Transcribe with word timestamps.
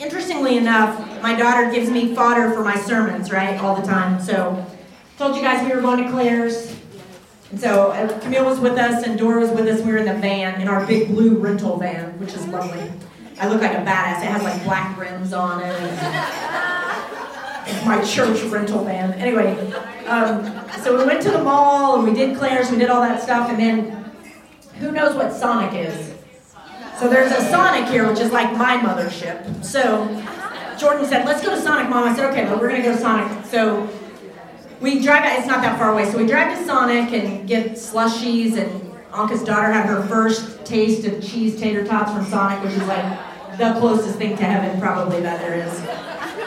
interestingly 0.00 0.56
enough, 0.56 1.22
my 1.22 1.34
daughter 1.34 1.70
gives 1.70 1.90
me 1.90 2.14
fodder 2.14 2.50
for 2.52 2.64
my 2.64 2.76
sermons, 2.76 3.30
right, 3.30 3.60
all 3.60 3.76
the 3.80 3.86
time. 3.86 4.20
So, 4.20 4.66
told 5.18 5.36
you 5.36 5.42
guys 5.42 5.66
we 5.66 5.74
were 5.74 5.82
going 5.82 6.02
to 6.02 6.10
Claire's. 6.10 6.74
And 7.50 7.60
so 7.60 7.90
uh, 7.90 8.20
Camille 8.20 8.44
was 8.44 8.60
with 8.60 8.78
us 8.78 9.04
and 9.04 9.18
Dora 9.18 9.40
was 9.40 9.50
with 9.50 9.66
us. 9.66 9.84
We 9.84 9.92
were 9.92 9.98
in 9.98 10.06
the 10.06 10.14
van, 10.14 10.60
in 10.60 10.68
our 10.68 10.86
big 10.86 11.08
blue 11.08 11.36
rental 11.36 11.76
van, 11.76 12.18
which 12.18 12.32
is 12.32 12.46
lovely. 12.48 12.90
I 13.38 13.48
look 13.48 13.60
like 13.60 13.72
a 13.72 13.82
badass. 13.82 14.22
It 14.22 14.28
has 14.28 14.42
like 14.42 14.62
black 14.64 14.96
rims 14.98 15.32
on 15.32 15.60
it. 15.62 15.80
My 17.84 18.02
church 18.04 18.42
rental 18.44 18.84
van. 18.84 19.12
Anyway, 19.14 19.56
um, 20.06 20.44
so 20.82 20.96
we 20.96 21.04
went 21.04 21.22
to 21.22 21.30
the 21.30 21.42
mall 21.42 21.96
and 21.98 22.08
we 22.08 22.14
did 22.14 22.36
Claire's, 22.38 22.70
we 22.70 22.78
did 22.78 22.88
all 22.88 23.00
that 23.00 23.22
stuff, 23.22 23.50
and 23.50 23.58
then 23.58 24.12
who 24.78 24.92
knows 24.92 25.14
what 25.14 25.32
Sonic 25.32 25.74
is? 25.74 26.09
So 27.00 27.08
there's 27.08 27.32
a 27.32 27.40
Sonic 27.48 27.88
here, 27.88 28.06
which 28.06 28.20
is 28.20 28.30
like 28.30 28.54
my 28.58 28.76
mothership. 28.76 29.64
So 29.64 30.06
Jordan 30.78 31.06
said, 31.06 31.24
let's 31.24 31.42
go 31.42 31.48
to 31.48 31.58
Sonic, 31.58 31.88
Mom. 31.88 32.06
I 32.06 32.14
said, 32.14 32.30
okay, 32.30 32.44
well, 32.44 32.60
we're 32.60 32.68
going 32.68 32.82
to 32.82 32.88
go 32.88 32.94
to 32.94 33.00
Sonic. 33.00 33.46
So 33.46 33.88
we 34.82 35.02
drive, 35.02 35.38
it's 35.38 35.46
not 35.46 35.62
that 35.62 35.78
far 35.78 35.94
away. 35.94 36.10
So 36.10 36.18
we 36.18 36.26
drive 36.26 36.58
to 36.58 36.64
Sonic 36.66 37.14
and 37.14 37.48
get 37.48 37.72
slushies, 37.72 38.58
and 38.58 38.92
Anka's 39.12 39.42
daughter 39.42 39.72
had 39.72 39.86
her 39.86 40.02
first 40.08 40.62
taste 40.66 41.06
of 41.06 41.26
cheese 41.26 41.58
tater 41.58 41.86
tots 41.86 42.12
from 42.12 42.26
Sonic, 42.26 42.62
which 42.62 42.74
is 42.74 42.86
like 42.86 43.56
the 43.56 43.80
closest 43.80 44.18
thing 44.18 44.36
to 44.36 44.44
heaven 44.44 44.78
probably 44.78 45.22
that 45.22 45.40
there 45.40 45.54
is. 45.54 45.80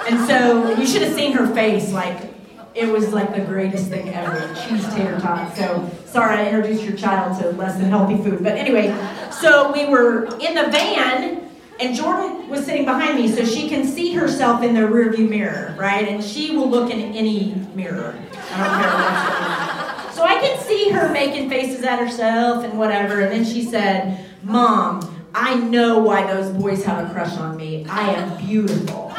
And 0.07 0.27
so 0.27 0.79
you 0.79 0.85
should 0.85 1.01
have 1.01 1.15
seen 1.15 1.31
her 1.31 1.51
face, 1.55 1.91
like, 1.91 2.32
it 2.75 2.91
was 2.91 3.13
like 3.13 3.35
the 3.35 3.41
greatest 3.41 3.87
thing 3.89 4.09
ever 4.09 4.53
cheese 4.55 4.85
tater 4.93 5.19
tots. 5.19 5.57
So 5.57 5.89
sorry 6.05 6.37
I 6.37 6.49
introduced 6.49 6.83
your 6.83 6.97
child 6.97 7.39
to 7.41 7.51
less 7.51 7.77
than 7.77 7.89
healthy 7.89 8.17
food. 8.17 8.43
But 8.43 8.57
anyway, 8.57 8.95
so 9.31 9.71
we 9.71 9.85
were 9.85 10.25
in 10.39 10.55
the 10.55 10.69
van, 10.71 11.49
and 11.79 11.95
Jordan 11.95 12.49
was 12.49 12.65
sitting 12.65 12.85
behind 12.85 13.17
me, 13.17 13.27
so 13.27 13.45
she 13.45 13.69
can 13.69 13.85
see 13.85 14.13
herself 14.13 14.63
in 14.63 14.73
the 14.73 14.81
rearview 14.81 15.29
mirror, 15.29 15.75
right? 15.77 16.07
And 16.07 16.23
she 16.23 16.55
will 16.55 16.69
look 16.69 16.91
in 16.91 16.99
any 16.99 17.55
mirror. 17.75 18.15
I 18.51 19.93
don't 19.95 20.05
care 20.05 20.13
So 20.13 20.23
I 20.23 20.39
can 20.39 20.59
see 20.63 20.89
her 20.89 21.11
making 21.11 21.49
faces 21.49 21.83
at 21.83 21.99
herself 21.99 22.63
and 22.63 22.77
whatever. 22.77 23.21
And 23.21 23.31
then 23.31 23.45
she 23.45 23.63
said, 23.63 24.25
Mom, 24.43 25.09
I 25.35 25.55
know 25.55 25.99
why 25.99 26.27
those 26.27 26.51
boys 26.51 26.83
have 26.85 27.09
a 27.09 27.13
crush 27.13 27.35
on 27.37 27.57
me. 27.57 27.85
I 27.89 28.11
am 28.11 28.37
beautiful. 28.37 29.11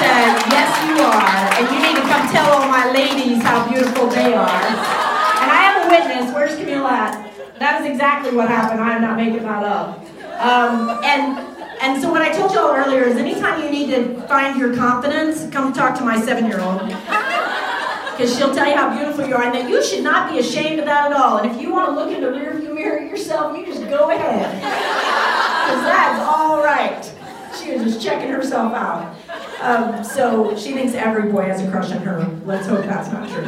Said, 0.00 0.26
Yes, 0.50 0.70
you 0.88 0.96
are. 1.04 1.44
And 1.58 1.64
you 1.70 1.78
need 1.82 1.96
to 1.96 2.06
come 2.08 2.26
tell 2.32 2.50
all 2.50 2.68
my 2.68 2.90
ladies 2.92 3.42
how 3.42 3.68
beautiful 3.68 4.08
they 4.08 4.34
are. 4.34 4.62
And 5.42 5.50
I 5.50 5.60
have 5.62 5.86
a 5.86 5.88
witness. 5.88 6.34
Where's 6.34 6.56
Camille 6.56 6.86
at? 6.86 7.32
That 7.58 7.80
is 7.80 7.90
exactly 7.90 8.34
what 8.34 8.48
happened. 8.48 8.80
I 8.80 8.96
am 8.96 9.02
not 9.02 9.16
making 9.16 9.42
that 9.44 9.62
up. 9.62 10.00
Um, 10.40 11.00
and 11.04 11.38
and 11.80 12.00
so 12.00 12.10
what 12.10 12.22
I 12.22 12.32
told 12.32 12.52
y'all 12.52 12.74
earlier 12.74 13.04
is 13.04 13.16
anytime 13.16 13.62
you 13.62 13.70
need 13.70 13.90
to 13.90 14.20
find 14.26 14.58
your 14.58 14.74
confidence, 14.74 15.48
come 15.50 15.72
talk 15.72 15.96
to 15.98 16.04
my 16.04 16.20
seven-year-old. 16.20 16.80
Because 16.80 18.36
she'll 18.36 18.54
tell 18.54 18.68
you 18.68 18.76
how 18.76 18.94
beautiful 18.96 19.26
you 19.26 19.34
are, 19.34 19.42
and 19.42 19.54
that 19.54 19.68
you 19.68 19.84
should 19.84 20.02
not 20.02 20.30
be 20.32 20.38
ashamed 20.38 20.78
of 20.78 20.86
that 20.86 21.10
at 21.10 21.16
all. 21.16 21.38
And 21.38 21.50
if 21.50 21.60
you 21.60 21.72
want 21.72 21.90
to 21.90 21.94
look 21.94 22.10
in 22.10 22.22
the 22.22 22.28
rearview 22.28 22.74
mirror 22.74 23.00
yourself, 23.00 23.56
you 23.56 23.66
just 23.66 23.82
go 23.88 24.10
ahead. 24.10 24.54
Because 24.54 25.82
that's 25.84 26.20
all 26.22 26.62
right. 26.62 27.13
She 27.64 27.72
was 27.72 27.82
just 27.82 28.02
checking 28.04 28.28
herself 28.28 28.74
out. 28.74 29.16
Um, 29.60 30.04
so 30.04 30.56
she 30.56 30.72
thinks 30.72 30.92
every 30.94 31.32
boy 31.32 31.44
has 31.44 31.62
a 31.62 31.70
crush 31.70 31.90
on 31.92 32.02
her. 32.02 32.24
Let's 32.44 32.66
hope 32.66 32.84
that's 32.84 33.10
not 33.10 33.28
true. 33.28 33.46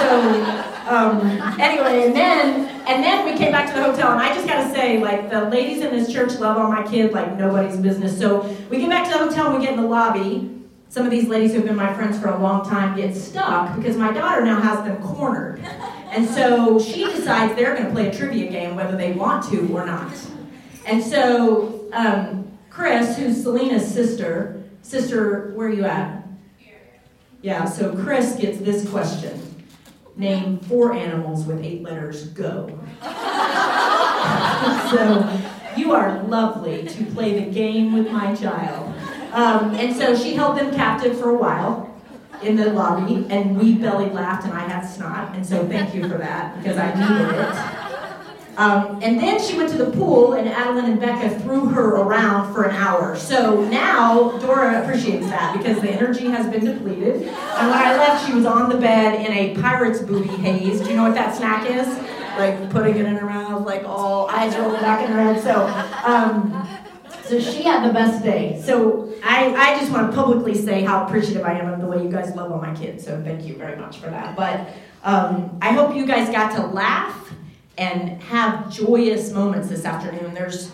So 0.00 0.66
um, 0.86 1.20
anyway, 1.60 2.06
and 2.06 2.14
then 2.14 2.68
and 2.86 3.02
then 3.02 3.26
we 3.26 3.36
came 3.36 3.50
back 3.50 3.66
to 3.68 3.72
the 3.74 3.82
hotel, 3.82 4.12
and 4.12 4.20
I 4.20 4.32
just 4.32 4.46
gotta 4.46 4.72
say, 4.72 5.00
like 5.00 5.28
the 5.28 5.46
ladies 5.50 5.82
in 5.82 5.90
this 5.90 6.12
church 6.12 6.38
love 6.38 6.56
on 6.56 6.72
my 6.72 6.88
kid 6.88 7.12
like 7.12 7.36
nobody's 7.36 7.76
business. 7.76 8.16
So 8.16 8.42
we 8.70 8.78
get 8.78 8.90
back 8.90 9.10
to 9.10 9.18
the 9.18 9.24
hotel, 9.26 9.50
and 9.50 9.58
we 9.58 9.64
get 9.64 9.74
in 9.74 9.82
the 9.82 9.88
lobby. 9.88 10.52
Some 10.88 11.04
of 11.04 11.10
these 11.10 11.26
ladies 11.28 11.50
who 11.50 11.56
have 11.58 11.66
been 11.66 11.76
my 11.76 11.92
friends 11.92 12.16
for 12.18 12.28
a 12.28 12.38
long 12.38 12.64
time 12.64 12.96
get 12.96 13.16
stuck 13.16 13.74
because 13.74 13.96
my 13.96 14.12
daughter 14.12 14.44
now 14.44 14.60
has 14.60 14.84
them 14.84 15.02
cornered. 15.02 15.60
And 16.10 16.26
so 16.28 16.78
she 16.78 17.04
decides 17.04 17.56
they're 17.56 17.74
going 17.74 17.86
to 17.86 17.92
play 17.92 18.08
a 18.08 18.16
trivia 18.16 18.48
game 18.50 18.76
whether 18.76 18.96
they 18.96 19.12
want 19.12 19.50
to 19.50 19.66
or 19.76 19.84
not. 19.84 20.14
And 20.86 21.02
so 21.02 21.90
um, 21.92 22.45
Chris, 22.76 23.16
who's 23.16 23.42
Selena's 23.42 23.90
sister, 23.90 24.62
sister, 24.82 25.50
where 25.54 25.68
are 25.68 25.72
you 25.72 25.86
at? 25.86 26.22
Yeah, 27.40 27.64
so 27.64 27.96
Chris 27.96 28.36
gets 28.36 28.58
this 28.58 28.86
question. 28.90 29.64
Name 30.14 30.58
four 30.58 30.92
animals 30.92 31.46
with 31.46 31.64
eight 31.64 31.82
letters. 31.82 32.26
Go. 32.28 32.78
so 34.90 35.40
you 35.74 35.94
are 35.94 36.22
lovely 36.24 36.86
to 36.86 37.04
play 37.06 37.42
the 37.42 37.50
game 37.50 37.94
with 37.94 38.12
my 38.12 38.34
child. 38.34 38.94
Um, 39.32 39.74
and 39.76 39.96
so 39.96 40.14
she 40.14 40.34
held 40.34 40.58
them 40.58 40.70
captive 40.74 41.18
for 41.18 41.30
a 41.30 41.36
while 41.38 41.98
in 42.42 42.56
the 42.56 42.74
lobby, 42.74 43.26
and 43.30 43.58
we 43.58 43.76
belly 43.76 44.10
laughed, 44.10 44.44
and 44.44 44.52
I 44.52 44.68
had 44.68 44.84
snot. 44.84 45.34
And 45.34 45.46
so 45.46 45.66
thank 45.66 45.94
you 45.94 46.02
for 46.02 46.18
that 46.18 46.58
because 46.58 46.76
I 46.76 46.92
needed 46.92 47.38
it. 47.38 47.75
Um, 48.56 49.00
and 49.02 49.20
then 49.20 49.40
she 49.40 49.56
went 49.56 49.70
to 49.70 49.76
the 49.76 49.90
pool, 49.90 50.32
and 50.32 50.48
Adeline 50.48 50.90
and 50.92 51.00
Becca 51.00 51.40
threw 51.40 51.66
her 51.66 51.96
around 51.96 52.54
for 52.54 52.64
an 52.64 52.74
hour. 52.74 53.16
So 53.16 53.62
now 53.64 54.38
Dora 54.38 54.82
appreciates 54.82 55.26
that 55.26 55.56
because 55.56 55.80
the 55.82 55.90
energy 55.90 56.26
has 56.26 56.50
been 56.50 56.64
depleted. 56.64 57.16
And 57.16 57.70
when 57.70 57.78
I 57.78 57.96
left, 57.96 58.26
she 58.26 58.32
was 58.32 58.46
on 58.46 58.70
the 58.70 58.78
bed 58.78 59.26
in 59.26 59.32
a 59.32 59.60
pirate's 59.60 60.00
booty 60.00 60.34
haze. 60.36 60.80
Do 60.80 60.88
you 60.88 60.96
know 60.96 61.02
what 61.02 61.14
that 61.14 61.36
snack 61.36 61.68
is? 61.70 61.86
Like 62.38 62.70
putting 62.70 62.96
it 62.96 63.06
in 63.06 63.16
her 63.16 63.26
mouth, 63.26 63.66
like 63.66 63.84
all 63.84 64.28
eyes 64.28 64.56
rolling 64.56 64.80
back 64.80 65.04
in 65.04 65.12
her 65.12 65.22
head. 65.22 65.42
So, 65.42 65.66
um, 66.04 66.66
so 67.24 67.40
she 67.40 67.62
had 67.62 67.86
the 67.86 67.92
best 67.92 68.22
day. 68.22 68.62
So 68.64 69.12
I, 69.24 69.54
I 69.54 69.78
just 69.78 69.90
want 69.90 70.10
to 70.10 70.16
publicly 70.16 70.54
say 70.54 70.82
how 70.82 71.06
appreciative 71.06 71.44
I 71.44 71.58
am 71.58 71.68
of 71.72 71.80
the 71.80 71.86
way 71.86 72.02
you 72.02 72.10
guys 72.10 72.34
love 72.34 72.52
all 72.52 72.60
my 72.60 72.74
kids. 72.74 73.04
So 73.04 73.20
thank 73.22 73.44
you 73.44 73.56
very 73.56 73.76
much 73.76 73.98
for 73.98 74.08
that. 74.08 74.36
But 74.36 74.68
um, 75.02 75.58
I 75.60 75.72
hope 75.72 75.96
you 75.96 76.06
guys 76.06 76.28
got 76.30 76.54
to 76.56 76.66
laugh 76.66 77.34
and 77.78 78.22
have 78.22 78.72
joyous 78.72 79.32
moments 79.32 79.68
this 79.68 79.84
afternoon. 79.84 80.34
There's, 80.34 80.72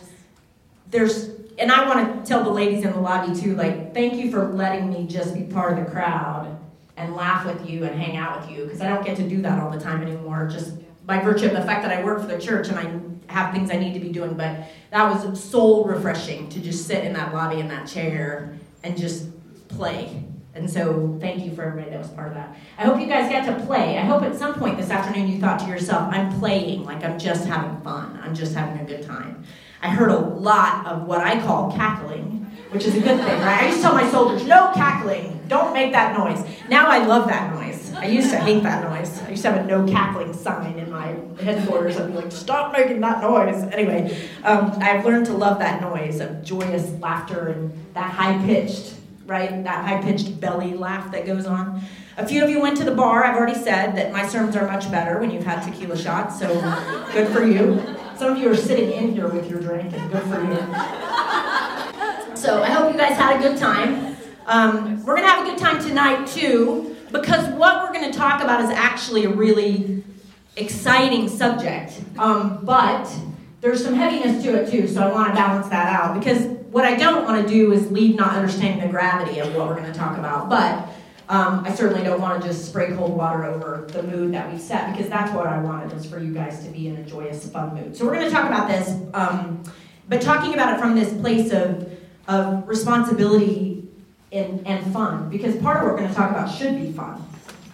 there's, 0.91 1.31
and 1.59 1.73
I 1.73 1.87
want 1.89 2.25
to 2.25 2.29
tell 2.29 2.45
the 2.45 2.51
ladies 2.51 2.85
in 2.85 2.93
the 2.93 3.01
lobby 3.01 3.39
too, 3.39 3.55
like, 3.57 3.93
thank 3.93 4.15
you 4.15 4.31
for 4.31 4.49
letting 4.53 4.91
me 4.91 5.07
just 5.07 5.35
be 5.35 5.43
part 5.43 5.79
of 5.79 5.85
the 5.85 5.91
crowd 5.91 6.59
and 6.97 7.15
laugh 7.15 7.45
with 7.45 7.69
you 7.69 7.85
and 7.85 8.01
hang 8.01 8.17
out 8.17 8.41
with 8.41 8.51
you, 8.51 8.65
because 8.65 8.81
I 8.81 8.89
don't 8.89 9.05
get 9.05 9.17
to 9.17 9.29
do 9.29 9.43
that 9.43 9.61
all 9.61 9.71
the 9.71 9.81
time 9.81 10.03
anymore, 10.03 10.49
just 10.51 10.75
by 11.07 11.19
virtue 11.19 11.47
of 11.47 11.53
the 11.53 11.63
fact 11.63 11.83
that 11.83 11.91
I 11.91 12.05
work 12.05 12.21
for 12.21 12.27
the 12.27 12.39
church 12.39 12.69
and 12.69 12.79
I 12.79 13.33
have 13.33 13.53
things 13.53 13.71
I 13.71 13.77
need 13.77 13.95
to 13.95 14.01
be 14.01 14.11
doing. 14.11 14.35
But 14.35 14.69
that 14.91 15.11
was 15.11 15.43
soul 15.43 15.85
refreshing 15.85 16.49
to 16.51 16.61
just 16.61 16.87
sit 16.87 17.05
in 17.05 17.13
that 17.15 17.35
lobby 17.35 17.59
in 17.61 17.69
that 17.69 17.89
chair 17.89 18.55
and 18.85 18.97
just 18.97 19.27
play 19.69 20.23
and 20.55 20.71
so 20.71 21.17
thank 21.21 21.45
you 21.45 21.55
for 21.55 21.63
everybody 21.63 21.91
that 21.91 21.99
was 21.99 22.11
part 22.11 22.29
of 22.29 22.35
that. 22.35 22.55
I 22.77 22.85
hope 22.85 23.01
you 23.01 23.07
guys 23.07 23.31
got 23.31 23.47
to 23.47 23.65
play. 23.65 23.99
I 23.99 24.03
hope 24.03 24.23
at 24.23 24.37
some 24.37 24.55
point 24.55 24.77
this 24.77 24.91
afternoon 24.91 25.29
you 25.29 25.41
thought 25.41 25.61
to 25.61 25.67
yourself, 25.67 26.13
I'm 26.13 26.39
playing, 26.39 26.85
like 26.85 27.03
I'm 27.05 27.19
just 27.19 27.47
having 27.47 27.81
fun. 27.81 28.21
I'm 28.23 28.35
just 28.35 28.55
having 28.55 28.79
a 28.81 28.85
good 28.85 29.07
time. 29.07 29.45
I 29.81 29.89
heard 29.89 30.11
a 30.11 30.19
lot 30.19 30.87
of 30.87 31.07
what 31.07 31.23
I 31.23 31.41
call 31.41 31.73
cackling, 31.73 32.47
which 32.71 32.85
is 32.85 32.95
a 32.95 33.01
good 33.01 33.19
thing, 33.19 33.41
right? 33.41 33.63
I 33.63 33.67
used 33.67 33.79
to 33.79 33.83
tell 33.83 33.95
my 33.95 34.09
soldiers, 34.11 34.47
no 34.47 34.71
cackling, 34.75 35.41
don't 35.49 35.73
make 35.73 35.93
that 35.93 36.17
noise. 36.17 36.45
Now 36.69 36.87
I 36.87 37.05
love 37.05 37.29
that 37.29 37.55
noise. 37.55 37.93
I 37.95 38.07
used 38.07 38.31
to 38.31 38.39
hate 38.39 38.63
that 38.63 38.85
noise. 38.85 39.23
I 39.23 39.31
used 39.31 39.43
to 39.43 39.53
have 39.53 39.65
a 39.65 39.67
no 39.67 39.87
cackling 39.87 40.35
sign 40.35 40.79
in 40.79 40.91
my 40.91 41.17
headquarters. 41.41 41.97
I'd 41.97 42.09
be 42.09 42.15
like, 42.15 42.33
stop 42.33 42.73
making 42.73 43.01
that 43.01 43.23
noise. 43.23 43.63
Anyway, 43.73 44.29
um, 44.45 44.73
I've 44.81 45.05
learned 45.05 45.27
to 45.27 45.33
love 45.33 45.59
that 45.61 45.81
noise 45.81 46.21
of 46.21 46.45
joyous 46.45 46.91
laughter 47.01 47.49
and 47.49 47.73
that 47.95 48.11
high 48.11 48.45
pitched 48.45 48.95
right? 49.33 49.65
That 49.65 49.85
high 49.87 50.03
pitched 50.03 50.39
belly 50.39 50.75
laugh 50.75 51.11
that 51.11 51.25
goes 51.25 51.47
on. 51.47 51.81
A 52.19 52.27
few 52.27 52.45
of 52.45 52.51
you 52.51 52.61
went 52.61 52.77
to 52.77 52.85
the 52.85 52.95
bar. 52.95 53.25
I've 53.25 53.37
already 53.37 53.59
said 53.59 53.97
that 53.97 54.13
my 54.13 54.29
sermons 54.29 54.55
are 54.55 54.67
much 54.67 54.91
better 54.91 55.19
when 55.19 55.31
you've 55.31 55.45
had 55.45 55.65
tequila 55.65 55.97
shots, 55.97 56.39
so 56.39 56.49
good 57.13 57.29
for 57.33 57.45
you. 57.45 57.83
Some 58.17 58.33
of 58.33 58.39
you 58.39 58.51
are 58.51 58.57
sitting 58.57 58.93
in 58.93 59.15
here 59.15 59.29
with 59.29 59.49
your 59.51 59.59
drink, 59.61 59.93
and 59.95 60.13
good 60.13 60.23
for 60.25 60.45
you. 60.45 60.59
So 62.37 62.63
I 62.63 62.71
hope 62.71 62.93
you 62.93 62.99
guys 62.99 63.17
had 63.17 63.41
a 63.41 63.49
good 63.49 63.57
time. 63.57 64.17
Um, 64.47 65.03
we're 65.05 65.17
going 65.17 65.27
to 65.27 65.33
have 65.33 65.47
a 65.47 65.51
good 65.51 65.59
time 65.59 65.83
tonight, 65.83 66.27
too, 66.27 66.95
because 67.11 67.49
what 67.55 67.83
we're 67.83 67.93
going 67.93 68.13
to 68.13 68.17
talk 68.17 68.43
about 68.43 68.63
is 68.63 68.71
actually 68.71 69.25
a 69.25 69.31
really 69.31 70.05
exciting 70.57 71.29
subject. 71.29 72.01
Um, 72.19 72.59
but 72.65 73.11
there's 73.63 73.83
some 73.83 73.95
heaviness 73.95 74.43
to 74.45 74.61
it, 74.61 74.71
too, 74.71 74.87
so 74.87 75.03
I 75.03 75.11
want 75.11 75.29
to 75.29 75.35
balance 75.35 75.69
that 75.69 75.91
out 75.91 76.19
because 76.19 76.62
what 76.73 76.87
I 76.87 76.97
don't 76.97 77.25
want 77.25 77.47
to 77.47 77.53
do 77.53 77.73
is 77.73 77.91
leave 77.93 78.17
not 78.17 78.35
understanding 78.35 78.81
the 78.81 78.91
gravity 78.91 79.39
of 79.41 79.55
what 79.55 79.69
we're 79.69 79.77
going 79.77 79.93
to 79.93 79.99
talk 79.99 80.17
about. 80.17 80.49
But 80.49 80.89
um, 81.29 81.65
I 81.67 81.75
certainly 81.75 82.03
don't 82.03 82.21
want 82.21 82.41
to 82.41 82.49
just 82.49 82.67
spray 82.67 82.97
cold 82.97 83.15
water 83.15 83.45
over 83.45 83.87
the 83.91 84.03
mood 84.03 84.33
that 84.33 84.51
we've 84.51 84.61
set 84.61 84.91
because 84.91 85.11
that's 85.11 85.31
what 85.33 85.47
I 85.47 85.59
wanted 85.59 85.93
was 85.93 86.07
for 86.07 86.19
you 86.19 86.33
guys 86.33 86.65
to 86.65 86.71
be 86.71 86.89
in 86.89 86.97
a 86.97 87.03
joyous, 87.03 87.49
fun 87.51 87.75
mood. 87.75 87.95
So 87.95 88.07
we're 88.07 88.15
going 88.15 88.25
to 88.25 88.31
talk 88.31 88.47
about 88.47 88.69
this, 88.69 88.89
um, 89.13 89.63
but 90.09 90.23
talking 90.23 90.55
about 90.55 90.75
it 90.75 90.81
from 90.81 90.95
this 90.95 91.13
place 91.21 91.53
of, 91.53 91.93
of 92.27 92.67
responsibility 92.67 93.87
and, 94.33 94.67
and 94.67 94.91
fun 94.95 95.29
because 95.29 95.55
part 95.57 95.77
of 95.77 95.83
what 95.83 95.93
we're 95.93 95.99
going 95.99 96.11
to 96.11 96.17
talk 96.17 96.31
about 96.31 96.51
should 96.51 96.81
be 96.81 96.91
fun. 96.91 97.23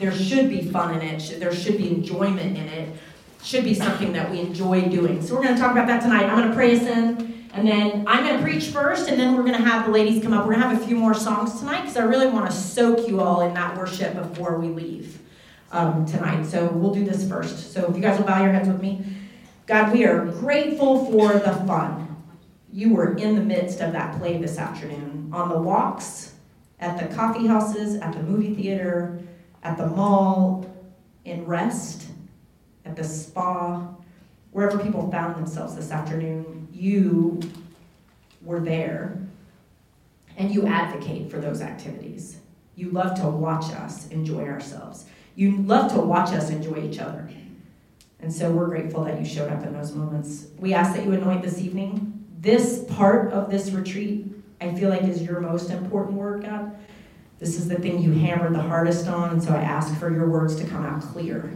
There 0.01 0.13
should 0.13 0.49
be 0.51 0.63
fun 0.63 0.97
in 0.97 1.03
it. 1.03 1.39
There 1.39 1.55
should 1.55 1.79
be 1.79 1.89
enjoyment 1.89 2.59
in 2.59 2.67
it. 2.67 2.97
Should 3.45 3.63
be 3.63 3.75
something 3.75 4.13
that 4.15 4.29
we 4.29 4.41
enjoy 4.41 4.83
doing. 4.83 5.25
So 5.25 5.37
we're 5.37 5.45
going 5.45 5.55
to 5.55 5.61
talk 5.61 5.71
about 5.71 5.87
that 5.87 6.03
tonight. 6.03 6.25
I'm 6.25 6.37
going 6.37 6.49
to 6.49 6.55
pray 6.55 6.77
us 6.77 6.83
in 6.83 7.38
and 7.59 7.67
then 7.67 8.05
I'm 8.07 8.25
going 8.25 8.37
to 8.37 8.43
preach 8.43 8.69
first, 8.69 9.09
and 9.09 9.19
then 9.19 9.35
we're 9.35 9.43
going 9.43 9.61
to 9.61 9.69
have 9.69 9.87
the 9.87 9.91
ladies 9.91 10.23
come 10.23 10.33
up. 10.33 10.47
We're 10.47 10.55
going 10.55 10.63
to 10.63 10.69
have 10.69 10.81
a 10.81 10.87
few 10.87 10.95
more 10.95 11.13
songs 11.13 11.59
tonight 11.59 11.81
because 11.81 11.97
I 11.97 12.05
really 12.05 12.29
want 12.29 12.49
to 12.49 12.57
soak 12.57 13.09
you 13.09 13.21
all 13.21 13.41
in 13.41 13.53
that 13.55 13.77
worship 13.77 14.15
before 14.15 14.59
we 14.61 14.69
leave 14.69 15.19
um, 15.73 16.07
tonight. 16.07 16.45
So 16.47 16.69
we'll 16.69 16.95
do 16.95 17.05
this 17.05 17.29
first. 17.29 17.73
So 17.73 17.91
if 17.91 17.97
you 17.97 18.01
guys 18.01 18.17
will 18.17 18.27
bow 18.27 18.41
your 18.43 18.53
heads 18.53 18.69
with 18.69 18.81
me. 18.81 19.05
God, 19.67 19.93
we 19.93 20.05
are 20.05 20.25
grateful 20.27 21.05
for 21.07 21.33
the 21.33 21.53
fun. 21.67 22.17
You 22.73 22.95
were 22.95 23.17
in 23.17 23.35
the 23.35 23.43
midst 23.43 23.81
of 23.81 23.93
that 23.93 24.19
play 24.21 24.39
this 24.39 24.57
afternoon 24.57 25.31
on 25.33 25.49
the 25.49 25.59
walks, 25.59 26.35
at 26.79 26.97
the 26.97 27.13
coffee 27.13 27.49
houses, 27.49 27.97
at 27.97 28.13
the 28.13 28.23
movie 28.23 28.55
theater, 28.55 29.21
at 29.65 29.77
the 29.77 29.87
mall, 29.89 30.65
in 31.25 31.45
rest, 31.45 32.07
at 32.85 32.95
the 32.95 33.03
spa, 33.03 33.97
wherever 34.53 34.79
people 34.79 35.11
found 35.11 35.37
themselves 35.37 35.77
this 35.77 35.91
afternoon, 35.91 36.69
you 36.73 37.41
were 38.43 38.61
there 38.61 39.19
and 40.37 40.53
you 40.53 40.67
advocate 40.67 41.31
for 41.31 41.39
those 41.39 41.61
activities. 41.61 42.39
You 42.77 42.91
love 42.91 43.19
to 43.21 43.27
watch 43.29 43.73
us 43.73 44.09
enjoy 44.09 44.47
ourselves. 44.47 45.07
You 45.35 45.57
love 45.59 45.93
to 45.93 46.01
watch 46.01 46.31
us 46.31 46.51
enjoy 46.51 46.89
each 46.89 46.99
other. 46.99 47.29
And 48.21 48.33
so 48.33 48.51
we're 48.51 48.67
grateful 48.67 49.05
that 49.05 49.19
you 49.19 49.25
showed 49.25 49.51
up 49.51 49.65
in 49.65 49.73
those 49.73 49.95
moments. 49.95 50.47
We 50.59 50.75
ask 50.75 50.95
that 50.95 51.05
you 51.05 51.13
anoint 51.13 51.43
this 51.43 51.61
evening. 51.61 52.27
This 52.41 52.85
part 52.85 53.33
of 53.33 53.51
this 53.51 53.71
retreat, 53.71 54.27
I 54.61 54.75
feel 54.75 54.91
like, 54.91 55.03
is 55.03 55.23
your 55.23 55.41
most 55.41 55.71
important 55.71 56.17
word, 56.17 56.45
God. 56.45 56.77
This 57.39 57.57
is 57.57 57.69
the 57.69 57.77
thing 57.77 58.01
you 58.01 58.13
hammered 58.13 58.55
the 58.55 58.63
hardest 58.63 59.07
on, 59.07 59.31
and 59.31 59.43
so 59.43 59.55
I 59.55 59.63
ask 59.63 59.97
for 59.99 60.13
your 60.13 60.29
words 60.29 60.57
to 60.57 60.67
come 60.67 60.85
out 60.85 61.03
clear. 61.03 61.53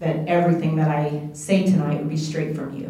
That 0.00 0.26
everything 0.26 0.76
that 0.76 0.90
I 0.90 1.28
say 1.32 1.64
tonight 1.64 1.98
would 1.98 2.08
be 2.08 2.16
straight 2.16 2.56
from 2.56 2.76
you, 2.76 2.86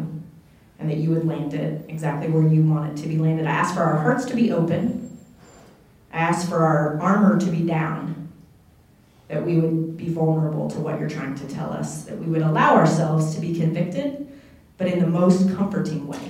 and 0.79 0.89
that 0.89 0.97
you 0.97 1.11
would 1.11 1.25
land 1.27 1.53
it 1.53 1.85
exactly 1.87 2.29
where 2.29 2.47
you 2.47 2.63
want 2.63 2.97
it 2.97 3.01
to 3.03 3.07
be 3.07 3.17
landed. 3.17 3.45
I 3.45 3.51
ask 3.51 3.75
for 3.75 3.81
our 3.81 3.97
hearts 3.97 4.25
to 4.25 4.35
be 4.35 4.51
open. 4.51 5.17
I 6.13 6.17
ask 6.17 6.49
for 6.49 6.63
our 6.63 6.99
armor 6.99 7.39
to 7.39 7.45
be 7.45 7.65
down, 7.65 8.29
that 9.27 9.45
we 9.45 9.59
would 9.59 9.95
be 9.95 10.09
vulnerable 10.09 10.69
to 10.71 10.79
what 10.79 10.99
you're 10.99 11.09
trying 11.09 11.35
to 11.35 11.47
tell 11.47 11.71
us, 11.71 12.03
that 12.03 12.17
we 12.17 12.25
would 12.25 12.41
allow 12.41 12.75
ourselves 12.75 13.35
to 13.35 13.41
be 13.41 13.57
convicted, 13.57 14.27
but 14.77 14.87
in 14.87 14.99
the 14.99 15.07
most 15.07 15.55
comforting 15.55 16.07
way, 16.07 16.29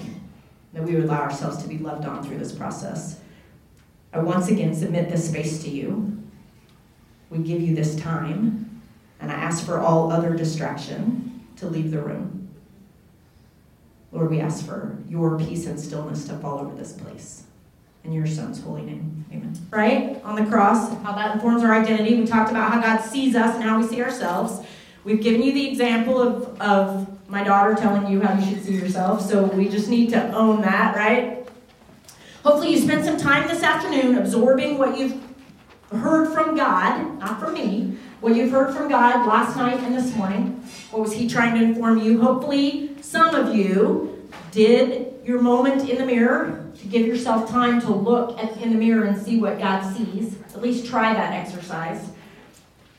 that 0.73 0.83
we 0.83 0.93
would 0.95 1.05
allow 1.05 1.21
ourselves 1.21 1.61
to 1.63 1.67
be 1.67 1.77
loved 1.77 2.05
on 2.05 2.23
through 2.23 2.37
this 2.37 2.51
process. 2.51 3.19
I 4.13 4.19
once 4.19 4.49
again 4.49 4.75
submit 4.75 5.09
this 5.09 5.29
space 5.29 5.63
to 5.63 5.69
you. 5.69 6.21
We 7.29 7.39
give 7.39 7.61
you 7.61 7.73
this 7.73 7.95
time, 7.95 8.60
and 9.21 9.31
I 9.31 9.35
ask 9.35 9.65
for 9.65 9.79
all 9.79 10.11
other 10.11 10.35
distraction 10.35 11.45
to 11.57 11.67
leave 11.67 11.91
the 11.91 12.01
room. 12.01 12.49
Lord, 14.11 14.29
we 14.29 14.41
ask 14.41 14.65
for 14.65 14.97
your 15.07 15.37
peace 15.37 15.67
and 15.67 15.79
stillness 15.79 16.25
to 16.25 16.37
fall 16.37 16.59
over 16.59 16.75
this 16.75 16.91
place. 16.91 17.43
In 18.03 18.11
your 18.11 18.25
son's 18.25 18.61
holy 18.61 18.81
name. 18.81 19.25
Amen. 19.31 19.53
Right? 19.69 20.21
On 20.23 20.35
the 20.35 20.49
cross, 20.49 20.91
how 21.03 21.13
that 21.13 21.35
informs 21.35 21.63
our 21.63 21.73
identity. 21.73 22.19
We 22.19 22.25
talked 22.25 22.49
about 22.49 22.73
how 22.73 22.81
God 22.81 22.97
sees 23.05 23.35
us 23.35 23.55
and 23.55 23.63
how 23.63 23.79
we 23.79 23.87
see 23.87 24.01
ourselves. 24.01 24.65
We've 25.03 25.21
given 25.21 25.43
you 25.43 25.53
the 25.53 25.69
example 25.69 26.19
of, 26.19 26.59
of 26.59 27.29
my 27.29 27.43
daughter 27.43 27.75
telling 27.75 28.11
you 28.11 28.21
how 28.21 28.37
you 28.37 28.45
should 28.45 28.65
see 28.65 28.73
yourself. 28.73 29.21
So 29.21 29.45
we 29.45 29.69
just 29.69 29.87
need 29.87 30.09
to 30.09 30.33
own 30.33 30.61
that, 30.61 30.95
right? 30.95 31.47
Hopefully, 32.43 32.71
you 32.73 32.79
spent 32.79 33.05
some 33.05 33.17
time 33.17 33.47
this 33.47 33.61
afternoon 33.61 34.17
absorbing 34.17 34.79
what 34.79 34.97
you've 34.97 35.21
heard 35.91 36.33
from 36.33 36.55
God, 36.55 37.19
not 37.19 37.39
from 37.39 37.53
me, 37.53 37.97
what 38.21 38.35
you've 38.35 38.51
heard 38.51 38.75
from 38.75 38.87
God 38.87 39.27
last 39.27 39.57
night 39.57 39.79
and 39.79 39.95
this 39.95 40.15
morning. 40.15 40.63
What 40.91 41.01
was 41.01 41.13
He 41.13 41.27
trying 41.27 41.59
to 41.59 41.65
inform 41.65 41.97
you? 41.97 42.21
Hopefully, 42.21 42.95
some 43.01 43.33
of 43.33 43.55
you 43.55 44.29
did 44.51 45.15
your 45.25 45.41
moment 45.41 45.89
in 45.89 45.97
the 45.97 46.05
mirror 46.05 46.71
to 46.77 46.87
give 46.87 47.05
yourself 47.05 47.49
time 47.49 47.81
to 47.81 47.91
look 47.91 48.37
at, 48.37 48.55
in 48.57 48.69
the 48.69 48.77
mirror 48.77 49.05
and 49.05 49.19
see 49.19 49.39
what 49.39 49.57
God 49.57 49.95
sees. 49.95 50.35
At 50.53 50.61
least 50.61 50.85
try 50.85 51.13
that 51.13 51.33
exercise. 51.33 52.11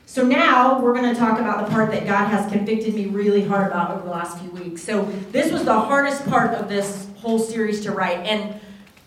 So 0.05 0.23
now 0.23 0.79
we're 0.79 0.93
going 0.93 1.11
to 1.11 1.19
talk 1.19 1.39
about 1.39 1.65
the 1.65 1.71
part 1.71 1.89
that 1.91 2.05
God 2.05 2.27
has 2.27 2.51
convicted 2.51 2.93
me 2.93 3.05
really 3.05 3.43
hard 3.43 3.67
about 3.67 3.91
over 3.91 4.03
the 4.03 4.11
last 4.11 4.37
few 4.39 4.51
weeks. 4.51 4.83
So 4.83 5.03
this 5.31 5.51
was 5.51 5.63
the 5.63 5.79
hardest 5.79 6.25
part 6.27 6.51
of 6.51 6.69
this 6.69 7.07
whole 7.15 7.39
series 7.39 7.81
to 7.81 7.91
write. 7.91 8.19
And 8.19 8.59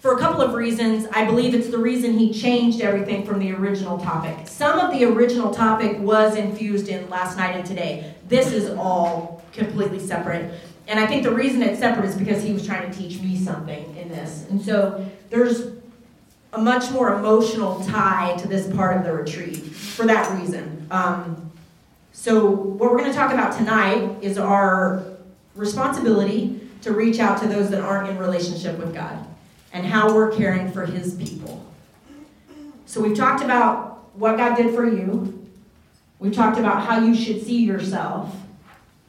for 0.07 0.15
a 0.15 0.19
couple 0.21 0.41
of 0.41 0.55
reasons. 0.55 1.05
I 1.11 1.25
believe 1.25 1.53
it's 1.53 1.67
the 1.67 1.79
reason 1.79 2.17
he 2.17 2.33
changed 2.33 2.81
everything 2.81 3.27
from 3.27 3.41
the 3.41 3.51
original 3.51 3.99
topic. 3.99 4.47
Some 4.47 4.79
of 4.79 4.97
the 4.97 5.05
original 5.05 5.53
topic 5.53 5.99
was 5.99 6.37
infused 6.37 6.89
in 6.89 7.11
last 7.11 7.37
night 7.37 7.57
and 7.57 7.67
today. 7.67 8.15
This 8.29 8.53
is 8.53 8.71
all 8.71 9.43
completely 9.53 9.99
separate. 9.99 10.55
And 10.87 11.01
I 11.01 11.09
think 11.09 11.25
the 11.25 11.33
reason 11.33 11.61
it's 11.61 11.81
separate 11.81 12.05
is 12.05 12.15
because 12.15 12.41
he 12.41 12.53
was 12.53 12.65
trying 12.65 12.89
to 12.89 12.97
teach 12.97 13.21
me 13.21 13.37
something 13.37 13.97
in 13.97 14.09
this. 14.09 14.47
And 14.49 14.63
so 14.63 15.05
there's 15.29 15.73
a 16.53 16.59
much 16.59 16.89
more 16.93 17.19
emotional 17.19 17.83
tie 17.87 18.37
to 18.39 18.47
this 18.47 18.73
part 18.77 18.97
of 18.97 19.03
the 19.03 19.13
retreat 19.13 19.57
for 19.57 20.07
that 20.07 20.41
reason. 20.41 20.87
Um, 20.93 21.51
so, 22.13 22.49
what 22.49 22.93
we're 22.93 22.99
going 22.99 23.11
to 23.11 23.17
talk 23.17 23.33
about 23.33 23.57
tonight 23.57 24.19
is 24.23 24.39
our 24.39 25.03
responsibility 25.57 26.61
to 26.83 26.93
reach 26.93 27.19
out 27.19 27.41
to 27.43 27.49
those 27.49 27.71
that 27.71 27.81
aren't 27.81 28.09
in 28.09 28.19
relationship 28.19 28.79
with 28.79 28.95
God 28.95 29.27
and 29.73 29.87
how 29.87 30.15
we're 30.15 30.35
caring 30.37 30.71
for 30.73 30.87
his 30.87 31.15
people. 31.15 31.65
So 32.87 33.01
we've 33.01 33.17
talked 33.17 33.43
about 33.43 34.15
what 34.15 34.37
God 34.37 34.57
did 34.57 34.75
for 34.75 34.87
you. 34.87 35.47
We've 36.19 36.33
talked 36.35 36.59
about 36.59 36.83
how 36.85 37.01
you 37.01 37.15
should 37.15 37.43
see 37.43 37.63
yourself 37.63 38.35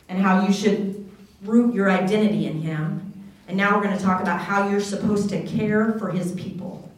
and 0.10 0.20
how 0.20 0.46
you 0.46 0.54
should 0.54 1.10
root 1.44 1.74
your 1.74 1.90
identity 1.90 2.48
in 2.48 2.62
him. 2.62 3.14
And 3.48 3.56
now 3.56 3.76
we're 3.78 3.84
going 3.84 3.98
to 3.98 4.04
talk 4.04 4.22
about 4.22 4.42
how 4.42 4.70
you're 4.70 4.82
supposed 4.82 5.30
to 5.30 5.46
care 5.46 5.94
for 5.94 6.12
his 6.12 6.34
people. 6.34 6.92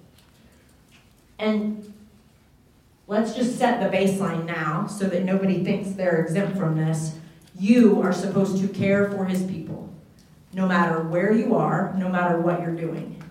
And 1.37 1.93
let's 3.07 3.35
just 3.35 3.57
set 3.57 3.79
the 3.79 3.95
baseline 3.95 4.45
now 4.45 4.87
so 4.87 5.05
that 5.05 5.23
nobody 5.23 5.63
thinks 5.63 5.91
they're 5.91 6.21
exempt 6.21 6.57
from 6.57 6.77
this. 6.77 7.15
You 7.57 8.01
are 8.01 8.13
supposed 8.13 8.61
to 8.61 8.67
care 8.67 9.11
for 9.11 9.25
his 9.25 9.43
people, 9.43 9.93
no 10.53 10.67
matter 10.67 11.01
where 11.01 11.31
you 11.31 11.55
are, 11.55 11.93
no 11.97 12.09
matter 12.09 12.39
what 12.39 12.61
you're 12.61 12.75
doing. 12.75 13.21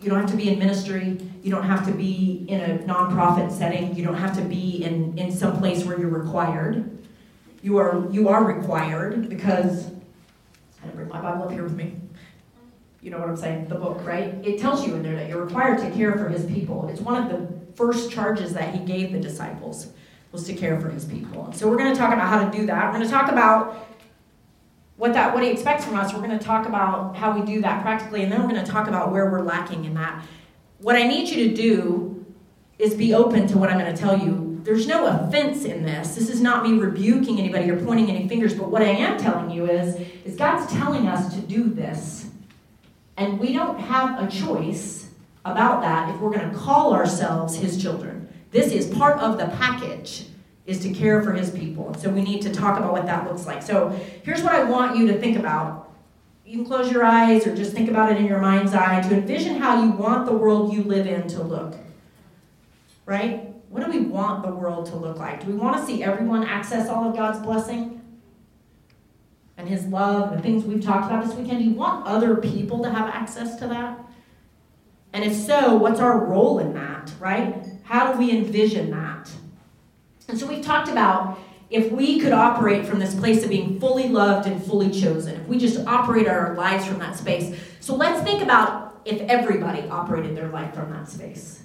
You 0.00 0.08
don't 0.08 0.20
have 0.20 0.30
to 0.30 0.36
be 0.36 0.48
in 0.48 0.58
ministry. 0.58 1.18
You 1.42 1.50
don't 1.50 1.64
have 1.64 1.84
to 1.86 1.92
be 1.92 2.46
in 2.48 2.60
a 2.60 2.78
nonprofit 2.84 3.52
setting. 3.52 3.94
You 3.94 4.04
don't 4.04 4.14
have 4.14 4.34
to 4.36 4.42
be 4.42 4.82
in, 4.82 5.16
in 5.18 5.30
some 5.30 5.58
place 5.58 5.84
where 5.84 5.98
you're 5.98 6.08
required. 6.08 6.98
You 7.62 7.76
are, 7.76 8.06
you 8.10 8.28
are 8.28 8.42
required 8.42 9.28
because, 9.28 9.88
I 10.80 10.86
didn't 10.86 10.96
bring 10.96 11.08
my 11.08 11.20
Bible 11.20 11.44
up 11.44 11.52
here 11.52 11.64
with 11.64 11.74
me. 11.74 11.96
You 13.02 13.10
know 13.10 13.18
what 13.18 13.28
I'm 13.28 13.36
saying? 13.36 13.68
The 13.68 13.74
book, 13.74 14.04
right? 14.06 14.34
It 14.42 14.58
tells 14.58 14.86
you 14.86 14.94
in 14.94 15.02
there 15.02 15.16
that 15.16 15.28
you're 15.28 15.44
required 15.44 15.78
to 15.80 15.90
care 15.90 16.16
for 16.16 16.28
his 16.28 16.46
people. 16.46 16.88
It's 16.88 17.00
one 17.00 17.22
of 17.22 17.28
the 17.30 17.48
first 17.76 18.10
charges 18.10 18.54
that 18.54 18.74
he 18.74 18.80
gave 18.80 19.12
the 19.12 19.20
disciples 19.20 19.92
was 20.32 20.44
to 20.44 20.54
care 20.54 20.80
for 20.80 20.88
his 20.88 21.04
people. 21.04 21.52
So 21.52 21.68
we're 21.68 21.78
going 21.78 21.92
to 21.92 21.98
talk 21.98 22.12
about 22.12 22.28
how 22.28 22.48
to 22.48 22.56
do 22.56 22.66
that. 22.66 22.86
We're 22.86 22.98
going 22.98 23.04
to 23.04 23.10
talk 23.10 23.30
about 23.30 23.89
what 25.00 25.14
that 25.14 25.32
what 25.32 25.42
he 25.42 25.48
expects 25.48 25.86
from 25.86 25.96
us. 25.96 26.12
We're 26.12 26.20
going 26.20 26.38
to 26.38 26.44
talk 26.44 26.68
about 26.68 27.16
how 27.16 27.36
we 27.36 27.40
do 27.46 27.62
that 27.62 27.80
practically, 27.80 28.22
and 28.22 28.30
then 28.30 28.42
we're 28.42 28.50
going 28.50 28.62
to 28.62 28.70
talk 28.70 28.86
about 28.86 29.10
where 29.10 29.30
we're 29.30 29.40
lacking 29.40 29.86
in 29.86 29.94
that. 29.94 30.22
What 30.76 30.94
I 30.94 31.04
need 31.04 31.30
you 31.30 31.48
to 31.48 31.54
do 31.56 32.26
is 32.78 32.94
be 32.94 33.14
open 33.14 33.46
to 33.46 33.56
what 33.56 33.70
I'm 33.70 33.78
going 33.78 33.94
to 33.94 33.98
tell 33.98 34.18
you. 34.18 34.60
There's 34.62 34.86
no 34.86 35.06
offense 35.06 35.64
in 35.64 35.84
this. 35.84 36.16
This 36.16 36.28
is 36.28 36.42
not 36.42 36.68
me 36.68 36.78
rebuking 36.78 37.38
anybody 37.38 37.70
or 37.70 37.82
pointing 37.82 38.10
any 38.10 38.28
fingers, 38.28 38.52
but 38.52 38.70
what 38.70 38.82
I 38.82 38.90
am 38.90 39.18
telling 39.18 39.50
you 39.50 39.70
is, 39.70 40.06
is 40.26 40.36
God's 40.36 40.70
telling 40.70 41.08
us 41.08 41.34
to 41.34 41.40
do 41.40 41.64
this. 41.64 42.28
And 43.16 43.40
we 43.40 43.54
don't 43.54 43.80
have 43.80 44.22
a 44.22 44.30
choice 44.30 45.08
about 45.46 45.80
that 45.80 46.14
if 46.14 46.20
we're 46.20 46.30
going 46.30 46.50
to 46.50 46.56
call 46.56 46.92
ourselves 46.92 47.56
his 47.56 47.80
children. 47.80 48.28
This 48.50 48.70
is 48.70 48.86
part 48.86 49.18
of 49.18 49.38
the 49.38 49.46
package 49.46 50.26
is 50.66 50.80
to 50.80 50.92
care 50.92 51.22
for 51.22 51.32
his 51.32 51.50
people. 51.50 51.94
So 51.94 52.10
we 52.10 52.22
need 52.22 52.42
to 52.42 52.52
talk 52.52 52.78
about 52.78 52.92
what 52.92 53.06
that 53.06 53.26
looks 53.26 53.46
like. 53.46 53.62
So 53.62 53.88
here's 54.22 54.42
what 54.42 54.52
I 54.52 54.64
want 54.64 54.96
you 54.96 55.06
to 55.08 55.18
think 55.18 55.38
about. 55.38 55.92
You 56.44 56.58
can 56.58 56.64
close 56.64 56.90
your 56.90 57.04
eyes 57.04 57.46
or 57.46 57.54
just 57.54 57.72
think 57.72 57.88
about 57.88 58.10
it 58.12 58.18
in 58.18 58.26
your 58.26 58.40
mind's 58.40 58.74
eye 58.74 59.00
to 59.02 59.14
envision 59.14 59.56
how 59.56 59.82
you 59.82 59.90
want 59.92 60.26
the 60.26 60.32
world 60.32 60.72
you 60.72 60.82
live 60.82 61.06
in 61.06 61.28
to 61.28 61.42
look. 61.42 61.76
Right? 63.06 63.46
What 63.68 63.84
do 63.84 63.90
we 63.90 64.00
want 64.00 64.44
the 64.44 64.52
world 64.52 64.86
to 64.86 64.96
look 64.96 65.18
like? 65.18 65.44
Do 65.44 65.46
we 65.46 65.54
want 65.54 65.76
to 65.78 65.86
see 65.86 66.02
everyone 66.02 66.44
access 66.44 66.88
all 66.88 67.08
of 67.08 67.16
God's 67.16 67.38
blessing 67.38 68.00
and 69.56 69.68
his 69.68 69.86
love 69.86 70.34
the 70.34 70.42
things 70.42 70.64
we've 70.64 70.82
talked 70.82 71.06
about 71.06 71.24
this 71.24 71.34
weekend? 71.36 71.60
Do 71.60 71.64
you 71.64 71.74
want 71.74 72.06
other 72.06 72.36
people 72.36 72.82
to 72.82 72.90
have 72.90 73.08
access 73.08 73.56
to 73.60 73.68
that? 73.68 73.98
And 75.12 75.24
if 75.24 75.34
so, 75.34 75.76
what's 75.76 76.00
our 76.00 76.24
role 76.24 76.58
in 76.58 76.74
that, 76.74 77.12
right? 77.18 77.64
How 77.84 78.12
do 78.12 78.18
we 78.18 78.30
envision 78.30 78.90
that? 78.90 79.30
And 80.30 80.38
so 80.38 80.46
we've 80.46 80.64
talked 80.64 80.88
about 80.88 81.38
if 81.70 81.90
we 81.92 82.20
could 82.20 82.32
operate 82.32 82.86
from 82.86 82.98
this 82.98 83.14
place 83.14 83.42
of 83.42 83.50
being 83.50 83.78
fully 83.78 84.08
loved 84.08 84.46
and 84.46 84.62
fully 84.62 84.90
chosen, 84.90 85.40
if 85.40 85.46
we 85.46 85.58
just 85.58 85.86
operate 85.86 86.26
our 86.26 86.54
lives 86.54 86.86
from 86.86 86.98
that 87.00 87.16
space. 87.16 87.56
So 87.80 87.94
let's 87.94 88.22
think 88.22 88.42
about 88.42 89.00
if 89.04 89.20
everybody 89.22 89.88
operated 89.88 90.36
their 90.36 90.48
life 90.48 90.74
from 90.74 90.90
that 90.90 91.08
space. 91.08 91.64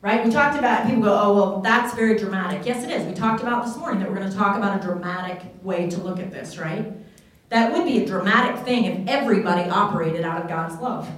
Right? 0.00 0.24
We 0.24 0.30
talked 0.32 0.58
about, 0.58 0.86
people 0.86 1.02
go, 1.02 1.16
oh, 1.16 1.34
well, 1.34 1.60
that's 1.60 1.94
very 1.94 2.18
dramatic. 2.18 2.66
Yes, 2.66 2.84
it 2.84 2.90
is. 2.90 3.06
We 3.06 3.14
talked 3.14 3.40
about 3.40 3.64
this 3.64 3.76
morning 3.76 4.00
that 4.00 4.10
we're 4.10 4.16
going 4.16 4.30
to 4.30 4.36
talk 4.36 4.56
about 4.56 4.82
a 4.82 4.84
dramatic 4.84 5.42
way 5.62 5.88
to 5.90 6.00
look 6.00 6.18
at 6.18 6.32
this, 6.32 6.58
right? 6.58 6.92
That 7.50 7.72
would 7.72 7.84
be 7.84 8.02
a 8.02 8.06
dramatic 8.06 8.64
thing 8.64 8.84
if 8.84 9.08
everybody 9.08 9.70
operated 9.70 10.24
out 10.24 10.42
of 10.42 10.48
God's 10.48 10.80
love. 10.80 11.08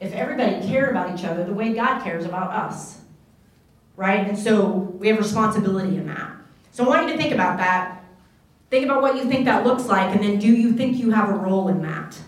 If 0.00 0.12
everybody 0.12 0.66
cared 0.66 0.90
about 0.90 1.18
each 1.18 1.24
other 1.24 1.44
the 1.44 1.54
way 1.54 1.72
God 1.72 2.02
cares 2.02 2.26
about 2.26 2.50
us. 2.50 3.00
Right? 3.96 4.26
And 4.26 4.38
so 4.38 4.68
we 4.68 5.08
have 5.08 5.18
responsibility 5.18 5.96
in 5.96 6.06
that. 6.08 6.32
So 6.72 6.84
I 6.84 6.88
want 6.88 7.06
you 7.06 7.12
to 7.14 7.18
think 7.18 7.32
about 7.32 7.58
that. 7.58 8.04
Think 8.70 8.86
about 8.86 9.02
what 9.02 9.16
you 9.16 9.24
think 9.24 9.44
that 9.44 9.64
looks 9.64 9.86
like, 9.86 10.12
and 10.14 10.24
then 10.24 10.38
do 10.40 10.48
you 10.48 10.72
think 10.72 10.96
you 10.96 11.12
have 11.12 11.28
a 11.28 11.34
role 11.34 11.68
in 11.68 11.82
that? 11.82 12.18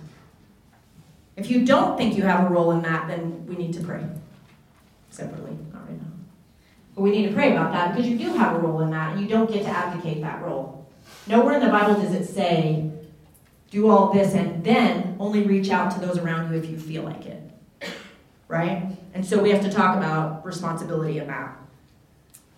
If 1.34 1.50
you 1.50 1.64
don't 1.64 1.98
think 1.98 2.16
you 2.16 2.22
have 2.22 2.48
a 2.48 2.54
role 2.54 2.70
in 2.70 2.82
that, 2.82 3.08
then 3.08 3.44
we 3.46 3.56
need 3.56 3.72
to 3.74 3.80
pray 3.80 4.04
separately, 5.10 5.58
not 5.72 5.88
right 5.88 6.00
now. 6.00 6.08
But 6.94 7.02
we 7.02 7.10
need 7.10 7.26
to 7.26 7.34
pray 7.34 7.50
about 7.50 7.72
that 7.72 7.94
because 7.94 8.08
you 8.08 8.16
do 8.16 8.32
have 8.34 8.54
a 8.54 8.58
role 8.60 8.80
in 8.82 8.90
that, 8.90 9.12
and 9.12 9.20
you 9.20 9.26
don't 9.26 9.50
get 9.50 9.64
to 9.64 9.70
advocate 9.70 10.20
that 10.20 10.42
role. 10.42 10.86
Nowhere 11.26 11.54
in 11.54 11.64
the 11.64 11.70
Bible 11.70 12.00
does 12.00 12.14
it 12.14 12.26
say, 12.26 12.90
do 13.70 13.88
all 13.88 14.12
this 14.12 14.34
and 14.34 14.62
then 14.62 15.16
only 15.18 15.42
reach 15.42 15.70
out 15.70 15.90
to 15.92 16.00
those 16.00 16.18
around 16.18 16.52
you 16.52 16.58
if 16.58 16.70
you 16.70 16.78
feel 16.78 17.02
like 17.02 17.26
it. 17.26 17.42
Right? 18.48 18.96
And 19.16 19.24
so 19.24 19.42
we 19.42 19.48
have 19.48 19.62
to 19.62 19.70
talk 19.70 19.96
about 19.96 20.44
responsibility 20.44 21.16
in 21.16 21.26
that. 21.28 21.56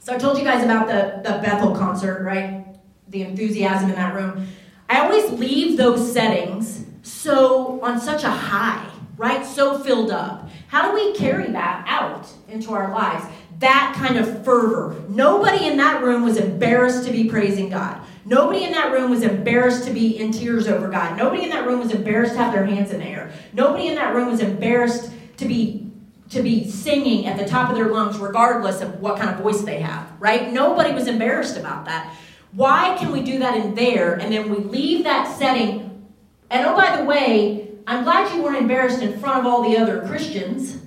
So 0.00 0.12
I 0.12 0.19
told 0.19 0.38
you 0.38 0.43
guys 0.43 0.65
about 0.65 0.88
the, 0.88 1.21
the 1.23 1.38
Bethel 1.38 1.73
concert, 1.73 2.25
right? 2.25 2.67
The 3.07 3.23
enthusiasm 3.23 3.91
in 3.91 3.95
that 3.95 4.12
room. 4.12 4.49
I 4.88 4.99
always 4.99 5.31
leave 5.31 5.77
those 5.77 6.12
settings 6.12 6.85
so 7.03 7.81
on 7.81 8.00
such 8.00 8.25
a 8.25 8.31
high, 8.31 8.91
right? 9.17 9.47
So 9.47 9.79
filled 9.79 10.11
up. 10.11 10.50
How 10.67 10.91
do 10.91 10.95
we 10.97 11.15
carry 11.15 11.47
that 11.53 11.85
out 11.87 12.29
into 12.49 12.73
our 12.73 12.91
lives? 12.91 13.25
That 13.61 13.95
kind 13.97 14.17
of 14.17 14.45
fervor. 14.45 15.00
Nobody 15.09 15.69
in 15.69 15.77
that 15.77 16.03
room 16.03 16.25
was 16.25 16.38
embarrassed 16.38 17.07
to 17.07 17.12
be 17.12 17.29
praising 17.29 17.69
God. 17.69 18.00
Nobody 18.25 18.65
in 18.65 18.73
that 18.73 18.91
room 18.91 19.11
was 19.11 19.23
embarrassed 19.23 19.85
to 19.85 19.93
be 19.93 20.19
in 20.19 20.33
tears 20.33 20.67
over 20.67 20.88
God. 20.88 21.17
Nobody 21.17 21.45
in 21.45 21.50
that 21.50 21.69
room 21.69 21.79
was 21.79 21.93
embarrassed 21.93 22.33
to 22.33 22.38
have 22.38 22.53
their 22.53 22.67
hands 22.67 22.91
in 22.91 22.99
the 22.99 23.07
air. 23.07 23.33
Nobody 23.53 23.87
in 23.87 23.95
that 23.95 24.12
room 24.12 24.29
was 24.29 24.41
embarrassed 24.41 25.12
to 25.37 25.47
be 25.47 25.88
to 26.30 26.42
be 26.42 26.68
singing 26.68 27.26
at 27.26 27.38
the 27.38 27.47
top 27.47 27.70
of 27.70 27.76
their 27.76 27.88
lungs 27.88 28.18
regardless 28.18 28.82
of 28.82 29.00
what 29.00 29.18
kind 29.18 29.30
of 29.30 29.40
voice 29.40 29.62
they 29.62 29.80
have, 29.80 30.11
right? 30.20 30.52
Nobody 30.52 30.92
was 30.92 31.06
embarrassed 31.06 31.56
about 31.56 31.87
that. 31.87 32.14
Why 32.52 32.97
can 32.99 33.12
we 33.12 33.23
do 33.23 33.38
that 33.38 33.56
in 33.56 33.75
there 33.75 34.14
and 34.14 34.32
then 34.32 34.50
we 34.50 34.56
leave 34.56 35.04
that 35.04 35.35
setting? 35.38 36.06
And 36.50 36.66
oh, 36.66 36.76
by 36.76 36.97
the 36.97 37.04
way, 37.04 37.70
I'm 37.87 38.04
glad 38.04 38.35
you 38.35 38.42
weren't 38.42 38.58
embarrassed 38.58 39.02
in 39.02 39.18
front 39.18 39.40
of 39.40 39.47
all 39.47 39.68
the 39.68 39.78
other 39.78 40.06
Christians. 40.06 40.78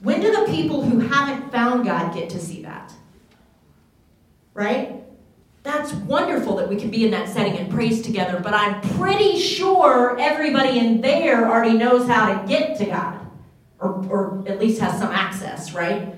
When 0.00 0.20
do 0.20 0.34
the 0.34 0.50
people 0.50 0.82
who 0.82 1.00
haven't 1.00 1.50
found 1.52 1.84
God 1.84 2.14
get 2.14 2.30
to 2.30 2.38
see 2.38 2.62
that? 2.62 2.94
Right? 4.54 4.96
That's 5.62 5.92
wonderful 5.92 6.56
that 6.56 6.68
we 6.70 6.76
can 6.76 6.90
be 6.90 7.04
in 7.04 7.10
that 7.10 7.28
setting 7.28 7.58
and 7.58 7.70
praise 7.70 8.00
together, 8.00 8.40
but 8.42 8.54
I'm 8.54 8.80
pretty 8.96 9.38
sure 9.38 10.18
everybody 10.18 10.78
in 10.78 11.02
there 11.02 11.50
already 11.50 11.76
knows 11.76 12.08
how 12.08 12.32
to 12.32 12.48
get 12.48 12.78
to 12.78 12.86
God 12.86 13.19
or, 13.80 14.04
or 14.08 14.44
at 14.46 14.60
least 14.60 14.80
has 14.80 14.98
some 14.98 15.10
access, 15.10 15.72
right? 15.72 16.14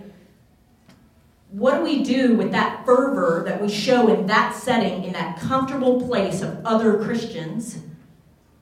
What 1.51 1.79
do 1.79 1.85
we 1.85 2.03
do 2.03 2.35
with 2.35 2.53
that 2.53 2.85
fervor 2.87 3.43
that 3.47 3.61
we 3.61 3.69
show 3.69 4.13
in 4.13 4.27
that 4.27 4.55
setting, 4.55 5.05
in 5.05 5.13
that 5.13 5.39
comfortable 5.39 6.01
place 6.07 6.41
of 6.41 6.65
other 6.65 7.03
Christians? 7.03 7.79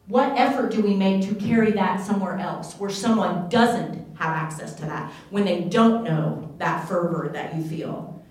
What 0.09 0.37
effort 0.37 0.73
do 0.73 0.83
we 0.83 0.95
make 0.95 1.23
to 1.29 1.35
carry 1.37 1.71
that 1.73 2.05
somewhere 2.05 2.39
else 2.39 2.75
where 2.75 2.91
someone 2.91 3.49
doesn't 3.49 4.17
have 4.17 4.35
access 4.35 4.75
to 4.75 4.83
that, 4.83 5.13
when 5.31 5.45
they 5.45 5.63
don't 5.63 6.03
know 6.03 6.53
that 6.59 6.89
fervor 6.89 7.31
that 7.33 7.55
you 7.55 7.63
feel? 7.63 8.23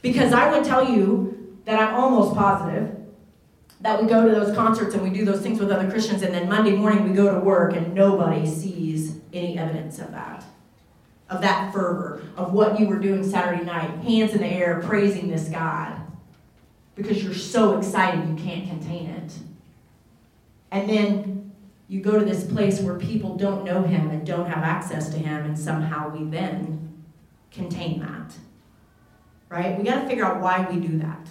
Because 0.00 0.32
I 0.32 0.50
would 0.50 0.64
tell 0.64 0.88
you 0.88 1.58
that 1.64 1.80
I'm 1.80 1.94
almost 1.94 2.36
positive 2.36 2.94
that 3.84 4.00
we 4.02 4.08
go 4.08 4.26
to 4.26 4.34
those 4.34 4.56
concerts 4.56 4.94
and 4.94 5.02
we 5.02 5.10
do 5.10 5.26
those 5.26 5.42
things 5.42 5.60
with 5.60 5.70
other 5.70 5.88
Christians, 5.90 6.22
and 6.22 6.34
then 6.34 6.48
Monday 6.48 6.74
morning 6.74 7.06
we 7.06 7.14
go 7.14 7.32
to 7.34 7.38
work 7.38 7.74
and 7.74 7.92
nobody 7.94 8.46
sees 8.46 9.18
any 9.30 9.58
evidence 9.58 9.98
of 9.98 10.10
that, 10.10 10.42
of 11.28 11.42
that 11.42 11.70
fervor, 11.70 12.22
of 12.34 12.54
what 12.54 12.80
you 12.80 12.86
were 12.86 12.98
doing 12.98 13.22
Saturday 13.22 13.62
night, 13.62 13.90
hands 13.98 14.32
in 14.32 14.38
the 14.38 14.46
air, 14.46 14.80
praising 14.82 15.28
this 15.28 15.50
God, 15.50 16.00
because 16.94 17.22
you're 17.22 17.34
so 17.34 17.76
excited 17.76 18.26
you 18.26 18.42
can't 18.42 18.66
contain 18.66 19.10
it. 19.10 19.34
And 20.70 20.88
then 20.88 21.52
you 21.86 22.00
go 22.00 22.18
to 22.18 22.24
this 22.24 22.42
place 22.42 22.80
where 22.80 22.98
people 22.98 23.36
don't 23.36 23.66
know 23.66 23.82
Him 23.82 24.08
and 24.08 24.26
don't 24.26 24.46
have 24.46 24.64
access 24.64 25.10
to 25.10 25.18
Him, 25.18 25.44
and 25.44 25.58
somehow 25.58 26.08
we 26.08 26.24
then 26.24 27.04
contain 27.52 28.00
that. 28.00 28.32
Right? 29.50 29.76
We 29.76 29.84
got 29.84 30.00
to 30.00 30.08
figure 30.08 30.24
out 30.24 30.40
why 30.40 30.66
we 30.70 30.80
do 30.80 30.96
that. 31.00 31.28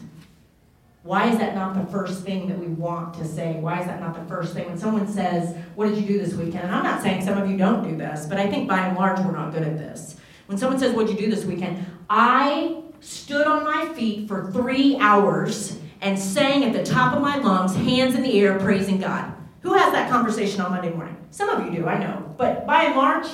Why 1.04 1.30
is 1.30 1.38
that 1.38 1.54
not 1.54 1.74
the 1.76 1.92
first 1.92 2.24
thing 2.24 2.48
that 2.48 2.58
we 2.58 2.68
want 2.68 3.14
to 3.16 3.26
say? 3.26 3.58
Why 3.60 3.82
is 3.82 3.88
that 3.88 4.00
not 4.00 4.14
the 4.14 4.24
first 4.34 4.54
thing? 4.54 4.68
When 4.68 4.78
someone 4.78 5.06
says, 5.08 5.54
What 5.76 5.90
did 5.90 5.98
you 5.98 6.08
do 6.08 6.18
this 6.18 6.34
weekend? 6.34 6.64
And 6.64 6.74
I'm 6.74 6.84
not 6.84 7.02
saying 7.02 7.26
some 7.26 7.38
of 7.38 7.50
you 7.50 7.58
don't 7.58 7.88
do 7.88 7.98
this, 7.98 8.26
but 8.26 8.38
I 8.38 8.50
think 8.50 8.70
by 8.70 8.80
and 8.88 8.98
large 8.98 9.20
we're 9.20 9.34
not 9.34 9.54
good 9.54 9.64
at 9.64 9.78
this. 9.78 10.16
When 10.46 10.58
someone 10.58 10.80
says, 10.80 10.96
What 10.96 11.08
did 11.08 11.20
you 11.20 11.26
do 11.26 11.36
this 11.36 11.44
weekend? 11.44 11.86
I 12.10 12.84
stood 13.02 13.46
on 13.46 13.66
my 13.66 13.94
feet 13.94 14.30
for 14.30 14.50
three 14.54 14.96
hours 14.98 15.78
and 16.00 16.18
sang 16.18 16.64
at 16.64 16.72
the 16.72 16.84
top 16.84 17.14
of 17.14 17.22
my 17.22 17.36
lungs, 17.38 17.76
hands 17.76 18.16
in 18.16 18.24
the 18.24 18.40
air, 18.40 18.58
praising 18.60 19.00
God. 19.00 19.34
Who 19.62 19.74
has 19.74 19.92
that 19.92 20.10
conversation 20.10 20.62
on 20.62 20.72
Monday 20.72 20.90
morning? 20.90 21.18
Some 21.32 21.50
of 21.50 21.66
you 21.66 21.80
do, 21.80 21.86
I 21.86 21.98
know. 21.98 22.34
But 22.38 22.66
by 22.66 22.84
and 22.84 22.96
large, 22.96 23.28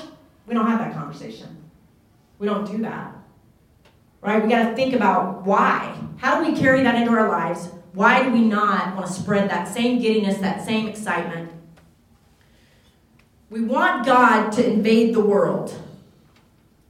we 0.48 0.56
don't 0.56 0.68
have 0.68 0.80
that 0.80 0.94
conversation. 0.94 1.64
We 2.40 2.48
don't 2.48 2.70
do 2.70 2.80
that 2.80 3.19
right? 4.22 4.44
We 4.44 4.50
got 4.50 4.70
to 4.70 4.76
think 4.76 4.94
about 4.94 5.46
why. 5.46 5.96
How 6.18 6.42
do 6.42 6.52
we 6.52 6.58
carry 6.58 6.84
that 6.84 6.96
into 6.96 7.12
our 7.12 7.30
lives? 7.30 7.70
Why 7.94 8.24
do 8.24 8.32
we 8.32 8.42
not 8.42 8.96
want 8.96 9.08
to 9.08 9.14
spread 9.14 9.50
that 9.50 9.68
same 9.68 10.00
giddiness, 10.00 10.38
that 10.38 10.66
same 10.66 10.88
excitement? 10.88 11.52
We 13.50 13.62
want 13.62 14.06
God 14.06 14.52
to 14.52 14.66
invade 14.70 15.16
the 15.16 15.22
world. 15.22 15.74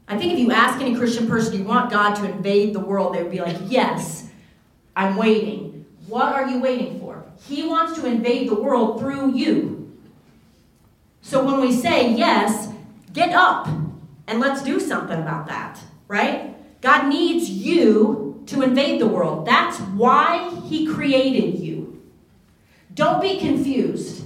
I 0.07 0.17
think 0.17 0.33
if 0.33 0.39
you 0.39 0.51
ask 0.51 0.81
any 0.81 0.95
Christian 0.95 1.27
person, 1.27 1.57
you 1.57 1.63
want 1.63 1.91
God 1.91 2.15
to 2.15 2.25
invade 2.29 2.73
the 2.73 2.79
world? 2.79 3.13
They 3.13 3.21
would 3.21 3.31
be 3.31 3.39
like, 3.41 3.57
yes, 3.65 4.29
I'm 4.95 5.15
waiting. 5.15 5.85
What 6.07 6.33
are 6.33 6.49
you 6.49 6.59
waiting 6.59 6.99
for? 6.99 7.23
He 7.47 7.65
wants 7.65 7.99
to 7.99 8.07
invade 8.07 8.49
the 8.49 8.55
world 8.55 8.99
through 8.99 9.35
you. 9.35 9.97
So 11.21 11.43
when 11.45 11.61
we 11.61 11.71
say 11.71 12.13
yes, 12.13 12.69
get 13.13 13.31
up 13.31 13.67
and 14.27 14.39
let's 14.39 14.63
do 14.63 14.79
something 14.79 15.19
about 15.19 15.47
that, 15.47 15.79
right? 16.07 16.55
God 16.81 17.07
needs 17.07 17.49
you 17.49 18.43
to 18.47 18.61
invade 18.61 18.99
the 18.99 19.07
world. 19.07 19.45
That's 19.45 19.79
why 19.79 20.49
He 20.67 20.87
created 20.87 21.59
you. 21.59 22.01
Don't 22.93 23.21
be 23.21 23.39
confused. 23.39 24.25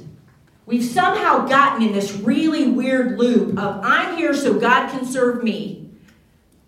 We've 0.65 0.83
somehow 0.83 1.45
gotten 1.45 1.85
in 1.85 1.93
this 1.93 2.13
really 2.13 2.69
weird 2.69 3.19
loop 3.19 3.57
of 3.57 3.81
I'm 3.83 4.15
here 4.17 4.33
so 4.33 4.57
God 4.57 4.89
can 4.89 5.05
serve 5.05 5.43
me. 5.43 5.83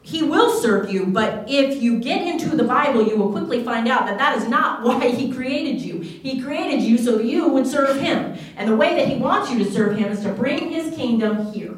He 0.02 0.22
will 0.22 0.52
serve 0.62 0.92
you, 0.92 1.08
but 1.08 1.50
if 1.50 1.82
you 1.82 2.00
get 2.00 2.28
into 2.28 2.56
the 2.56 2.64
Bible, 2.64 3.08
you 3.08 3.18
will 3.18 3.32
quickly 3.32 3.64
find 3.64 3.88
out 3.88 4.06
that 4.06 4.20
that 4.20 4.38
is 4.38 4.48
not 4.48 4.84
why 4.84 5.10
He 5.10 5.32
created 5.32 5.82
you. 5.82 6.00
He 6.00 6.42
created 6.42 6.82
you 6.82 6.98
so 6.98 7.20
you 7.20 7.48
would 7.48 7.66
serve 7.66 8.00
Him. 8.00 8.38
And 8.56 8.70
the 8.70 8.76
way 8.76 8.96
that 8.96 9.08
He 9.08 9.16
wants 9.16 9.50
you 9.50 9.58
to 9.64 9.72
serve 9.72 9.98
Him 9.98 10.12
is 10.12 10.22
to 10.22 10.32
bring 10.32 10.70
His 10.70 10.96
kingdom 10.96 11.52
here. 11.54 11.76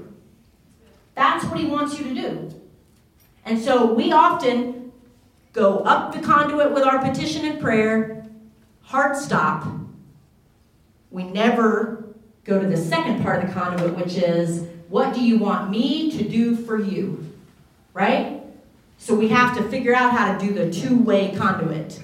That's 1.16 1.46
what 1.46 1.58
He 1.58 1.68
wants 1.68 1.98
you 1.98 2.14
to 2.14 2.22
do. 2.22 2.62
And 3.48 3.58
so 3.58 3.94
we 3.94 4.12
often 4.12 4.92
go 5.54 5.80
up 5.80 6.14
the 6.14 6.20
conduit 6.20 6.74
with 6.74 6.84
our 6.84 7.00
petition 7.00 7.46
and 7.46 7.62
prayer, 7.62 8.26
heart 8.82 9.16
stop. 9.16 9.66
We 11.12 11.24
never 11.24 12.10
go 12.44 12.60
to 12.60 12.68
the 12.68 12.76
second 12.76 13.24
part 13.24 13.42
of 13.42 13.48
the 13.48 13.54
conduit, 13.54 13.96
which 13.96 14.16
is, 14.16 14.68
what 14.90 15.14
do 15.14 15.24
you 15.24 15.38
want 15.38 15.72
me 15.72 16.12
to 16.12 16.28
do 16.28 16.58
for 16.58 16.78
you? 16.78 17.34
Right? 17.94 18.42
So 18.98 19.16
we 19.16 19.30
have 19.30 19.56
to 19.56 19.64
figure 19.70 19.96
out 19.96 20.12
how 20.12 20.38
to 20.38 20.46
do 20.46 20.54
the 20.54 20.70
two 20.70 20.98
way 20.98 21.34
conduit. 21.34 22.04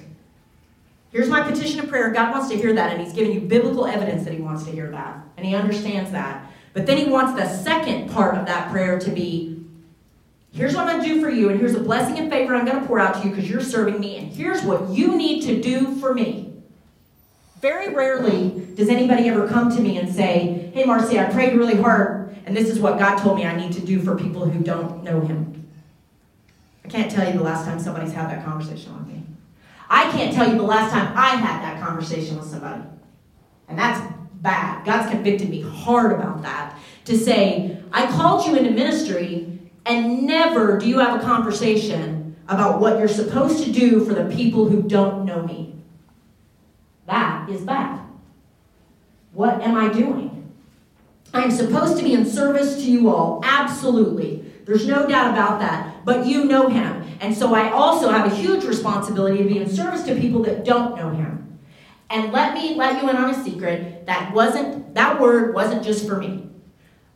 Here's 1.12 1.28
my 1.28 1.42
petition 1.42 1.78
and 1.80 1.88
prayer. 1.90 2.10
God 2.10 2.32
wants 2.32 2.48
to 2.48 2.56
hear 2.56 2.72
that, 2.72 2.92
and 2.92 3.02
He's 3.02 3.12
giving 3.12 3.34
you 3.34 3.40
biblical 3.40 3.86
evidence 3.86 4.24
that 4.24 4.32
He 4.32 4.40
wants 4.40 4.64
to 4.64 4.70
hear 4.70 4.90
that, 4.92 5.22
and 5.36 5.44
He 5.44 5.54
understands 5.54 6.10
that. 6.12 6.50
But 6.72 6.86
then 6.86 6.96
He 6.96 7.04
wants 7.04 7.38
the 7.38 7.46
second 7.62 8.10
part 8.10 8.38
of 8.38 8.46
that 8.46 8.70
prayer 8.70 8.98
to 8.98 9.10
be 9.10 9.53
Here's 10.54 10.76
what 10.76 10.86
I'm 10.86 10.98
going 10.98 11.02
to 11.02 11.14
do 11.16 11.20
for 11.20 11.30
you, 11.30 11.48
and 11.50 11.58
here's 11.58 11.74
a 11.74 11.80
blessing 11.80 12.16
and 12.16 12.30
favor 12.30 12.54
I'm 12.54 12.64
going 12.64 12.80
to 12.80 12.86
pour 12.86 13.00
out 13.00 13.20
to 13.20 13.28
you 13.28 13.34
because 13.34 13.50
you're 13.50 13.60
serving 13.60 13.98
me, 13.98 14.18
and 14.18 14.32
here's 14.32 14.62
what 14.62 14.88
you 14.88 15.16
need 15.16 15.42
to 15.42 15.60
do 15.60 15.96
for 15.96 16.14
me. 16.14 16.52
Very 17.60 17.92
rarely 17.92 18.64
does 18.74 18.88
anybody 18.88 19.28
ever 19.28 19.48
come 19.48 19.74
to 19.74 19.82
me 19.82 19.98
and 19.98 20.14
say, 20.14 20.70
Hey, 20.72 20.84
Marcy, 20.84 21.18
I 21.18 21.24
prayed 21.24 21.58
really 21.58 21.74
hard, 21.74 22.36
and 22.46 22.56
this 22.56 22.68
is 22.68 22.78
what 22.78 23.00
God 23.00 23.18
told 23.18 23.36
me 23.36 23.44
I 23.44 23.56
need 23.56 23.72
to 23.72 23.80
do 23.80 24.00
for 24.00 24.16
people 24.16 24.48
who 24.48 24.62
don't 24.62 25.02
know 25.02 25.20
Him. 25.22 25.66
I 26.84 26.88
can't 26.88 27.10
tell 27.10 27.26
you 27.26 27.36
the 27.36 27.42
last 27.42 27.64
time 27.64 27.80
somebody's 27.80 28.12
had 28.12 28.30
that 28.30 28.44
conversation 28.44 28.96
with 28.96 29.08
me. 29.08 29.24
I 29.90 30.08
can't 30.12 30.32
tell 30.32 30.48
you 30.48 30.56
the 30.56 30.62
last 30.62 30.92
time 30.92 31.12
I 31.16 31.30
had 31.30 31.62
that 31.62 31.82
conversation 31.82 32.36
with 32.36 32.46
somebody. 32.46 32.82
And 33.68 33.76
that's 33.76 34.00
bad. 34.34 34.84
God's 34.84 35.10
convicted 35.10 35.48
me 35.48 35.62
hard 35.62 36.12
about 36.12 36.42
that. 36.42 36.78
To 37.06 37.18
say, 37.18 37.82
I 37.92 38.06
called 38.06 38.46
you 38.46 38.56
into 38.56 38.70
ministry 38.70 39.53
and 39.86 40.22
never 40.26 40.78
do 40.78 40.88
you 40.88 40.98
have 40.98 41.20
a 41.20 41.24
conversation 41.24 42.36
about 42.48 42.80
what 42.80 42.98
you're 42.98 43.08
supposed 43.08 43.64
to 43.64 43.72
do 43.72 44.04
for 44.04 44.14
the 44.14 44.34
people 44.34 44.68
who 44.68 44.82
don't 44.82 45.24
know 45.24 45.42
me. 45.42 45.74
That 47.06 47.48
is 47.48 47.62
bad. 47.62 48.00
What 49.32 49.60
am 49.62 49.76
I 49.76 49.92
doing? 49.92 50.52
I 51.32 51.42
am 51.42 51.50
supposed 51.50 51.98
to 51.98 52.04
be 52.04 52.14
in 52.14 52.24
service 52.24 52.76
to 52.76 52.90
you 52.90 53.10
all, 53.10 53.40
absolutely. 53.44 54.44
There's 54.64 54.86
no 54.86 55.06
doubt 55.06 55.32
about 55.32 55.58
that. 55.60 56.04
But 56.04 56.26
you 56.26 56.44
know 56.44 56.68
him. 56.68 57.02
And 57.20 57.36
so 57.36 57.54
I 57.54 57.70
also 57.70 58.10
have 58.10 58.30
a 58.30 58.34
huge 58.34 58.64
responsibility 58.64 59.38
to 59.38 59.44
be 59.44 59.58
in 59.58 59.68
service 59.68 60.04
to 60.04 60.14
people 60.14 60.42
that 60.44 60.64
don't 60.64 60.96
know 60.96 61.10
him. 61.10 61.58
And 62.10 62.32
let 62.32 62.54
me 62.54 62.74
let 62.74 63.02
you 63.02 63.10
in 63.10 63.16
on 63.16 63.30
a 63.30 63.44
secret. 63.44 64.06
That 64.06 64.32
wasn't 64.32 64.94
that 64.94 65.20
word 65.20 65.54
wasn't 65.54 65.82
just 65.82 66.06
for 66.06 66.16
me. 66.16 66.48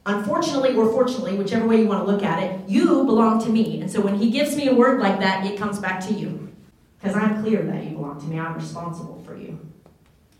Unfortunately 0.06 0.74
or 0.74 0.90
fortunately, 0.90 1.36
whichever 1.36 1.66
way 1.66 1.80
you 1.82 1.86
want 1.86 2.06
to 2.06 2.10
look 2.10 2.22
at 2.22 2.42
it, 2.42 2.68
you 2.68 3.04
belong 3.04 3.42
to 3.44 3.50
me. 3.50 3.80
And 3.80 3.90
so 3.90 4.00
when 4.00 4.16
he 4.16 4.30
gives 4.30 4.56
me 4.56 4.68
a 4.68 4.74
word 4.74 5.00
like 5.00 5.20
that, 5.20 5.44
it 5.44 5.58
comes 5.58 5.78
back 5.78 6.00
to 6.06 6.14
you. 6.14 6.52
Because 6.98 7.16
I'm 7.16 7.42
clear 7.42 7.62
that 7.62 7.84
you 7.84 7.90
belong 7.90 8.20
to 8.20 8.26
me. 8.26 8.40
I'm 8.40 8.54
responsible 8.54 9.22
for 9.24 9.36
you. 9.36 9.58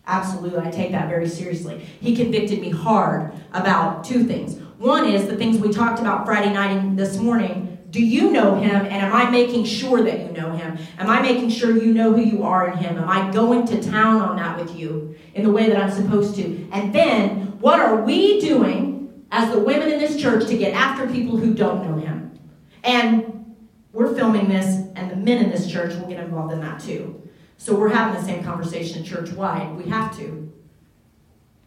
Absolutely, 0.07 0.67
I 0.67 0.71
take 0.71 0.93
that 0.93 1.09
very 1.09 1.29
seriously. 1.29 1.87
He 2.01 2.17
convicted 2.17 2.61
me 2.61 2.71
hard 2.71 3.31
about 3.53 4.05
two 4.05 4.25
things. 4.25 4.59
One 4.79 5.07
is 5.07 5.27
the 5.27 5.37
things 5.37 5.59
we 5.59 5.71
talked 5.71 6.01
about 6.01 6.25
Friday 6.25 6.53
night 6.53 6.71
and 6.71 6.99
this 6.99 7.19
morning. 7.19 7.79
Do 7.91 8.03
you 8.03 8.31
know 8.31 8.55
him? 8.55 8.87
And 8.87 8.93
am 8.93 9.13
I 9.13 9.29
making 9.31 9.65
sure 9.65 10.03
that 10.03 10.21
you 10.21 10.33
know 10.33 10.53
him? 10.53 10.79
Am 10.99 11.11
I 11.11 11.21
making 11.21 11.51
sure 11.51 11.77
you 11.77 11.93
know 11.93 12.13
who 12.13 12.23
you 12.23 12.43
are 12.43 12.71
in 12.71 12.79
him? 12.79 12.97
Am 12.97 13.09
I 13.09 13.31
going 13.33 13.67
to 13.67 13.83
town 13.83 14.23
on 14.23 14.37
that 14.37 14.59
with 14.59 14.79
you 14.79 15.15
in 15.35 15.43
the 15.43 15.51
way 15.51 15.69
that 15.69 15.77
I'm 15.77 15.91
supposed 15.91 16.37
to? 16.37 16.69
And 16.73 16.95
then, 16.95 17.59
what 17.61 17.81
are 17.81 18.03
we 18.03 18.41
doing 18.41 18.98
as 19.31 19.53
the 19.53 19.59
women 19.59 19.91
in 19.91 19.99
this 19.99 20.21
church 20.21 20.47
to 20.47 20.57
get 20.57 20.75
after 20.75 21.07
people 21.07 21.37
who 21.37 21.55
don't 21.55 21.85
know 21.85 21.97
him? 21.99 22.39
And 22.85 23.57
we're 23.93 24.15
filming 24.15 24.49
this, 24.49 24.87
and 24.95 25.11
the 25.11 25.17
men 25.17 25.45
in 25.45 25.51
this 25.51 25.71
church 25.71 25.95
will 25.95 26.07
get 26.07 26.23
involved 26.23 26.53
in 26.53 26.61
that 26.61 26.81
too. 26.81 27.21
So 27.57 27.75
we're 27.75 27.89
having 27.89 28.21
the 28.21 28.27
same 28.27 28.45
conversation 28.45 29.05
church 29.05 29.31
wide. 29.31 29.77
We 29.77 29.91
have 29.91 30.17
to. 30.19 30.53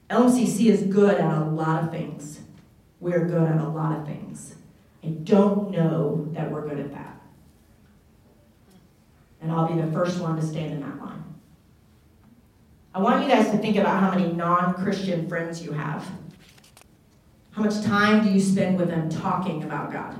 LMCC 0.09 0.67
is 0.67 0.83
good 0.83 1.15
at 1.15 1.37
a 1.37 1.45
lot 1.45 1.83
of 1.83 1.91
things. 1.91 2.39
We're 2.99 3.25
good 3.25 3.43
at 3.43 3.59
a 3.59 3.67
lot 3.67 3.97
of 3.97 4.05
things. 4.05 4.55
I 5.03 5.07
don't 5.07 5.71
know 5.71 6.27
that 6.33 6.51
we're 6.51 6.67
good 6.67 6.79
at 6.79 6.91
that. 6.91 7.21
And 9.41 9.51
I'll 9.51 9.67
be 9.67 9.81
the 9.81 9.91
first 9.91 10.19
one 10.19 10.35
to 10.35 10.41
stand 10.41 10.73
in 10.73 10.81
that 10.81 10.99
line. 10.99 11.23
I 12.93 12.99
want 12.99 13.23
you 13.23 13.29
guys 13.29 13.49
to 13.51 13.57
think 13.57 13.77
about 13.77 13.99
how 13.99 14.11
many 14.11 14.31
non 14.33 14.75
Christian 14.75 15.27
friends 15.27 15.63
you 15.63 15.71
have. 15.71 16.09
How 17.51 17.63
much 17.63 17.81
time 17.83 18.23
do 18.23 18.31
you 18.31 18.39
spend 18.39 18.79
with 18.79 18.89
them 18.89 19.09
talking 19.09 19.63
about 19.63 19.91
God? 19.91 20.17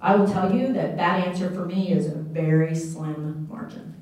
I 0.00 0.14
will 0.14 0.26
tell 0.26 0.54
you 0.54 0.72
that 0.72 0.96
that 0.96 1.26
answer 1.26 1.50
for 1.50 1.64
me 1.64 1.92
is 1.92 2.06
a 2.06 2.14
very 2.14 2.74
slim 2.74 3.46
margin 3.48 3.94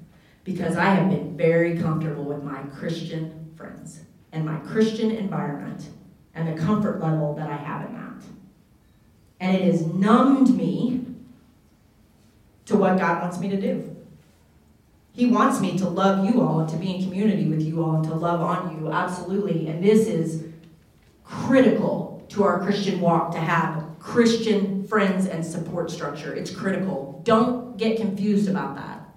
because 0.45 0.77
I 0.77 0.87
have 0.87 1.09
been 1.09 1.37
very 1.37 1.79
comfortable 1.79 2.25
with 2.25 2.43
my 2.43 2.63
Christian 2.65 3.53
friends 3.57 4.01
and 4.33 4.45
my 4.45 4.57
Christian 4.59 5.11
environment 5.11 5.89
and 6.35 6.47
the 6.47 6.61
comfort 6.61 7.01
level 7.01 7.35
that 7.35 7.49
I 7.49 7.57
have 7.57 7.89
in 7.89 7.95
that. 7.95 8.25
And 9.41 9.57
it 9.57 9.63
has 9.63 9.87
numbed 9.87 10.57
me 10.57 11.07
to 12.67 12.77
what 12.77 12.99
God 12.99 13.23
wants 13.23 13.39
me 13.39 13.49
to 13.49 13.61
do. 13.61 13.94
He 15.15 15.27
wants 15.27 15.61
me 15.61 15.79
to 15.79 15.89
love 15.89 16.29
you 16.29 16.43
all 16.43 16.59
and 16.61 16.69
to 16.71 16.77
be 16.77 16.97
in 16.97 17.05
community 17.05 17.47
with 17.47 17.63
you 17.63 17.85
all 17.85 17.97
and 17.97 18.05
to 18.05 18.15
love 18.15 18.41
on 18.41 18.77
you, 18.77 18.91
absolutely. 18.91 19.69
And 19.69 19.83
this 19.83 20.09
is 20.09 20.45
critical 21.23 22.27
to 22.31 22.43
our 22.43 22.59
Christian 22.61 23.01
walk 23.01 23.31
to 23.33 23.39
have 23.39 23.85
Christian 24.01 24.85
friends 24.89 25.27
and 25.27 25.47
support 25.47 25.93
structure. 25.93 26.35
It's 26.35 26.51
critical. 26.51 27.21
Don't 27.25 27.77
get 27.77 27.97
confused 27.97 28.51
about 28.51 28.75
that. 28.75 29.09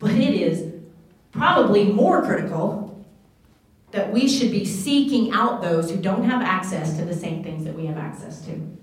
But 0.00 0.10
it 0.10 0.34
is 0.34 0.74
probably 1.30 1.84
more 1.84 2.22
critical 2.22 3.06
that 3.92 4.12
we 4.12 4.28
should 4.28 4.50
be 4.50 4.64
seeking 4.64 5.30
out 5.30 5.62
those 5.62 5.88
who 5.88 5.98
don't 5.98 6.24
have 6.24 6.42
access 6.42 6.96
to 6.98 7.04
the 7.04 7.14
same 7.14 7.44
things 7.44 7.64
that 7.64 7.76
we 7.76 7.86
have 7.86 7.96
access 7.96 8.44
to. 8.46 8.76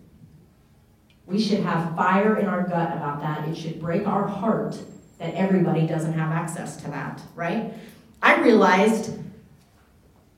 We 1.26 1.40
should 1.40 1.60
have 1.60 1.98
fire 1.98 2.38
in 2.38 2.48
our 2.48 2.64
gut 2.64 2.96
about 2.96 3.20
that. 3.22 3.48
It 3.50 3.56
should 3.58 3.82
break 3.82 4.08
our 4.08 4.26
heart 4.26 4.80
that 5.24 5.36
everybody 5.36 5.88
doesn't 5.88 6.14
have 6.14 6.32
access 6.32 6.76
to 6.76 6.90
that, 6.90 7.22
right? 7.34 7.74
I 8.22 8.42
realized 8.42 9.18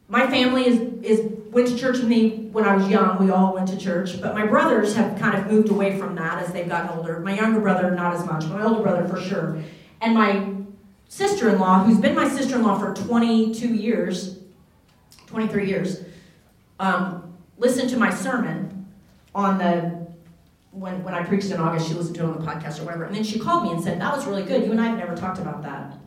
my 0.08 0.28
family 0.28 0.68
is, 0.68 0.80
is 1.02 1.32
went 1.50 1.68
to 1.70 1.76
church 1.76 1.98
with 1.98 2.08
me 2.08 2.50
when 2.52 2.66
I 2.66 2.76
was 2.76 2.88
young. 2.88 3.18
We 3.18 3.32
all 3.32 3.56
went 3.56 3.68
to 3.70 3.78
church, 3.78 4.22
but 4.22 4.36
my 4.36 4.46
brothers 4.46 4.96
have 4.96 5.20
kind 5.20 5.36
of 5.36 5.52
moved 5.52 5.70
away 5.70 5.98
from 5.98 6.14
that 6.16 6.44
as 6.44 6.54
they've 6.54 6.70
gotten 6.70 6.96
older. 6.96 7.20
My 7.20 7.36
younger 7.36 7.60
brother, 7.60 7.90
not 7.92 8.14
as 8.14 8.24
much. 8.26 8.46
My 8.46 8.64
older 8.64 8.84
brother, 8.84 9.08
for 9.08 9.20
sure. 9.20 9.60
And 10.02 10.14
my 10.14 10.54
sister-in-law, 11.10 11.86
who's 11.86 11.98
been 11.98 12.14
my 12.14 12.30
sister-in-law 12.30 12.78
for 12.78 12.94
22 12.94 13.74
years, 13.74 14.38
23 15.26 15.68
years, 15.68 16.04
um, 16.80 17.34
listened 17.58 17.90
to 17.90 17.98
my 17.98 18.14
sermon 18.14 18.86
on 19.34 19.58
the 19.58 19.95
when, 20.76 21.04
when 21.04 21.14
I 21.14 21.24
preached 21.24 21.52
in 21.52 21.60
August, 21.60 21.88
she 21.88 21.94
listened 21.94 22.16
to 22.18 22.24
it 22.24 22.28
on 22.28 22.40
the 22.40 22.46
podcast 22.46 22.80
or 22.80 22.86
whatever, 22.86 23.06
and 23.06 23.16
then 23.16 23.24
she 23.24 23.40
called 23.40 23.64
me 23.64 23.72
and 23.72 23.84
said, 23.84 24.00
That 24.00 24.16
was 24.16 24.26
really 24.26 24.44
good. 24.44 24.66
You 24.66 24.72
and 24.72 24.82
I 24.82 24.88
have 24.88 24.98
never 24.98 25.16
talked 25.16 25.40
about 25.40 25.64
that. 25.64 25.98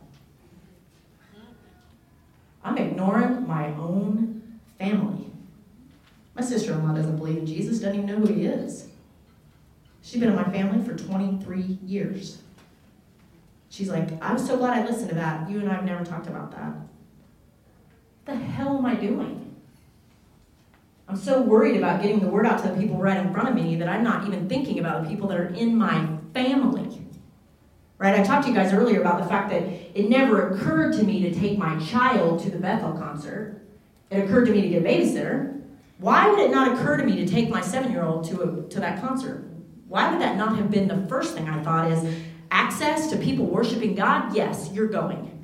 I'm 2.63 2.77
ignoring 2.77 3.47
my 3.47 3.67
own 3.73 4.59
family. 4.77 5.25
My 6.35 6.43
sister 6.43 6.73
in 6.73 6.87
law 6.87 6.93
doesn't 6.93 7.17
believe 7.17 7.37
in 7.37 7.45
Jesus, 7.45 7.79
doesn't 7.79 7.95
even 7.95 8.05
know 8.05 8.25
who 8.25 8.33
he 8.33 8.45
is. 8.45 8.89
She's 10.01 10.19
been 10.19 10.29
in 10.29 10.35
my 10.35 10.43
family 10.43 10.83
for 10.85 10.95
23 10.95 11.79
years. 11.83 12.41
She's 13.69 13.89
like, 13.89 14.09
I'm 14.23 14.37
so 14.37 14.57
glad 14.57 14.77
I 14.77 14.85
listened 14.85 15.09
to 15.09 15.15
that. 15.15 15.49
You 15.49 15.59
and 15.59 15.69
I 15.69 15.75
have 15.75 15.85
never 15.85 16.03
talked 16.03 16.27
about 16.27 16.51
that. 16.51 16.73
What 16.73 18.25
the 18.25 18.35
hell 18.35 18.77
am 18.77 18.85
I 18.85 18.95
doing? 18.95 19.48
I'm 21.09 21.17
so 21.17 21.41
worried 21.41 21.75
about 21.75 22.03
getting 22.03 22.19
the 22.19 22.27
word 22.27 22.45
out 22.45 22.61
to 22.61 22.67
the 22.67 22.79
people 22.79 22.97
right 22.97 23.17
in 23.17 23.33
front 23.33 23.49
of 23.49 23.55
me 23.55 23.75
that 23.77 23.89
I'm 23.89 24.03
not 24.03 24.27
even 24.27 24.47
thinking 24.47 24.77
about 24.77 25.01
the 25.01 25.09
people 25.09 25.27
that 25.29 25.39
are 25.39 25.47
in 25.47 25.75
my 25.75 26.07
family. 26.35 27.01
Right? 27.97 28.19
I 28.19 28.23
talked 28.23 28.43
to 28.43 28.49
you 28.49 28.55
guys 28.55 28.71
earlier 28.71 29.01
about 29.01 29.19
the 29.19 29.27
fact 29.27 29.49
that 29.49 29.63
it 29.95 30.07
never 30.07 30.49
occurred 30.49 30.93
to 30.97 31.03
me 31.03 31.21
to 31.23 31.33
take 31.33 31.57
my 31.57 31.79
child 31.79 32.41
to 32.43 32.51
the 32.51 32.59
Bethel 32.59 32.93
concert. 32.93 33.59
It 34.11 34.23
occurred 34.23 34.45
to 34.45 34.51
me 34.51 34.61
to 34.61 34.69
get 34.69 34.83
a 34.83 34.87
babysitter. 34.87 35.59
Why 35.97 36.29
would 36.29 36.39
it 36.39 36.51
not 36.51 36.77
occur 36.77 36.97
to 36.97 37.03
me 37.03 37.25
to 37.25 37.27
take 37.27 37.49
my 37.49 37.61
seven 37.61 37.91
year 37.91 38.03
old 38.03 38.25
to, 38.25 38.67
to 38.69 38.79
that 38.79 39.01
concert? 39.01 39.43
Why 39.87 40.11
would 40.11 40.21
that 40.21 40.37
not 40.37 40.57
have 40.57 40.69
been 40.69 40.87
the 40.87 41.07
first 41.07 41.33
thing 41.33 41.49
I 41.49 41.61
thought 41.63 41.91
is 41.91 42.05
access 42.51 43.09
to 43.09 43.17
people 43.17 43.47
worshiping 43.47 43.95
God? 43.95 44.35
Yes, 44.35 44.69
you're 44.73 44.87
going. 44.87 45.43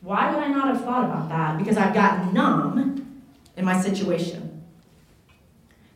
Why 0.00 0.30
would 0.30 0.42
I 0.42 0.48
not 0.48 0.68
have 0.68 0.82
thought 0.82 1.04
about 1.04 1.28
that? 1.28 1.58
Because 1.58 1.76
I've 1.76 1.92
gotten 1.92 2.32
numb 2.32 3.07
in 3.58 3.64
my 3.64 3.78
situation. 3.80 4.62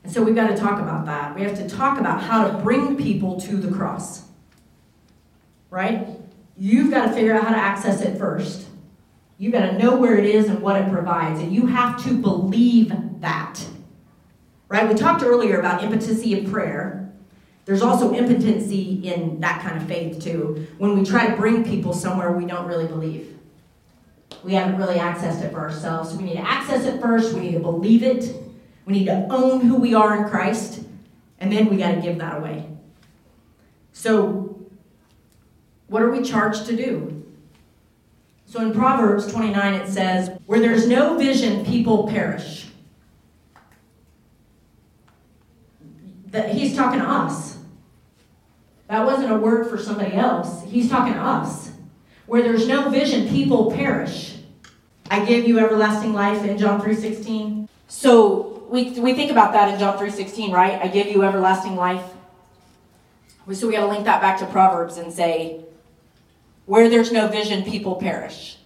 And 0.03 0.13
so 0.13 0.23
we've 0.23 0.35
got 0.35 0.49
to 0.49 0.57
talk 0.57 0.81
about 0.81 1.07
that. 1.07 1.35
We 1.35 1.43
have 1.43 1.57
to 1.57 1.69
talk 1.69 1.99
about 1.99 2.21
how 2.21 2.49
to 2.49 2.59
bring 2.59 2.97
people 2.97 3.41
to 3.43 3.57
the 3.57 3.75
cross. 3.75 4.25
Right? 5.71 6.09
You've 6.59 6.91
got 6.91 7.07
to 7.07 7.13
figure 7.13 7.33
out 7.35 7.45
how 7.45 7.51
to 7.51 7.57
access 7.57 8.03
it 8.03 8.19
first. 8.19 8.67
You've 9.39 9.53
got 9.53 9.71
to 9.71 9.79
know 9.79 9.97
where 9.97 10.19
it 10.19 10.27
is 10.27 10.47
and 10.47 10.61
what 10.61 10.81
it 10.81 10.91
provides, 10.91 11.41
and 11.41 11.53
you 11.53 11.67
have 11.67 12.03
to 12.05 12.15
believe 12.15 12.93
that. 13.21 13.65
Right? 14.69 14.89
We 14.89 14.95
talked 14.95 15.23
earlier 15.23 15.59
about 15.59 15.83
impotency 15.83 16.39
in 16.39 16.51
prayer. 16.51 17.13
There's 17.65 17.83
also 17.83 18.13
impotency 18.13 19.01
in 19.05 19.41
that 19.41 19.63
kind 19.63 19.81
of 19.81 19.87
faith, 19.87 20.21
too, 20.23 20.67
when 20.79 20.99
we 20.99 21.05
try 21.05 21.29
to 21.29 21.37
bring 21.37 21.65
people 21.65 21.93
somewhere 21.93 22.33
we 22.33 22.45
don't 22.45 22.67
really 22.67 22.87
believe. 22.87 23.39
We 24.45 24.55
haven't 24.55 24.77
really 24.77 24.97
accessed 24.97 25.43
it 25.43 25.53
for 25.53 25.61
ourselves. 25.61 26.17
We 26.17 26.25
need 26.25 26.35
to 26.35 26.49
access 26.49 26.85
it 26.85 27.01
first, 27.01 27.35
we 27.35 27.41
need 27.41 27.53
to 27.53 27.61
believe 27.61 28.03
it, 28.03 28.35
we 28.87 28.95
need 28.95 29.07
to 29.07 29.27
own 29.31 29.61
who 29.61 29.77
we 29.77 29.95
are 29.95 30.23
in 30.23 30.29
Christ, 30.29 30.83
and 31.39 31.53
then 31.53 31.69
we 31.69 31.77
got 31.77 31.95
to 31.95 32.01
give 32.01 32.19
that 32.19 32.39
away. 32.39 32.67
So, 33.93 34.59
what 35.87 36.03
are 36.03 36.11
we 36.11 36.23
charged 36.23 36.67
to 36.67 36.77
do? 36.77 37.25
So 38.47 38.61
in 38.61 38.73
Proverbs 38.73 39.31
29, 39.31 39.75
it 39.75 39.89
says, 39.89 40.31
Where 40.47 40.61
there's 40.61 40.87
no 40.87 41.17
vision, 41.17 41.65
people 41.65 42.09
perish. 42.09 42.67
that 46.33 46.55
he's 46.55 46.75
talking 46.75 47.01
to 47.01 47.09
us. 47.09 47.59
That 48.89 49.07
wasn't 49.07 49.31
a 49.31 49.37
word 49.37 49.69
for 49.71 49.79
somebody 49.79 50.15
else. 50.15 50.65
He's 50.65 50.91
talking 50.91 51.15
to 51.15 51.21
us. 51.21 51.72
Where 52.33 52.43
there's 52.43 52.67
no 52.67 52.89
vision, 52.89 53.29
people 53.29 53.71
perish. 53.73 54.39
I 55.11 55.23
give 55.23 55.47
you 55.47 55.59
everlasting 55.59 56.15
life 56.15 56.43
in 56.47 56.57
John 56.57 56.81
3:16. 56.81 57.69
So 57.89 58.65
we, 58.71 58.99
we 58.99 59.13
think 59.13 59.31
about 59.31 59.53
that 59.53 59.69
in 59.69 59.79
John 59.79 59.99
3:16, 59.99 60.51
right? 60.51 60.81
I 60.81 60.89
give 60.89 61.09
you 61.09 61.25
everlasting 61.25 61.77
life. 61.77 62.03
So 63.53 63.67
we 63.67 63.75
got 63.75 63.81
to 63.81 63.89
link 63.89 64.07
that 64.07 64.23
back 64.23 64.39
to 64.39 64.47
Proverbs 64.47 64.97
and 64.97 65.13
say, 65.13 65.61
where 66.65 66.89
there's 66.89 67.13
no 67.13 67.29
vision, 67.29 67.65
people 67.65 67.97
perish. 67.97 68.57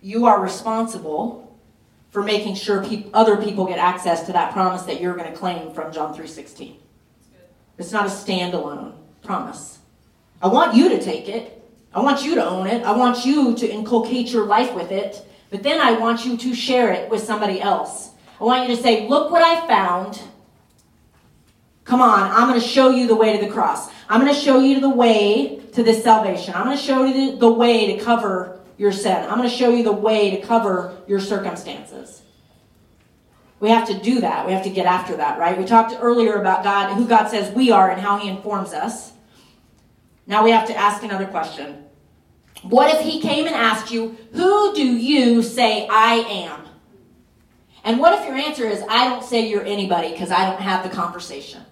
You 0.00 0.24
are 0.24 0.40
responsible 0.40 1.54
for 2.08 2.22
making 2.22 2.54
sure 2.54 2.82
pe- 2.82 3.10
other 3.12 3.36
people 3.36 3.66
get 3.66 3.78
access 3.78 4.24
to 4.24 4.32
that 4.32 4.54
promise 4.54 4.84
that 4.84 5.02
you're 5.02 5.16
going 5.16 5.30
to 5.30 5.36
claim 5.36 5.74
from 5.74 5.92
John 5.92 6.16
3:16. 6.16 6.76
It's 7.76 7.92
not 7.92 8.06
a 8.06 8.08
standalone 8.08 8.94
promise. 9.22 9.80
I 10.40 10.48
want 10.48 10.74
you 10.74 10.88
to 10.88 10.98
take 10.98 11.28
it. 11.28 11.55
I 11.96 12.00
want 12.00 12.22
you 12.22 12.34
to 12.34 12.46
own 12.46 12.66
it. 12.66 12.84
I 12.84 12.94
want 12.94 13.24
you 13.24 13.56
to 13.56 13.66
inculcate 13.66 14.28
your 14.30 14.44
life 14.44 14.74
with 14.74 14.92
it. 14.92 15.26
But 15.48 15.62
then 15.62 15.80
I 15.80 15.92
want 15.92 16.26
you 16.26 16.36
to 16.36 16.54
share 16.54 16.92
it 16.92 17.08
with 17.10 17.22
somebody 17.22 17.58
else. 17.58 18.10
I 18.38 18.44
want 18.44 18.68
you 18.68 18.76
to 18.76 18.82
say, 18.82 19.08
Look 19.08 19.30
what 19.30 19.42
I 19.42 19.66
found. 19.66 20.20
Come 21.84 22.02
on, 22.02 22.30
I'm 22.30 22.48
going 22.48 22.60
to 22.60 22.66
show 22.66 22.90
you 22.90 23.06
the 23.06 23.16
way 23.16 23.38
to 23.38 23.46
the 23.46 23.50
cross. 23.50 23.88
I'm 24.10 24.20
going 24.20 24.34
to 24.34 24.38
show 24.38 24.60
you 24.60 24.80
the 24.80 24.90
way 24.90 25.62
to 25.72 25.82
this 25.82 26.02
salvation. 26.02 26.52
I'm 26.52 26.64
going 26.64 26.76
to 26.76 26.82
show 26.82 27.04
you 27.04 27.38
the, 27.38 27.50
way 27.50 27.96
to 27.96 28.04
cover 28.04 28.60
your 28.76 28.92
sin. 28.92 29.16
I'm 29.24 29.38
going 29.38 29.48
to 29.48 29.56
show 29.56 29.70
you 29.70 29.84
the 29.84 29.92
way 29.92 30.32
to 30.32 30.42
cover 30.44 30.98
your 31.06 31.20
circumstances. 31.20 32.22
We 33.60 33.70
have 33.70 33.86
to 33.86 33.98
do 33.98 34.20
that. 34.20 34.46
We 34.46 34.52
have 34.52 34.64
to 34.64 34.70
get 34.70 34.84
after 34.84 35.16
that, 35.16 35.38
right? 35.38 35.56
We 35.56 35.64
talked 35.64 35.94
earlier 35.98 36.34
about 36.34 36.64
God, 36.64 36.92
who 36.94 37.06
God 37.06 37.28
says 37.28 37.54
we 37.54 37.70
are, 37.70 37.88
and 37.88 38.00
how 38.00 38.18
He 38.18 38.28
informs 38.28 38.72
us. 38.72 39.12
Now 40.26 40.42
we 40.42 40.50
have 40.50 40.66
to 40.66 40.76
ask 40.76 41.04
another 41.04 41.26
question. 41.26 41.85
What 42.62 42.94
if 42.94 43.02
He 43.02 43.20
came 43.20 43.46
and 43.46 43.54
asked 43.54 43.92
you, 43.92 44.16
Who 44.32 44.74
do 44.74 44.84
you 44.84 45.42
say 45.42 45.86
I 45.90 46.14
am? 46.14 46.62
And 47.84 48.00
what 48.00 48.18
if 48.18 48.26
your 48.26 48.36
answer 48.36 48.64
is, 48.64 48.82
I 48.88 49.08
don't 49.08 49.22
say 49.22 49.48
you're 49.48 49.64
anybody 49.64 50.10
because 50.10 50.32
I 50.32 50.50
don't 50.50 50.60
have 50.60 50.82
the 50.82 50.94
conversation? 50.94 51.62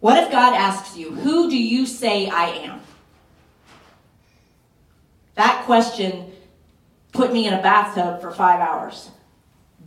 What 0.00 0.22
if 0.22 0.32
God 0.32 0.54
asks 0.54 0.96
you, 0.96 1.10
Who 1.10 1.50
do 1.50 1.56
you 1.56 1.86
say 1.86 2.28
I 2.28 2.46
am? 2.46 2.80
That 5.34 5.64
question 5.64 6.32
put 7.12 7.32
me 7.32 7.46
in 7.46 7.54
a 7.54 7.62
bathtub 7.62 8.20
for 8.20 8.30
five 8.30 8.60
hours. 8.60 9.10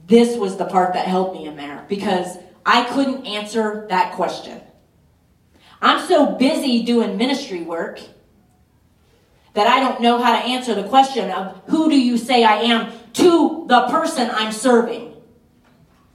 This 0.07 0.37
was 0.37 0.57
the 0.57 0.65
part 0.65 0.93
that 0.93 1.07
helped 1.07 1.35
me 1.35 1.47
in 1.47 1.55
there 1.55 1.85
because 1.89 2.37
I 2.65 2.83
couldn't 2.85 3.25
answer 3.25 3.85
that 3.89 4.13
question. 4.13 4.61
I'm 5.81 6.07
so 6.07 6.33
busy 6.35 6.83
doing 6.83 7.17
ministry 7.17 7.61
work 7.61 7.99
that 9.55 9.67
I 9.67 9.79
don't 9.79 10.01
know 10.01 10.21
how 10.21 10.33
to 10.37 10.45
answer 10.45 10.75
the 10.75 10.83
question 10.83 11.31
of 11.31 11.61
who 11.67 11.89
do 11.89 11.99
you 11.99 12.17
say 12.17 12.43
I 12.43 12.57
am 12.57 12.93
to 13.13 13.65
the 13.67 13.87
person 13.87 14.29
I'm 14.31 14.51
serving. 14.51 15.13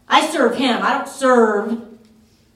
I 0.09 0.27
serve 0.29 0.57
him. 0.57 0.83
I 0.83 0.99
don't 0.99 1.09
serve 1.09 1.91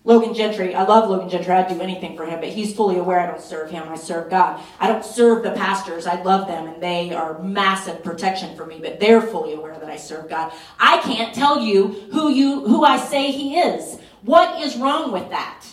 Logan 0.07 0.35
Gentry, 0.35 0.75
I 0.75 0.85
love 0.85 1.09
Logan 1.09 1.31
Gentry. 1.31 1.51
I'd 1.51 1.66
do 1.66 1.81
anything 1.81 2.14
for 2.14 2.27
him, 2.27 2.38
but 2.38 2.51
he's 2.51 2.77
fully 2.77 2.99
aware 2.99 3.20
I 3.20 3.27
don't 3.27 3.40
serve 3.40 3.70
him. 3.70 3.88
I 3.88 3.97
serve 3.97 4.29
God. 4.29 4.61
I 4.79 4.87
don't 4.87 5.03
serve 5.05 5.42
the 5.42 5.53
pastors. 5.53 6.07
I 6.07 6.20
love 6.20 6.47
them, 6.47 6.66
and 6.66 6.83
they 6.83 7.14
are 7.14 7.38
massive 7.42 8.05
protection 8.05 8.55
for 8.55 8.66
me, 8.66 8.81
but 8.83 9.01
they're 9.01 9.23
fully 9.23 9.55
aware 9.55 9.79
that 9.79 9.88
I 9.88 9.97
serve 9.97 10.29
God. 10.29 10.53
I 10.79 10.99
can't 10.99 11.35
tell 11.35 11.59
you 11.59 11.88
who 12.12 12.29
you 12.31 12.66
who 12.66 12.85
I 12.85 12.99
say 12.99 13.31
he 13.31 13.57
is. 13.59 13.99
What 14.20 14.62
is 14.62 14.77
wrong 14.77 15.11
with 15.11 15.31
that? 15.31 15.64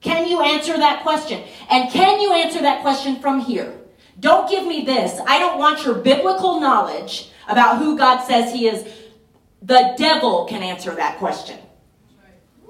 Can 0.00 0.28
you 0.28 0.40
answer 0.42 0.76
that 0.76 1.02
question? 1.02 1.42
And 1.68 1.90
can 1.90 2.20
you 2.20 2.32
answer 2.32 2.60
that 2.60 2.82
question 2.82 3.16
from 3.20 3.40
here? 3.40 3.79
Don't 4.20 4.50
give 4.50 4.66
me 4.66 4.84
this. 4.84 5.18
I 5.26 5.38
don't 5.38 5.58
want 5.58 5.84
your 5.84 5.94
biblical 5.94 6.60
knowledge 6.60 7.30
about 7.48 7.78
who 7.78 7.96
God 7.96 8.24
says 8.24 8.52
he 8.52 8.68
is. 8.68 8.86
The 9.62 9.94
devil 9.96 10.44
can 10.44 10.62
answer 10.62 10.94
that 10.94 11.18
question. 11.18 11.58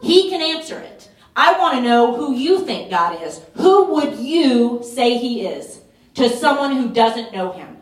He 0.03 0.31
can 0.31 0.41
answer 0.41 0.79
it. 0.79 1.09
I 1.37 1.59
want 1.59 1.75
to 1.75 1.83
know 1.83 2.17
who 2.17 2.35
you 2.35 2.65
think 2.65 2.91
God 2.91 3.23
is. 3.23 3.41
Who 3.55 3.95
would 3.95 4.19
you 4.19 4.83
say 4.83 5.19
He 5.19 5.47
is 5.47 5.81
to 6.15 6.29
someone 6.29 6.77
who 6.77 6.89
doesn't 6.91 7.33
know 7.33 7.53
Him? 7.53 7.77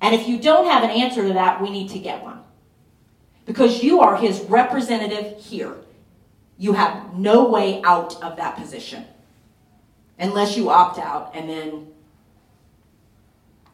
And 0.00 0.14
if 0.14 0.28
you 0.28 0.38
don't 0.38 0.66
have 0.66 0.84
an 0.84 0.90
answer 0.90 1.26
to 1.26 1.32
that, 1.34 1.62
we 1.62 1.70
need 1.70 1.90
to 1.90 1.98
get 1.98 2.22
one. 2.22 2.40
Because 3.46 3.82
you 3.82 4.00
are 4.00 4.16
His 4.16 4.40
representative 4.42 5.42
here. 5.42 5.76
You 6.58 6.74
have 6.74 7.14
no 7.14 7.48
way 7.48 7.80
out 7.82 8.22
of 8.22 8.36
that 8.36 8.56
position 8.56 9.06
unless 10.18 10.56
you 10.56 10.70
opt 10.70 10.98
out 10.98 11.32
and 11.34 11.48
then 11.48 11.88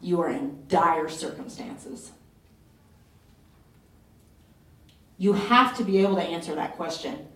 you 0.00 0.20
are 0.20 0.30
in 0.30 0.64
dire 0.68 1.08
circumstances. 1.08 2.12
You 5.18 5.34
have 5.34 5.76
to 5.76 5.84
be 5.84 5.98
able 5.98 6.16
to 6.16 6.22
answer 6.22 6.54
that 6.54 6.76
question. 6.76 7.26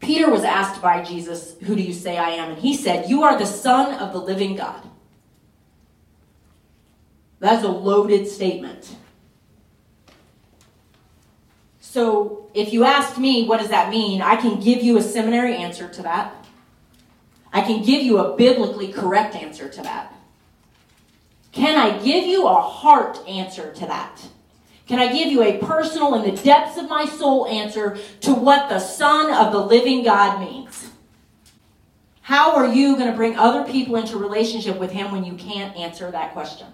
Peter 0.00 0.30
was 0.30 0.42
asked 0.42 0.80
by 0.82 1.02
Jesus, 1.02 1.56
Who 1.60 1.76
do 1.76 1.82
you 1.82 1.92
say 1.92 2.16
I 2.16 2.30
am? 2.30 2.52
And 2.52 2.58
he 2.58 2.74
said, 2.76 3.08
You 3.08 3.22
are 3.22 3.38
the 3.38 3.46
Son 3.46 3.94
of 3.94 4.12
the 4.12 4.18
living 4.18 4.56
God. 4.56 4.82
That's 7.38 7.64
a 7.64 7.68
loaded 7.68 8.26
statement. 8.28 8.96
So, 11.80 12.50
if 12.54 12.72
you 12.72 12.84
ask 12.84 13.18
me, 13.18 13.46
what 13.46 13.60
does 13.60 13.68
that 13.68 13.90
mean? 13.90 14.22
I 14.22 14.36
can 14.36 14.60
give 14.60 14.82
you 14.82 14.96
a 14.96 15.02
seminary 15.02 15.54
answer 15.56 15.88
to 15.88 16.02
that. 16.02 16.41
I 17.52 17.60
can 17.60 17.82
give 17.82 18.02
you 18.02 18.18
a 18.18 18.36
biblically 18.36 18.92
correct 18.92 19.34
answer 19.34 19.68
to 19.68 19.82
that. 19.82 20.14
Can 21.52 21.78
I 21.78 22.02
give 22.02 22.24
you 22.24 22.48
a 22.48 22.60
heart 22.60 23.18
answer 23.28 23.72
to 23.74 23.86
that? 23.86 24.22
Can 24.86 24.98
I 24.98 25.12
give 25.12 25.30
you 25.30 25.42
a 25.42 25.58
personal, 25.58 26.14
in 26.14 26.34
the 26.34 26.42
depths 26.42 26.78
of 26.78 26.88
my 26.88 27.04
soul 27.04 27.46
answer 27.46 27.98
to 28.22 28.34
what 28.34 28.68
the 28.68 28.78
Son 28.78 29.32
of 29.32 29.52
the 29.52 29.60
living 29.60 30.02
God 30.02 30.40
means? 30.40 30.90
How 32.22 32.56
are 32.56 32.72
you 32.72 32.96
going 32.96 33.10
to 33.10 33.16
bring 33.16 33.36
other 33.36 33.70
people 33.70 33.96
into 33.96 34.16
relationship 34.16 34.78
with 34.78 34.90
Him 34.90 35.12
when 35.12 35.24
you 35.24 35.34
can't 35.34 35.76
answer 35.76 36.10
that 36.10 36.32
question? 36.32 36.66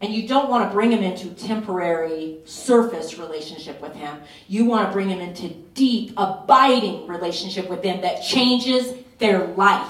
And 0.00 0.14
you 0.14 0.26
don't 0.26 0.48
want 0.48 0.68
to 0.68 0.74
bring 0.74 0.90
them 0.90 1.02
into 1.02 1.28
temporary 1.30 2.38
surface 2.46 3.18
relationship 3.18 3.80
with 3.82 3.94
him. 3.94 4.18
You 4.48 4.64
want 4.64 4.88
to 4.88 4.92
bring 4.92 5.08
them 5.08 5.20
into 5.20 5.48
deep, 5.74 6.14
abiding 6.16 7.06
relationship 7.06 7.68
with 7.68 7.82
him 7.82 8.00
that 8.00 8.22
changes 8.22 8.94
their 9.18 9.46
life. 9.48 9.88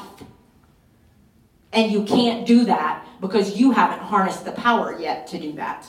And 1.72 1.92
you 1.92 2.02
can't 2.02 2.44
do 2.44 2.64
that 2.64 3.06
because 3.20 3.56
you 3.56 3.70
haven't 3.70 4.00
harnessed 4.00 4.44
the 4.44 4.52
power 4.52 4.98
yet 4.98 5.28
to 5.28 5.38
do 5.38 5.52
that. 5.52 5.86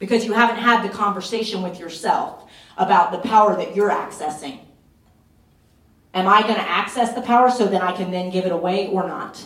Because 0.00 0.24
you 0.24 0.32
haven't 0.32 0.56
had 0.56 0.82
the 0.82 0.92
conversation 0.92 1.62
with 1.62 1.78
yourself 1.78 2.50
about 2.76 3.12
the 3.12 3.18
power 3.18 3.54
that 3.56 3.76
you're 3.76 3.90
accessing. 3.90 4.58
Am 6.12 6.26
I 6.26 6.42
going 6.42 6.54
to 6.54 6.68
access 6.68 7.12
the 7.12 7.20
power 7.20 7.50
so 7.50 7.66
that 7.66 7.82
I 7.82 7.92
can 7.92 8.10
then 8.10 8.30
give 8.30 8.46
it 8.46 8.52
away 8.52 8.88
or 8.88 9.06
not? 9.06 9.44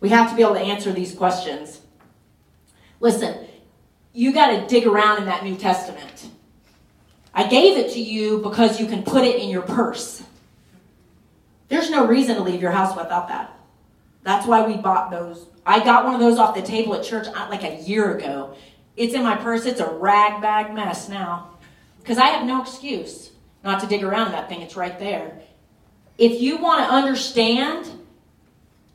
We 0.00 0.08
have 0.08 0.30
to 0.30 0.36
be 0.36 0.42
able 0.42 0.54
to 0.54 0.60
answer 0.60 0.92
these 0.92 1.14
questions. 1.14 1.77
Listen, 3.00 3.46
you 4.12 4.32
got 4.32 4.48
to 4.48 4.66
dig 4.66 4.86
around 4.86 5.18
in 5.18 5.26
that 5.26 5.44
New 5.44 5.56
Testament. 5.56 6.30
I 7.32 7.46
gave 7.46 7.76
it 7.76 7.92
to 7.92 8.00
you 8.00 8.38
because 8.38 8.80
you 8.80 8.86
can 8.86 9.02
put 9.02 9.24
it 9.24 9.40
in 9.40 9.48
your 9.48 9.62
purse. 9.62 10.22
There's 11.68 11.90
no 11.90 12.06
reason 12.06 12.36
to 12.36 12.42
leave 12.42 12.60
your 12.60 12.70
house 12.70 12.96
without 12.96 13.28
that. 13.28 13.56
That's 14.24 14.46
why 14.46 14.66
we 14.66 14.76
bought 14.76 15.10
those. 15.10 15.46
I 15.64 15.84
got 15.84 16.04
one 16.04 16.14
of 16.14 16.20
those 16.20 16.38
off 16.38 16.54
the 16.54 16.62
table 16.62 16.94
at 16.94 17.04
church 17.04 17.28
uh, 17.28 17.46
like 17.50 17.62
a 17.62 17.80
year 17.82 18.16
ago. 18.16 18.54
It's 18.96 19.14
in 19.14 19.22
my 19.22 19.36
purse. 19.36 19.66
It's 19.66 19.80
a 19.80 19.88
rag 19.88 20.42
bag 20.42 20.74
mess 20.74 21.08
now. 21.08 21.50
Because 22.00 22.18
I 22.18 22.26
have 22.28 22.46
no 22.46 22.62
excuse 22.62 23.30
not 23.62 23.80
to 23.80 23.86
dig 23.86 24.02
around 24.02 24.32
that 24.32 24.48
thing. 24.48 24.62
It's 24.62 24.76
right 24.76 24.98
there. 24.98 25.40
If 26.16 26.40
you 26.40 26.56
want 26.58 26.80
to 26.80 26.92
understand 26.92 27.88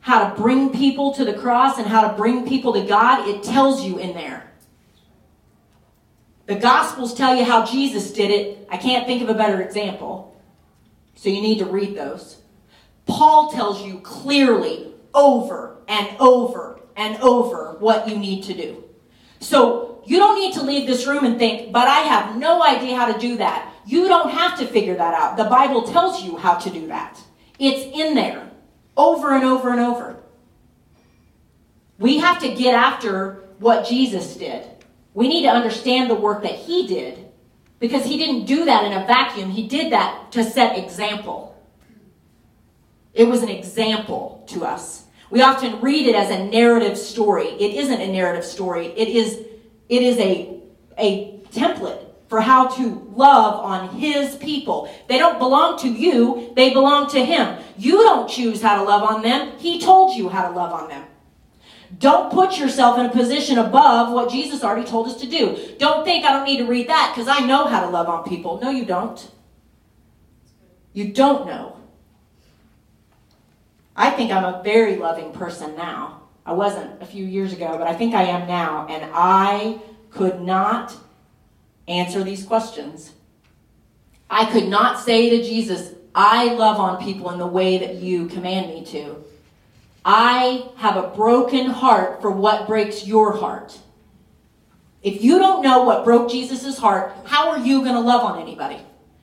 how 0.04 0.28
to 0.28 0.34
bring 0.34 0.68
people 0.68 1.14
to 1.14 1.24
the 1.24 1.32
cross 1.32 1.78
and 1.78 1.86
how 1.86 2.06
to 2.06 2.14
bring 2.14 2.46
people 2.46 2.74
to 2.74 2.86
God, 2.86 3.26
it 3.26 3.42
tells 3.42 3.82
you 3.82 3.96
in 3.96 4.12
there. 4.12 4.52
The 6.44 6.56
Gospels 6.56 7.14
tell 7.14 7.34
you 7.34 7.42
how 7.42 7.64
Jesus 7.64 8.12
did 8.12 8.30
it. 8.30 8.68
I 8.70 8.76
can't 8.76 9.06
think 9.06 9.22
of 9.22 9.30
a 9.30 9.34
better 9.34 9.62
example. 9.62 10.38
So 11.14 11.30
you 11.30 11.40
need 11.40 11.58
to 11.60 11.64
read 11.64 11.96
those. 11.96 12.42
Paul 13.06 13.50
tells 13.50 13.82
you 13.82 13.98
clearly 14.00 14.92
over 15.14 15.78
and 15.88 16.14
over 16.20 16.80
and 16.96 17.16
over 17.22 17.76
what 17.78 18.06
you 18.06 18.18
need 18.18 18.44
to 18.44 18.52
do. 18.52 18.84
So 19.40 20.02
you 20.04 20.18
don't 20.18 20.38
need 20.38 20.52
to 20.52 20.62
leave 20.62 20.86
this 20.86 21.06
room 21.06 21.24
and 21.24 21.38
think, 21.38 21.72
but 21.72 21.88
I 21.88 22.00
have 22.00 22.36
no 22.36 22.62
idea 22.62 22.94
how 22.94 23.10
to 23.10 23.18
do 23.18 23.38
that. 23.38 23.72
You 23.86 24.06
don't 24.08 24.30
have 24.30 24.58
to 24.58 24.66
figure 24.66 24.96
that 24.96 25.14
out. 25.14 25.38
The 25.38 25.44
Bible 25.44 25.84
tells 25.84 26.22
you 26.22 26.36
how 26.36 26.56
to 26.56 26.68
do 26.68 26.88
that. 26.88 27.18
It's 27.58 27.98
in 27.98 28.14
there 28.14 28.50
over 28.96 29.34
and 29.34 29.44
over 29.44 29.70
and 29.70 29.80
over. 29.80 30.16
We 31.98 32.18
have 32.18 32.40
to 32.40 32.54
get 32.54 32.74
after 32.74 33.44
what 33.58 33.86
Jesus 33.86 34.36
did. 34.36 34.66
We 35.14 35.28
need 35.28 35.42
to 35.42 35.48
understand 35.48 36.10
the 36.10 36.14
work 36.14 36.42
that 36.42 36.54
he 36.54 36.86
did 36.86 37.24
because 37.78 38.04
he 38.04 38.16
didn't 38.16 38.46
do 38.46 38.64
that 38.64 38.84
in 38.84 38.92
a 38.92 39.06
vacuum. 39.06 39.50
He 39.50 39.68
did 39.68 39.92
that 39.92 40.32
to 40.32 40.42
set 40.42 40.78
example. 40.78 41.54
It 43.12 43.24
was 43.24 43.42
an 43.42 43.48
example 43.48 44.44
to 44.48 44.64
us. 44.64 45.04
We 45.30 45.42
often 45.42 45.80
read 45.80 46.06
it 46.06 46.14
as 46.14 46.30
a 46.30 46.44
narrative 46.44 46.98
story. 46.98 47.46
It 47.46 47.74
isn't 47.74 48.00
a 48.00 48.12
narrative 48.12 48.44
story. 48.44 48.86
It 48.86 49.08
is, 49.08 49.40
it 49.88 50.02
is 50.02 50.18
a, 50.18 50.60
a 50.98 51.40
template 51.52 52.03
for 52.34 52.40
how 52.40 52.66
to 52.66 53.12
love 53.14 53.64
on 53.64 53.90
his 53.90 54.34
people. 54.34 54.92
They 55.06 55.18
don't 55.18 55.38
belong 55.38 55.78
to 55.82 55.88
you, 55.88 56.52
they 56.56 56.72
belong 56.72 57.08
to 57.10 57.24
him. 57.24 57.62
You 57.78 57.98
don't 57.98 58.28
choose 58.28 58.60
how 58.60 58.78
to 58.78 58.82
love 58.82 59.04
on 59.04 59.22
them. 59.22 59.56
He 59.58 59.80
told 59.80 60.16
you 60.16 60.28
how 60.28 60.48
to 60.48 60.52
love 60.52 60.72
on 60.72 60.88
them. 60.88 61.04
Don't 61.96 62.32
put 62.32 62.58
yourself 62.58 62.98
in 62.98 63.06
a 63.06 63.08
position 63.08 63.58
above 63.58 64.12
what 64.12 64.32
Jesus 64.32 64.64
already 64.64 64.84
told 64.84 65.06
us 65.06 65.20
to 65.20 65.28
do. 65.28 65.76
Don't 65.78 66.04
think 66.04 66.24
I 66.24 66.32
don't 66.32 66.44
need 66.44 66.56
to 66.56 66.66
read 66.66 66.88
that 66.88 67.12
because 67.14 67.28
I 67.28 67.46
know 67.46 67.68
how 67.68 67.82
to 67.84 67.88
love 67.88 68.08
on 68.08 68.28
people. 68.28 68.58
No, 68.60 68.70
you 68.70 68.84
don't. 68.84 69.30
You 70.92 71.12
don't 71.12 71.46
know. 71.46 71.76
I 73.94 74.10
think 74.10 74.32
I'm 74.32 74.44
a 74.44 74.60
very 74.64 74.96
loving 74.96 75.30
person 75.30 75.76
now. 75.76 76.22
I 76.44 76.52
wasn't 76.52 77.00
a 77.00 77.06
few 77.06 77.24
years 77.24 77.52
ago, 77.52 77.78
but 77.78 77.86
I 77.86 77.94
think 77.94 78.12
I 78.12 78.24
am 78.24 78.48
now. 78.48 78.88
And 78.90 79.08
I 79.14 79.78
could 80.10 80.40
not 80.40 80.96
answer 81.88 82.22
these 82.22 82.44
questions. 82.44 83.12
I 84.30 84.50
could 84.50 84.68
not 84.68 85.00
say 85.00 85.30
to 85.30 85.42
Jesus, 85.42 85.94
I 86.14 86.54
love 86.54 86.78
on 86.78 87.02
people 87.02 87.30
in 87.30 87.38
the 87.38 87.46
way 87.46 87.78
that 87.78 87.96
you 87.96 88.26
command 88.26 88.68
me 88.68 88.84
to. 88.86 89.22
I 90.04 90.68
have 90.76 90.96
a 90.96 91.08
broken 91.08 91.70
heart 91.70 92.20
for 92.20 92.30
what 92.30 92.66
breaks 92.66 93.06
your 93.06 93.36
heart. 93.36 93.78
If 95.02 95.22
you 95.22 95.38
don't 95.38 95.62
know 95.62 95.82
what 95.82 96.04
broke 96.04 96.30
Jesus' 96.30 96.78
heart, 96.78 97.14
how 97.24 97.50
are 97.50 97.58
you 97.58 97.82
going 97.82 97.94
to 97.94 98.00
love 98.00 98.22
on 98.22 98.40
anybody? 98.40 98.78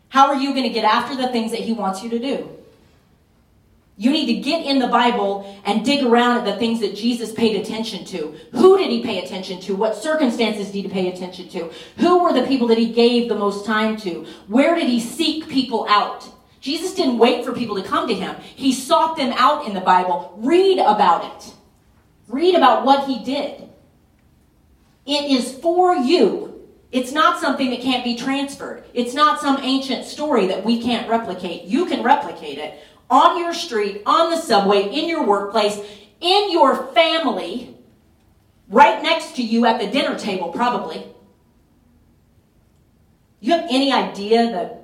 How 0.10 0.28
are 0.28 0.36
you 0.36 0.52
going 0.54 0.64
to 0.64 0.70
get 0.70 0.84
after 0.84 1.16
the 1.16 1.30
things 1.30 1.52
that 1.52 1.62
he 1.62 1.74
wants 1.74 2.04
you 2.04 2.10
to 2.12 2.20
do? 2.20 2.50
You 3.98 4.12
need 4.12 4.28
to 4.28 4.42
get 4.42 4.66
in 4.66 4.80
the 4.80 4.88
Bible 4.88 5.62
and 5.66 5.86
dig 5.86 6.04
around 6.04 6.40
at 6.40 6.46
the 6.46 6.58
things 6.58 6.80
that 6.80 6.96
Jesus 6.96 7.32
paid 7.32 7.56
attention 7.56 8.06
to. 8.06 8.36
Who 8.54 8.78
did 8.78 8.90
he 8.90 9.04
pay 9.04 9.24
attention 9.24 9.60
to? 9.62 9.76
What 9.76 9.96
circumstances 9.96 10.72
did 10.72 10.86
he 10.86 10.88
pay 10.88 11.12
attention 11.12 11.50
to? 11.50 11.72
Who 11.98 12.24
were 12.24 12.34
the 12.34 12.48
people 12.48 12.68
that 12.68 12.78
he 12.78 12.94
gave 12.94 13.30
the 13.30 13.36
most 13.36 13.66
time 13.66 13.98
to? 13.98 14.26
Where 14.48 14.76
did 14.76 14.88
he 14.88 15.00
seek 15.00 15.48
people 15.48 15.86
out? 15.90 16.28
Jesus 16.62 16.94
didn't 16.94 17.18
wait 17.18 17.44
for 17.44 17.52
people 17.52 17.76
to 17.76 17.88
come 17.88 18.08
to 18.08 18.14
him. 18.14 18.36
He 18.56 18.72
sought 18.72 19.18
them 19.18 19.34
out 19.36 19.68
in 19.68 19.74
the 19.74 19.82
Bible. 19.82 20.34
Read 20.38 20.80
about 20.80 21.26
it. 21.36 21.54
Read 22.28 22.56
about 22.56 22.86
what 22.86 23.08
he 23.08 23.24
did. 23.24 23.68
It 25.06 25.32
is 25.32 25.54
for 25.60 25.96
you. 25.96 26.48
It's 26.92 27.12
not 27.12 27.40
something 27.40 27.70
that 27.70 27.82
can't 27.82 28.04
be 28.04 28.16
transferred. 28.16 28.84
It's 28.94 29.14
not 29.14 29.40
some 29.40 29.58
ancient 29.62 30.06
story 30.06 30.48
that 30.48 30.66
we 30.66 30.82
can't 30.82 31.10
replicate. 31.10 31.64
You 31.64 31.86
can 31.86 32.04
replicate 32.04 32.58
it 32.58 32.80
on 33.12 33.38
your 33.38 33.54
street, 33.54 34.02
on 34.06 34.32
the 34.32 34.38
subway, 34.38 34.84
in 34.84 35.10
your 35.10 35.28
workplace, 35.28 35.78
in 36.22 36.50
your 36.50 36.88
family, 36.94 37.76
right 38.70 39.04
next 39.04 39.36
to 39.36 39.44
you 39.44 39.66
at 39.66 39.82
the 39.82 39.88
dinner 39.88 40.18
table, 40.18 40.50
probably. 40.50 41.06
You 43.42 43.52
have 43.52 43.68
any 43.70 43.92
idea 43.92 44.52
the 44.52 44.78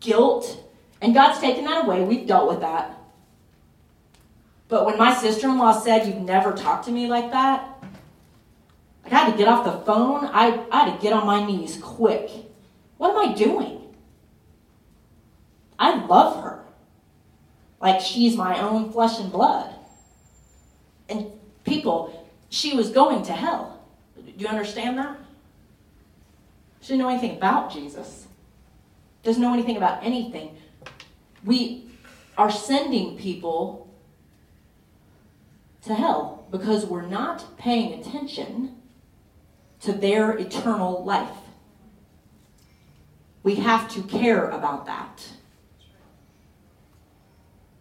guilt? 0.00 0.64
And 1.00 1.14
God's 1.14 1.40
taken 1.40 1.64
that 1.64 1.84
away. 1.84 2.02
We've 2.02 2.26
dealt 2.26 2.48
with 2.48 2.60
that. 2.60 2.98
But 4.68 4.84
when 4.84 4.98
my 4.98 5.14
sister 5.14 5.48
in 5.48 5.56
law 5.56 5.78
said, 5.78 6.06
You've 6.06 6.22
never 6.22 6.52
talked 6.52 6.86
to 6.86 6.90
me 6.90 7.06
like 7.06 7.30
that, 7.30 7.82
I 9.04 9.08
had 9.08 9.30
to 9.30 9.36
get 9.36 9.48
off 9.48 9.64
the 9.64 9.84
phone. 9.84 10.26
I, 10.26 10.64
I 10.70 10.84
had 10.84 10.96
to 10.96 11.02
get 11.02 11.12
on 11.12 11.26
my 11.26 11.44
knees 11.44 11.78
quick. 11.82 12.30
What 12.98 13.10
am 13.10 13.30
I 13.30 13.34
doing? 13.34 13.80
I 15.78 16.04
love 16.04 16.42
her 16.44 16.60
like 17.80 18.00
she's 18.00 18.36
my 18.36 18.60
own 18.60 18.92
flesh 18.92 19.18
and 19.18 19.32
blood. 19.32 19.74
And 21.08 21.26
people, 21.64 22.28
she 22.48 22.76
was 22.76 22.90
going 22.90 23.22
to 23.24 23.32
hell. 23.32 23.82
Do 24.16 24.32
you 24.36 24.46
understand 24.46 24.98
that? 24.98 25.18
She 26.80 26.88
didn't 26.88 27.02
know 27.02 27.08
anything 27.08 27.36
about 27.36 27.72
Jesus. 27.72 28.26
Doesn't 29.22 29.42
know 29.42 29.52
anything 29.52 29.76
about 29.76 30.04
anything. 30.04 30.56
We 31.44 31.90
are 32.38 32.50
sending 32.50 33.16
people 33.16 33.88
to 35.82 35.94
hell 35.94 36.46
because 36.50 36.86
we're 36.86 37.06
not 37.06 37.56
paying 37.58 38.00
attention 38.00 38.76
to 39.80 39.92
their 39.92 40.32
eternal 40.32 41.04
life. 41.04 41.36
We 43.42 43.56
have 43.56 43.90
to 43.92 44.02
care 44.02 44.50
about 44.50 44.86
that. 44.86 45.26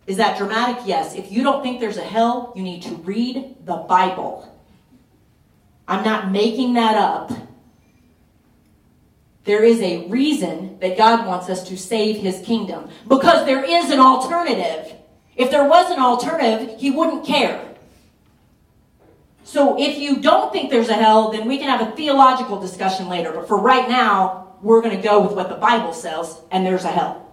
Is 0.10 0.18
that 0.18 0.40
dramatic? 0.40 0.88
Yes. 0.88 1.14
If 1.14 1.32
you 1.32 1.44
don't 1.44 1.62
think 1.62 1.80
there's 1.80 1.98
a 1.98 2.02
hell, 2.02 2.52
you 2.56 2.64
need 2.64 2.82
to 2.82 2.96
read 2.96 3.58
the 3.64 3.76
Bible. 3.76 4.52
I'm 5.88 6.04
not 6.04 6.32
making 6.32 6.74
that 6.74 6.96
up. 6.96 7.32
There 9.44 9.64
is 9.64 9.80
a 9.82 10.08
reason 10.08 10.80
that 10.80 10.98
God 10.98 11.28
wants 11.28 11.48
us 11.48 11.68
to 11.70 11.78
save 11.78 12.18
his 12.18 12.42
kingdom 12.42 12.90
because 13.08 13.46
there 13.46 13.64
is 13.64 13.92
an 13.92 14.00
alternative. 14.00 14.96
If 15.36 15.52
there 15.52 15.70
was 15.70 15.92
an 15.92 16.00
alternative, 16.00 16.80
he 16.80 16.90
wouldn't 16.90 17.24
care. 17.24 17.76
So 19.44 19.80
if 19.80 20.00
you 20.00 20.22
don't 20.22 20.52
think 20.52 20.72
there's 20.72 20.90
a 20.90 20.96
hell, 20.96 21.32
then 21.32 21.48
we 21.48 21.60
can 21.60 21.70
have 21.70 21.88
a 21.88 21.96
theological 21.96 22.60
discussion 22.60 23.10
later. 23.10 23.32
But 23.32 23.48
for 23.48 23.60
right 23.60 23.88
now, 23.88 24.56
we're 24.64 24.82
going 24.82 24.98
to 24.98 25.04
go 25.04 25.22
with 25.22 25.34
what 25.34 25.50
the 25.50 25.56
Bible 25.56 25.94
says, 25.94 26.36
and 26.50 26.66
there's 26.66 26.84
a 26.84 26.92
hell. 26.92 27.32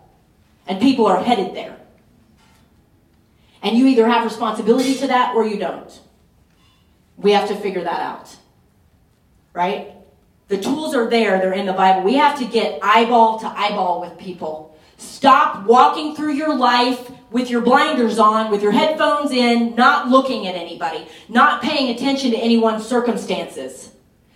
And 0.66 0.78
people 0.78 1.06
are 1.06 1.22
headed 1.22 1.54
there. 1.54 1.78
And 3.66 3.76
you 3.76 3.88
either 3.88 4.06
have 4.06 4.22
responsibility 4.22 4.94
to 4.94 5.08
that 5.08 5.34
or 5.34 5.44
you 5.44 5.58
don't. 5.58 6.00
We 7.16 7.32
have 7.32 7.48
to 7.48 7.56
figure 7.56 7.82
that 7.82 8.00
out. 8.00 8.36
Right? 9.52 9.92
The 10.46 10.58
tools 10.58 10.94
are 10.94 11.10
there, 11.10 11.40
they're 11.40 11.52
in 11.52 11.66
the 11.66 11.72
Bible. 11.72 12.04
We 12.04 12.14
have 12.14 12.38
to 12.38 12.44
get 12.44 12.78
eyeball 12.80 13.40
to 13.40 13.48
eyeball 13.48 14.00
with 14.00 14.18
people. 14.18 14.78
Stop 14.98 15.66
walking 15.66 16.14
through 16.14 16.34
your 16.34 16.54
life 16.54 17.10
with 17.32 17.50
your 17.50 17.60
blinders 17.60 18.20
on, 18.20 18.52
with 18.52 18.62
your 18.62 18.70
headphones 18.70 19.32
in, 19.32 19.74
not 19.74 20.08
looking 20.10 20.46
at 20.46 20.54
anybody, 20.54 21.04
not 21.28 21.60
paying 21.60 21.92
attention 21.92 22.30
to 22.30 22.36
anyone's 22.36 22.86
circumstances, 22.86 23.90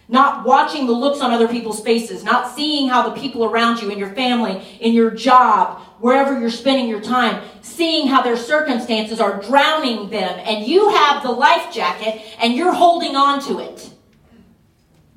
not 0.08 0.44
watching 0.44 0.88
the 0.88 0.92
looks 0.92 1.20
on 1.20 1.30
other 1.30 1.46
people's 1.46 1.80
faces, 1.84 2.24
not 2.24 2.52
seeing 2.56 2.88
how 2.88 3.08
the 3.08 3.14
people 3.20 3.44
around 3.44 3.80
you 3.80 3.90
in 3.90 3.98
your 3.98 4.10
family, 4.10 4.60
in 4.80 4.92
your 4.92 5.12
job, 5.12 5.80
wherever 6.00 6.38
you're 6.38 6.50
spending 6.50 6.88
your 6.88 7.00
time, 7.00 7.42
seeing 7.62 8.08
how 8.08 8.22
their 8.22 8.36
circumstances 8.36 9.20
are 9.20 9.40
drowning 9.40 10.10
them, 10.10 10.40
and 10.44 10.66
you 10.66 10.88
have 10.90 11.22
the 11.22 11.30
life 11.30 11.72
jacket 11.72 12.22
and 12.40 12.54
you're 12.54 12.72
holding 12.72 13.14
on 13.14 13.40
to 13.42 13.60
it. 13.60 13.90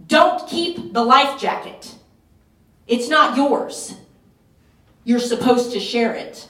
Don't 0.06 0.48
keep 0.48 0.94
the 0.94 1.04
life 1.04 1.40
jacket. 1.40 1.96
It's 2.86 3.08
not 3.08 3.38
yours. 3.38 3.96
You're 5.06 5.20
supposed 5.20 5.72
to 5.72 5.80
share 5.80 6.14
it. 6.14 6.48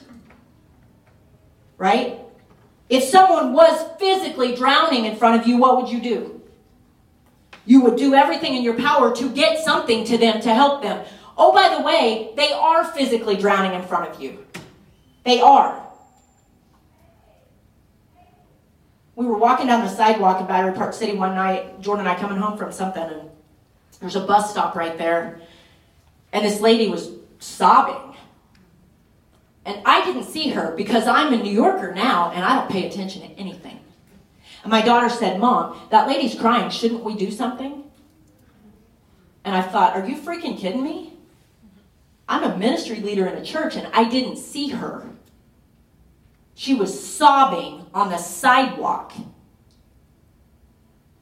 Right? 1.78 2.18
If 2.88 3.04
someone 3.04 3.52
was 3.52 3.90
physically 3.98 4.54
drowning 4.54 5.04
in 5.04 5.16
front 5.16 5.40
of 5.40 5.46
you, 5.46 5.56
what 5.56 5.76
would 5.80 5.90
you 5.90 6.00
do? 6.00 6.42
You 7.66 7.80
would 7.82 7.96
do 7.96 8.14
everything 8.14 8.54
in 8.54 8.62
your 8.62 8.74
power 8.74 9.14
to 9.16 9.30
get 9.30 9.64
something 9.64 10.04
to 10.04 10.18
them 10.18 10.40
to 10.42 10.52
help 10.52 10.82
them. 10.82 11.04
Oh, 11.36 11.52
by 11.52 11.76
the 11.76 11.82
way, 11.82 12.32
they 12.36 12.52
are 12.52 12.84
physically 12.84 13.36
drowning 13.36 13.78
in 13.78 13.86
front 13.86 14.10
of 14.10 14.22
you. 14.22 14.44
They 15.24 15.40
are. 15.40 15.80
We 19.16 19.26
were 19.26 19.38
walking 19.38 19.66
down 19.66 19.82
the 19.84 19.88
sidewalk 19.88 20.40
in 20.40 20.46
Battery 20.46 20.74
Park 20.74 20.92
City 20.92 21.16
one 21.16 21.34
night, 21.34 21.80
Jordan 21.80 22.06
and 22.06 22.16
I 22.16 22.20
coming 22.20 22.38
home 22.38 22.58
from 22.58 22.72
something, 22.72 23.02
and 23.02 23.30
there's 24.00 24.16
a 24.16 24.26
bus 24.26 24.50
stop 24.50 24.74
right 24.74 24.98
there. 24.98 25.40
And 26.32 26.44
this 26.44 26.60
lady 26.60 26.88
was 26.88 27.10
sobbing. 27.38 28.16
And 29.64 29.80
I 29.86 30.04
didn't 30.04 30.24
see 30.24 30.50
her 30.50 30.74
because 30.76 31.06
I'm 31.06 31.32
a 31.32 31.42
New 31.42 31.52
Yorker 31.52 31.94
now 31.94 32.32
and 32.32 32.44
I 32.44 32.56
don't 32.56 32.70
pay 32.70 32.86
attention 32.86 33.22
to 33.22 33.28
anything. 33.38 33.80
And 34.62 34.70
my 34.70 34.82
daughter 34.82 35.08
said, 35.08 35.40
Mom, 35.40 35.80
that 35.90 36.06
lady's 36.06 36.34
crying. 36.34 36.70
Shouldn't 36.70 37.04
we 37.04 37.14
do 37.14 37.30
something? 37.30 37.84
And 39.44 39.56
I 39.56 39.62
thought, 39.62 39.94
Are 39.94 40.06
you 40.06 40.16
freaking 40.16 40.58
kidding 40.58 40.82
me? 40.82 41.13
I'm 42.28 42.42
a 42.42 42.56
ministry 42.56 43.00
leader 43.00 43.26
in 43.26 43.36
a 43.36 43.44
church 43.44 43.76
and 43.76 43.86
I 43.92 44.08
didn't 44.08 44.36
see 44.36 44.68
her. 44.68 45.06
She 46.54 46.74
was 46.74 46.98
sobbing 46.98 47.86
on 47.92 48.10
the 48.10 48.16
sidewalk. 48.16 49.12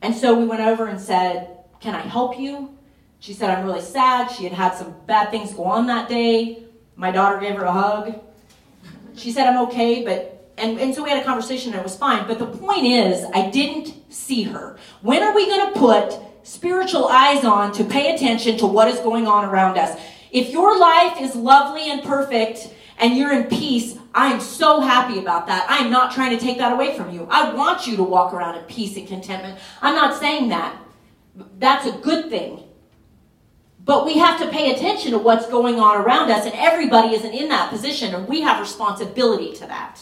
And 0.01 0.15
so 0.15 0.39
we 0.39 0.45
went 0.45 0.63
over 0.63 0.87
and 0.87 1.01
said, 1.01 1.59
Can 1.81 1.95
I 1.95 2.01
help 2.01 2.39
you? 2.39 2.77
She 3.21 3.33
said, 3.33 3.51
I'm 3.51 3.65
really 3.65 3.81
sad. 3.81 4.31
She 4.31 4.45
had 4.45 4.53
had 4.53 4.75
some 4.75 4.95
bad 5.07 5.31
things 5.31 5.55
go 5.55 5.65
on 5.65 5.87
that 5.87 6.09
day. 6.09 6.65
My 6.97 7.11
daughter 7.11 7.39
gave 7.39 7.55
her 7.55 7.65
a 7.65 7.73
hug. 7.73 8.21
She 9.15 9.31
said, 9.31 9.47
I'm 9.47 9.63
okay, 9.69 10.05
but, 10.05 10.53
and, 10.59 10.79
and 10.81 10.95
so 10.95 11.03
we 11.03 11.11
had 11.11 11.23
a 11.23 11.25
conversation 11.25 11.73
and 11.73 11.81
it 11.81 11.85
was 11.85 11.97
fine. 11.97 12.27
But 12.27 12.39
the 12.39 12.47
point 12.47 12.85
is, 12.85 13.25
I 13.33 13.49
didn't 13.51 14.13
see 14.13 14.43
her. 14.45 14.77
When 15.03 15.23
are 15.23 15.35
we 15.35 15.47
going 15.47 15.73
to 15.73 15.79
put 15.79 16.19
spiritual 16.43 17.07
eyes 17.07 17.45
on 17.45 17.73
to 17.73 17.85
pay 17.85 18.15
attention 18.15 18.59
to 18.59 18.67
what 18.67 18.89
is 18.89 18.99
going 18.99 19.27
on 19.27 19.45
around 19.45 19.79
us? 19.79 20.01
If 20.33 20.51
your 20.51 20.79
life 20.79 21.21
is 21.21 21.37
lovely 21.37 21.91
and 21.91 22.03
perfect 22.03 22.73
and 22.99 23.17
you're 23.17 23.33
in 23.33 23.45
peace, 23.45 23.99
I'm 24.15 24.41
so 24.41 24.81
happy 24.81 25.19
about 25.19 25.47
that. 25.47 25.67
I'm 25.69 25.91
not 25.91 26.13
trying 26.13 26.37
to 26.37 26.43
take 26.43 26.59
that 26.59 26.73
away 26.73 26.97
from 26.97 27.13
you. 27.13 27.29
I 27.31 27.53
want 27.53 27.87
you 27.87 27.97
to 27.99 28.03
walk 28.03 28.33
around 28.33 28.57
in 28.57 28.65
peace 28.65 28.97
and 28.97 29.07
contentment. 29.07 29.59
I'm 29.83 29.95
not 29.95 30.19
saying 30.19 30.49
that. 30.49 30.77
That's 31.59 31.87
a 31.87 31.93
good 31.93 32.31
thing. 32.31 32.63
But 33.85 34.07
we 34.07 34.19
have 34.19 34.41
to 34.41 34.49
pay 34.49 34.73
attention 34.73 35.11
to 35.11 35.19
what's 35.19 35.47
going 35.49 35.81
on 35.81 36.01
around 36.01 36.31
us, 36.31 36.47
and 36.47 36.55
everybody 36.55 37.15
isn't 37.15 37.33
in 37.33 37.49
that 37.49 37.71
position, 37.71 38.15
and 38.15 38.29
we 38.29 38.41
have 38.43 38.61
responsibility 38.61 39.53
to 39.55 39.67
that. 39.67 40.01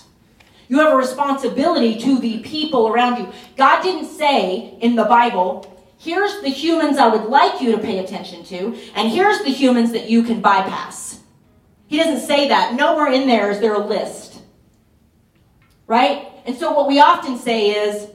You 0.68 0.78
have 0.80 0.92
a 0.92 0.96
responsibility 0.96 1.98
to 2.00 2.18
the 2.20 2.40
people 2.40 2.88
around 2.88 3.18
you. 3.18 3.32
God 3.56 3.82
didn't 3.82 4.08
say 4.08 4.76
in 4.80 4.96
the 4.96 5.04
Bible, 5.04 5.79
Here's 6.00 6.40
the 6.40 6.48
humans 6.48 6.96
I 6.96 7.08
would 7.08 7.24
like 7.24 7.60
you 7.60 7.72
to 7.72 7.78
pay 7.78 7.98
attention 7.98 8.42
to, 8.44 8.74
and 8.94 9.10
here's 9.10 9.40
the 9.40 9.50
humans 9.50 9.92
that 9.92 10.08
you 10.08 10.22
can 10.22 10.40
bypass. 10.40 11.20
He 11.88 11.98
doesn't 11.98 12.26
say 12.26 12.48
that. 12.48 12.72
Nowhere 12.74 13.12
in 13.12 13.28
there 13.28 13.50
is 13.50 13.60
there 13.60 13.74
a 13.74 13.86
list. 13.86 14.40
Right? 15.86 16.26
And 16.46 16.56
so 16.56 16.72
what 16.72 16.88
we 16.88 17.00
often 17.00 17.36
say 17.36 17.72
is, 17.72 18.08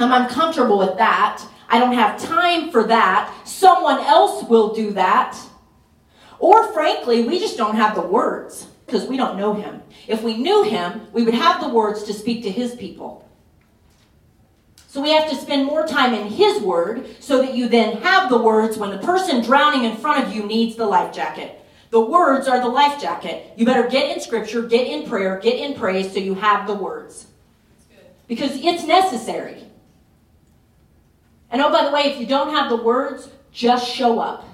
um, 0.00 0.12
I'm 0.12 0.22
uncomfortable 0.24 0.78
with 0.78 0.96
that. 0.98 1.46
I 1.68 1.78
don't 1.78 1.94
have 1.94 2.20
time 2.20 2.72
for 2.72 2.82
that. 2.88 3.32
Someone 3.44 4.00
else 4.00 4.42
will 4.48 4.74
do 4.74 4.90
that. 4.94 5.38
Or 6.40 6.72
frankly, 6.72 7.22
we 7.22 7.38
just 7.38 7.56
don't 7.56 7.76
have 7.76 7.94
the 7.94 8.02
words 8.02 8.66
because 8.84 9.06
we 9.06 9.16
don't 9.16 9.38
know 9.38 9.54
him. 9.54 9.80
If 10.08 10.24
we 10.24 10.36
knew 10.36 10.64
him, 10.64 11.02
we 11.12 11.22
would 11.22 11.34
have 11.34 11.60
the 11.60 11.68
words 11.68 12.02
to 12.02 12.12
speak 12.12 12.42
to 12.42 12.50
his 12.50 12.74
people. 12.74 13.25
So 14.96 15.02
we 15.02 15.10
have 15.10 15.28
to 15.28 15.36
spend 15.36 15.66
more 15.66 15.86
time 15.86 16.14
in 16.14 16.26
his 16.26 16.62
word 16.62 17.22
so 17.22 17.42
that 17.42 17.52
you 17.52 17.68
then 17.68 17.98
have 17.98 18.30
the 18.30 18.38
words 18.38 18.78
when 18.78 18.88
the 18.88 18.96
person 18.96 19.42
drowning 19.42 19.84
in 19.84 19.98
front 19.98 20.24
of 20.24 20.34
you 20.34 20.46
needs 20.46 20.74
the 20.74 20.86
life 20.86 21.14
jacket. 21.14 21.60
The 21.90 22.00
words 22.00 22.48
are 22.48 22.60
the 22.60 22.68
life 22.68 22.98
jacket. 22.98 23.52
You 23.58 23.66
better 23.66 23.86
get 23.90 24.16
in 24.16 24.22
scripture, 24.22 24.62
get 24.62 24.86
in 24.86 25.06
prayer, 25.06 25.38
get 25.38 25.58
in 25.58 25.78
praise 25.78 26.14
so 26.14 26.18
you 26.18 26.32
have 26.36 26.66
the 26.66 26.72
words. 26.72 27.26
Because 28.26 28.52
it's 28.54 28.84
necessary. 28.84 29.64
And 31.50 31.60
oh, 31.60 31.70
by 31.70 31.84
the 31.84 31.92
way, 31.92 32.04
if 32.04 32.18
you 32.18 32.24
don't 32.24 32.54
have 32.54 32.70
the 32.70 32.82
words, 32.82 33.28
just 33.52 33.86
show 33.86 34.18
up. 34.18 34.48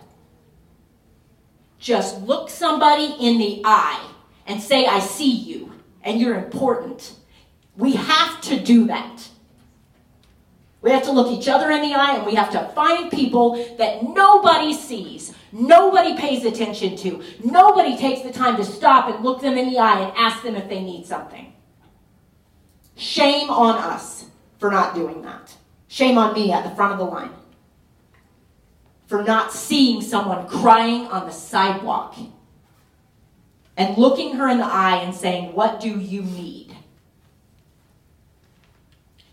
Just 1.79 2.21
look 2.23 2.51
somebody 2.51 3.15
in 3.21 3.39
the 3.39 3.63
eye 3.65 4.11
and 4.49 4.61
say, 4.61 4.87
I 4.87 4.99
see 4.99 5.31
you, 5.31 5.71
and 6.03 6.21
you're 6.21 6.35
important. 6.35 7.15
We 7.77 7.93
have 7.93 8.41
to 8.41 8.59
do 8.59 8.89
that. 8.89 9.29
We 10.83 10.91
have 10.91 11.05
to 11.05 11.13
look 11.13 11.31
each 11.31 11.49
other 11.49 11.71
in 11.71 11.81
the 11.81 11.95
eye 11.95 12.17
and 12.17 12.27
we 12.27 12.35
have 12.35 12.51
to 12.51 12.69
find 12.75 13.11
people 13.11 13.55
that 13.79 14.03
nobody 14.03 14.75
sees, 14.75 15.33
nobody 15.53 16.17
pays 16.17 16.45
attention 16.45 16.97
to, 16.99 17.23
nobody 17.45 17.97
takes 17.97 18.23
the 18.23 18.33
time 18.33 18.57
to 18.57 18.65
stop 18.65 19.09
and 19.15 19.25
look 19.25 19.41
them 19.41 19.57
in 19.57 19.71
the 19.71 19.79
eye 19.79 20.01
and 20.01 20.13
ask 20.17 20.43
them 20.43 20.57
if 20.57 20.69
they 20.69 20.83
need 20.83 21.07
something. 21.07 21.53
Shame 22.97 23.49
on 23.49 23.79
us 23.79 24.27
for 24.59 24.71
not 24.71 24.95
doing 24.95 25.23
that. 25.23 25.55
Shame 25.87 26.19
on 26.19 26.35
me 26.35 26.53
at 26.53 26.65
the 26.65 26.75
front 26.75 26.93
of 26.93 26.99
the 26.99 27.05
line 27.05 27.31
for 29.13 29.23
not 29.23 29.53
seeing 29.53 30.01
someone 30.01 30.49
crying 30.49 31.07
on 31.09 31.27
the 31.27 31.33
sidewalk 31.33 32.17
and 33.77 33.99
looking 33.99 34.37
her 34.37 34.49
in 34.49 34.57
the 34.57 34.65
eye 34.65 35.03
and 35.03 35.15
saying, 35.15 35.53
What 35.53 35.81
do 35.81 36.01
you 36.01 36.23
need? 36.23 36.62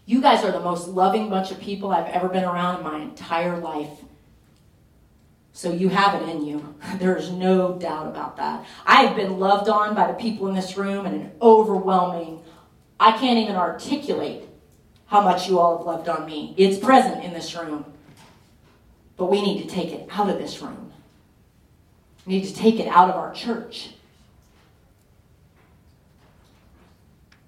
You 0.09 0.21
guys 0.21 0.43
are 0.43 0.51
the 0.51 0.59
most 0.59 0.87
loving 0.87 1.29
bunch 1.29 1.51
of 1.51 1.59
people 1.59 1.91
I've 1.91 2.07
ever 2.07 2.29
been 2.29 2.43
around 2.43 2.77
in 2.77 2.83
my 2.83 2.97
entire 2.97 3.59
life. 3.59 3.91
So 5.53 5.71
you 5.71 5.89
have 5.89 6.19
it 6.19 6.27
in 6.27 6.43
you. 6.43 6.73
There 6.97 7.15
is 7.15 7.29
no 7.29 7.77
doubt 7.77 8.07
about 8.07 8.37
that. 8.37 8.65
I 8.87 9.03
have 9.03 9.15
been 9.15 9.37
loved 9.37 9.69
on 9.69 9.93
by 9.93 10.07
the 10.07 10.15
people 10.15 10.47
in 10.47 10.55
this 10.55 10.75
room 10.75 11.05
in 11.05 11.13
an 11.13 11.31
overwhelming, 11.39 12.41
I 12.99 13.19
can't 13.19 13.37
even 13.37 13.55
articulate 13.55 14.49
how 15.05 15.21
much 15.21 15.47
you 15.47 15.59
all 15.59 15.77
have 15.77 15.85
loved 15.85 16.09
on 16.09 16.25
me. 16.25 16.55
It's 16.57 16.79
present 16.79 17.23
in 17.23 17.31
this 17.31 17.55
room. 17.55 17.85
But 19.15 19.29
we 19.29 19.43
need 19.43 19.61
to 19.61 19.69
take 19.69 19.91
it 19.91 20.07
out 20.09 20.27
of 20.27 20.39
this 20.39 20.59
room. 20.59 20.91
We 22.25 22.39
need 22.39 22.47
to 22.47 22.55
take 22.55 22.79
it 22.79 22.87
out 22.87 23.11
of 23.11 23.15
our 23.15 23.31
church. 23.31 23.91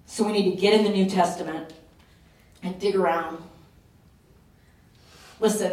So 0.06 0.22
we 0.22 0.30
need 0.30 0.48
to 0.54 0.56
get 0.56 0.74
in 0.74 0.84
the 0.84 0.90
New 0.90 1.10
Testament 1.10 1.72
and 2.62 2.78
dig 2.78 2.94
around. 2.94 3.42
Listen, 5.40 5.72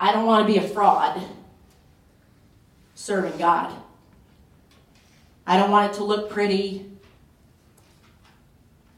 I 0.00 0.12
don't 0.12 0.26
want 0.26 0.46
to 0.46 0.52
be 0.52 0.58
a 0.58 0.68
fraud 0.68 1.22
serving 2.94 3.38
God. 3.38 3.74
I 5.46 5.56
don't 5.56 5.70
want 5.70 5.92
it 5.92 5.96
to 5.96 6.04
look 6.04 6.28
pretty. 6.28 6.90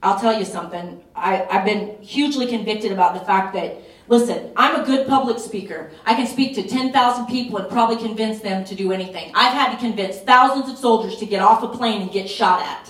I'll 0.02 0.18
tell 0.18 0.36
you 0.36 0.44
something. 0.44 1.02
I, 1.14 1.44
I've 1.50 1.64
been 1.64 2.00
hugely 2.02 2.46
convicted 2.46 2.90
about 2.90 3.14
the 3.14 3.20
fact 3.20 3.54
that, 3.54 3.76
listen, 4.08 4.50
I'm 4.56 4.80
a 4.80 4.84
good 4.84 5.06
public 5.06 5.38
speaker. 5.38 5.92
I 6.04 6.14
can 6.14 6.26
speak 6.26 6.54
to 6.56 6.66
10,000 6.66 7.26
people 7.26 7.58
and 7.58 7.70
probably 7.70 7.96
convince 7.96 8.40
them 8.40 8.64
to 8.64 8.74
do 8.74 8.90
anything. 8.90 9.30
I've 9.34 9.52
had 9.52 9.72
to 9.72 9.78
convince 9.78 10.18
thousands 10.18 10.70
of 10.70 10.78
soldiers 10.78 11.16
to 11.18 11.26
get 11.26 11.40
off 11.40 11.62
a 11.62 11.68
plane 11.68 12.02
and 12.02 12.10
get 12.10 12.28
shot 12.28 12.62
at. 12.62 12.89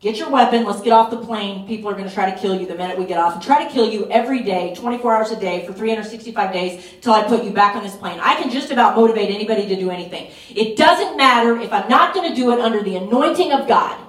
Get 0.00 0.16
your 0.16 0.30
weapon. 0.30 0.64
Let's 0.64 0.80
get 0.80 0.94
off 0.94 1.10
the 1.10 1.18
plane. 1.18 1.66
People 1.66 1.90
are 1.90 1.92
going 1.92 2.08
to 2.08 2.14
try 2.14 2.30
to 2.30 2.38
kill 2.38 2.58
you 2.58 2.66
the 2.66 2.74
minute 2.74 2.98
we 2.98 3.04
get 3.04 3.18
off 3.18 3.34
and 3.34 3.42
try 3.42 3.62
to 3.62 3.70
kill 3.70 3.86
you 3.86 4.10
every 4.10 4.42
day, 4.42 4.74
24 4.74 5.14
hours 5.14 5.30
a 5.30 5.38
day 5.38 5.66
for 5.66 5.74
365 5.74 6.52
days 6.54 6.94
until 6.94 7.12
I 7.12 7.24
put 7.24 7.44
you 7.44 7.50
back 7.50 7.76
on 7.76 7.82
this 7.82 7.96
plane. 7.96 8.18
I 8.18 8.34
can 8.36 8.50
just 8.50 8.70
about 8.70 8.96
motivate 8.96 9.28
anybody 9.28 9.68
to 9.68 9.76
do 9.76 9.90
anything. 9.90 10.30
It 10.48 10.78
doesn't 10.78 11.18
matter 11.18 11.60
if 11.60 11.70
I'm 11.70 11.86
not 11.90 12.14
going 12.14 12.30
to 12.30 12.34
do 12.34 12.50
it 12.50 12.60
under 12.60 12.82
the 12.82 12.96
anointing 12.96 13.52
of 13.52 13.68
God. 13.68 14.00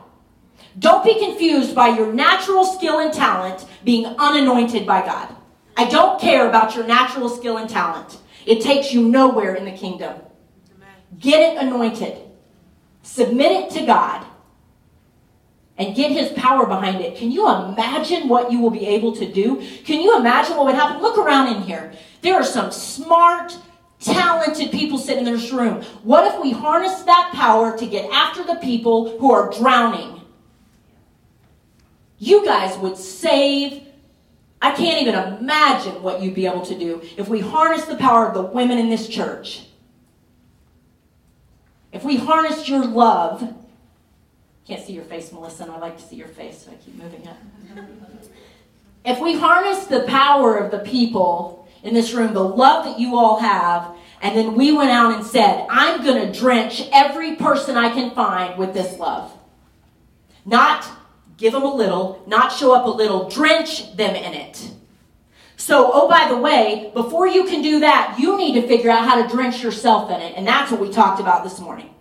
Don't 0.79 1.03
be 1.03 1.19
confused 1.19 1.75
by 1.75 1.89
your 1.89 2.13
natural 2.13 2.63
skill 2.63 2.99
and 2.99 3.13
talent 3.13 3.65
being 3.83 4.05
unanointed 4.05 4.87
by 4.87 5.05
God. 5.05 5.35
I 5.75 5.89
don't 5.89 6.21
care 6.21 6.47
about 6.47 6.73
your 6.73 6.87
natural 6.87 7.27
skill 7.27 7.57
and 7.57 7.69
talent. 7.69 8.17
It 8.45 8.61
takes 8.61 8.93
you 8.93 9.09
nowhere 9.09 9.55
in 9.55 9.65
the 9.65 9.73
kingdom. 9.73 10.21
Get 11.19 11.41
it 11.41 11.61
anointed. 11.61 12.17
Submit 13.03 13.51
it 13.51 13.71
to 13.71 13.85
God 13.85 14.25
and 15.81 15.95
get 15.95 16.11
his 16.11 16.31
power 16.33 16.67
behind 16.67 17.01
it, 17.01 17.17
can 17.17 17.31
you 17.31 17.49
imagine 17.49 18.29
what 18.29 18.51
you 18.51 18.59
will 18.59 18.69
be 18.69 18.85
able 18.85 19.15
to 19.15 19.25
do? 19.25 19.55
Can 19.83 19.99
you 19.99 20.15
imagine 20.15 20.55
what 20.55 20.67
would 20.67 20.75
happen? 20.75 21.01
Look 21.01 21.17
around 21.17 21.55
in 21.55 21.63
here. 21.63 21.91
There 22.21 22.35
are 22.35 22.43
some 22.43 22.71
smart, 22.71 23.57
talented 23.99 24.69
people 24.71 24.99
sitting 24.99 25.25
in 25.25 25.33
this 25.33 25.51
room. 25.51 25.81
What 26.03 26.31
if 26.31 26.39
we 26.39 26.51
harness 26.51 27.01
that 27.01 27.31
power 27.33 27.75
to 27.75 27.87
get 27.87 28.07
after 28.11 28.43
the 28.43 28.59
people 28.61 29.17
who 29.17 29.31
are 29.31 29.51
drowning? 29.51 30.21
You 32.19 32.45
guys 32.45 32.77
would 32.77 32.95
save. 32.97 33.81
I 34.61 34.75
can't 34.75 35.01
even 35.01 35.15
imagine 35.15 36.03
what 36.03 36.21
you'd 36.21 36.35
be 36.35 36.45
able 36.45 36.63
to 36.67 36.77
do 36.77 37.01
if 37.17 37.27
we 37.27 37.39
harness 37.39 37.85
the 37.85 37.95
power 37.95 38.27
of 38.27 38.35
the 38.35 38.43
women 38.43 38.77
in 38.77 38.89
this 38.89 39.07
church. 39.07 39.63
If 41.91 42.03
we 42.03 42.17
harness 42.17 42.69
your 42.69 42.85
love 42.85 43.55
can't 44.71 44.87
see 44.87 44.93
your 44.93 45.03
face, 45.03 45.33
Melissa, 45.33 45.63
and 45.63 45.71
I 45.73 45.79
like 45.79 45.97
to 45.97 46.03
see 46.03 46.15
your 46.15 46.29
face, 46.29 46.63
so 46.63 46.71
I 46.71 46.75
keep 46.75 46.95
moving 46.95 47.27
it. 47.27 48.31
if 49.03 49.19
we 49.19 49.37
harness 49.37 49.83
the 49.87 50.03
power 50.03 50.55
of 50.55 50.71
the 50.71 50.79
people 50.79 51.67
in 51.83 51.93
this 51.93 52.13
room, 52.13 52.33
the 52.33 52.41
love 52.41 52.85
that 52.85 52.97
you 52.97 53.17
all 53.17 53.37
have, 53.41 53.93
and 54.21 54.37
then 54.37 54.55
we 54.55 54.71
went 54.71 54.89
out 54.89 55.13
and 55.13 55.25
said, 55.25 55.67
I'm 55.69 56.05
going 56.05 56.25
to 56.25 56.39
drench 56.39 56.87
every 56.93 57.35
person 57.35 57.75
I 57.75 57.89
can 57.89 58.11
find 58.11 58.57
with 58.57 58.73
this 58.73 58.97
love. 58.97 59.37
Not 60.45 60.89
give 61.35 61.51
them 61.51 61.63
a 61.63 61.73
little, 61.73 62.23
not 62.25 62.53
show 62.53 62.73
up 62.73 62.85
a 62.85 62.89
little, 62.89 63.29
drench 63.29 63.97
them 63.97 64.15
in 64.15 64.33
it. 64.33 64.71
So, 65.57 65.91
oh, 65.93 66.07
by 66.07 66.29
the 66.29 66.37
way, 66.37 66.91
before 66.93 67.27
you 67.27 67.43
can 67.43 67.61
do 67.61 67.81
that, 67.81 68.15
you 68.17 68.37
need 68.37 68.53
to 68.53 68.65
figure 68.65 68.89
out 68.89 69.03
how 69.03 69.21
to 69.21 69.27
drench 69.27 69.61
yourself 69.61 70.09
in 70.11 70.21
it. 70.21 70.35
And 70.37 70.47
that's 70.47 70.71
what 70.71 70.79
we 70.79 70.89
talked 70.89 71.19
about 71.19 71.43
this 71.43 71.59
morning. 71.59 71.93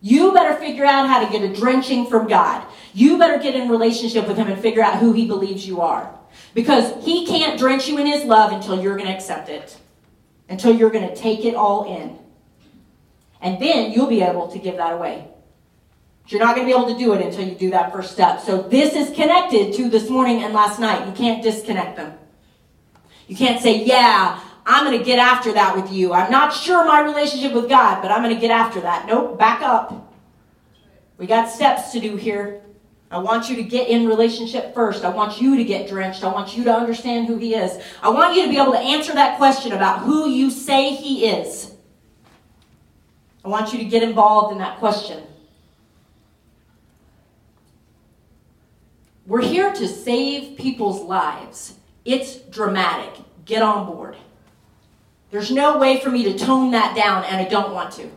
You 0.00 0.32
better 0.32 0.54
figure 0.58 0.84
out 0.84 1.08
how 1.08 1.24
to 1.24 1.30
get 1.30 1.42
a 1.42 1.54
drenching 1.54 2.06
from 2.06 2.28
God. 2.28 2.66
You 2.94 3.18
better 3.18 3.38
get 3.38 3.54
in 3.54 3.68
relationship 3.68 4.28
with 4.28 4.36
Him 4.36 4.48
and 4.48 4.60
figure 4.60 4.82
out 4.82 4.98
who 4.98 5.12
He 5.12 5.26
believes 5.26 5.66
you 5.66 5.80
are. 5.80 6.12
Because 6.54 7.04
He 7.04 7.26
can't 7.26 7.58
drench 7.58 7.88
you 7.88 7.98
in 7.98 8.06
His 8.06 8.24
love 8.24 8.52
until 8.52 8.80
you're 8.82 8.96
going 8.96 9.08
to 9.08 9.14
accept 9.14 9.48
it, 9.48 9.76
until 10.48 10.74
you're 10.74 10.90
going 10.90 11.08
to 11.08 11.16
take 11.16 11.44
it 11.44 11.54
all 11.54 12.00
in. 12.00 12.18
And 13.40 13.60
then 13.60 13.92
you'll 13.92 14.06
be 14.06 14.22
able 14.22 14.48
to 14.48 14.58
give 14.58 14.76
that 14.76 14.92
away. 14.92 15.28
You're 16.28 16.40
not 16.40 16.56
going 16.56 16.66
to 16.66 16.72
be 16.72 16.76
able 16.76 16.92
to 16.92 16.98
do 16.98 17.12
it 17.12 17.24
until 17.24 17.46
you 17.46 17.54
do 17.54 17.70
that 17.70 17.92
first 17.92 18.12
step. 18.12 18.40
So 18.40 18.62
this 18.62 18.94
is 18.94 19.14
connected 19.14 19.74
to 19.74 19.88
this 19.88 20.10
morning 20.10 20.42
and 20.42 20.52
last 20.52 20.80
night. 20.80 21.06
You 21.06 21.12
can't 21.12 21.42
disconnect 21.42 21.96
them. 21.96 22.14
You 23.28 23.36
can't 23.36 23.60
say, 23.62 23.84
yeah, 23.84 24.40
I'm 24.68 24.84
going 24.84 24.98
to 24.98 25.04
get 25.04 25.20
after 25.20 25.52
that 25.52 25.76
with 25.76 25.92
you. 25.92 26.12
I'm 26.12 26.30
not 26.30 26.52
sure 26.52 26.84
my 26.84 27.00
relationship 27.00 27.52
with 27.52 27.68
God, 27.68 28.02
but 28.02 28.10
I'm 28.10 28.20
going 28.22 28.34
to 28.34 28.40
get 28.40 28.50
after 28.50 28.80
that. 28.80 29.06
Nope, 29.06 29.38
back 29.38 29.62
up. 29.62 30.12
We 31.18 31.26
got 31.26 31.48
steps 31.48 31.92
to 31.92 32.00
do 32.00 32.16
here. 32.16 32.62
I 33.08 33.18
want 33.18 33.48
you 33.48 33.54
to 33.56 33.62
get 33.62 33.88
in 33.88 34.08
relationship 34.08 34.74
first. 34.74 35.04
I 35.04 35.10
want 35.10 35.40
you 35.40 35.56
to 35.56 35.62
get 35.62 35.88
drenched. 35.88 36.24
I 36.24 36.32
want 36.32 36.56
you 36.56 36.64
to 36.64 36.74
understand 36.74 37.28
who 37.28 37.36
He 37.38 37.54
is. 37.54 37.80
I 38.02 38.10
want 38.10 38.34
you 38.34 38.42
to 38.42 38.48
be 38.48 38.58
able 38.58 38.72
to 38.72 38.78
answer 38.78 39.14
that 39.14 39.38
question 39.38 39.70
about 39.70 40.00
who 40.00 40.28
you 40.28 40.50
say 40.50 40.96
He 40.96 41.26
is. 41.26 41.72
I 43.44 43.48
want 43.48 43.72
you 43.72 43.78
to 43.78 43.84
get 43.84 44.02
involved 44.02 44.50
in 44.50 44.58
that 44.58 44.78
question. 44.78 45.22
We're 49.26 49.42
here 49.42 49.72
to 49.72 49.86
save 49.86 50.58
people's 50.58 51.02
lives. 51.02 51.74
It's 52.04 52.36
dramatic. 52.36 53.12
Get 53.44 53.62
on 53.62 53.86
board. 53.86 54.16
There's 55.30 55.50
no 55.50 55.78
way 55.78 56.00
for 56.00 56.10
me 56.10 56.24
to 56.24 56.38
tone 56.38 56.70
that 56.70 56.94
down, 56.96 57.24
and 57.24 57.36
I 57.36 57.48
don't 57.48 57.72
want 57.72 57.92
to. 57.94 58.10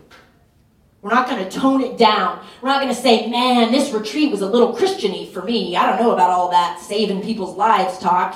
We're 1.01 1.14
not 1.14 1.30
going 1.30 1.43
to 1.43 1.49
tone 1.49 1.82
it 1.82 1.97
down. 1.97 2.45
We're 2.62 2.70
not 2.70 2.82
going 2.82 2.93
to 2.93 3.01
say, 3.01 3.30
man, 3.30 3.72
this 3.72 3.91
retreat 3.91 4.32
was 4.32 4.41
a 4.41 4.45
little 4.45 4.76
Christiany 4.76 5.32
for 5.32 5.41
me. 5.41 5.76
I 5.76 5.86
don't 5.86 6.01
know 6.01 6.12
about 6.12 6.30
all 6.30 6.51
that 6.51 6.80
saving 6.80 7.22
people's 7.22 7.55
lives 7.55 7.97
talk. 7.99 8.36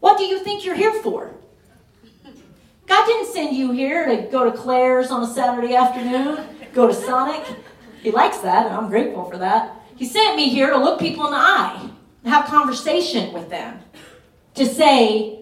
What 0.00 0.18
do 0.18 0.24
you 0.24 0.40
think 0.40 0.64
you're 0.64 0.74
here 0.74 0.92
for? 1.02 1.32
God 2.86 3.06
didn't 3.06 3.32
send 3.32 3.56
you 3.56 3.72
here 3.72 4.06
to 4.06 4.28
go 4.30 4.50
to 4.50 4.56
Claire's 4.56 5.10
on 5.10 5.22
a 5.22 5.26
Saturday 5.26 5.74
afternoon. 5.74 6.44
go 6.72 6.86
to 6.86 6.94
Sonic. 6.94 7.44
He 8.02 8.10
likes 8.10 8.38
that, 8.38 8.66
and 8.66 8.74
I'm 8.74 8.88
grateful 8.88 9.28
for 9.30 9.38
that. 9.38 9.82
He 9.96 10.04
sent 10.04 10.36
me 10.36 10.48
here 10.48 10.70
to 10.70 10.76
look 10.76 11.00
people 11.00 11.26
in 11.26 11.32
the 11.32 11.38
eye 11.38 11.90
have 12.26 12.46
conversation 12.46 13.32
with 13.32 13.48
them. 13.48 13.78
To 14.54 14.66
say, 14.66 15.40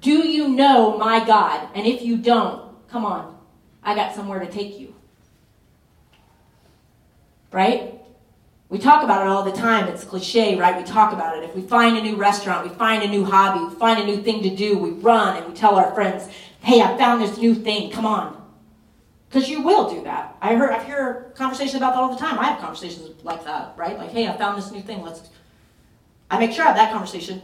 do 0.00 0.26
you 0.28 0.48
know 0.48 0.96
my 0.98 1.24
God? 1.24 1.68
And 1.74 1.86
if 1.86 2.02
you 2.02 2.16
don't, 2.16 2.72
come 2.88 3.04
on, 3.04 3.38
I 3.82 3.94
got 3.94 4.14
somewhere 4.14 4.40
to 4.40 4.46
take 4.46 4.78
you. 4.78 4.94
Right? 7.52 7.94
We 8.68 8.78
talk 8.78 9.04
about 9.04 9.22
it 9.22 9.28
all 9.28 9.44
the 9.44 9.52
time. 9.52 9.86
It's 9.88 10.02
cliche, 10.02 10.56
right? 10.56 10.76
We 10.76 10.82
talk 10.82 11.12
about 11.12 11.38
it. 11.38 11.44
If 11.44 11.54
we 11.54 11.62
find 11.62 11.96
a 11.96 12.02
new 12.02 12.16
restaurant, 12.16 12.68
we 12.68 12.74
find 12.74 13.02
a 13.02 13.08
new 13.08 13.24
hobby, 13.24 13.64
we 13.64 13.74
find 13.78 14.00
a 14.00 14.04
new 14.04 14.20
thing 14.22 14.42
to 14.42 14.54
do, 14.54 14.76
we 14.76 14.90
run 14.90 15.36
and 15.36 15.46
we 15.46 15.54
tell 15.54 15.76
our 15.76 15.94
friends, 15.94 16.28
hey, 16.60 16.82
I 16.82 16.96
found 16.98 17.22
this 17.22 17.38
new 17.38 17.54
thing. 17.54 17.92
Come 17.92 18.06
on. 18.06 18.36
Because 19.28 19.48
you 19.48 19.62
will 19.62 19.88
do 19.90 20.02
that. 20.04 20.36
I 20.40 20.54
I 20.54 20.82
hear 20.84 21.32
conversations 21.36 21.76
about 21.76 21.94
that 21.94 22.00
all 22.00 22.12
the 22.12 22.18
time. 22.18 22.38
I 22.38 22.44
have 22.44 22.60
conversations 22.60 23.22
like 23.22 23.44
that, 23.44 23.74
right? 23.76 23.96
Like, 23.96 24.10
hey, 24.10 24.26
I 24.26 24.36
found 24.36 24.58
this 24.58 24.70
new 24.70 24.82
thing. 24.82 25.02
Let's 25.02 25.28
I 26.30 26.38
make 26.38 26.52
sure 26.52 26.64
I 26.64 26.68
have 26.68 26.76
that 26.76 26.92
conversation. 26.92 27.42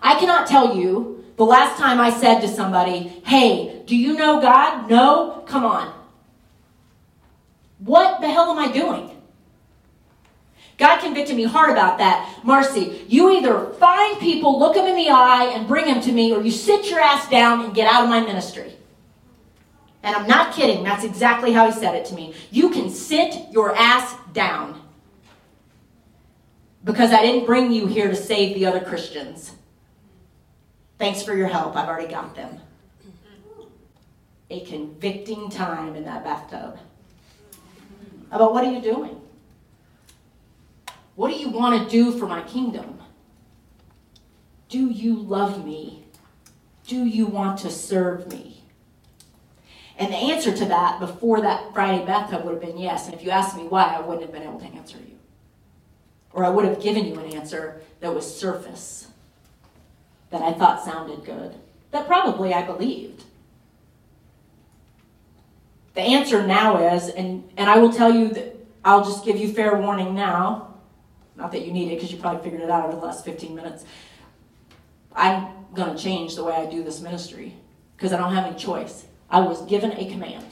I 0.00 0.18
cannot 0.18 0.46
tell 0.46 0.76
you 0.76 1.24
the 1.36 1.44
last 1.44 1.78
time 1.78 2.00
I 2.00 2.10
said 2.10 2.40
to 2.40 2.48
somebody, 2.48 3.20
hey, 3.24 3.82
do 3.86 3.96
you 3.96 4.14
know 4.14 4.40
God? 4.40 4.90
No? 4.90 5.44
Come 5.46 5.64
on. 5.64 5.94
What 7.78 8.20
the 8.20 8.28
hell 8.28 8.50
am 8.50 8.58
I 8.58 8.72
doing? 8.72 9.10
God 10.78 11.00
convicted 11.00 11.36
me 11.36 11.44
hard 11.44 11.70
about 11.70 11.98
that. 11.98 12.40
Marcy, 12.44 13.04
you 13.08 13.30
either 13.30 13.66
find 13.74 14.18
people, 14.20 14.58
look 14.58 14.74
them 14.74 14.86
in 14.86 14.96
the 14.96 15.08
eye, 15.08 15.52
and 15.54 15.66
bring 15.66 15.86
them 15.86 16.00
to 16.02 16.12
me, 16.12 16.32
or 16.32 16.42
you 16.42 16.50
sit 16.50 16.90
your 16.90 17.00
ass 17.00 17.28
down 17.30 17.64
and 17.64 17.74
get 17.74 17.90
out 17.90 18.04
of 18.04 18.10
my 18.10 18.20
ministry. 18.20 18.74
And 20.02 20.14
I'm 20.14 20.26
not 20.26 20.54
kidding. 20.54 20.84
That's 20.84 21.04
exactly 21.04 21.52
how 21.52 21.66
he 21.66 21.72
said 21.72 21.94
it 21.94 22.04
to 22.06 22.14
me. 22.14 22.34
You 22.50 22.70
can 22.70 22.90
sit 22.90 23.50
your 23.50 23.74
ass 23.74 24.14
down. 24.32 24.80
Because 26.84 27.10
I 27.12 27.22
didn't 27.22 27.46
bring 27.46 27.72
you 27.72 27.86
here 27.86 28.08
to 28.08 28.14
save 28.14 28.54
the 28.54 28.66
other 28.66 28.80
Christians. 28.80 29.52
Thanks 30.98 31.22
for 31.22 31.36
your 31.36 31.48
help. 31.48 31.76
I've 31.76 31.88
already 31.88 32.08
got 32.08 32.34
them. 32.34 32.60
A 34.48 34.60
convicting 34.64 35.50
time 35.50 35.96
in 35.96 36.04
that 36.04 36.24
bathtub. 36.24 36.78
About 38.30 38.54
what 38.54 38.64
are 38.64 38.72
you 38.72 38.80
doing? 38.80 39.20
What 41.14 41.30
do 41.30 41.38
you 41.38 41.48
want 41.48 41.82
to 41.82 41.90
do 41.90 42.12
for 42.18 42.26
my 42.26 42.42
kingdom? 42.42 42.98
Do 44.68 44.90
you 44.90 45.16
love 45.16 45.64
me? 45.64 46.04
Do 46.86 47.04
you 47.04 47.26
want 47.26 47.58
to 47.60 47.70
serve 47.70 48.30
me? 48.30 48.64
And 49.98 50.12
the 50.12 50.16
answer 50.16 50.54
to 50.54 50.64
that 50.66 51.00
before 51.00 51.40
that 51.40 51.72
Friday 51.72 52.04
bathtub 52.04 52.44
would 52.44 52.52
have 52.54 52.60
been 52.60 52.78
yes. 52.78 53.06
And 53.06 53.14
if 53.14 53.24
you 53.24 53.30
asked 53.30 53.56
me 53.56 53.64
why, 53.64 53.94
I 53.94 54.00
wouldn't 54.00 54.22
have 54.22 54.32
been 54.32 54.42
able 54.42 54.60
to 54.60 54.66
answer 54.66 54.98
you. 54.98 55.16
Or 56.32 56.44
I 56.44 56.50
would 56.50 56.66
have 56.66 56.82
given 56.82 57.06
you 57.06 57.18
an 57.18 57.32
answer 57.32 57.80
that 58.00 58.14
was 58.14 58.38
surface, 58.38 59.08
that 60.30 60.42
I 60.42 60.52
thought 60.52 60.84
sounded 60.84 61.24
good, 61.24 61.54
that 61.90 62.06
probably 62.06 62.52
I 62.52 62.62
believed. 62.62 63.24
The 65.94 66.02
answer 66.02 66.46
now 66.46 66.94
is, 66.94 67.08
and, 67.08 67.48
and 67.56 67.70
I 67.70 67.78
will 67.78 67.92
tell 67.92 68.12
you 68.14 68.28
that 68.28 68.56
I'll 68.84 69.04
just 69.04 69.24
give 69.24 69.36
you 69.36 69.52
fair 69.52 69.76
warning 69.76 70.14
now 70.14 70.66
not 71.36 71.52
that 71.52 71.66
you 71.66 71.72
need 71.72 71.92
it 71.92 71.96
because 71.96 72.10
you 72.10 72.18
probably 72.18 72.42
figured 72.42 72.62
it 72.62 72.70
out 72.70 72.86
over 72.86 72.96
the 72.96 73.04
last 73.04 73.24
15 73.24 73.54
minutes. 73.54 73.84
I'm 75.14 75.48
going 75.74 75.94
to 75.94 76.02
change 76.02 76.34
the 76.34 76.44
way 76.44 76.54
I 76.54 76.66
do 76.66 76.82
this 76.82 77.00
ministry 77.00 77.54
because 77.96 78.12
I 78.12 78.18
don't 78.18 78.34
have 78.34 78.46
any 78.46 78.56
choice. 78.56 79.06
I 79.28 79.40
was 79.40 79.62
given 79.62 79.92
a 79.92 80.10
command. 80.10 80.46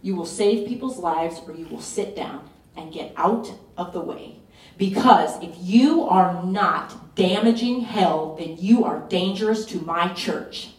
You 0.00 0.16
will 0.16 0.26
save 0.26 0.68
people's 0.68 0.98
lives 0.98 1.40
or 1.46 1.54
you 1.54 1.66
will 1.66 1.80
sit 1.80 2.16
down 2.16 2.48
and 2.76 2.92
get 2.92 3.12
out 3.16 3.52
of 3.76 3.92
the 3.92 4.00
way. 4.00 4.37
Because 4.78 5.42
if 5.42 5.54
you 5.58 6.04
are 6.04 6.42
not 6.44 7.16
damaging 7.16 7.80
hell, 7.80 8.36
then 8.38 8.56
you 8.58 8.84
are 8.84 9.00
dangerous 9.08 9.66
to 9.66 9.80
my 9.80 10.14
church. 10.14 10.70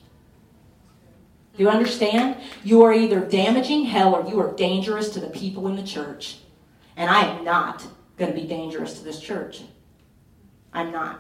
Do 1.56 1.64
you 1.64 1.70
understand? 1.70 2.38
You 2.64 2.84
are 2.84 2.94
either 2.94 3.20
damaging 3.20 3.84
hell 3.84 4.16
or 4.16 4.28
you 4.28 4.40
are 4.40 4.56
dangerous 4.56 5.10
to 5.10 5.20
the 5.20 5.28
people 5.28 5.68
in 5.68 5.76
the 5.76 5.84
church. 5.84 6.38
And 6.96 7.10
I 7.10 7.26
am 7.26 7.44
not 7.44 7.86
going 8.16 8.34
to 8.34 8.42
be 8.42 8.48
dangerous 8.48 8.98
to 8.98 9.04
this 9.04 9.20
church. 9.20 9.64
I'm 10.72 10.94
not. 10.94 11.20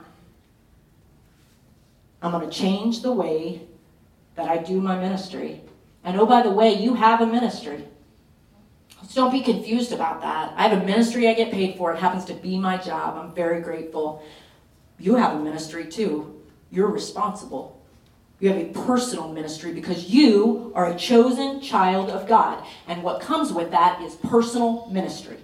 I'm 2.22 2.32
going 2.32 2.50
to 2.50 2.56
change 2.56 3.02
the 3.02 3.12
way 3.12 3.68
that 4.36 4.48
I 4.48 4.58
do 4.58 4.80
my 4.80 4.98
ministry. 4.98 5.62
And 6.06 6.18
oh, 6.18 6.26
by 6.26 6.44
the 6.44 6.52
way, 6.52 6.74
you 6.74 6.94
have 6.94 7.20
a 7.20 7.26
ministry. 7.26 7.86
So 9.10 9.24
don't 9.24 9.32
be 9.32 9.41
confused 9.41 9.91
about 9.91 10.22
that. 10.22 10.53
I 10.55 10.68
have 10.68 10.84
a 10.84 10.86
ministry 10.86 11.28
I 11.28 11.34
get 11.34 11.51
paid 11.51 11.78
for. 11.78 11.91
It 11.91 11.97
happens 11.97 12.26
to 12.26 12.36
be 12.36 12.60
my 12.60 12.78
job. 12.78 13.18
I'm 13.18 13.34
very 13.34 13.60
grateful. 13.60 14.24
You 14.99 15.16
have 15.16 15.36
a 15.36 15.43
ministry 15.43 15.88
too. 15.88 16.39
You're 16.70 16.91
responsible. 16.91 17.84
You 18.39 18.49
have 18.49 18.60
a 18.60 18.66
personal 18.86 19.34
ministry 19.34 19.74
because 19.74 20.05
you 20.05 20.72
are 20.76 20.91
a 20.91 20.95
chosen 20.95 21.60
child 21.60 22.12
of 22.12 22.28
God. 22.28 22.64
And 22.88 23.01
what 23.01 23.20
comes 23.20 23.51
with 23.51 23.72
that 23.72 23.99
is 24.03 24.14
personal 24.14 24.88
ministry. 24.91 25.38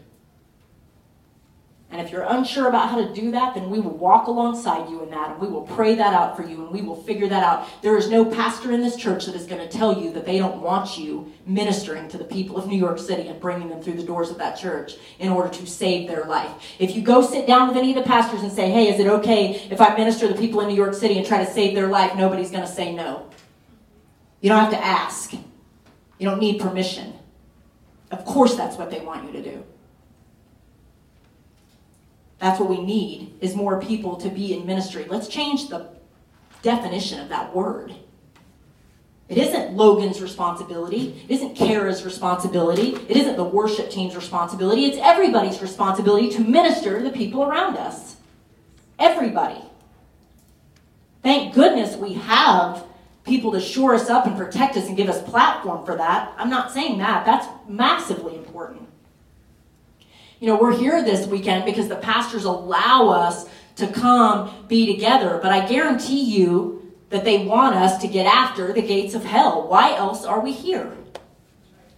And 1.96 2.06
if 2.06 2.12
you're 2.12 2.24
unsure 2.24 2.68
about 2.68 2.90
how 2.90 2.98
to 2.98 3.14
do 3.14 3.32
that, 3.32 3.56
then 3.56 3.70
we 3.70 3.80
will 3.80 3.96
walk 3.96 4.28
alongside 4.28 4.90
you 4.90 5.02
in 5.02 5.12
that 5.12 5.32
and 5.32 5.40
we 5.40 5.48
will 5.48 5.62
pray 5.62 5.96
that 5.96 6.14
out 6.14 6.36
for 6.36 6.44
you 6.44 6.66
and 6.66 6.70
we 6.70 6.82
will 6.82 7.02
figure 7.02 7.30
that 7.30 7.42
out. 7.42 7.70
There 7.82 7.96
is 7.96 8.10
no 8.10 8.26
pastor 8.26 8.74
in 8.74 8.82
this 8.82 8.98
church 8.98 9.28
that 9.28 9.36
is 9.36 9.46
going 9.46 9.62
to 9.62 9.70
tell 9.70 9.98
you 9.98 10.12
that 10.12 10.26
they 10.26 10.38
don't 10.38 10.62
want 10.62 10.98
you 10.98 11.32
ministering 11.46 12.10
to 12.10 12.18
the 12.18 12.26
people 12.26 12.58
of 12.58 12.68
New 12.68 12.78
York 12.78 13.00
City 13.00 13.30
and 13.30 13.40
bringing 13.40 13.70
them 13.70 13.82
through 13.82 13.94
the 13.94 14.04
doors 14.04 14.30
of 14.30 14.38
that 14.40 14.58
church 14.58 14.96
in 15.20 15.30
order 15.30 15.48
to 15.48 15.66
save 15.66 16.10
their 16.10 16.26
life. 16.26 16.52
If 16.80 16.98
you 16.98 17.02
go 17.02 17.22
sit 17.22 17.48
down 17.48 17.70
with 17.70 17.78
any 17.78 17.92
of 17.92 18.04
the 18.04 18.10
pastors 18.10 18.42
and 18.42 18.52
say, 18.52 18.70
hey, 18.70 18.94
is 18.94 19.00
it 19.00 19.08
okay 19.08 19.66
if 19.72 19.80
I 19.80 19.96
minister 19.96 20.28
to 20.28 20.34
the 20.34 20.40
people 20.40 20.60
in 20.60 20.68
New 20.68 20.76
York 20.76 20.96
City 20.96 21.18
and 21.18 21.26
try 21.26 21.46
to 21.46 21.50
save 21.50 21.76
their 21.76 21.88
life? 21.88 22.14
Nobody's 22.18 22.52
going 22.52 22.66
to 22.66 22.70
say 22.70 22.94
no. 22.94 23.30
You 24.42 24.50
don't 24.50 24.60
have 24.60 24.74
to 24.74 24.84
ask, 24.84 25.32
you 25.32 25.40
don't 26.20 26.42
need 26.42 26.60
permission. 26.60 27.14
Of 28.12 28.26
course, 28.26 28.56
that's 28.56 28.76
what 28.76 28.92
they 28.92 29.00
want 29.00 29.26
you 29.28 29.42
to 29.42 29.42
do. 29.42 29.64
That's 32.40 32.60
what 32.60 32.70
we 32.70 32.84
need 32.84 33.38
is 33.42 33.56
more 33.56 33.80
people 33.80 34.18
to 34.18 34.30
be 34.30 34.54
in 34.54 34.66
ministry. 34.66 35.06
Let's 35.08 35.28
change 35.28 35.70
the 35.70 35.90
definition 36.62 37.20
of 37.20 37.30
that 37.30 37.56
word. 37.56 37.96
It 39.28 39.38
isn't 39.40 39.76
Logan's 39.76 40.22
responsibility. 40.22 41.24
It 41.28 41.34
isn't 41.34 41.56
Kara's 41.56 42.04
responsibility. 42.06 42.96
It 43.10 43.18
isn't 43.18 43.38
the 43.38 43.44
worship 43.44 43.90
team's 43.90 44.16
responsibility. 44.16 44.86
It's 44.86 45.00
everybody's 45.02 45.62
responsibility 45.62 46.30
to 46.32 46.42
minister 46.42 47.00
to 47.00 47.04
the 47.04 47.16
people 47.16 47.44
around 47.44 47.78
us. 47.78 48.18
Everybody. 49.00 49.62
Thank 51.24 51.56
goodness 51.56 51.96
we 51.96 52.14
have 52.14 52.86
people 53.26 53.52
to 53.54 53.60
shore 53.60 53.96
us 53.96 54.12
up 54.12 54.28
and 54.28 54.38
protect 54.38 54.78
us 54.78 54.88
and 54.88 54.96
give 54.96 55.10
us 55.10 55.24
platform 55.24 55.84
for 55.84 55.96
that. 55.96 56.32
I'm 56.38 56.52
not 56.52 56.72
saying 56.72 57.00
that. 57.00 57.26
That's 57.26 57.48
massively 57.68 58.36
important. 58.36 58.88
You 60.46 60.52
know, 60.52 60.60
we're 60.60 60.78
here 60.78 61.04
this 61.04 61.26
weekend 61.26 61.66
because 61.66 61.88
the 61.88 61.96
pastors 61.96 62.44
allow 62.44 63.10
us 63.10 63.50
to 63.78 63.88
come 63.88 64.68
be 64.68 64.86
together, 64.94 65.40
but 65.42 65.52
I 65.52 65.68
guarantee 65.68 66.22
you 66.22 66.94
that 67.10 67.24
they 67.24 67.48
want 67.48 67.76
us 67.76 67.98
to 68.04 68.08
get 68.08 68.28
after 68.28 68.72
the 68.72 68.84
gates 68.84 69.16
of 69.16 69.26
hell. 69.26 69.68
Why 69.68 69.96
else 69.96 70.24
are 70.24 70.40
we 70.40 70.52
here? 70.52 70.96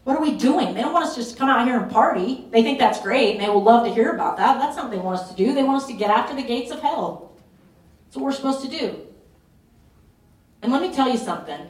What 0.06 0.16
are 0.16 0.22
we 0.22 0.38
doing? 0.38 0.74
They 0.74 0.82
don't 0.82 0.94
want 0.94 1.08
us 1.08 1.16
to 1.16 1.22
just 1.24 1.36
come 1.36 1.50
out 1.50 1.68
here 1.68 1.78
and 1.78 1.92
party. 1.92 2.48
They 2.50 2.64
think 2.64 2.80
that's 2.80 3.02
great 3.02 3.34
and 3.34 3.44
they 3.44 3.50
will 3.50 3.64
love 3.64 3.86
to 3.86 3.94
hear 3.94 4.14
about 4.14 4.38
that. 4.38 4.60
That's 4.60 4.78
not 4.78 4.86
what 4.86 4.92
they 4.92 4.98
want 4.98 5.20
us 5.20 5.30
to 5.30 5.36
do. 5.36 5.54
They 5.54 5.64
want 5.64 5.82
us 5.82 5.88
to 5.90 5.94
get 5.94 6.10
after 6.10 6.34
the 6.34 6.42
gates 6.42 6.72
of 6.72 6.80
hell. 6.80 7.34
That's 8.06 8.16
what 8.16 8.24
we're 8.24 8.32
supposed 8.32 8.62
to 8.62 8.70
do. 8.70 8.98
And 10.62 10.72
let 10.72 10.82
me 10.82 10.94
tell 10.94 11.10
you 11.10 11.18
something. 11.18 11.68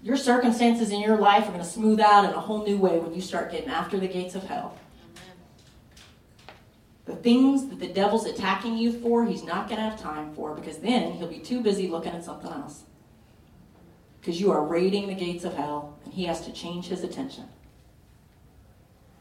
Your 0.00 0.16
circumstances 0.16 0.92
in 0.92 1.00
your 1.00 1.16
life 1.16 1.48
are 1.48 1.50
going 1.50 1.58
to 1.58 1.64
smooth 1.64 1.98
out 1.98 2.24
in 2.24 2.30
a 2.30 2.40
whole 2.40 2.64
new 2.64 2.78
way 2.78 3.00
when 3.00 3.12
you 3.12 3.20
start 3.20 3.50
getting 3.50 3.68
after 3.68 3.98
the 3.98 4.06
gates 4.06 4.36
of 4.36 4.44
hell. 4.44 4.78
The 7.06 7.16
things 7.16 7.68
that 7.68 7.80
the 7.80 7.88
devil's 7.88 8.24
attacking 8.24 8.78
you 8.78 8.92
for, 8.92 9.26
he's 9.26 9.44
not 9.44 9.68
going 9.68 9.76
to 9.76 9.88
have 9.88 10.00
time 10.00 10.34
for 10.34 10.54
because 10.54 10.78
then 10.78 11.12
he'll 11.12 11.28
be 11.28 11.38
too 11.38 11.60
busy 11.60 11.86
looking 11.88 12.12
at 12.12 12.24
something 12.24 12.50
else. 12.50 12.84
Because 14.20 14.40
you 14.40 14.50
are 14.52 14.64
raiding 14.64 15.08
the 15.08 15.14
gates 15.14 15.44
of 15.44 15.54
hell 15.54 15.98
and 16.04 16.14
he 16.14 16.24
has 16.24 16.40
to 16.46 16.52
change 16.52 16.86
his 16.86 17.04
attention. 17.04 17.44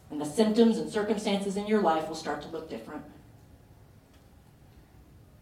And 0.10 0.22
the 0.22 0.26
symptoms 0.26 0.78
and 0.78 0.90
circumstances 0.90 1.58
in 1.58 1.68
your 1.68 1.82
life 1.82 2.08
will 2.08 2.16
start 2.16 2.42
to 2.44 2.48
look 2.50 2.70
different. 2.70 3.04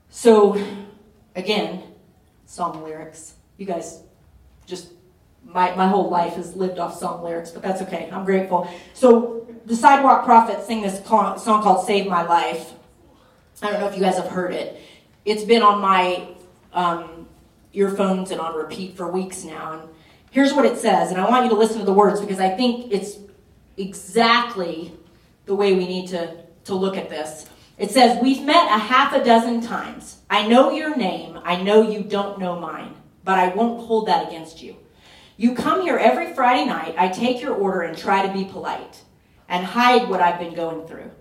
So, 0.09 0.61
again, 1.35 1.83
song 2.45 2.83
lyrics. 2.83 3.35
You 3.57 3.65
guys 3.65 4.01
just 4.65 4.91
my, 5.43 5.75
my 5.75 5.87
whole 5.87 6.09
life 6.09 6.33
has 6.33 6.55
lived 6.55 6.79
off 6.79 6.97
song 6.97 7.23
lyrics, 7.23 7.51
but 7.51 7.61
that's 7.61 7.81
okay. 7.83 8.09
I'm 8.11 8.25
grateful. 8.25 8.69
So 8.93 9.40
the 9.65 9.75
Sidewalk 9.75 10.25
Prophets 10.25 10.67
sing 10.67 10.81
this 10.81 11.05
song 11.05 11.37
called 11.61 11.85
Save 11.85 12.07
My 12.07 12.23
Life. 12.23 12.73
I 13.61 13.71
don't 13.71 13.79
know 13.79 13.87
if 13.87 13.95
you 13.95 14.01
guys 14.01 14.15
have 14.15 14.27
heard 14.27 14.53
it. 14.53 14.79
It's 15.23 15.43
been 15.43 15.61
on 15.61 15.81
my 15.81 16.27
um, 16.73 17.27
earphones 17.73 18.31
and 18.31 18.41
on 18.41 18.55
repeat 18.55 18.97
for 18.97 19.07
weeks 19.07 19.43
now. 19.43 19.73
And 19.73 19.89
here's 20.31 20.53
what 20.53 20.65
it 20.65 20.77
says, 20.77 21.11
and 21.11 21.21
I 21.21 21.29
want 21.29 21.45
you 21.45 21.51
to 21.51 21.57
listen 21.57 21.79
to 21.79 21.85
the 21.85 21.93
words 21.93 22.19
because 22.19 22.39
I 22.39 22.49
think 22.49 22.91
it's 22.91 23.17
exactly 23.77 24.93
the 25.45 25.55
way 25.55 25.73
we 25.73 25.87
need 25.87 26.09
to, 26.09 26.37
to 26.65 26.75
look 26.75 26.97
at 26.97 27.09
this. 27.09 27.47
It 27.77 27.91
says, 27.91 28.21
We've 28.21 28.43
met 28.43 28.65
a 28.67 28.79
half 28.79 29.13
a 29.13 29.23
dozen 29.23 29.61
times. 29.61 30.17
I 30.29 30.47
know 30.47 30.71
your 30.71 30.95
name. 30.95 31.39
I 31.43 31.61
know 31.61 31.87
you 31.87 32.03
don't 32.03 32.39
know 32.39 32.59
mine, 32.59 32.95
but 33.23 33.37
I 33.37 33.49
won't 33.49 33.85
hold 33.85 34.07
that 34.07 34.27
against 34.27 34.61
you. 34.61 34.75
You 35.37 35.55
come 35.55 35.81
here 35.81 35.97
every 35.97 36.33
Friday 36.33 36.65
night. 36.65 36.95
I 36.97 37.09
take 37.09 37.41
your 37.41 37.53
order 37.53 37.81
and 37.81 37.97
try 37.97 38.25
to 38.25 38.33
be 38.33 38.45
polite 38.45 39.01
and 39.51 39.65
hide 39.65 40.09
what 40.09 40.21
I've 40.21 40.39
been 40.39 40.55
going 40.55 40.87
through. 40.87 41.11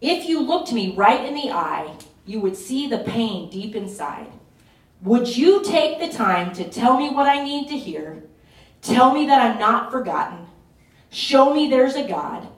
If 0.00 0.26
you 0.26 0.40
looked 0.40 0.72
me 0.72 0.96
right 0.96 1.24
in 1.24 1.34
the 1.34 1.50
eye, 1.50 1.94
you 2.24 2.40
would 2.40 2.56
see 2.56 2.88
the 2.88 2.98
pain 2.98 3.50
deep 3.50 3.76
inside. 3.76 4.32
Would 5.02 5.36
you 5.36 5.62
take 5.62 6.00
the 6.00 6.08
time 6.08 6.52
to 6.54 6.68
tell 6.68 6.98
me 6.98 7.10
what 7.10 7.28
I 7.28 7.44
need 7.44 7.68
to 7.68 7.76
hear? 7.76 8.24
Tell 8.80 9.12
me 9.12 9.26
that 9.26 9.40
I'm 9.40 9.58
not 9.60 9.92
forgotten. 9.92 10.46
Show 11.10 11.54
me 11.54 11.68
there's 11.68 11.94
a 11.94 12.08
God. 12.08 12.48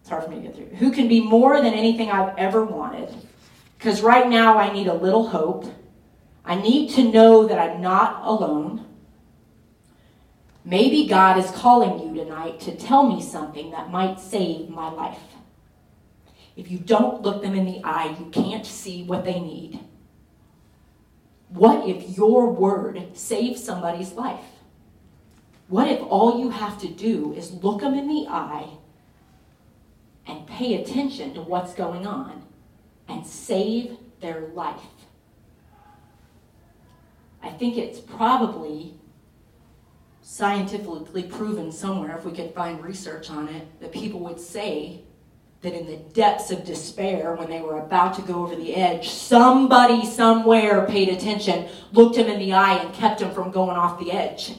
It's 0.00 0.10
hard 0.10 0.24
for 0.24 0.30
me 0.30 0.36
to 0.36 0.42
get 0.42 0.56
through. 0.56 0.76
Who 0.76 0.92
can 0.92 1.08
be 1.08 1.20
more 1.20 1.62
than 1.62 1.72
anything 1.72 2.10
I've 2.10 2.36
ever 2.36 2.64
wanted? 2.64 3.14
Because 3.78 4.02
right 4.02 4.28
now 4.28 4.58
I 4.58 4.72
need 4.72 4.88
a 4.88 4.94
little 4.94 5.28
hope. 5.28 5.64
I 6.44 6.56
need 6.56 6.90
to 6.90 7.10
know 7.10 7.46
that 7.46 7.58
I'm 7.58 7.80
not 7.80 8.26
alone. 8.26 8.83
Maybe 10.64 11.06
God 11.06 11.38
is 11.38 11.50
calling 11.50 12.00
you 12.00 12.24
tonight 12.24 12.58
to 12.60 12.74
tell 12.74 13.06
me 13.06 13.20
something 13.20 13.70
that 13.72 13.90
might 13.90 14.18
save 14.18 14.70
my 14.70 14.90
life. 14.90 15.20
If 16.56 16.70
you 16.70 16.78
don't 16.78 17.22
look 17.22 17.42
them 17.42 17.54
in 17.54 17.66
the 17.66 17.82
eye, 17.84 18.16
you 18.18 18.26
can't 18.30 18.64
see 18.64 19.02
what 19.02 19.24
they 19.24 19.40
need. 19.40 19.80
What 21.48 21.86
if 21.86 22.16
your 22.16 22.50
word 22.50 23.16
saves 23.16 23.62
somebody's 23.62 24.12
life? 24.12 24.44
What 25.68 25.88
if 25.88 26.00
all 26.02 26.40
you 26.40 26.50
have 26.50 26.80
to 26.80 26.88
do 26.88 27.34
is 27.34 27.52
look 27.52 27.80
them 27.80 27.94
in 27.94 28.08
the 28.08 28.26
eye 28.28 28.68
and 30.26 30.46
pay 30.46 30.80
attention 30.80 31.34
to 31.34 31.42
what's 31.42 31.74
going 31.74 32.06
on 32.06 32.42
and 33.06 33.26
save 33.26 33.96
their 34.20 34.48
life? 34.54 34.80
I 37.42 37.50
think 37.50 37.76
it's 37.76 38.00
probably 38.00 38.94
scientifically 40.34 41.22
proven 41.22 41.70
somewhere, 41.70 42.18
if 42.18 42.24
we 42.24 42.32
could 42.32 42.52
find 42.52 42.82
research 42.82 43.30
on 43.30 43.48
it, 43.48 43.64
that 43.80 43.92
people 43.92 44.18
would 44.18 44.40
say 44.40 45.00
that 45.60 45.72
in 45.72 45.86
the 45.86 45.96
depths 46.12 46.50
of 46.50 46.64
despair, 46.64 47.36
when 47.36 47.48
they 47.48 47.60
were 47.60 47.78
about 47.78 48.14
to 48.14 48.22
go 48.22 48.42
over 48.42 48.56
the 48.56 48.74
edge, 48.74 49.08
somebody 49.08 50.04
somewhere 50.04 50.86
paid 50.86 51.08
attention, 51.08 51.68
looked 51.92 52.16
him 52.16 52.26
in 52.26 52.40
the 52.40 52.52
eye, 52.52 52.78
and 52.78 52.92
kept 52.92 53.20
him 53.20 53.30
from 53.30 53.52
going 53.52 53.76
off 53.76 54.00
the 54.00 54.10
edge. 54.10 54.54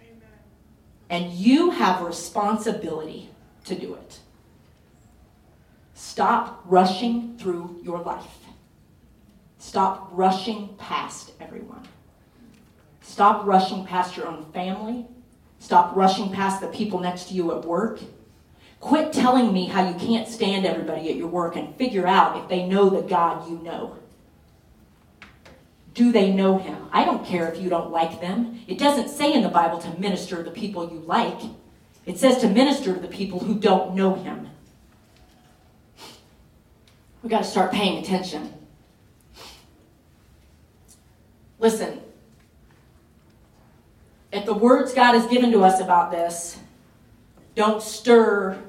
Amen. 0.00 0.30
And 1.10 1.32
you 1.32 1.70
have 1.70 2.00
responsibility 2.02 3.30
to 3.64 3.74
do 3.74 3.94
it. 3.94 4.20
Stop 5.94 6.62
rushing 6.66 7.36
through 7.36 7.80
your 7.82 7.98
life. 7.98 8.46
Stop 9.58 10.10
rushing 10.12 10.68
past 10.78 11.32
everyone. 11.40 11.82
Stop 13.08 13.46
rushing 13.46 13.86
past 13.86 14.18
your 14.18 14.28
own 14.28 14.44
family. 14.52 15.06
Stop 15.60 15.96
rushing 15.96 16.30
past 16.30 16.60
the 16.60 16.66
people 16.66 17.00
next 17.00 17.28
to 17.28 17.34
you 17.34 17.56
at 17.56 17.64
work. 17.64 18.00
Quit 18.80 19.14
telling 19.14 19.50
me 19.50 19.66
how 19.66 19.88
you 19.88 19.94
can't 19.94 20.28
stand 20.28 20.66
everybody 20.66 21.08
at 21.08 21.16
your 21.16 21.26
work 21.26 21.56
and 21.56 21.74
figure 21.76 22.06
out 22.06 22.36
if 22.36 22.48
they 22.50 22.66
know 22.66 22.90
the 22.90 23.00
God 23.00 23.48
you 23.48 23.58
know. 23.60 23.96
Do 25.94 26.12
they 26.12 26.30
know 26.30 26.58
him? 26.58 26.76
I 26.92 27.06
don't 27.06 27.24
care 27.24 27.50
if 27.50 27.58
you 27.58 27.70
don't 27.70 27.90
like 27.90 28.20
them. 28.20 28.60
It 28.68 28.78
doesn't 28.78 29.08
say 29.08 29.32
in 29.32 29.42
the 29.42 29.48
Bible 29.48 29.78
to 29.78 29.98
minister 29.98 30.36
to 30.36 30.42
the 30.42 30.50
people 30.50 30.92
you 30.92 31.00
like, 31.00 31.40
it 32.04 32.18
says 32.18 32.38
to 32.42 32.48
minister 32.48 32.92
to 32.92 33.00
the 33.00 33.08
people 33.08 33.40
who 33.40 33.58
don't 33.58 33.94
know 33.94 34.16
him. 34.16 34.48
We've 37.22 37.30
got 37.30 37.38
to 37.38 37.50
start 37.50 37.72
paying 37.72 38.04
attention. 38.04 38.52
Listen, 41.58 42.02
if 44.32 44.44
the 44.44 44.54
words 44.54 44.92
God 44.92 45.14
has 45.14 45.26
given 45.26 45.50
to 45.52 45.64
us 45.64 45.80
about 45.80 46.10
this 46.10 46.58
don't 47.54 47.82
stir 47.82 48.62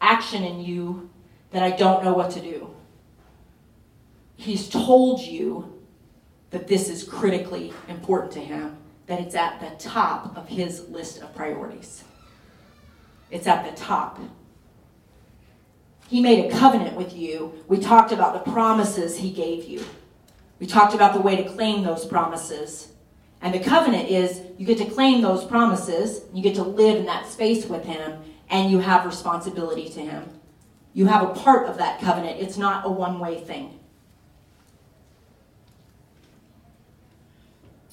action 0.00 0.44
in 0.44 0.60
you 0.60 1.10
that 1.50 1.62
I 1.62 1.70
don't 1.70 2.04
know 2.04 2.12
what 2.12 2.30
to 2.32 2.40
do. 2.40 2.70
He's 4.36 4.68
told 4.68 5.20
you 5.20 5.82
that 6.50 6.68
this 6.68 6.88
is 6.88 7.02
critically 7.02 7.72
important 7.88 8.32
to 8.32 8.40
him, 8.40 8.76
that 9.06 9.20
it's 9.20 9.34
at 9.34 9.60
the 9.60 9.70
top 9.82 10.36
of 10.36 10.48
his 10.48 10.88
list 10.88 11.22
of 11.22 11.34
priorities. 11.34 12.04
It's 13.30 13.46
at 13.46 13.68
the 13.68 13.76
top. 13.80 14.20
He 16.08 16.20
made 16.20 16.44
a 16.44 16.56
covenant 16.56 16.96
with 16.96 17.16
you. 17.16 17.52
We 17.66 17.78
talked 17.78 18.12
about 18.12 18.32
the 18.44 18.50
promises 18.50 19.18
he 19.18 19.32
gave 19.32 19.64
you. 19.64 19.84
We 20.60 20.66
talked 20.66 20.94
about 20.94 21.14
the 21.14 21.20
way 21.20 21.36
to 21.36 21.48
claim 21.48 21.82
those 21.82 22.04
promises. 22.04 22.92
And 23.40 23.54
the 23.54 23.60
covenant 23.60 24.08
is 24.08 24.40
you 24.58 24.66
get 24.66 24.78
to 24.78 24.86
claim 24.86 25.22
those 25.22 25.44
promises, 25.44 26.22
you 26.32 26.42
get 26.42 26.54
to 26.56 26.62
live 26.62 26.96
in 26.96 27.06
that 27.06 27.28
space 27.28 27.66
with 27.66 27.84
him, 27.84 28.22
and 28.48 28.70
you 28.70 28.78
have 28.78 29.04
responsibility 29.04 29.88
to 29.90 30.00
Him. 30.00 30.28
You 30.92 31.06
have 31.06 31.22
a 31.22 31.34
part 31.34 31.68
of 31.68 31.78
that 31.78 32.00
covenant, 32.00 32.40
it's 32.40 32.56
not 32.56 32.86
a 32.86 32.90
one 32.90 33.18
way 33.18 33.40
thing. 33.40 33.78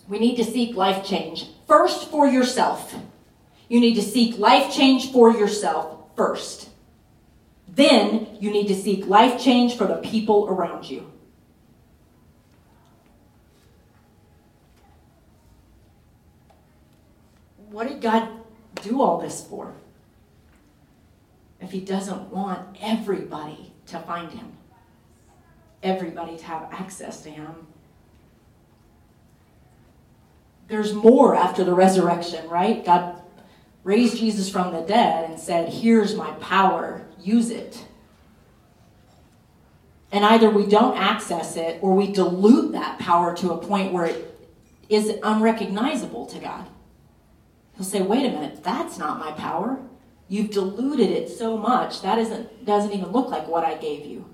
We 0.08 0.20
need 0.20 0.36
to 0.36 0.44
seek 0.44 0.76
life 0.76 1.06
change 1.06 1.48
first 1.68 2.10
for 2.10 2.28
yourself. 2.28 2.94
You 3.70 3.80
need 3.80 3.96
to 3.96 4.02
seek 4.02 4.38
life 4.38 4.74
change 4.74 5.12
for 5.12 5.32
yourself 5.32 6.16
first. 6.16 6.70
Then 7.68 8.28
you 8.40 8.52
need 8.52 8.68
to 8.68 8.76
seek 8.76 9.08
life 9.08 9.42
change 9.42 9.78
for 9.78 9.88
the 9.88 9.96
people 9.96 10.48
around 10.48 10.90
you. 10.90 11.13
What 17.74 17.90
did 17.90 18.02
God 18.02 18.30
do 18.82 19.02
all 19.02 19.20
this 19.20 19.46
for? 19.46 19.74
if 21.64 21.72
he 21.72 21.80
doesn't 21.80 22.30
want 22.30 22.78
everybody 22.82 23.72
to 23.88 23.98
find 24.00 24.32
him, 24.32 24.52
everybody 25.82 26.38
to 26.38 26.46
have 26.46 26.68
access 26.72 27.22
to 27.22 27.30
him. 27.30 27.68
There's 30.68 30.94
more 30.94 31.36
after 31.36 31.64
the 31.64 31.74
resurrection, 31.74 32.50
right? 32.50 32.84
God 32.84 33.22
raised 33.84 34.18
Jesus 34.18 34.50
from 34.50 34.74
the 34.74 34.82
dead 34.82 35.30
and 35.30 35.40
said, 35.40 35.70
Here's 35.70 36.16
my 36.16 36.32
power, 36.34 37.06
use 37.20 37.50
it. 37.50 37.86
And 40.12 40.24
either 40.26 40.50
we 40.50 40.68
don't 40.68 40.98
access 40.98 41.56
it 41.56 41.80
or 41.82 41.96
we 41.96 42.12
dilute 42.12 42.74
that 42.74 43.00
power 43.00 43.36
to 43.38 43.54
a 43.54 43.58
point 43.58 43.94
where 43.94 44.06
it 44.06 44.38
is 44.90 45.18
unrecognizable 45.24 46.28
to 46.28 46.40
God. 46.40 46.68
He'll 47.76 47.86
say, 47.86 48.02
Wait 48.02 48.26
a 48.26 48.30
minute, 48.30 48.64
that's 48.64 48.98
not 48.98 49.20
my 49.20 49.32
power. 49.32 49.80
You've 50.28 50.52
diluted 50.52 51.10
it 51.10 51.30
so 51.30 51.58
much 51.58 52.02
that 52.02 52.18
isn't 52.18 52.66
doesn't 52.66 52.92
even 52.92 53.12
look 53.12 53.30
like 53.30 53.48
what 53.48 53.64
I 53.64 53.76
gave 53.76 54.06
you. 54.06 54.26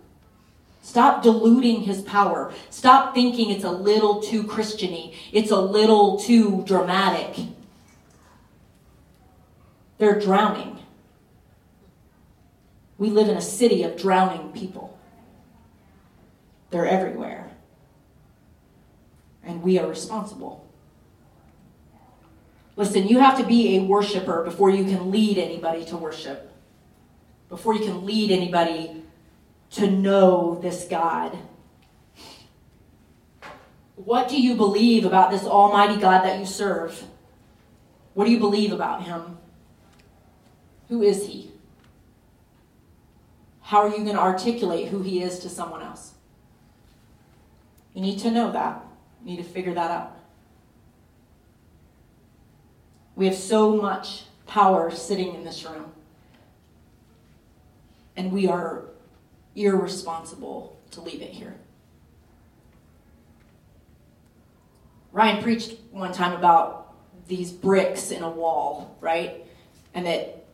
Stop 0.82 1.24
diluting 1.24 1.82
his 1.82 2.02
power. 2.02 2.54
Stop 2.70 3.14
thinking 3.14 3.50
it's 3.50 3.64
a 3.64 3.72
little 3.72 4.22
too 4.22 4.44
Christiany. 4.44 5.14
It's 5.32 5.52
a 5.52 5.60
little 5.60 6.18
too 6.20 6.64
dramatic. 6.66 7.48
They're 9.98 10.20
drowning. 10.20 10.80
We 12.98 13.10
live 13.10 13.30
in 13.30 13.38
a 13.38 13.42
city 13.42 13.84
of 13.84 13.98
drowning 13.98 14.52
people. 14.52 14.98
They're 16.72 16.88
everywhere. 16.88 17.52
And 19.44 19.62
we 19.62 19.80
are 19.80 19.88
responsible. 19.88 20.69
Listen, 22.80 23.10
you 23.10 23.20
have 23.20 23.38
to 23.38 23.46
be 23.46 23.76
a 23.76 23.84
worshiper 23.84 24.42
before 24.46 24.70
you 24.70 24.86
can 24.86 25.12
lead 25.12 25.38
anybody 25.38 25.84
to 25.84 25.98
worship, 25.98 26.50
before 27.50 27.76
you 27.76 27.82
can 27.82 28.06
lead 28.06 28.32
anybody 28.32 29.04
to 29.72 29.92
know 29.92 30.58
this 30.62 30.88
God. 30.90 31.38
What 33.98 34.30
do 34.30 34.42
you 34.42 34.56
believe 34.56 35.04
about 35.04 35.30
this 35.30 35.44
Almighty 35.44 36.00
God 36.00 36.24
that 36.24 36.40
you 36.40 36.46
serve? 36.46 37.04
What 38.14 38.24
do 38.24 38.32
you 38.32 38.40
believe 38.40 38.72
about 38.72 39.04
Him? 39.04 39.38
Who 40.88 41.02
is 41.02 41.28
He? 41.28 41.52
How 43.60 43.80
are 43.80 43.90
you 43.90 44.06
going 44.06 44.16
to 44.16 44.22
articulate 44.22 44.88
who 44.88 45.02
He 45.02 45.22
is 45.22 45.40
to 45.40 45.50
someone 45.50 45.82
else? 45.82 46.14
You 47.94 48.00
need 48.00 48.20
to 48.20 48.32
know 48.32 48.54
that. 48.54 48.82
You 49.26 49.32
need 49.32 49.44
to 49.44 49.50
figure 49.50 49.74
that 49.74 49.92
out. 49.92 50.19
We 53.20 53.26
have 53.26 53.36
so 53.36 53.76
much 53.76 54.24
power 54.48 54.90
sitting 54.90 55.36
in 55.36 55.44
this 55.44 55.66
room. 55.66 55.92
And 58.16 58.32
we 58.32 58.48
are 58.48 58.86
irresponsible 59.58 60.80
to 60.92 61.02
leave 61.02 61.22
it 61.22 61.32
here. 61.32 61.58
Ryan 65.12 65.44
preached 65.44 65.76
one 65.92 66.14
time 66.14 66.32
about 66.32 66.96
these 67.28 67.52
bricks 67.52 68.12
in 68.12 68.24
a 68.24 68.30
wall, 68.30 68.96
right? 69.02 69.46
And 69.94 70.06
that 70.06 70.46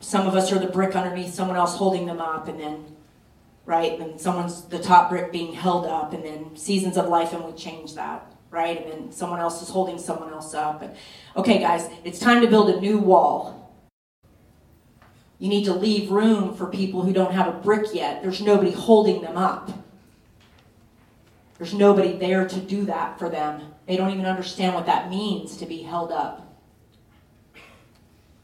some 0.00 0.26
of 0.26 0.34
us 0.34 0.52
are 0.52 0.58
the 0.58 0.66
brick 0.66 0.94
underneath 0.94 1.32
someone 1.32 1.56
else 1.56 1.74
holding 1.74 2.04
them 2.04 2.20
up, 2.20 2.48
and 2.48 2.60
then, 2.60 2.84
right? 3.64 3.98
And 3.98 4.20
someone's 4.20 4.64
the 4.64 4.78
top 4.78 5.08
brick 5.08 5.32
being 5.32 5.54
held 5.54 5.86
up, 5.86 6.12
and 6.12 6.22
then 6.22 6.54
seasons 6.54 6.98
of 6.98 7.08
life, 7.08 7.32
and 7.32 7.44
we 7.44 7.52
change 7.52 7.94
that, 7.94 8.30
right? 8.50 8.82
And 8.82 8.92
then 8.92 9.12
someone 9.12 9.40
else 9.40 9.62
is 9.62 9.68
holding 9.68 9.98
someone 9.98 10.32
else 10.32 10.54
up. 10.54 10.82
Okay, 11.36 11.58
guys, 11.58 11.88
it's 12.04 12.18
time 12.18 12.40
to 12.40 12.48
build 12.48 12.70
a 12.70 12.80
new 12.80 12.98
wall. 12.98 13.54
You 15.38 15.48
need 15.48 15.64
to 15.64 15.72
leave 15.72 16.10
room 16.10 16.54
for 16.54 16.66
people 16.66 17.02
who 17.02 17.12
don't 17.12 17.32
have 17.32 17.46
a 17.46 17.58
brick 17.58 17.94
yet. 17.94 18.22
There's 18.22 18.40
nobody 18.40 18.72
holding 18.72 19.22
them 19.22 19.36
up. 19.36 19.70
There's 21.58 21.74
nobody 21.74 22.16
there 22.16 22.46
to 22.46 22.60
do 22.60 22.84
that 22.86 23.18
for 23.18 23.28
them. 23.28 23.74
They 23.86 23.96
don't 23.96 24.10
even 24.10 24.26
understand 24.26 24.74
what 24.74 24.86
that 24.86 25.10
means 25.10 25.56
to 25.58 25.66
be 25.66 25.82
held 25.82 26.12
up. 26.12 26.44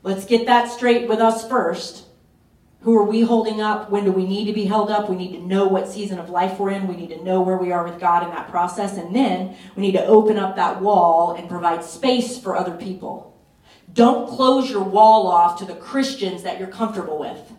Let's 0.02 0.24
get 0.24 0.46
that 0.46 0.70
straight 0.70 1.08
with 1.08 1.18
us 1.18 1.48
first. 1.48 2.06
Who 2.84 2.94
are 2.98 3.04
we 3.04 3.22
holding 3.22 3.62
up? 3.62 3.90
When 3.90 4.04
do 4.04 4.12
we 4.12 4.26
need 4.26 4.44
to 4.44 4.52
be 4.52 4.66
held 4.66 4.90
up? 4.90 5.08
We 5.08 5.16
need 5.16 5.32
to 5.32 5.40
know 5.40 5.66
what 5.66 5.88
season 5.88 6.18
of 6.18 6.28
life 6.28 6.58
we're 6.58 6.70
in. 6.70 6.86
We 6.86 6.96
need 6.96 7.08
to 7.08 7.24
know 7.24 7.40
where 7.40 7.56
we 7.56 7.72
are 7.72 7.82
with 7.82 7.98
God 7.98 8.22
in 8.22 8.30
that 8.30 8.50
process. 8.50 8.98
And 8.98 9.16
then 9.16 9.56
we 9.74 9.80
need 9.80 9.92
to 9.92 10.04
open 10.04 10.36
up 10.36 10.56
that 10.56 10.82
wall 10.82 11.32
and 11.32 11.48
provide 11.48 11.82
space 11.82 12.38
for 12.38 12.54
other 12.54 12.76
people. 12.76 13.34
Don't 13.92 14.28
close 14.28 14.70
your 14.70 14.82
wall 14.82 15.26
off 15.28 15.58
to 15.60 15.64
the 15.64 15.74
Christians 15.74 16.42
that 16.42 16.58
you're 16.58 16.68
comfortable 16.68 17.18
with. 17.18 17.52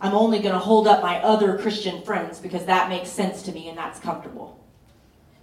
I'm 0.00 0.14
only 0.14 0.38
going 0.38 0.54
to 0.54 0.58
hold 0.58 0.88
up 0.88 1.02
my 1.02 1.22
other 1.22 1.58
Christian 1.58 2.00
friends 2.02 2.38
because 2.38 2.64
that 2.64 2.88
makes 2.88 3.10
sense 3.10 3.42
to 3.42 3.52
me 3.52 3.68
and 3.68 3.76
that's 3.76 4.00
comfortable. 4.00 4.59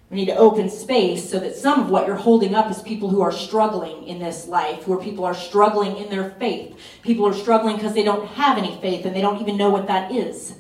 We 0.10 0.18
need 0.18 0.28
to 0.28 0.38
open 0.38 0.70
space 0.70 1.30
so 1.30 1.38
that 1.39 1.55
some 1.55 1.82
of 1.82 1.89
what 1.89 2.08
you're 2.08 2.16
holding 2.16 2.55
up 2.55 2.72
is 2.72 2.82
people 2.82 3.10
who 3.10 3.22
are 3.22 3.32
struggling 3.32 4.08
in 4.08 4.20
this 4.20 4.47
life, 4.47 4.84
who 4.84 4.93
are 4.93 5.03
people 5.03 5.26
are 5.26 5.36
struggling 5.36 5.97
in 5.97 6.10
their 6.10 6.30
faith. 6.32 6.80
People 7.01 7.26
are 7.28 7.34
struggling 7.34 7.76
because 7.76 7.93
they 7.93 8.03
don't 8.03 8.26
have 8.30 8.58
any 8.58 8.80
faith 8.80 9.05
and 9.05 9.14
they 9.14 9.22
don't 9.22 9.41
even 9.41 9.58
know 9.58 9.70
what 9.70 9.88
that 9.88 10.12
is. 10.12 10.53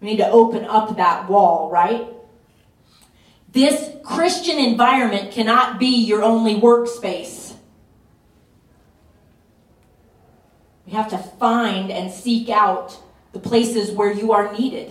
We 0.00 0.08
need 0.08 0.16
to 0.18 0.30
open 0.30 0.64
up 0.64 0.96
that 0.96 1.28
wall, 1.28 1.70
right? 1.70 2.06
This 3.52 3.90
Christian 4.02 4.58
environment 4.58 5.32
cannot 5.32 5.78
be 5.78 6.04
your 6.04 6.22
only 6.22 6.54
workspace. 6.54 7.54
We 10.86 10.92
have 10.92 11.10
to 11.10 11.18
find 11.18 11.90
and 11.90 12.10
seek 12.10 12.48
out 12.48 12.98
the 13.32 13.38
places 13.38 13.90
where 13.90 14.12
you 14.12 14.32
are 14.32 14.52
needed. 14.52 14.90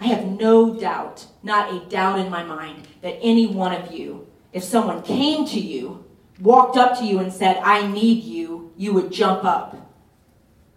I 0.00 0.06
have 0.06 0.24
no 0.24 0.74
doubt, 0.74 1.26
not 1.42 1.72
a 1.72 1.80
doubt 1.88 2.18
in 2.18 2.30
my 2.30 2.42
mind, 2.42 2.86
that 3.02 3.18
any 3.22 3.46
one 3.46 3.72
of 3.72 3.92
you, 3.92 4.26
if 4.52 4.62
someone 4.62 5.02
came 5.02 5.46
to 5.46 5.60
you, 5.60 6.04
walked 6.40 6.76
up 6.76 6.98
to 6.98 7.04
you 7.04 7.18
and 7.18 7.32
said, 7.32 7.56
I 7.62 7.86
need 7.86 8.24
you, 8.24 8.72
you 8.76 8.92
would 8.92 9.10
jump 9.10 9.44
up. 9.44 9.76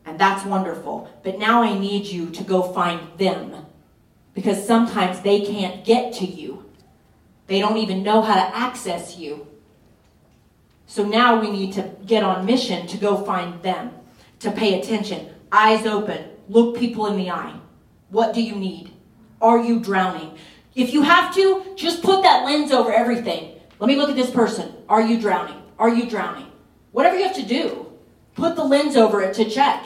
And 0.06 0.18
that's 0.18 0.46
wonderful. 0.46 1.10
But 1.24 1.38
now 1.38 1.62
I 1.62 1.78
need 1.78 2.06
you 2.06 2.30
to 2.32 2.44
go 2.44 2.64
find 2.74 3.18
them 3.18 3.66
because 4.34 4.66
sometimes 4.66 5.22
they 5.22 5.42
can't 5.42 5.84
get 5.84 6.14
to 6.14 6.26
you. 6.26 6.66
They 7.48 7.60
don't 7.60 7.78
even 7.78 8.04
know 8.04 8.22
how 8.22 8.36
to 8.36 8.56
access 8.56 9.18
you. 9.18 9.48
So 10.88 11.06
now 11.06 11.40
we 11.40 11.52
need 11.52 11.74
to 11.74 11.92
get 12.06 12.24
on 12.24 12.46
mission 12.46 12.88
to 12.88 12.98
go 12.98 13.18
find 13.24 13.62
them, 13.62 13.92
to 14.40 14.50
pay 14.50 14.80
attention, 14.80 15.30
eyes 15.52 15.86
open, 15.86 16.30
look 16.48 16.78
people 16.78 17.06
in 17.08 17.18
the 17.18 17.30
eye. 17.30 17.60
What 18.10 18.34
do 18.34 18.42
you 18.42 18.56
need? 18.56 18.92
Are 19.42 19.60
you 19.60 19.80
drowning? 19.80 20.38
If 20.76 20.94
you 20.94 21.02
have 21.02 21.34
to, 21.36 21.74
just 21.76 22.04
put 22.04 22.24
that 22.24 22.46
lens 22.46 22.72
over 22.72 22.92
everything. 22.92 23.60
Let 23.80 23.88
me 23.88 23.96
look 23.96 24.10
at 24.10 24.16
this 24.16 24.32
person. 24.32 24.74
Are 24.88 25.02
you 25.02 25.20
drowning? 25.20 25.62
Are 25.78 25.90
you 25.90 26.10
drowning? 26.10 26.52
Whatever 26.92 27.18
you 27.18 27.24
have 27.24 27.36
to 27.36 27.46
do, 27.46 27.92
put 28.36 28.56
the 28.56 28.64
lens 28.64 28.96
over 28.96 29.22
it 29.22 29.34
to 29.36 29.50
check. 29.50 29.86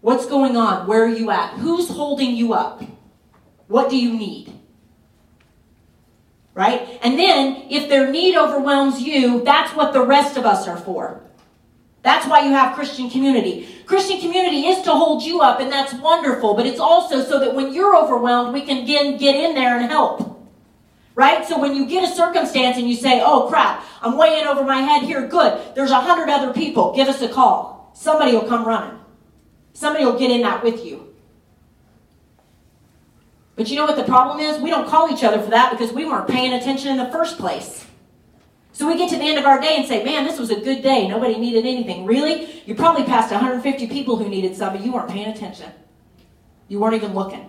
What's 0.00 0.26
going 0.26 0.56
on? 0.56 0.86
Where 0.86 1.04
are 1.04 1.08
you 1.08 1.30
at? 1.30 1.54
Who's 1.54 1.88
holding 1.88 2.36
you 2.36 2.52
up? 2.52 2.82
What 3.68 3.90
do 3.90 3.96
you 3.96 4.16
need? 4.16 4.52
Right? 6.52 6.98
And 7.02 7.18
then, 7.18 7.66
if 7.70 7.88
their 7.88 8.10
need 8.10 8.36
overwhelms 8.36 9.00
you, 9.00 9.42
that's 9.42 9.74
what 9.74 9.92
the 9.92 10.04
rest 10.04 10.36
of 10.36 10.44
us 10.44 10.68
are 10.68 10.76
for. 10.76 11.20
That's 12.04 12.26
why 12.28 12.44
you 12.44 12.52
have 12.52 12.74
Christian 12.74 13.08
community. 13.08 13.66
Christian 13.86 14.20
community 14.20 14.66
is 14.66 14.84
to 14.84 14.92
hold 14.92 15.22
you 15.22 15.40
up, 15.40 15.58
and 15.58 15.72
that's 15.72 15.94
wonderful, 15.94 16.52
but 16.52 16.66
it's 16.66 16.78
also 16.78 17.24
so 17.24 17.40
that 17.40 17.54
when 17.54 17.72
you're 17.72 17.96
overwhelmed, 17.96 18.52
we 18.52 18.60
can 18.60 18.84
again 18.84 19.16
get 19.16 19.34
in 19.34 19.54
there 19.54 19.78
and 19.78 19.90
help. 19.90 20.30
Right? 21.14 21.46
So 21.46 21.58
when 21.58 21.74
you 21.74 21.86
get 21.86 22.04
a 22.04 22.14
circumstance 22.14 22.76
and 22.76 22.86
you 22.86 22.94
say, 22.94 23.22
oh 23.24 23.48
crap, 23.48 23.82
I'm 24.02 24.18
way 24.18 24.38
in 24.38 24.46
over 24.46 24.64
my 24.64 24.82
head 24.82 25.04
here, 25.04 25.26
good. 25.26 25.74
There's 25.74 25.92
a 25.92 26.00
hundred 26.00 26.28
other 26.28 26.52
people. 26.52 26.94
Give 26.94 27.08
us 27.08 27.22
a 27.22 27.28
call. 27.28 27.90
Somebody 27.94 28.32
will 28.32 28.48
come 28.48 28.66
running. 28.66 28.98
Somebody 29.72 30.04
will 30.04 30.18
get 30.18 30.30
in 30.30 30.42
that 30.42 30.62
with 30.62 30.84
you. 30.84 31.14
But 33.56 33.70
you 33.70 33.76
know 33.76 33.86
what 33.86 33.96
the 33.96 34.04
problem 34.04 34.40
is? 34.40 34.60
We 34.60 34.68
don't 34.68 34.88
call 34.88 35.10
each 35.10 35.24
other 35.24 35.40
for 35.40 35.50
that 35.50 35.70
because 35.70 35.92
we 35.92 36.04
weren't 36.04 36.28
paying 36.28 36.52
attention 36.52 36.90
in 36.90 36.98
the 36.98 37.10
first 37.10 37.38
place. 37.38 37.86
So 38.74 38.88
we 38.88 38.98
get 38.98 39.08
to 39.10 39.16
the 39.16 39.22
end 39.22 39.38
of 39.38 39.44
our 39.46 39.60
day 39.60 39.76
and 39.76 39.86
say, 39.86 40.04
man, 40.04 40.24
this 40.24 40.36
was 40.36 40.50
a 40.50 40.60
good 40.60 40.82
day. 40.82 41.06
Nobody 41.06 41.38
needed 41.38 41.64
anything. 41.64 42.04
Really? 42.04 42.60
You 42.66 42.74
probably 42.74 43.04
passed 43.04 43.30
150 43.30 43.86
people 43.86 44.16
who 44.16 44.28
needed 44.28 44.56
some, 44.56 44.72
but 44.72 44.84
you 44.84 44.92
weren't 44.92 45.08
paying 45.08 45.28
attention. 45.28 45.70
You 46.66 46.80
weren't 46.80 46.94
even 46.94 47.14
looking. 47.14 47.48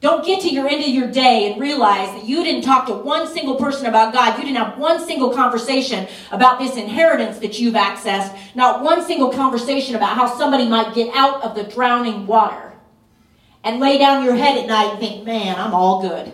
Don't 0.00 0.24
get 0.24 0.40
to 0.42 0.48
your 0.48 0.68
end 0.68 0.84
of 0.84 0.88
your 0.88 1.10
day 1.10 1.50
and 1.50 1.60
realize 1.60 2.10
that 2.10 2.26
you 2.26 2.44
didn't 2.44 2.62
talk 2.62 2.86
to 2.86 2.94
one 2.94 3.26
single 3.26 3.56
person 3.56 3.86
about 3.86 4.12
God. 4.12 4.38
You 4.38 4.44
didn't 4.44 4.58
have 4.58 4.78
one 4.78 5.04
single 5.04 5.34
conversation 5.34 6.06
about 6.30 6.60
this 6.60 6.76
inheritance 6.76 7.40
that 7.40 7.58
you've 7.58 7.74
accessed. 7.74 8.38
Not 8.54 8.84
one 8.84 9.04
single 9.04 9.30
conversation 9.30 9.96
about 9.96 10.14
how 10.14 10.32
somebody 10.38 10.68
might 10.68 10.94
get 10.94 11.12
out 11.12 11.42
of 11.42 11.56
the 11.56 11.64
drowning 11.64 12.28
water. 12.28 12.74
And 13.64 13.80
lay 13.80 13.98
down 13.98 14.22
your 14.22 14.36
head 14.36 14.56
at 14.56 14.68
night 14.68 14.90
and 14.90 15.00
think, 15.00 15.24
man, 15.24 15.56
I'm 15.56 15.74
all 15.74 16.02
good. 16.02 16.32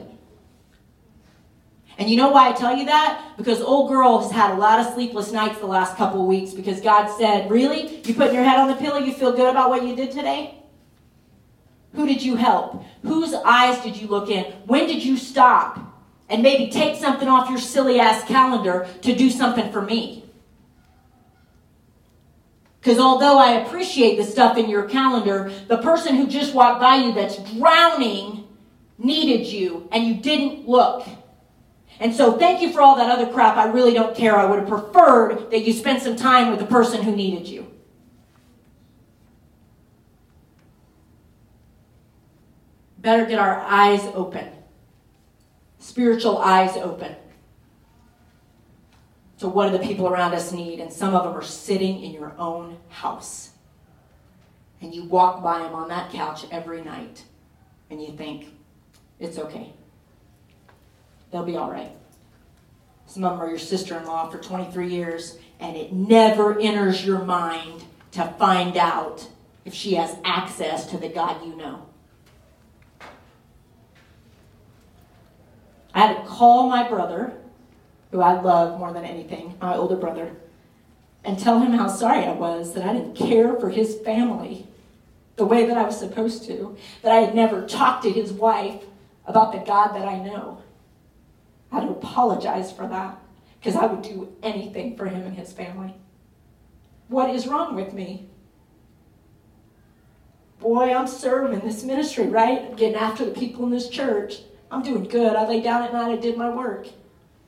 And 2.03 2.11
you 2.11 2.17
know 2.17 2.31
why 2.31 2.49
I 2.49 2.53
tell 2.53 2.77
you 2.77 2.87
that? 2.87 3.37
Because 3.37 3.61
old 3.61 3.89
girl 3.89 4.19
has 4.19 4.33
had 4.33 4.51
a 4.51 4.59
lot 4.59 4.81
of 4.81 4.93
sleepless 4.93 5.31
nights 5.31 5.61
the 5.61 5.67
last 5.67 5.97
couple 5.97 6.27
weeks 6.27 6.51
because 6.51 6.81
God 6.81 7.07
said, 7.17 7.49
Really? 7.49 8.03
You 8.03 8.13
putting 8.15 8.35
your 8.35 8.43
head 8.43 8.59
on 8.59 8.67
the 8.67 8.75
pillow? 8.75 8.99
You 8.99 9.13
feel 9.13 9.31
good 9.31 9.49
about 9.49 9.71
what 9.71 9.85
you 9.85 9.95
did 9.95 10.11
today? 10.11 10.57
Who 11.95 12.05
did 12.05 12.21
you 12.21 12.35
help? 12.35 12.85
Whose 13.05 13.33
eyes 13.33 13.81
did 13.85 13.97
you 13.97 14.09
look 14.09 14.31
in? 14.31 14.43
When 14.67 14.89
did 14.89 15.05
you 15.05 15.17
stop 15.17 15.79
and 16.29 16.43
maybe 16.43 16.73
take 16.73 16.97
something 16.97 17.29
off 17.29 17.49
your 17.49 17.61
silly 17.61 18.01
ass 18.01 18.25
calendar 18.25 18.89
to 19.03 19.15
do 19.15 19.31
something 19.31 19.71
for 19.71 19.81
me? 19.81 20.25
Because 22.81 22.99
although 22.99 23.39
I 23.39 23.61
appreciate 23.61 24.17
the 24.17 24.25
stuff 24.25 24.59
in 24.59 24.69
your 24.69 24.89
calendar, 24.89 25.53
the 25.69 25.79
person 25.79 26.17
who 26.17 26.27
just 26.27 26.53
walked 26.53 26.81
by 26.81 26.97
you 26.97 27.13
that's 27.13 27.37
drowning 27.53 28.49
needed 28.99 29.47
you 29.47 29.89
and 29.93 30.05
you 30.05 30.15
didn't 30.15 30.67
look. 30.67 31.07
And 32.01 32.14
so 32.14 32.36
thank 32.38 32.61
you 32.61 32.72
for 32.72 32.80
all 32.80 32.97
that 32.97 33.11
other 33.11 33.32
crap. 33.32 33.57
I 33.57 33.66
really 33.66 33.93
don't 33.93 34.16
care. 34.16 34.36
I 34.36 34.45
would 34.45 34.61
have 34.61 34.68
preferred 34.68 35.51
that 35.51 35.61
you 35.61 35.72
spent 35.72 36.03
some 36.03 36.16
time 36.16 36.51
with 36.51 36.59
the 36.59 36.66
person 36.66 37.03
who 37.03 37.14
needed 37.14 37.47
you. 37.47 37.68
Better 42.99 43.26
get 43.26 43.38
our 43.38 43.59
eyes 43.61 44.03
open, 44.14 44.49
spiritual 45.78 46.38
eyes 46.38 46.76
open 46.76 47.16
to 49.38 49.49
what 49.49 49.70
do 49.70 49.76
the 49.76 49.84
people 49.84 50.07
around 50.07 50.34
us 50.34 50.53
need. 50.53 50.78
And 50.78 50.93
some 50.93 51.14
of 51.14 51.24
them 51.24 51.34
are 51.34 51.43
sitting 51.43 52.01
in 52.03 52.12
your 52.12 52.32
own 52.38 52.78
house. 52.88 53.51
And 54.80 54.95
you 54.95 55.05
walk 55.05 55.43
by 55.43 55.59
them 55.59 55.74
on 55.74 55.88
that 55.88 56.12
couch 56.12 56.47
every 56.51 56.82
night 56.82 57.24
and 57.90 58.01
you 58.01 58.12
think, 58.12 58.55
it's 59.18 59.38
okay. 59.38 59.72
They'll 61.33 61.45
be 61.45 61.57
all 61.57 61.70
right. 61.70 61.91
Some 63.07 63.24
of 63.24 63.33
them 63.33 63.41
are 63.41 63.49
your 63.49 63.59
sister 63.59 63.99
in 63.99 64.07
law 64.07 64.28
for 64.28 64.39
23 64.39 64.89
years, 64.89 65.39
and 65.59 65.76
it 65.76 65.93
never 65.93 66.59
enters 66.61 67.05
your 67.05 67.24
mind 67.24 67.83
to 68.12 68.24
find 68.39 68.76
out 68.76 69.26
if 69.64 69.74
she 69.74 69.95
has 69.95 70.16
access 70.24 70.87
to 70.87 70.99
the 70.99 71.09
God 71.09 71.45
you 71.45 71.57
know. 71.57 71.87
I 75.95 76.07
had 76.07 76.16
to 76.16 76.28
call 76.28 76.68
my 76.68 76.89
brother, 76.89 77.35
who 78.11 78.20
I 78.20 78.41
love 78.41 78.78
more 78.78 78.93
than 78.93 79.05
anything, 79.05 79.57
my 79.61 79.76
older 79.76 79.97
brother, 79.97 80.33
and 81.24 81.39
tell 81.39 81.61
him 81.61 81.72
how 81.72 81.89
sorry 81.89 82.24
I 82.24 82.33
was 82.33 82.74
that 82.74 82.85
I 82.85 82.93
didn't 82.93 83.14
care 83.14 83.55
for 83.55 83.70
his 83.70 83.99
family 83.99 84.66
the 85.37 85.45
way 85.45 85.66
that 85.66 85.78
I 85.78 85.85
was 85.85 85.99
supposed 85.99 86.45
to, 86.47 86.76
that 87.03 87.12
I 87.12 87.16
had 87.16 87.35
never 87.35 87.66
talked 87.66 88.03
to 88.05 88.11
his 88.11 88.33
wife 88.33 88.83
about 89.26 89.53
the 89.53 89.59
God 89.59 89.89
that 89.95 90.07
I 90.07 90.18
know. 90.18 90.62
I 91.73 91.81
to 91.81 91.89
apologize 91.89 92.70
for 92.70 92.87
that 92.89 93.18
because 93.59 93.77
I 93.77 93.87
would 93.87 94.03
do 94.03 94.37
anything 94.43 94.97
for 94.97 95.07
him 95.07 95.23
and 95.23 95.37
his 95.37 95.53
family. 95.53 95.95
What 97.09 97.31
is 97.31 97.47
wrong 97.47 97.75
with 97.75 97.95
me? 97.95 98.29
Boy, 100.61 100.95
I'm 100.95 101.09
serving 101.09 101.61
this 101.61 101.83
ministry, 101.83 102.29
right? 102.29 102.62
I'm 102.62 102.77
getting 102.77 102.97
after 102.97 103.25
the 103.25 103.33
people 103.33 103.64
in 103.64 103.70
this 103.70 103.89
church. 103.89 104.43
I'm 104.70 104.83
doing 104.83 105.05
good. 105.05 105.35
I 105.35 105.47
lay 105.47 105.61
down 105.61 105.83
at 105.83 105.93
night, 105.93 106.12
I 106.12 106.16
did 106.16 106.37
my 106.37 106.49
work. 106.55 106.87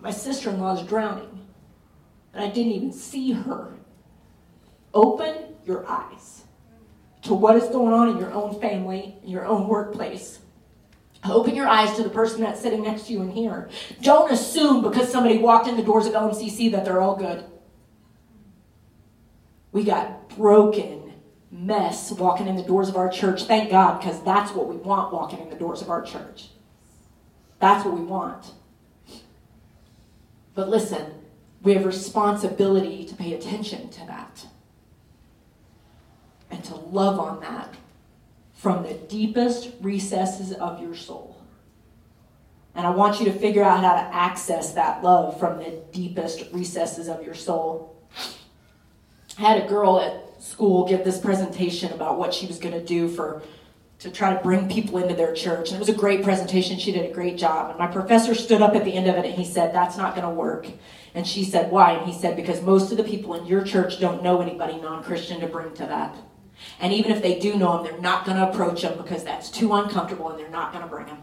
My 0.00 0.10
sister 0.10 0.50
in 0.50 0.60
law 0.60 0.78
is 0.78 0.86
drowning. 0.86 1.46
and 2.32 2.44
I 2.44 2.48
didn't 2.48 2.72
even 2.72 2.92
see 2.92 3.32
her. 3.32 3.72
Open 4.92 5.54
your 5.64 5.88
eyes 5.88 6.44
to 7.22 7.34
what 7.34 7.56
is 7.56 7.68
going 7.70 7.92
on 7.94 8.08
in 8.10 8.18
your 8.18 8.32
own 8.32 8.60
family, 8.60 9.16
in 9.22 9.30
your 9.30 9.46
own 9.46 9.68
workplace. 9.68 10.40
Open 11.24 11.54
your 11.54 11.66
eyes 11.66 11.96
to 11.96 12.02
the 12.02 12.10
person 12.10 12.42
that's 12.42 12.60
sitting 12.60 12.82
next 12.82 13.06
to 13.06 13.12
you 13.12 13.22
in 13.22 13.30
here. 13.30 13.70
Don't 14.02 14.30
assume 14.30 14.82
because 14.82 15.10
somebody 15.10 15.38
walked 15.38 15.66
in 15.66 15.76
the 15.76 15.82
doors 15.82 16.06
of 16.06 16.12
LMCC 16.12 16.70
that 16.72 16.84
they're 16.84 17.00
all 17.00 17.16
good. 17.16 17.44
We 19.72 19.84
got 19.84 20.28
broken 20.36 21.14
mess 21.50 22.12
walking 22.12 22.46
in 22.46 22.56
the 22.56 22.62
doors 22.62 22.88
of 22.88 22.96
our 22.96 23.08
church. 23.08 23.44
Thank 23.44 23.70
God, 23.70 24.00
because 24.00 24.22
that's 24.22 24.52
what 24.52 24.68
we 24.68 24.76
want 24.76 25.12
walking 25.12 25.40
in 25.40 25.48
the 25.48 25.56
doors 25.56 25.80
of 25.80 25.88
our 25.88 26.02
church. 26.02 26.48
That's 27.58 27.84
what 27.84 27.94
we 27.94 28.04
want. 28.04 28.52
But 30.54 30.68
listen, 30.68 31.14
we 31.62 31.74
have 31.74 31.84
responsibility 31.84 33.04
to 33.06 33.14
pay 33.14 33.32
attention 33.32 33.88
to 33.90 34.06
that 34.06 34.46
and 36.50 36.62
to 36.64 36.74
love 36.74 37.18
on 37.18 37.40
that 37.40 37.74
from 38.64 38.82
the 38.82 38.94
deepest 38.94 39.72
recesses 39.82 40.50
of 40.54 40.80
your 40.80 40.94
soul. 40.94 41.36
And 42.74 42.86
I 42.86 42.90
want 42.90 43.20
you 43.20 43.26
to 43.26 43.38
figure 43.38 43.62
out 43.62 43.84
how 43.84 43.92
to 43.92 44.14
access 44.16 44.72
that 44.72 45.02
love 45.02 45.38
from 45.38 45.58
the 45.58 45.82
deepest 45.92 46.50
recesses 46.50 47.06
of 47.06 47.22
your 47.22 47.34
soul. 47.34 47.94
I 49.36 49.42
had 49.42 49.62
a 49.62 49.68
girl 49.68 50.00
at 50.00 50.42
school 50.42 50.88
give 50.88 51.04
this 51.04 51.18
presentation 51.18 51.92
about 51.92 52.18
what 52.18 52.32
she 52.32 52.46
was 52.46 52.58
going 52.58 52.72
to 52.72 52.82
do 52.82 53.06
for 53.06 53.42
to 53.98 54.10
try 54.10 54.34
to 54.34 54.42
bring 54.42 54.66
people 54.66 54.96
into 54.96 55.14
their 55.14 55.34
church. 55.34 55.68
And 55.68 55.76
it 55.76 55.78
was 55.78 55.90
a 55.90 55.92
great 55.92 56.22
presentation. 56.22 56.78
She 56.78 56.90
did 56.90 57.10
a 57.10 57.12
great 57.12 57.36
job. 57.36 57.68
And 57.68 57.78
my 57.78 57.86
professor 57.86 58.34
stood 58.34 58.62
up 58.62 58.74
at 58.74 58.86
the 58.86 58.94
end 58.94 59.08
of 59.08 59.16
it 59.16 59.26
and 59.26 59.34
he 59.34 59.44
said, 59.44 59.74
That's 59.74 59.98
not 59.98 60.14
going 60.16 60.26
to 60.26 60.34
work. 60.34 60.66
And 61.14 61.26
she 61.26 61.44
said, 61.44 61.70
Why? 61.70 61.92
And 61.92 62.10
he 62.10 62.18
said, 62.18 62.34
Because 62.34 62.62
most 62.62 62.90
of 62.92 62.96
the 62.96 63.04
people 63.04 63.34
in 63.34 63.44
your 63.44 63.62
church 63.62 64.00
don't 64.00 64.22
know 64.22 64.40
anybody 64.40 64.80
non 64.80 65.04
Christian 65.04 65.40
to 65.40 65.48
bring 65.48 65.74
to 65.74 65.84
that. 65.84 66.16
And 66.80 66.92
even 66.92 67.10
if 67.10 67.22
they 67.22 67.38
do 67.38 67.56
know 67.56 67.76
them, 67.76 67.84
they're 67.84 68.00
not 68.00 68.24
going 68.24 68.36
to 68.36 68.48
approach 68.48 68.82
them 68.82 68.96
because 68.96 69.24
that's 69.24 69.50
too 69.50 69.72
uncomfortable 69.72 70.30
and 70.30 70.38
they're 70.38 70.48
not 70.48 70.72
going 70.72 70.84
to 70.84 70.90
bring 70.90 71.06
them. 71.06 71.22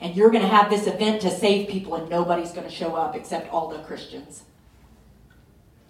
And 0.00 0.16
you're 0.16 0.30
going 0.30 0.42
to 0.42 0.48
have 0.48 0.70
this 0.70 0.86
event 0.86 1.22
to 1.22 1.30
save 1.30 1.68
people 1.68 1.94
and 1.94 2.08
nobody's 2.08 2.52
going 2.52 2.68
to 2.68 2.74
show 2.74 2.94
up 2.94 3.14
except 3.14 3.50
all 3.52 3.68
the 3.68 3.78
Christians. 3.80 4.44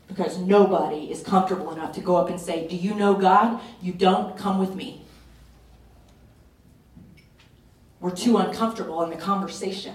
Because 0.09 0.39
nobody 0.39 1.11
is 1.11 1.23
comfortable 1.23 1.73
enough 1.73 1.93
to 1.93 2.01
go 2.01 2.17
up 2.17 2.29
and 2.29 2.41
say, 2.41 2.67
Do 2.67 2.75
you 2.75 2.95
know 2.95 3.15
God? 3.15 3.61
You 3.81 3.93
don't? 3.93 4.37
Come 4.37 4.59
with 4.59 4.75
me. 4.75 5.05
We're 8.01 8.11
too 8.11 8.39
uncomfortable 8.39 9.03
in 9.03 9.11
the 9.11 9.17
conversation. 9.17 9.95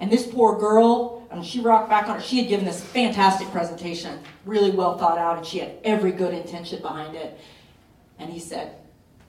And 0.00 0.10
this 0.10 0.26
poor 0.26 0.58
girl, 0.58 1.26
and 1.30 1.46
she 1.46 1.60
rocked 1.60 1.88
back 1.88 2.08
on 2.08 2.16
her. 2.16 2.22
She 2.22 2.38
had 2.38 2.48
given 2.48 2.66
this 2.66 2.82
fantastic 2.82 3.50
presentation, 3.50 4.18
really 4.44 4.72
well 4.72 4.98
thought 4.98 5.18
out, 5.18 5.38
and 5.38 5.46
she 5.46 5.60
had 5.60 5.72
every 5.84 6.12
good 6.12 6.34
intention 6.34 6.82
behind 6.82 7.14
it. 7.14 7.38
And 8.18 8.30
he 8.30 8.38
said, 8.38 8.76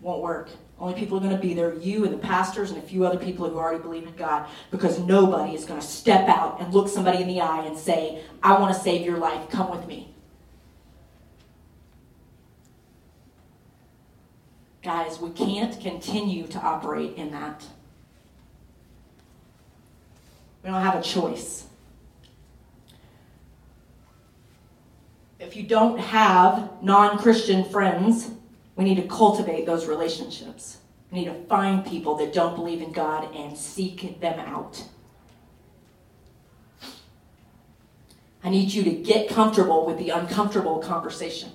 Won't 0.01 0.21
work. 0.21 0.49
Only 0.77 0.93
people 0.93 1.17
are 1.17 1.21
going 1.21 1.35
to 1.35 1.41
be 1.41 1.53
there, 1.53 1.73
you 1.75 2.03
and 2.03 2.13
the 2.13 2.17
pastors 2.17 2.69
and 2.69 2.77
a 2.77 2.85
few 2.85 3.05
other 3.05 3.17
people 3.17 3.49
who 3.49 3.57
already 3.57 3.81
believe 3.81 4.05
in 4.05 4.15
God, 4.15 4.47
because 4.71 4.99
nobody 4.99 5.55
is 5.55 5.63
going 5.63 5.79
to 5.79 5.85
step 5.85 6.27
out 6.27 6.59
and 6.59 6.73
look 6.73 6.89
somebody 6.89 7.21
in 7.21 7.27
the 7.27 7.39
eye 7.39 7.65
and 7.65 7.77
say, 7.77 8.21
I 8.43 8.59
want 8.59 8.75
to 8.75 8.79
save 8.79 9.05
your 9.05 9.17
life. 9.17 9.49
Come 9.49 9.71
with 9.71 9.87
me. 9.87 10.13
Guys, 14.83 15.19
we 15.19 15.31
can't 15.31 15.79
continue 15.81 16.45
to 16.47 16.59
operate 16.59 17.15
in 17.15 17.31
that. 17.31 17.65
We 20.61 20.69
don't 20.69 20.81
have 20.81 20.95
a 20.95 21.01
choice. 21.01 21.65
If 25.39 25.55
you 25.55 25.63
don't 25.63 25.99
have 25.99 26.71
non 26.81 27.17
Christian 27.17 27.63
friends, 27.63 28.31
we 28.75 28.83
need 28.83 28.95
to 28.95 29.07
cultivate 29.07 29.65
those 29.65 29.85
relationships. 29.85 30.77
We 31.11 31.19
need 31.19 31.25
to 31.25 31.45
find 31.45 31.85
people 31.85 32.15
that 32.17 32.33
don't 32.33 32.55
believe 32.55 32.81
in 32.81 32.91
God 32.91 33.33
and 33.33 33.57
seek 33.57 34.19
them 34.19 34.39
out. 34.39 34.83
I 38.43 38.49
need 38.49 38.73
you 38.73 38.83
to 38.83 38.91
get 38.91 39.29
comfortable 39.29 39.85
with 39.85 39.97
the 39.97 40.09
uncomfortable 40.09 40.79
conversation. 40.79 41.49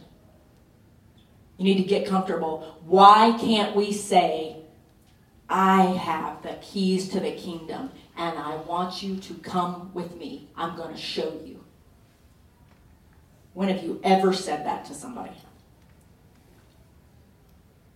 You 1.57 1.65
need 1.65 1.77
to 1.77 1.89
get 1.89 2.07
comfortable. 2.09 2.81
Why 2.85 3.37
can't 3.39 3.77
we 3.77 3.93
say, 3.93 4.57
I 5.49 5.83
have 5.83 6.43
the 6.43 6.57
keys 6.63 7.09
to 7.11 7.21
the 7.21 7.33
kingdom 7.33 7.91
and 8.17 8.39
I 8.39 8.57
want 8.57 9.03
you 9.03 9.17
to 9.19 9.35
come 9.35 9.93
with 9.93 10.17
me? 10.17 10.49
I'm 10.57 10.77
going 10.77 10.95
to 10.95 11.01
show 11.01 11.41
you. 11.45 11.65
When 13.53 13.69
have 13.69 13.85
you 13.85 14.01
ever 14.03 14.33
said 14.33 14.65
that 14.65 14.85
to 14.87 14.95
somebody? 14.95 15.33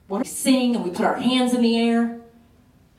When 0.06 0.20
we 0.20 0.26
sing 0.26 0.76
and 0.76 0.84
we 0.84 0.90
put 0.90 1.06
our 1.06 1.16
hands 1.16 1.54
in 1.54 1.62
the 1.62 1.78
air 1.78 2.02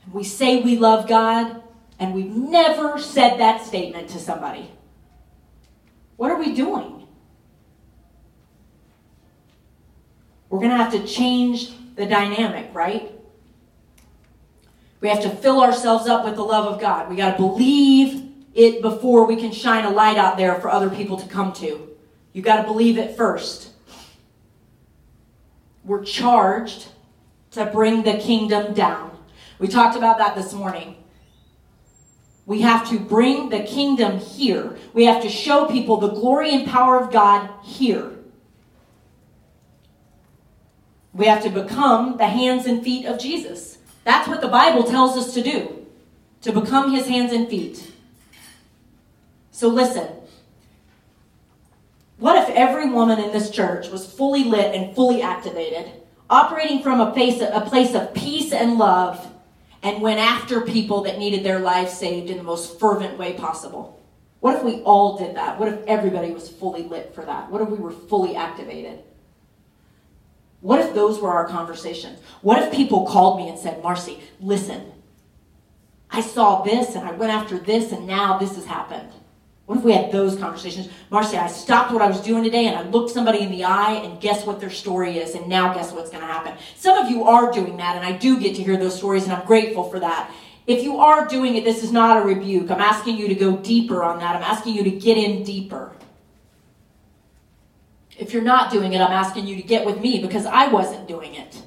and 0.03 0.13
we 0.13 0.23
say 0.23 0.61
we 0.61 0.77
love 0.77 1.07
God 1.07 1.61
and 1.99 2.13
we've 2.13 2.35
never 2.35 2.99
said 2.99 3.39
that 3.39 3.65
statement 3.65 4.09
to 4.09 4.19
somebody. 4.19 4.71
What 6.17 6.31
are 6.31 6.39
we 6.39 6.53
doing? 6.53 7.07
We're 10.49 10.59
going 10.59 10.71
to 10.71 10.77
have 10.77 10.93
to 10.93 11.05
change 11.05 11.71
the 11.95 12.05
dynamic, 12.05 12.69
right? 12.73 13.11
We 15.01 15.09
have 15.09 15.21
to 15.21 15.29
fill 15.29 15.61
ourselves 15.61 16.07
up 16.07 16.25
with 16.25 16.35
the 16.35 16.43
love 16.43 16.65
of 16.73 16.81
God. 16.81 17.09
We 17.09 17.15
got 17.15 17.31
to 17.31 17.37
believe 17.37 18.31
it 18.53 18.81
before 18.81 19.25
we 19.25 19.35
can 19.35 19.51
shine 19.51 19.85
a 19.85 19.89
light 19.89 20.17
out 20.17 20.37
there 20.37 20.55
for 20.55 20.69
other 20.69 20.89
people 20.89 21.17
to 21.17 21.27
come 21.27 21.51
to. 21.53 21.89
You 22.33 22.41
got 22.41 22.61
to 22.61 22.63
believe 22.63 22.97
it 22.97 23.15
first. 23.15 23.69
We're 25.83 26.03
charged 26.03 26.87
to 27.55 27.65
bring 27.65 28.03
the 28.03 28.17
kingdom 28.17 28.73
down. 28.73 29.17
We 29.59 29.67
talked 29.67 29.97
about 29.97 30.17
that 30.17 30.35
this 30.35 30.53
morning. 30.53 30.97
We 32.45 32.61
have 32.61 32.87
to 32.89 32.99
bring 32.99 33.49
the 33.49 33.63
kingdom 33.63 34.19
here. 34.19 34.77
We 34.93 35.05
have 35.05 35.21
to 35.23 35.29
show 35.29 35.65
people 35.65 35.97
the 35.97 36.09
glory 36.09 36.53
and 36.53 36.67
power 36.67 36.99
of 36.99 37.11
God 37.11 37.49
here. 37.63 38.11
We 41.13 41.25
have 41.25 41.41
to 41.43 41.49
become 41.49 42.17
the 42.17 42.27
hands 42.27 42.65
and 42.65 42.83
feet 42.83 43.05
of 43.05 43.19
Jesus. 43.19 43.77
That's 44.03 44.27
what 44.27 44.41
the 44.41 44.49
Bible 44.49 44.83
tells 44.83 45.17
us 45.17 45.33
to 45.33 45.41
do, 45.41 45.87
to 46.41 46.51
become 46.51 46.91
his 46.91 47.07
hands 47.07 47.31
and 47.31 47.47
feet. 47.47 47.91
So 49.51 49.69
listen. 49.69 50.09
What 52.17 52.37
if 52.37 52.55
every 52.55 52.89
woman 52.89 53.19
in 53.19 53.31
this 53.31 53.49
church 53.49 53.89
was 53.89 54.05
fully 54.05 54.43
lit 54.43 54.75
and 54.75 54.93
fully 54.93 55.21
activated? 55.21 55.91
Operating 56.29 56.81
from 56.81 56.99
a 56.99 57.11
place, 57.11 57.41
a 57.41 57.61
place 57.61 57.93
of 57.93 58.13
peace 58.13 58.51
and 58.51 58.77
love, 58.77 59.31
and 59.83 60.01
went 60.01 60.19
after 60.19 60.61
people 60.61 61.01
that 61.03 61.19
needed 61.19 61.43
their 61.43 61.59
lives 61.59 61.93
saved 61.93 62.29
in 62.29 62.37
the 62.37 62.43
most 62.43 62.79
fervent 62.79 63.17
way 63.17 63.33
possible. 63.33 64.03
What 64.39 64.55
if 64.55 64.63
we 64.63 64.81
all 64.81 65.17
did 65.17 65.35
that? 65.35 65.59
What 65.59 65.69
if 65.69 65.85
everybody 65.85 66.31
was 66.31 66.49
fully 66.49 66.83
lit 66.83 67.13
for 67.15 67.23
that? 67.25 67.51
What 67.51 67.61
if 67.61 67.69
we 67.69 67.77
were 67.77 67.91
fully 67.91 68.35
activated? 68.35 68.99
What 70.61 70.79
if 70.79 70.95
those 70.95 71.19
were 71.19 71.31
our 71.31 71.47
conversations? 71.47 72.19
What 72.41 72.61
if 72.61 72.73
people 72.73 73.05
called 73.05 73.37
me 73.37 73.49
and 73.49 73.57
said, 73.59 73.83
Marcy, 73.83 74.19
listen, 74.39 74.91
I 76.09 76.21
saw 76.21 76.63
this 76.63 76.95
and 76.95 77.07
I 77.07 77.11
went 77.11 77.31
after 77.31 77.57
this 77.57 77.91
and 77.91 78.07
now 78.07 78.37
this 78.37 78.55
has 78.55 78.65
happened? 78.65 79.09
What 79.65 79.79
if 79.79 79.83
we 79.83 79.93
had 79.93 80.11
those 80.11 80.35
conversations? 80.35 80.89
Marcy, 81.09 81.37
I 81.37 81.47
stopped 81.47 81.91
what 81.91 82.01
I 82.01 82.07
was 82.07 82.21
doing 82.21 82.43
today 82.43 82.67
and 82.67 82.75
I 82.75 82.83
looked 82.83 83.09
somebody 83.09 83.39
in 83.39 83.49
the 83.49 83.63
eye 83.63 83.93
and 83.93 84.21
guess 84.21 84.45
what 84.45 84.59
their 84.59 84.69
story 84.69 85.17
is 85.17 85.33
and 85.33 85.47
now 85.47 85.73
guess 85.73 85.91
what's 85.91 86.11
going 86.11 86.21
to 86.21 86.27
happen. 86.27 86.53
Some 86.75 86.97
of 86.97 87.09
you 87.09 87.23
are 87.23 87.51
doing 87.51 87.77
that 87.77 87.95
and 87.95 88.05
I 88.05 88.11
do 88.11 88.39
get 88.39 88.55
to 88.57 88.63
hear 88.63 88.77
those 88.77 88.95
stories 88.95 89.23
and 89.23 89.33
I'm 89.33 89.45
grateful 89.45 89.89
for 89.89 89.99
that. 89.99 90.31
If 90.67 90.83
you 90.83 90.97
are 90.97 91.27
doing 91.27 91.55
it, 91.55 91.63
this 91.63 91.83
is 91.83 91.91
not 91.91 92.17
a 92.17 92.21
rebuke. 92.21 92.69
I'm 92.69 92.81
asking 92.81 93.17
you 93.17 93.27
to 93.27 93.35
go 93.35 93.57
deeper 93.57 94.03
on 94.03 94.19
that. 94.19 94.35
I'm 94.35 94.43
asking 94.43 94.75
you 94.75 94.83
to 94.83 94.91
get 94.91 95.17
in 95.17 95.43
deeper. 95.43 95.91
If 98.17 98.33
you're 98.33 98.43
not 98.43 98.71
doing 98.71 98.93
it, 98.93 99.01
I'm 99.01 99.11
asking 99.11 99.47
you 99.47 99.55
to 99.55 99.61
get 99.61 99.85
with 99.85 99.99
me 99.99 100.21
because 100.21 100.45
I 100.45 100.67
wasn't 100.67 101.07
doing 101.07 101.35
it. 101.35 101.61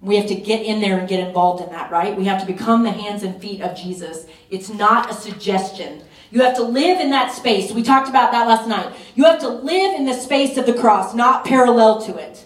We 0.00 0.16
have 0.16 0.26
to 0.26 0.34
get 0.34 0.64
in 0.64 0.80
there 0.80 0.98
and 0.98 1.08
get 1.08 1.26
involved 1.26 1.62
in 1.62 1.70
that, 1.70 1.90
right? 1.90 2.16
We 2.16 2.24
have 2.26 2.40
to 2.40 2.46
become 2.46 2.84
the 2.84 2.90
hands 2.90 3.22
and 3.24 3.40
feet 3.40 3.60
of 3.60 3.76
Jesus. 3.76 4.26
It's 4.50 4.68
not 4.68 5.10
a 5.10 5.14
suggestion. 5.14 6.04
You 6.30 6.42
have 6.42 6.56
to 6.56 6.62
live 6.62 7.00
in 7.00 7.10
that 7.10 7.32
space. 7.32 7.72
We 7.72 7.82
talked 7.82 8.08
about 8.08 8.32
that 8.32 8.46
last 8.46 8.68
night. 8.68 8.94
You 9.14 9.24
have 9.24 9.40
to 9.40 9.48
live 9.48 9.94
in 9.98 10.04
the 10.04 10.14
space 10.14 10.56
of 10.56 10.66
the 10.66 10.74
cross, 10.74 11.14
not 11.14 11.44
parallel 11.44 12.02
to 12.02 12.16
it. 12.16 12.44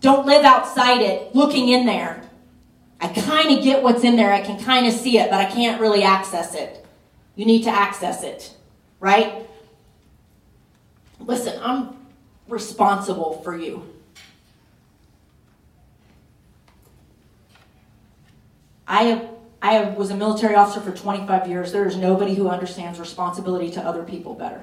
Don't 0.00 0.26
live 0.26 0.44
outside 0.44 1.00
it, 1.00 1.34
looking 1.34 1.68
in 1.68 1.86
there. 1.86 2.22
I 3.00 3.08
kind 3.08 3.56
of 3.56 3.64
get 3.64 3.82
what's 3.82 4.04
in 4.04 4.16
there. 4.16 4.32
I 4.32 4.40
can 4.40 4.62
kind 4.62 4.86
of 4.86 4.92
see 4.92 5.18
it, 5.18 5.28
but 5.30 5.40
I 5.40 5.50
can't 5.50 5.80
really 5.80 6.04
access 6.04 6.54
it. 6.54 6.84
You 7.34 7.46
need 7.46 7.64
to 7.64 7.70
access 7.70 8.22
it, 8.22 8.54
right? 9.00 9.46
Listen, 11.18 11.58
I'm 11.62 11.96
responsible 12.48 13.40
for 13.42 13.56
you. 13.56 13.88
I 18.86 19.04
have 19.04 19.31
I 19.62 19.84
was 19.90 20.10
a 20.10 20.16
military 20.16 20.56
officer 20.56 20.80
for 20.80 20.90
25 20.90 21.48
years. 21.48 21.70
There 21.70 21.86
is 21.86 21.96
nobody 21.96 22.34
who 22.34 22.48
understands 22.48 22.98
responsibility 22.98 23.70
to 23.70 23.80
other 23.80 24.02
people 24.02 24.34
better. 24.34 24.62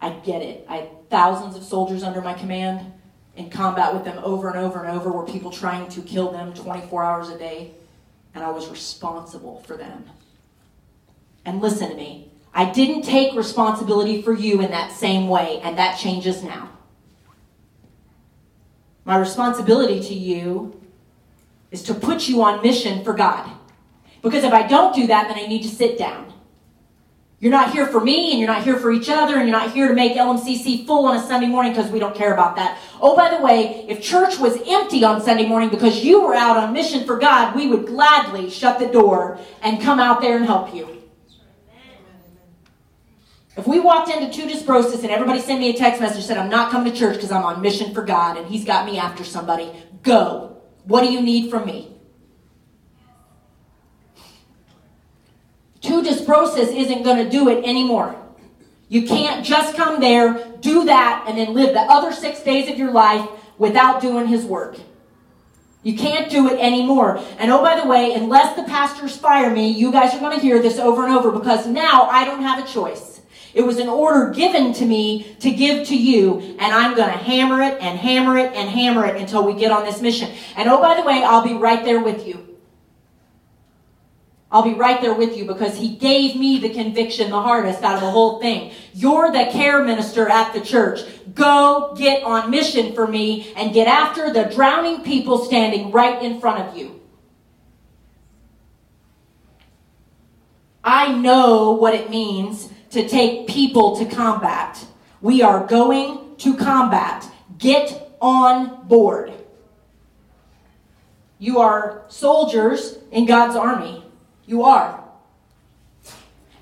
I 0.00 0.10
get 0.10 0.42
it. 0.42 0.66
I 0.68 0.76
had 0.78 1.08
thousands 1.08 1.56
of 1.56 1.62
soldiers 1.62 2.02
under 2.02 2.20
my 2.20 2.34
command 2.34 2.92
in 3.36 3.48
combat 3.48 3.94
with 3.94 4.04
them 4.04 4.18
over 4.22 4.48
and 4.48 4.58
over 4.58 4.84
and 4.84 4.96
over, 4.96 5.10
were 5.10 5.24
people 5.24 5.50
trying 5.50 5.88
to 5.88 6.00
kill 6.02 6.30
them 6.32 6.52
24 6.52 7.04
hours 7.04 7.28
a 7.30 7.38
day, 7.38 7.72
and 8.34 8.44
I 8.44 8.50
was 8.50 8.68
responsible 8.68 9.62
for 9.62 9.76
them. 9.76 10.04
And 11.44 11.60
listen 11.60 11.90
to 11.90 11.96
me, 11.96 12.30
I 12.52 12.70
didn't 12.70 13.02
take 13.02 13.34
responsibility 13.34 14.22
for 14.22 14.32
you 14.32 14.60
in 14.60 14.70
that 14.70 14.92
same 14.92 15.28
way, 15.28 15.60
and 15.62 15.78
that 15.78 15.98
changes 15.98 16.42
now. 16.42 16.70
My 19.04 19.16
responsibility 19.16 20.00
to 20.00 20.14
you 20.14 20.80
is 21.74 21.82
to 21.82 21.92
put 21.92 22.28
you 22.28 22.42
on 22.42 22.62
mission 22.62 23.04
for 23.04 23.12
God. 23.12 23.50
Because 24.22 24.44
if 24.44 24.52
I 24.52 24.66
don't 24.66 24.94
do 24.94 25.08
that, 25.08 25.28
then 25.28 25.36
I 25.36 25.46
need 25.46 25.62
to 25.64 25.68
sit 25.68 25.98
down. 25.98 26.32
You're 27.40 27.50
not 27.50 27.72
here 27.72 27.86
for 27.86 28.00
me, 28.00 28.30
and 28.30 28.38
you're 28.38 28.48
not 28.48 28.62
here 28.62 28.78
for 28.78 28.92
each 28.92 29.10
other, 29.10 29.36
and 29.36 29.48
you're 29.48 29.58
not 29.58 29.72
here 29.72 29.88
to 29.88 29.94
make 29.94 30.16
LMCC 30.16 30.86
full 30.86 31.04
on 31.06 31.16
a 31.16 31.22
Sunday 31.26 31.48
morning 31.48 31.72
because 31.72 31.90
we 31.90 31.98
don't 31.98 32.14
care 32.14 32.32
about 32.32 32.56
that. 32.56 32.78
Oh, 33.00 33.16
by 33.16 33.36
the 33.36 33.42
way, 33.42 33.84
if 33.88 34.00
church 34.00 34.38
was 34.38 34.56
empty 34.66 35.04
on 35.04 35.20
Sunday 35.20 35.46
morning 35.46 35.68
because 35.68 36.02
you 36.02 36.22
were 36.22 36.34
out 36.34 36.56
on 36.56 36.72
mission 36.72 37.04
for 37.04 37.18
God, 37.18 37.54
we 37.56 37.66
would 37.66 37.86
gladly 37.86 38.48
shut 38.48 38.78
the 38.78 38.86
door 38.86 39.38
and 39.60 39.82
come 39.82 39.98
out 39.98 40.22
there 40.22 40.36
and 40.36 40.46
help 40.46 40.72
you. 40.74 41.02
If 43.56 43.66
we 43.66 43.78
walked 43.78 44.10
into 44.10 44.32
two 44.32 44.48
Brosis 44.64 45.02
and 45.02 45.10
everybody 45.10 45.40
sent 45.40 45.60
me 45.60 45.70
a 45.70 45.76
text 45.76 46.00
message 46.00 46.24
said, 46.24 46.38
I'm 46.38 46.50
not 46.50 46.70
coming 46.72 46.92
to 46.92 46.98
church 46.98 47.16
because 47.16 47.30
I'm 47.30 47.44
on 47.44 47.60
mission 47.60 47.92
for 47.92 48.04
God 48.04 48.38
and 48.38 48.46
he's 48.46 48.64
got 48.64 48.86
me 48.86 48.98
after 48.98 49.22
somebody, 49.22 49.70
go. 50.02 50.53
What 50.84 51.02
do 51.02 51.12
you 51.12 51.20
need 51.20 51.50
from 51.50 51.66
me? 51.66 51.90
Two 55.80 56.02
Brosis 56.02 56.74
isn't 56.74 57.02
going 57.02 57.22
to 57.22 57.30
do 57.30 57.48
it 57.48 57.64
anymore. 57.64 58.16
You 58.88 59.06
can't 59.06 59.44
just 59.44 59.76
come 59.76 60.00
there, 60.00 60.52
do 60.60 60.84
that, 60.84 61.24
and 61.26 61.38
then 61.38 61.52
live 61.52 61.74
the 61.74 61.80
other 61.80 62.12
six 62.12 62.42
days 62.42 62.70
of 62.70 62.78
your 62.78 62.90
life 62.90 63.28
without 63.58 64.00
doing 64.00 64.26
his 64.26 64.44
work. 64.44 64.78
You 65.82 65.96
can't 65.96 66.30
do 66.30 66.48
it 66.48 66.58
anymore. 66.58 67.22
And 67.38 67.50
oh, 67.50 67.62
by 67.62 67.78
the 67.78 67.86
way, 67.86 68.14
unless 68.14 68.56
the 68.56 68.62
pastors 68.62 69.16
fire 69.16 69.50
me, 69.50 69.70
you 69.70 69.92
guys 69.92 70.14
are 70.14 70.20
going 70.20 70.34
to 70.34 70.42
hear 70.42 70.60
this 70.60 70.78
over 70.78 71.04
and 71.04 71.14
over 71.14 71.30
because 71.30 71.66
now 71.66 72.04
I 72.04 72.24
don't 72.24 72.42
have 72.42 72.64
a 72.64 72.66
choice. 72.66 73.13
It 73.54 73.62
was 73.62 73.78
an 73.78 73.88
order 73.88 74.30
given 74.30 74.72
to 74.74 74.84
me 74.84 75.36
to 75.40 75.50
give 75.50 75.86
to 75.88 75.96
you, 75.96 76.40
and 76.58 76.74
I'm 76.74 76.96
going 76.96 77.10
to 77.10 77.16
hammer 77.16 77.62
it 77.62 77.80
and 77.80 77.98
hammer 77.98 78.36
it 78.36 78.52
and 78.52 78.68
hammer 78.68 79.06
it 79.06 79.16
until 79.16 79.46
we 79.46 79.54
get 79.54 79.70
on 79.70 79.84
this 79.84 80.00
mission. 80.00 80.30
And 80.56 80.68
oh, 80.68 80.80
by 80.80 80.96
the 81.00 81.06
way, 81.06 81.22
I'll 81.22 81.44
be 81.44 81.54
right 81.54 81.84
there 81.84 82.02
with 82.02 82.26
you. 82.26 82.54
I'll 84.50 84.62
be 84.62 84.74
right 84.74 85.00
there 85.00 85.14
with 85.14 85.36
you 85.36 85.46
because 85.46 85.76
he 85.76 85.96
gave 85.96 86.36
me 86.36 86.60
the 86.60 86.68
conviction 86.68 87.30
the 87.30 87.40
hardest 87.40 87.82
out 87.82 87.96
of 87.96 88.00
the 88.00 88.10
whole 88.10 88.40
thing. 88.40 88.72
You're 88.92 89.32
the 89.32 89.48
care 89.50 89.82
minister 89.82 90.28
at 90.28 90.52
the 90.52 90.60
church. 90.60 91.00
Go 91.34 91.94
get 91.96 92.22
on 92.22 92.50
mission 92.50 92.94
for 92.94 93.06
me 93.06 93.52
and 93.56 93.74
get 93.74 93.88
after 93.88 94.32
the 94.32 94.44
drowning 94.44 95.02
people 95.02 95.44
standing 95.44 95.90
right 95.90 96.22
in 96.22 96.40
front 96.40 96.68
of 96.68 96.76
you. 96.76 97.00
I 100.84 101.12
know 101.12 101.72
what 101.72 101.94
it 101.94 102.10
means 102.10 102.68
to 102.94 103.08
take 103.08 103.48
people 103.48 103.96
to 103.96 104.06
combat. 104.06 104.84
We 105.20 105.42
are 105.42 105.66
going 105.66 106.36
to 106.38 106.56
combat. 106.56 107.28
Get 107.58 108.16
on 108.20 108.86
board. 108.86 109.32
You 111.38 111.58
are 111.58 112.04
soldiers 112.08 112.98
in 113.10 113.26
God's 113.26 113.56
army. 113.56 114.04
You 114.46 114.62
are. 114.62 115.02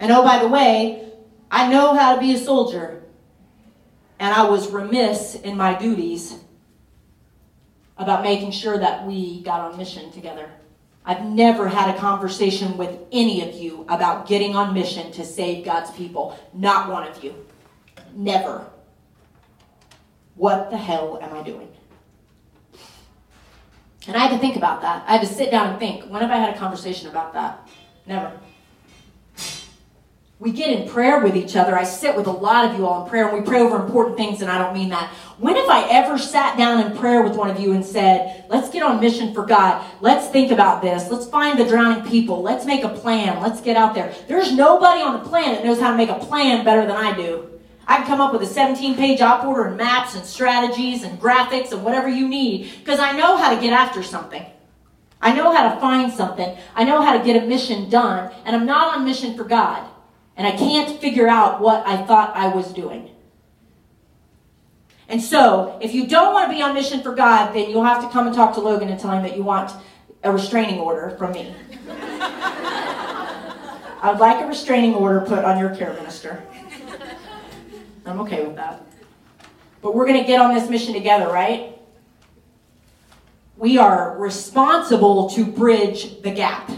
And 0.01 0.11
oh, 0.11 0.23
by 0.23 0.39
the 0.39 0.49
way, 0.49 1.13
I 1.51 1.69
know 1.71 1.95
how 1.95 2.15
to 2.15 2.21
be 2.21 2.35
a 2.35 2.39
soldier. 2.39 3.03
And 4.19 4.35
I 4.35 4.49
was 4.49 4.71
remiss 4.71 5.35
in 5.35 5.57
my 5.57 5.79
duties 5.79 6.35
about 7.99 8.23
making 8.23 8.53
sure 8.53 8.79
that 8.79 9.07
we 9.07 9.43
got 9.43 9.61
on 9.61 9.77
mission 9.77 10.11
together. 10.13 10.51
I've 11.05 11.25
never 11.25 11.69
had 11.69 11.95
a 11.95 11.99
conversation 11.99 12.77
with 12.77 12.97
any 13.11 13.49
of 13.49 13.55
you 13.55 13.85
about 13.89 14.29
getting 14.29 14.55
on 14.55 14.73
mission 14.73 15.11
to 15.13 15.25
save 15.25 15.65
God's 15.65 15.91
people. 15.91 16.39
Not 16.55 16.91
one 16.91 17.07
of 17.09 17.23
you. 17.25 17.35
Never. 18.15 18.65
What 20.37 20.71
the 20.71 20.77
hell 20.77 21.19
am 21.21 21.35
I 21.35 21.43
doing? 21.43 21.69
And 24.07 24.17
I 24.17 24.21
had 24.21 24.31
to 24.31 24.39
think 24.39 24.57
about 24.57 24.83
that. 24.83 25.05
I 25.07 25.13
had 25.13 25.27
to 25.27 25.33
sit 25.33 25.51
down 25.51 25.71
and 25.71 25.79
think. 25.79 26.05
When 26.05 26.23
have 26.23 26.31
I 26.31 26.37
had 26.37 26.55
a 26.55 26.59
conversation 26.59 27.09
about 27.09 27.33
that? 27.35 27.69
Never. 28.07 28.33
We 30.43 30.51
get 30.51 30.71
in 30.71 30.89
prayer 30.89 31.21
with 31.21 31.37
each 31.37 31.55
other. 31.55 31.79
I 31.79 31.85
sit 31.85 32.17
with 32.17 32.27
a 32.27 32.33
lot 32.33 32.65
of 32.65 32.77
you 32.77 32.85
all 32.85 33.05
in 33.05 33.09
prayer, 33.09 33.29
and 33.29 33.39
we 33.39 33.49
pray 33.49 33.61
over 33.61 33.77
important 33.77 34.17
things, 34.17 34.43
and 34.43 34.51
I 34.51 34.59
don't 34.59 34.75
mean 34.75 34.89
that. 34.89 35.09
When 35.39 35.55
have 35.55 35.69
I 35.69 35.89
ever 35.89 36.19
sat 36.19 36.59
down 36.59 36.85
in 36.85 36.99
prayer 36.99 37.23
with 37.23 37.37
one 37.37 37.49
of 37.49 37.61
you 37.61 37.75
and 37.75 37.85
said, 37.85 38.45
Let's 38.49 38.69
get 38.69 38.83
on 38.83 38.99
mission 38.99 39.35
for 39.35 39.47
God. 39.47 39.87
Let's 40.01 40.27
think 40.31 40.51
about 40.51 40.83
this. 40.83 41.09
Let's 41.13 41.27
find 41.27 41.61
the 41.61 41.65
drowning 41.65 42.11
people. 42.11 42.43
Let's 42.43 42.67
make 42.67 42.83
a 42.83 42.89
plan. 42.89 43.41
Let's 43.41 43.61
get 43.61 43.77
out 43.77 43.95
there. 43.95 44.17
There's 44.27 44.53
nobody 44.53 45.01
on 45.01 45.23
the 45.23 45.29
planet 45.29 45.59
that 45.59 45.65
knows 45.65 45.79
how 45.79 45.93
to 45.93 45.97
make 45.97 46.09
a 46.11 46.19
plan 46.19 46.65
better 46.65 46.85
than 46.85 46.97
I 46.97 47.15
do. 47.15 47.49
I 47.87 47.99
can 47.99 48.07
come 48.09 48.21
up 48.21 48.33
with 48.33 48.43
a 48.43 48.47
17 48.47 48.97
page 48.97 49.21
op 49.21 49.45
order 49.45 49.69
and 49.69 49.77
maps 49.77 50.17
and 50.17 50.25
strategies 50.25 51.05
and 51.05 51.21
graphics 51.21 51.71
and 51.71 51.85
whatever 51.85 52.09
you 52.09 52.27
need 52.27 52.69
because 52.81 52.99
I 52.99 53.17
know 53.17 53.37
how 53.37 53.55
to 53.55 53.61
get 53.61 53.73
after 53.73 54.03
something. 54.03 54.45
I 55.21 55.37
know 55.37 55.55
how 55.55 55.73
to 55.73 55.81
find 55.81 56.13
something. 56.13 56.59
I 56.75 56.83
know 56.83 57.01
how 57.01 57.17
to 57.17 57.25
get 57.25 57.41
a 57.41 57.47
mission 57.47 57.89
done. 57.89 58.33
And 58.45 58.57
I'm 58.57 58.67
not 58.67 58.97
on 58.97 59.05
mission 59.05 59.37
for 59.37 59.45
God. 59.45 59.89
And 60.37 60.47
I 60.47 60.53
can't 60.53 61.01
figure 61.01 61.29
out 61.29 61.61
what 61.61 61.87
I 61.87 62.05
thought 62.05 62.37
I 62.37 62.49
was 62.49 62.73
doing. 62.73 63.11
And 65.09 65.21
so, 65.21 65.79
if 65.83 65.93
you 65.93 66.07
don't 66.07 66.33
want 66.33 66.51
to 66.51 66.57
be 66.57 66.63
on 66.63 66.75
mission 66.75 67.03
for 67.03 67.15
God, 67.15 67.53
then 67.53 67.69
you'll 67.69 67.85
have 67.85 68.03
to 68.03 68.11
come 68.11 68.27
and 68.27 68.35
talk 68.35 68.55
to 68.55 68.61
Logan 68.61 68.89
and 68.89 68.99
tell 68.99 69.11
him 69.11 69.23
that 69.25 69.37
you 69.37 69.43
want 69.43 69.73
a 70.23 70.33
restraining 70.33 70.79
order 70.79 71.15
from 71.19 71.33
me. 71.33 71.55
I 71.91 74.11
would 74.11 74.21
like 74.21 74.43
a 74.43 74.47
restraining 74.47 74.95
order 74.95 75.21
put 75.21 75.45
on 75.45 75.59
your 75.59 75.75
care 75.75 75.93
minister. 75.95 76.43
I'm 78.07 78.21
okay 78.21 78.45
with 78.45 78.57
that. 78.57 78.87
But 79.83 79.95
we're 79.95 80.07
going 80.07 80.21
to 80.21 80.27
get 80.27 80.41
on 80.41 80.55
this 80.55 80.71
mission 80.71 80.95
together, 80.95 81.27
right? 81.27 81.73
we 83.63 83.79
are 83.79 84.19
responsible 84.19 85.31
to 85.31 85.45
bridge 85.45 86.21
the 86.23 86.33
gap. 86.33 86.69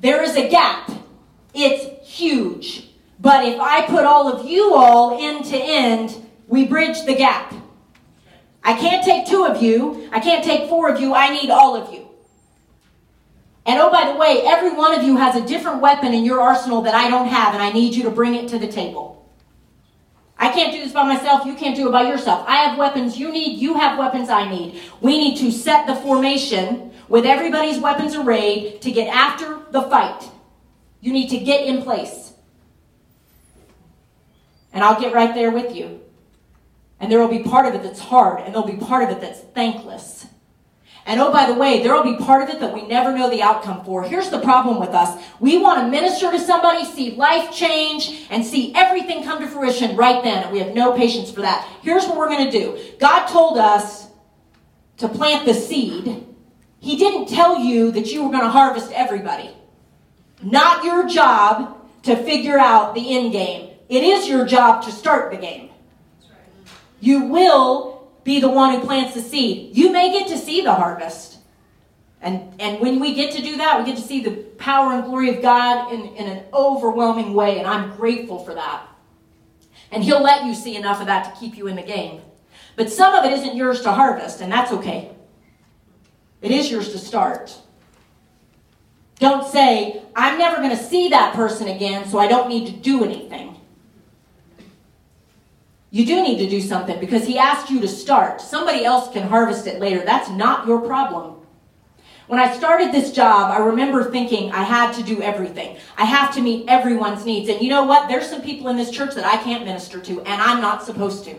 There 0.00 0.24
is 0.24 0.34
a 0.34 0.48
gap. 0.48 0.90
It's 1.54 2.08
huge. 2.08 2.88
But 3.18 3.44
if 3.44 3.60
I 3.60 3.86
put 3.86 4.04
all 4.04 4.32
of 4.32 4.48
you 4.48 4.74
all 4.74 5.18
end 5.20 5.44
to 5.46 5.56
end, 5.56 6.14
we 6.48 6.66
bridge 6.66 7.04
the 7.04 7.14
gap. 7.14 7.54
I 8.62 8.74
can't 8.74 9.04
take 9.04 9.26
two 9.26 9.44
of 9.44 9.62
you. 9.62 10.08
I 10.12 10.20
can't 10.20 10.44
take 10.44 10.68
four 10.68 10.90
of 10.92 11.00
you. 11.00 11.14
I 11.14 11.30
need 11.30 11.50
all 11.50 11.76
of 11.76 11.92
you. 11.92 12.08
And 13.66 13.78
oh, 13.78 13.90
by 13.90 14.10
the 14.10 14.18
way, 14.18 14.42
every 14.44 14.72
one 14.72 14.94
of 14.94 15.04
you 15.04 15.16
has 15.16 15.36
a 15.36 15.46
different 15.46 15.80
weapon 15.80 16.14
in 16.14 16.24
your 16.24 16.40
arsenal 16.40 16.82
that 16.82 16.94
I 16.94 17.08
don't 17.08 17.28
have, 17.28 17.54
and 17.54 17.62
I 17.62 17.70
need 17.70 17.94
you 17.94 18.02
to 18.04 18.10
bring 18.10 18.34
it 18.34 18.48
to 18.48 18.58
the 18.58 18.66
table. 18.66 19.28
I 20.38 20.50
can't 20.50 20.72
do 20.72 20.80
this 20.80 20.92
by 20.92 21.04
myself. 21.04 21.44
You 21.44 21.54
can't 21.54 21.76
do 21.76 21.88
it 21.88 21.92
by 21.92 22.08
yourself. 22.08 22.44
I 22.48 22.56
have 22.56 22.78
weapons 22.78 23.18
you 23.18 23.30
need. 23.30 23.58
You 23.58 23.74
have 23.74 23.98
weapons 23.98 24.30
I 24.30 24.48
need. 24.48 24.80
We 25.02 25.18
need 25.18 25.36
to 25.38 25.52
set 25.52 25.86
the 25.86 25.94
formation 25.94 26.92
with 27.08 27.26
everybody's 27.26 27.78
weapons 27.78 28.14
arrayed 28.14 28.80
to 28.80 28.90
get 28.90 29.08
after 29.08 29.60
the 29.70 29.82
fight. 29.82 30.24
You 31.00 31.12
need 31.12 31.28
to 31.30 31.38
get 31.38 31.66
in 31.66 31.82
place. 31.82 32.32
And 34.72 34.84
I'll 34.84 35.00
get 35.00 35.12
right 35.12 35.34
there 35.34 35.50
with 35.50 35.74
you. 35.74 36.00
And 37.00 37.10
there 37.10 37.18
will 37.18 37.28
be 37.28 37.42
part 37.42 37.66
of 37.66 37.74
it 37.74 37.82
that's 37.82 37.98
hard, 37.98 38.40
and 38.40 38.54
there'll 38.54 38.68
be 38.68 38.76
part 38.76 39.04
of 39.04 39.16
it 39.16 39.20
that's 39.20 39.40
thankless. 39.40 40.26
And 41.06 41.18
oh, 41.18 41.32
by 41.32 41.46
the 41.46 41.54
way, 41.54 41.82
there 41.82 41.94
will 41.94 42.04
be 42.04 42.22
part 42.22 42.42
of 42.42 42.50
it 42.50 42.60
that 42.60 42.74
we 42.74 42.86
never 42.86 43.16
know 43.16 43.30
the 43.30 43.42
outcome 43.42 43.84
for. 43.84 44.02
Here's 44.02 44.28
the 44.28 44.38
problem 44.40 44.78
with 44.78 44.90
us. 44.90 45.22
We 45.40 45.56
want 45.56 45.80
to 45.80 45.88
minister 45.88 46.30
to 46.30 46.38
somebody, 46.38 46.84
see 46.84 47.16
life 47.16 47.52
change, 47.54 48.26
and 48.30 48.44
see 48.44 48.74
everything 48.74 49.24
come 49.24 49.40
to 49.40 49.48
fruition 49.48 49.96
right 49.96 50.22
then. 50.22 50.44
And 50.44 50.52
we 50.52 50.58
have 50.58 50.74
no 50.74 50.92
patience 50.92 51.30
for 51.30 51.40
that. 51.40 51.66
Here's 51.82 52.04
what 52.04 52.18
we're 52.18 52.28
going 52.28 52.50
to 52.50 52.52
do 52.52 52.78
God 52.98 53.26
told 53.26 53.56
us 53.56 54.08
to 54.98 55.08
plant 55.08 55.46
the 55.46 55.54
seed. 55.54 56.26
He 56.80 56.96
didn't 56.96 57.26
tell 57.26 57.58
you 57.58 57.90
that 57.92 58.12
you 58.12 58.22
were 58.22 58.30
going 58.30 58.44
to 58.44 58.50
harvest 58.50 58.92
everybody. 58.92 59.50
Not 60.42 60.84
your 60.84 61.08
job 61.08 61.76
to 62.04 62.16
figure 62.16 62.58
out 62.58 62.94
the 62.94 63.16
end 63.16 63.32
game. 63.32 63.70
It 63.88 64.02
is 64.02 64.28
your 64.28 64.46
job 64.46 64.84
to 64.84 64.92
start 64.92 65.30
the 65.30 65.36
game. 65.36 65.70
You 67.00 67.24
will 67.24 68.08
be 68.24 68.40
the 68.40 68.48
one 68.48 68.78
who 68.78 68.86
plants 68.86 69.14
the 69.14 69.20
seed. 69.20 69.76
You 69.76 69.90
may 69.90 70.12
get 70.12 70.28
to 70.28 70.38
see 70.38 70.60
the 70.60 70.74
harvest. 70.74 71.38
And, 72.22 72.60
and 72.60 72.80
when 72.80 73.00
we 73.00 73.14
get 73.14 73.32
to 73.32 73.42
do 73.42 73.56
that, 73.56 73.78
we 73.78 73.86
get 73.86 73.96
to 73.96 74.06
see 74.06 74.22
the 74.22 74.32
power 74.58 74.92
and 74.92 75.04
glory 75.04 75.34
of 75.34 75.42
God 75.42 75.92
in, 75.92 76.06
in 76.16 76.26
an 76.26 76.44
overwhelming 76.52 77.32
way, 77.32 77.58
and 77.58 77.66
I'm 77.66 77.96
grateful 77.96 78.44
for 78.44 78.54
that. 78.54 78.86
And 79.90 80.04
He'll 80.04 80.22
let 80.22 80.44
you 80.44 80.54
see 80.54 80.76
enough 80.76 81.00
of 81.00 81.06
that 81.06 81.24
to 81.32 81.40
keep 81.40 81.56
you 81.56 81.66
in 81.66 81.76
the 81.76 81.82
game. 81.82 82.20
But 82.76 82.90
some 82.90 83.14
of 83.14 83.24
it 83.24 83.32
isn't 83.32 83.56
yours 83.56 83.80
to 83.82 83.92
harvest, 83.92 84.40
and 84.40 84.52
that's 84.52 84.70
okay. 84.72 85.10
It 86.42 86.50
is 86.50 86.70
yours 86.70 86.92
to 86.92 86.98
start. 86.98 87.58
Don't 89.20 89.46
say, 89.46 90.02
I'm 90.16 90.38
never 90.38 90.56
going 90.56 90.70
to 90.70 90.82
see 90.82 91.10
that 91.10 91.34
person 91.34 91.68
again, 91.68 92.08
so 92.08 92.18
I 92.18 92.26
don't 92.26 92.48
need 92.48 92.66
to 92.66 92.72
do 92.72 93.04
anything. 93.04 93.48
you 95.92 96.06
do 96.06 96.22
need 96.22 96.38
to 96.38 96.48
do 96.48 96.60
something 96.60 96.98
because 96.98 97.26
he 97.26 97.36
asked 97.36 97.68
you 97.68 97.80
to 97.80 97.88
start. 97.88 98.40
Somebody 98.40 98.84
else 98.84 99.12
can 99.12 99.28
harvest 99.28 99.66
it 99.66 99.78
later. 99.78 100.04
That's 100.04 100.30
not 100.30 100.66
your 100.66 100.80
problem. 100.80 101.36
When 102.28 102.38
I 102.38 102.56
started 102.56 102.92
this 102.92 103.12
job, 103.12 103.50
I 103.50 103.58
remember 103.58 104.08
thinking 104.08 104.52
I 104.52 104.62
had 104.62 104.92
to 104.92 105.02
do 105.02 105.20
everything. 105.20 105.76
I 105.98 106.04
have 106.04 106.32
to 106.34 106.40
meet 106.40 106.68
everyone's 106.68 107.24
needs. 107.26 107.48
And 107.48 107.60
you 107.60 107.68
know 107.68 107.84
what? 107.84 108.08
There's 108.08 108.30
some 108.30 108.40
people 108.40 108.68
in 108.68 108.76
this 108.76 108.90
church 108.90 109.16
that 109.16 109.24
I 109.24 109.42
can't 109.42 109.64
minister 109.64 110.00
to, 110.00 110.20
and 110.20 110.40
I'm 110.40 110.60
not 110.60 110.84
supposed 110.84 111.24
to. 111.24 111.34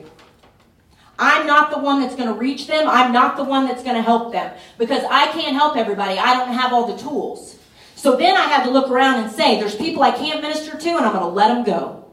I'm 1.17 1.47
not 1.47 1.71
the 1.71 1.79
one 1.79 2.01
that's 2.01 2.15
going 2.15 2.27
to 2.27 2.34
reach 2.38 2.67
them. 2.67 2.89
I'm 2.89 3.13
not 3.13 3.38
the 3.38 3.43
one 3.43 3.65
that's 3.65 3.84
going 3.84 3.95
to 3.95 4.01
help 4.01 4.34
them 4.34 4.53
because 4.77 5.03
I 5.09 5.27
can't 5.27 5.55
help 5.55 5.77
everybody. 5.77 6.19
I 6.19 6.34
don't 6.34 6.53
have 6.53 6.73
all 6.73 6.93
the 6.93 7.01
tools. 7.01 7.57
So 8.02 8.16
then 8.16 8.36
I 8.36 8.47
had 8.47 8.64
to 8.64 8.72
look 8.72 8.89
around 8.89 9.24
and 9.24 9.32
say, 9.32 9.60
there's 9.60 9.76
people 9.76 10.02
I 10.02 10.10
can't 10.10 10.41
minister 10.41 10.76
to, 10.76 10.89
and 10.89 11.06
I'm 11.06 11.14
going 11.14 11.24
to 11.24 11.28
let 11.28 11.49
them 11.49 11.64
go. 11.64 12.04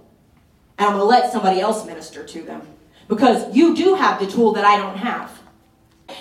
And 0.77 0.87
I'm 0.87 0.99
going 0.99 1.01
to 1.01 1.07
let 1.07 1.33
somebody 1.33 1.63
else 1.63 1.87
minister 1.87 2.27
to 2.27 2.43
them 2.43 2.61
because 3.09 3.57
you 3.57 3.75
do 3.75 3.95
have 3.95 4.21
the 4.21 4.27
tool 4.27 4.53
that 4.53 4.67
I 4.67 4.77
don't 4.77 4.99
have. 4.99 5.31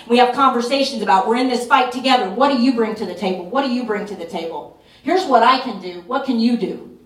We 0.08 0.16
have 0.16 0.34
conversations 0.34 1.02
about 1.02 1.28
we're 1.28 1.36
in 1.36 1.48
this 1.48 1.66
fight 1.66 1.92
together. 1.92 2.30
What 2.30 2.48
do 2.48 2.62
you 2.62 2.76
bring 2.76 2.94
to 2.94 3.04
the 3.04 3.14
table? 3.14 3.44
What 3.44 3.62
do 3.62 3.70
you 3.70 3.84
bring 3.84 4.06
to 4.06 4.16
the 4.16 4.24
table? 4.24 4.82
Here's 5.02 5.26
what 5.26 5.42
I 5.42 5.60
can 5.60 5.82
do. 5.82 6.00
What 6.06 6.24
can 6.24 6.40
you 6.40 6.56
do? 6.56 6.98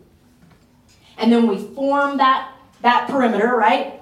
And 1.19 1.33
then 1.33 1.49
we 1.49 1.59
form 1.59 2.19
that, 2.19 2.53
that 2.83 3.09
perimeter, 3.09 3.57
right? 3.57 4.01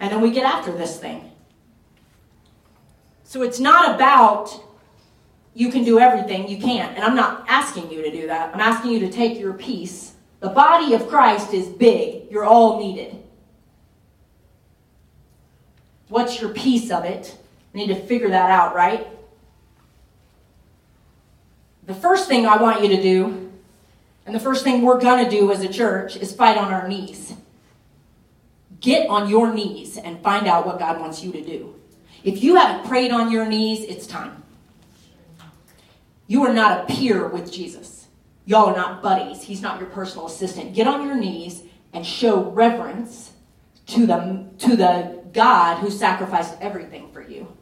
And 0.00 0.10
then 0.10 0.20
we 0.20 0.32
get 0.32 0.44
after 0.44 0.72
this 0.72 0.98
thing. 0.98 1.30
So 3.22 3.42
it's 3.42 3.60
not 3.60 3.94
about 3.94 4.60
you 5.54 5.70
can 5.70 5.84
do 5.84 5.98
everything, 5.98 6.48
you 6.48 6.58
can't. 6.58 6.94
And 6.96 7.04
I'm 7.04 7.14
not 7.14 7.44
asking 7.48 7.90
you 7.90 8.02
to 8.02 8.10
do 8.10 8.26
that. 8.26 8.54
I'm 8.54 8.60
asking 8.60 8.92
you 8.92 9.00
to 9.00 9.10
take 9.10 9.38
your 9.38 9.52
piece. 9.52 10.14
The 10.40 10.48
body 10.48 10.94
of 10.94 11.08
Christ 11.08 11.52
is 11.52 11.68
big, 11.68 12.30
you're 12.30 12.44
all 12.44 12.80
needed. 12.80 13.16
What's 16.08 16.40
your 16.40 16.50
piece 16.50 16.90
of 16.90 17.04
it? 17.04 17.36
We 17.72 17.86
need 17.86 17.94
to 17.94 18.00
figure 18.00 18.28
that 18.28 18.50
out, 18.50 18.74
right? 18.74 19.06
The 21.84 21.94
first 21.94 22.28
thing 22.28 22.46
I 22.46 22.56
want 22.56 22.82
you 22.82 22.88
to 22.88 23.02
do, 23.02 23.50
and 24.26 24.34
the 24.34 24.40
first 24.40 24.62
thing 24.62 24.82
we're 24.82 25.00
going 25.00 25.24
to 25.24 25.30
do 25.30 25.50
as 25.50 25.62
a 25.62 25.68
church, 25.68 26.16
is 26.16 26.34
fight 26.34 26.56
on 26.56 26.72
our 26.72 26.86
knees. 26.86 27.34
Get 28.80 29.08
on 29.08 29.28
your 29.28 29.52
knees 29.54 29.96
and 29.96 30.20
find 30.22 30.46
out 30.46 30.66
what 30.66 30.78
God 30.78 31.00
wants 31.00 31.22
you 31.22 31.32
to 31.32 31.42
do. 31.42 31.74
If 32.24 32.42
you 32.42 32.56
haven't 32.56 32.86
prayed 32.88 33.10
on 33.10 33.30
your 33.30 33.46
knees, 33.46 33.84
it's 33.84 34.06
time. 34.06 34.42
You 36.32 36.46
are 36.46 36.54
not 36.54 36.80
a 36.80 36.94
peer 36.94 37.28
with 37.28 37.52
Jesus. 37.52 38.06
Y'all 38.46 38.70
are 38.70 38.74
not 38.74 39.02
buddies. 39.02 39.42
He's 39.42 39.60
not 39.60 39.78
your 39.78 39.90
personal 39.90 40.28
assistant. 40.28 40.72
Get 40.72 40.86
on 40.86 41.06
your 41.06 41.14
knees 41.14 41.62
and 41.92 42.06
show 42.06 42.50
reverence 42.52 43.32
to 43.88 44.06
the, 44.06 44.46
to 44.60 44.74
the 44.74 45.24
God 45.34 45.80
who 45.80 45.90
sacrificed 45.90 46.56
everything 46.58 47.12
for 47.12 47.20
you 47.20 47.54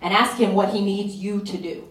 and 0.00 0.14
ask 0.14 0.36
him 0.36 0.54
what 0.54 0.68
he 0.68 0.80
needs 0.80 1.16
you 1.16 1.40
to 1.40 1.58
do. 1.58 1.88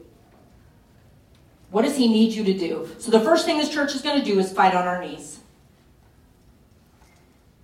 What 1.71 1.81
does 1.81 1.97
he 1.97 2.07
need 2.07 2.31
you 2.31 2.45
to 2.45 2.57
do? 2.57 2.89
So, 2.99 3.11
the 3.11 3.19
first 3.19 3.45
thing 3.45 3.57
this 3.57 3.67
church 3.67 3.93
is 3.93 4.01
going 4.01 4.17
to 4.17 4.25
do 4.25 4.39
is 4.39 4.49
fight 4.49 4.73
on 4.73 4.87
our 4.87 5.03
knees. 5.03 5.41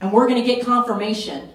And 0.01 0.11
we're 0.11 0.27
going 0.27 0.41
to 0.41 0.45
get 0.45 0.65
confirmation 0.65 1.53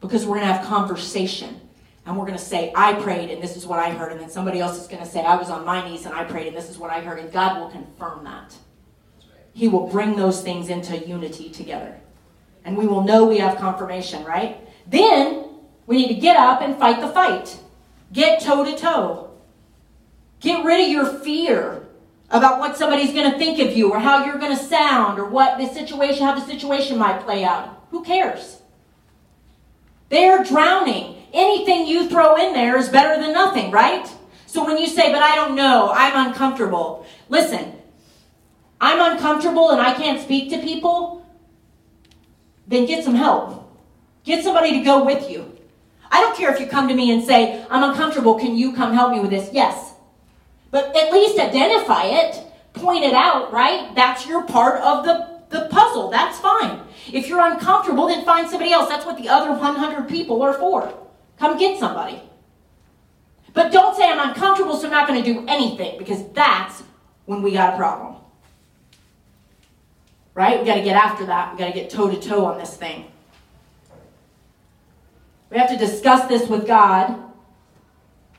because 0.00 0.24
we're 0.24 0.36
going 0.36 0.48
to 0.48 0.54
have 0.54 0.64
conversation. 0.64 1.60
And 2.06 2.16
we're 2.16 2.24
going 2.24 2.38
to 2.38 2.44
say, 2.44 2.72
I 2.76 2.94
prayed 2.94 3.30
and 3.30 3.42
this 3.42 3.56
is 3.56 3.66
what 3.66 3.80
I 3.80 3.90
heard. 3.90 4.12
And 4.12 4.20
then 4.20 4.30
somebody 4.30 4.60
else 4.60 4.80
is 4.80 4.86
going 4.86 5.02
to 5.02 5.08
say, 5.08 5.24
I 5.24 5.34
was 5.34 5.50
on 5.50 5.64
my 5.64 5.86
knees 5.86 6.06
and 6.06 6.14
I 6.14 6.22
prayed 6.22 6.46
and 6.46 6.56
this 6.56 6.70
is 6.70 6.78
what 6.78 6.90
I 6.90 7.00
heard. 7.00 7.18
And 7.18 7.32
God 7.32 7.60
will 7.60 7.68
confirm 7.68 8.22
that. 8.24 8.54
He 9.52 9.66
will 9.66 9.88
bring 9.88 10.14
those 10.14 10.40
things 10.40 10.68
into 10.68 10.96
unity 10.96 11.50
together. 11.50 12.00
And 12.64 12.76
we 12.76 12.86
will 12.86 13.02
know 13.02 13.24
we 13.24 13.38
have 13.38 13.58
confirmation, 13.58 14.24
right? 14.24 14.60
Then 14.86 15.46
we 15.86 15.96
need 15.96 16.08
to 16.08 16.20
get 16.20 16.36
up 16.36 16.62
and 16.62 16.78
fight 16.78 17.00
the 17.00 17.08
fight. 17.08 17.58
Get 18.12 18.40
toe 18.40 18.64
to 18.64 18.76
toe. 18.76 19.30
Get 20.40 20.64
rid 20.64 20.84
of 20.84 20.90
your 20.90 21.06
fear 21.06 21.86
about 22.30 22.60
what 22.60 22.76
somebody's 22.76 23.12
going 23.12 23.30
to 23.30 23.38
think 23.38 23.58
of 23.58 23.76
you 23.76 23.90
or 23.90 23.98
how 23.98 24.24
you're 24.24 24.38
going 24.38 24.56
to 24.56 24.62
sound 24.62 25.18
or 25.18 25.26
what 25.26 25.58
the 25.58 25.66
situation, 25.66 26.24
how 26.24 26.38
the 26.38 26.46
situation 26.46 26.98
might 26.98 27.24
play 27.24 27.42
out. 27.42 27.84
Who 27.90 28.04
cares? 28.04 28.60
They're 30.08 30.44
drowning. 30.44 31.15
Anything 31.36 31.86
you 31.86 32.08
throw 32.08 32.36
in 32.36 32.54
there 32.54 32.78
is 32.78 32.88
better 32.88 33.20
than 33.20 33.34
nothing, 33.34 33.70
right? 33.70 34.10
So 34.46 34.64
when 34.64 34.78
you 34.78 34.86
say, 34.86 35.12
but 35.12 35.20
I 35.20 35.34
don't 35.34 35.54
know, 35.54 35.92
I'm 35.94 36.28
uncomfortable. 36.28 37.06
Listen, 37.28 37.74
I'm 38.80 39.12
uncomfortable 39.12 39.70
and 39.70 39.78
I 39.78 39.92
can't 39.92 40.18
speak 40.18 40.48
to 40.50 40.58
people, 40.58 41.26
then 42.66 42.86
get 42.86 43.04
some 43.04 43.14
help. 43.14 43.70
Get 44.24 44.42
somebody 44.42 44.78
to 44.78 44.80
go 44.80 45.04
with 45.04 45.30
you. 45.30 45.52
I 46.10 46.22
don't 46.22 46.34
care 46.34 46.54
if 46.54 46.58
you 46.58 46.66
come 46.66 46.88
to 46.88 46.94
me 46.94 47.12
and 47.12 47.22
say, 47.22 47.62
I'm 47.68 47.90
uncomfortable, 47.90 48.38
can 48.38 48.56
you 48.56 48.72
come 48.72 48.94
help 48.94 49.12
me 49.12 49.20
with 49.20 49.28
this? 49.28 49.50
Yes. 49.52 49.92
But 50.70 50.96
at 50.96 51.12
least 51.12 51.38
identify 51.38 52.04
it, 52.04 52.42
point 52.72 53.04
it 53.04 53.12
out, 53.12 53.52
right? 53.52 53.94
That's 53.94 54.26
your 54.26 54.42
part 54.44 54.80
of 54.80 55.04
the, 55.04 55.40
the 55.50 55.68
puzzle. 55.68 56.08
That's 56.08 56.38
fine. 56.38 56.80
If 57.12 57.28
you're 57.28 57.46
uncomfortable, 57.46 58.08
then 58.08 58.24
find 58.24 58.48
somebody 58.48 58.72
else. 58.72 58.88
That's 58.88 59.04
what 59.04 59.18
the 59.18 59.28
other 59.28 59.50
100 59.50 60.08
people 60.08 60.40
are 60.40 60.54
for. 60.54 61.05
Come 61.38 61.58
get 61.58 61.78
somebody. 61.78 62.20
But 63.52 63.72
don't 63.72 63.96
say 63.96 64.08
I'm 64.08 64.28
uncomfortable, 64.28 64.76
so 64.76 64.86
I'm 64.86 64.92
not 64.92 65.08
going 65.08 65.22
to 65.22 65.32
do 65.32 65.44
anything, 65.48 65.98
because 65.98 66.28
that's 66.32 66.82
when 67.24 67.42
we 67.42 67.52
got 67.52 67.74
a 67.74 67.76
problem. 67.76 68.16
Right? 70.34 70.60
We 70.60 70.66
got 70.66 70.74
to 70.74 70.82
get 70.82 70.96
after 70.96 71.26
that. 71.26 71.52
We 71.52 71.58
got 71.58 71.68
to 71.68 71.72
get 71.72 71.88
toe 71.88 72.10
to 72.10 72.20
toe 72.20 72.44
on 72.44 72.58
this 72.58 72.76
thing. 72.76 73.06
We 75.50 75.58
have 75.58 75.70
to 75.70 75.76
discuss 75.76 76.28
this 76.28 76.48
with 76.48 76.66
God 76.66 77.18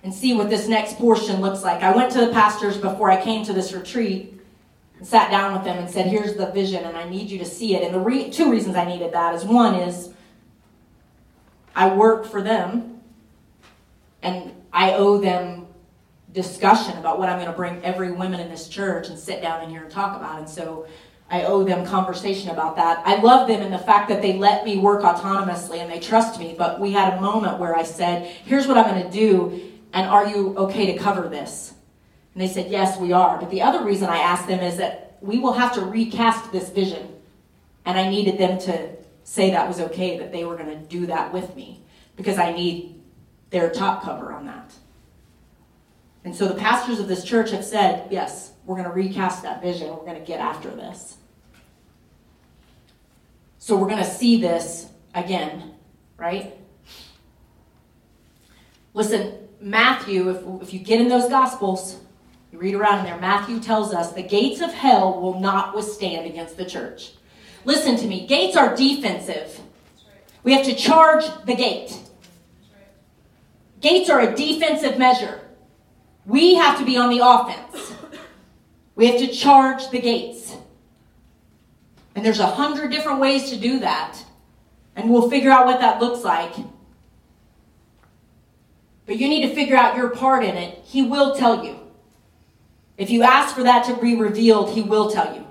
and 0.04 0.14
see 0.14 0.34
what 0.34 0.50
this 0.50 0.68
next 0.68 0.98
portion 0.98 1.42
looks 1.42 1.64
like. 1.64 1.82
I 1.82 1.96
went 1.96 2.12
to 2.12 2.26
the 2.26 2.32
pastors 2.32 2.78
before 2.78 3.10
I 3.10 3.22
came 3.22 3.44
to 3.46 3.54
this 3.54 3.74
retreat 3.74 4.40
and 4.98 5.08
sat 5.08 5.32
down 5.32 5.54
with 5.54 5.64
them 5.64 5.78
and 5.78 5.90
said, 5.90 6.08
Here's 6.08 6.36
the 6.36 6.52
vision, 6.52 6.84
and 6.84 6.96
I 6.96 7.10
need 7.10 7.30
you 7.32 7.40
to 7.40 7.46
see 7.46 7.76
it. 7.76 7.84
And 7.84 7.94
the 7.94 8.00
re- 8.00 8.30
two 8.30 8.52
reasons 8.52 8.76
I 8.76 8.86
needed 8.86 9.14
that 9.14 9.34
is 9.34 9.44
one 9.44 9.76
is 9.76 10.10
I 11.78 11.94
work 11.94 12.26
for 12.26 12.42
them 12.42 13.02
and 14.24 14.52
I 14.74 14.94
owe 14.94 15.20
them 15.20 15.68
discussion 16.34 16.98
about 16.98 17.20
what 17.20 17.30
I'm 17.30 17.38
going 17.38 17.52
to 17.52 17.56
bring 17.56 17.84
every 17.84 18.12
woman 18.12 18.40
in 18.40 18.50
this 18.50 18.68
church 18.68 19.10
and 19.10 19.18
sit 19.18 19.44
down 19.44 19.64
in 19.64 19.70
here 19.70 19.84
and 19.84 19.92
talk 19.92 20.18
about. 20.18 20.40
And 20.40 20.50
so 20.50 20.88
I 21.30 21.44
owe 21.44 21.64
them 21.64 21.86
conversation 21.86 22.50
about 22.50 22.78
that. 22.78 23.04
I 23.06 23.22
love 23.22 23.48
them 23.48 23.62
in 23.62 23.72
the 23.72 23.78
fact 23.78 24.10
that 24.10 24.24
they 24.24 24.34
let 24.34 24.66
me 24.66 24.78
work 24.78 25.04
autonomously 25.04 25.78
and 25.78 25.92
they 25.92 26.00
trust 26.00 26.40
me. 26.40 26.56
But 26.58 26.80
we 26.80 26.94
had 26.94 27.14
a 27.14 27.22
moment 27.22 27.60
where 27.60 27.76
I 27.76 27.84
said, 27.84 28.26
Here's 28.44 28.66
what 28.66 28.76
I'm 28.76 28.90
going 28.90 29.04
to 29.04 29.12
do, 29.12 29.72
and 29.94 30.10
are 30.10 30.28
you 30.28 30.58
okay 30.58 30.92
to 30.92 30.98
cover 30.98 31.30
this? 31.30 31.76
And 32.34 32.42
they 32.42 32.48
said, 32.48 32.72
Yes, 32.72 33.00
we 33.00 33.14
are. 33.14 33.38
But 33.38 33.52
the 33.52 33.62
other 33.62 33.86
reason 33.86 34.10
I 34.10 34.18
asked 34.18 34.48
them 34.48 34.62
is 34.62 34.78
that 34.78 35.18
we 35.22 35.38
will 35.38 35.54
have 35.54 35.76
to 35.76 35.82
recast 35.82 36.52
this 36.52 36.70
vision. 36.70 37.14
And 37.86 38.00
I 38.00 38.10
needed 38.10 38.40
them 38.40 38.58
to 38.62 38.97
say 39.28 39.52
that 39.52 39.68
was 39.68 39.82
okay, 39.82 40.18
that 40.20 40.32
they 40.32 40.46
were 40.46 40.56
going 40.56 40.70
to 40.70 40.88
do 40.88 41.06
that 41.08 41.34
with 41.34 41.54
me, 41.54 41.82
because 42.16 42.40
I 42.40 42.54
need 42.54 42.96
their 43.50 43.70
top 43.70 44.02
cover 44.02 44.32
on 44.32 44.46
that. 44.46 44.72
And 46.24 46.34
so 46.34 46.48
the 46.48 46.56
pastors 46.56 47.00
of 47.00 47.10
this 47.10 47.26
church 47.26 47.52
have 47.52 47.66
said, 47.66 48.08
Yes, 48.10 48.54
we're 48.66 48.78
going 48.78 48.88
to 48.88 48.94
recast 48.94 49.44
that 49.44 49.62
vision. 49.62 49.90
We're 49.90 50.06
going 50.06 50.20
to 50.20 50.26
get 50.26 50.40
after 50.40 50.70
this. 50.70 51.18
So 53.60 53.76
we're 53.76 53.90
going 53.90 54.04
to 54.04 54.10
see 54.10 54.40
this 54.40 54.88
again, 55.14 55.74
right? 56.16 56.56
Listen, 58.94 59.34
Matthew, 59.60 60.30
if, 60.30 60.64
if 60.64 60.74
you 60.74 60.80
get 60.80 61.02
in 61.02 61.10
those 61.10 61.28
Gospels, 61.30 62.00
you 62.54 62.60
read 62.60 62.76
around 62.76 63.00
in 63.00 63.06
there, 63.06 63.20
Matthew 63.20 63.60
tells 63.60 63.94
us 63.94 64.14
the 64.14 64.24
gates 64.24 64.62
of 64.62 64.74
hell 64.74 65.20
will 65.20 65.40
not 65.40 65.76
withstand 65.76 66.28
against 66.28 66.56
the 66.56 66.66
church. 66.66 67.12
Listen 67.68 67.98
to 67.98 68.08
me, 68.08 68.26
gates 68.26 68.56
are 68.56 68.78
defensive. 68.78 69.60
We 70.42 70.54
have 70.54 70.66
to 70.68 70.74
charge 70.74 71.26
the 71.46 71.54
gate. 71.54 71.94
Gates 73.82 74.10
are 74.10 74.22
a 74.22 74.34
defensive 74.34 74.98
measure. 74.98 75.42
We 76.26 76.56
have 76.56 76.80
to 76.80 76.86
be 76.86 76.96
on 76.96 77.10
the 77.10 77.20
offense. 77.22 77.94
We 78.96 79.08
have 79.08 79.20
to 79.20 79.28
charge 79.28 79.90
the 79.90 80.00
gates. 80.00 80.56
And 82.16 82.26
there's 82.26 82.40
a 82.40 82.46
hundred 82.46 82.90
different 82.90 83.20
ways 83.20 83.50
to 83.50 83.58
do 83.58 83.80
that. 83.82 84.18
And 84.96 85.10
we'll 85.10 85.30
figure 85.30 85.52
out 85.52 85.66
what 85.66 85.82
that 85.82 86.00
looks 86.00 86.24
like. 86.24 86.54
But 89.06 89.18
you 89.18 89.28
need 89.28 89.46
to 89.46 89.54
figure 89.54 89.76
out 89.76 89.98
your 89.98 90.12
part 90.12 90.46
in 90.46 90.56
it. 90.56 90.80
He 90.86 91.02
will 91.02 91.36
tell 91.36 91.66
you. 91.66 91.78
If 92.98 93.10
you 93.10 93.24
ask 93.24 93.54
for 93.54 93.64
that 93.64 93.84
to 93.88 93.98
be 93.98 94.16
revealed, 94.16 94.70
he 94.70 94.82
will 94.82 95.12
tell 95.12 95.36
you. 95.36 95.47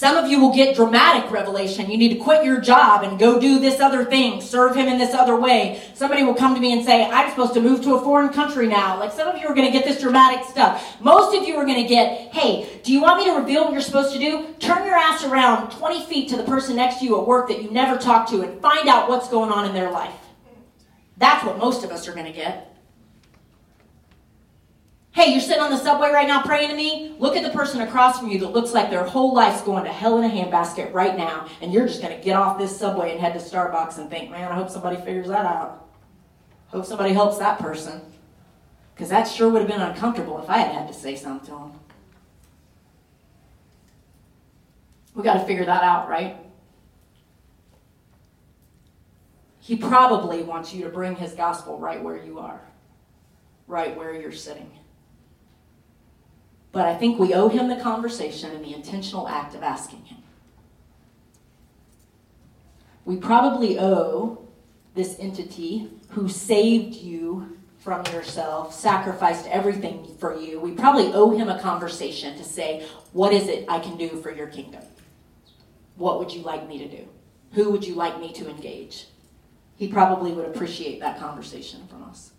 Some 0.00 0.16
of 0.16 0.30
you 0.30 0.40
will 0.40 0.54
get 0.54 0.74
dramatic 0.74 1.30
revelation. 1.30 1.90
You 1.90 1.98
need 1.98 2.14
to 2.14 2.24
quit 2.24 2.42
your 2.42 2.58
job 2.58 3.02
and 3.04 3.18
go 3.18 3.38
do 3.38 3.58
this 3.58 3.80
other 3.80 4.02
thing, 4.02 4.40
serve 4.40 4.74
him 4.74 4.88
in 4.88 4.96
this 4.96 5.12
other 5.12 5.36
way. 5.36 5.82
Somebody 5.92 6.22
will 6.22 6.32
come 6.32 6.54
to 6.54 6.60
me 6.60 6.72
and 6.72 6.82
say, 6.82 7.04
I'm 7.04 7.28
supposed 7.28 7.52
to 7.52 7.60
move 7.60 7.82
to 7.82 7.96
a 7.96 8.00
foreign 8.00 8.30
country 8.30 8.66
now. 8.66 8.98
Like 8.98 9.12
some 9.12 9.28
of 9.28 9.38
you 9.38 9.46
are 9.46 9.54
going 9.54 9.70
to 9.70 9.78
get 9.78 9.84
this 9.84 10.00
dramatic 10.00 10.48
stuff. 10.48 10.98
Most 11.02 11.36
of 11.36 11.46
you 11.46 11.54
are 11.56 11.66
going 11.66 11.82
to 11.82 11.86
get, 11.86 12.32
hey, 12.32 12.80
do 12.82 12.94
you 12.94 13.02
want 13.02 13.18
me 13.18 13.26
to 13.26 13.38
reveal 13.38 13.64
what 13.64 13.74
you're 13.74 13.82
supposed 13.82 14.14
to 14.14 14.18
do? 14.18 14.46
Turn 14.58 14.86
your 14.86 14.96
ass 14.96 15.22
around 15.22 15.70
20 15.72 16.06
feet 16.06 16.30
to 16.30 16.38
the 16.38 16.44
person 16.44 16.76
next 16.76 17.00
to 17.00 17.04
you 17.04 17.20
at 17.20 17.26
work 17.26 17.48
that 17.48 17.62
you 17.62 17.70
never 17.70 18.00
talked 18.00 18.30
to 18.30 18.40
and 18.40 18.58
find 18.62 18.88
out 18.88 19.10
what's 19.10 19.28
going 19.28 19.52
on 19.52 19.66
in 19.66 19.74
their 19.74 19.90
life. 19.90 20.14
That's 21.18 21.44
what 21.44 21.58
most 21.58 21.84
of 21.84 21.90
us 21.90 22.08
are 22.08 22.14
going 22.14 22.24
to 22.24 22.32
get. 22.32 22.69
Hey, 25.12 25.32
you're 25.32 25.40
sitting 25.40 25.60
on 25.60 25.70
the 25.70 25.76
subway 25.76 26.10
right 26.10 26.28
now 26.28 26.40
praying 26.42 26.70
to 26.70 26.76
me? 26.76 27.16
Look 27.18 27.36
at 27.36 27.42
the 27.42 27.50
person 27.50 27.80
across 27.80 28.20
from 28.20 28.28
you 28.30 28.38
that 28.40 28.52
looks 28.52 28.72
like 28.72 28.90
their 28.90 29.02
whole 29.02 29.34
life's 29.34 29.60
going 29.62 29.82
to 29.84 29.92
hell 29.92 30.22
in 30.22 30.24
a 30.24 30.32
handbasket 30.32 30.94
right 30.94 31.16
now, 31.16 31.48
and 31.60 31.72
you're 31.72 31.86
just 31.86 32.00
going 32.00 32.16
to 32.16 32.24
get 32.24 32.36
off 32.36 32.58
this 32.58 32.78
subway 32.78 33.10
and 33.10 33.20
head 33.20 33.32
to 33.32 33.40
Starbucks 33.40 33.98
and 33.98 34.08
think, 34.08 34.30
man, 34.30 34.52
I 34.52 34.54
hope 34.54 34.70
somebody 34.70 34.96
figures 34.96 35.26
that 35.26 35.44
out. 35.44 35.88
Hope 36.68 36.86
somebody 36.86 37.12
helps 37.12 37.38
that 37.38 37.58
person. 37.58 38.00
Because 38.94 39.08
that 39.08 39.24
sure 39.24 39.48
would 39.48 39.62
have 39.62 39.68
been 39.68 39.80
uncomfortable 39.80 40.40
if 40.40 40.48
I 40.48 40.58
had 40.58 40.72
had 40.72 40.88
to 40.88 40.94
say 40.94 41.16
something 41.16 41.48
to 41.48 41.58
him. 41.58 41.72
We 45.16 45.24
got 45.24 45.34
to 45.34 45.44
figure 45.44 45.64
that 45.64 45.82
out, 45.82 46.08
right? 46.08 46.36
He 49.58 49.74
probably 49.74 50.42
wants 50.42 50.72
you 50.72 50.84
to 50.84 50.90
bring 50.90 51.16
his 51.16 51.32
gospel 51.32 51.80
right 51.80 52.00
where 52.00 52.22
you 52.24 52.38
are, 52.38 52.60
right 53.66 53.96
where 53.96 54.14
you're 54.14 54.30
sitting. 54.30 54.70
But 56.72 56.86
I 56.86 56.94
think 56.94 57.18
we 57.18 57.34
owe 57.34 57.48
him 57.48 57.68
the 57.68 57.76
conversation 57.76 58.50
and 58.52 58.64
the 58.64 58.74
intentional 58.74 59.28
act 59.28 59.54
of 59.54 59.62
asking 59.62 60.04
him. 60.04 60.18
We 63.04 63.16
probably 63.16 63.78
owe 63.78 64.46
this 64.94 65.16
entity 65.18 65.90
who 66.10 66.28
saved 66.28 66.94
you 66.94 67.56
from 67.78 68.04
yourself, 68.12 68.74
sacrificed 68.74 69.46
everything 69.46 70.06
for 70.18 70.36
you. 70.36 70.60
We 70.60 70.72
probably 70.72 71.12
owe 71.12 71.30
him 71.30 71.48
a 71.48 71.58
conversation 71.58 72.36
to 72.36 72.44
say, 72.44 72.86
What 73.12 73.32
is 73.32 73.48
it 73.48 73.64
I 73.68 73.78
can 73.80 73.96
do 73.96 74.20
for 74.20 74.30
your 74.30 74.46
kingdom? 74.46 74.82
What 75.96 76.18
would 76.18 76.32
you 76.32 76.42
like 76.42 76.68
me 76.68 76.78
to 76.78 76.88
do? 76.88 77.08
Who 77.52 77.70
would 77.70 77.84
you 77.84 77.94
like 77.94 78.20
me 78.20 78.32
to 78.34 78.48
engage? 78.48 79.06
He 79.76 79.88
probably 79.88 80.30
would 80.32 80.46
appreciate 80.46 81.00
that 81.00 81.18
conversation 81.18 81.86
from 81.88 82.04
us. 82.04 82.32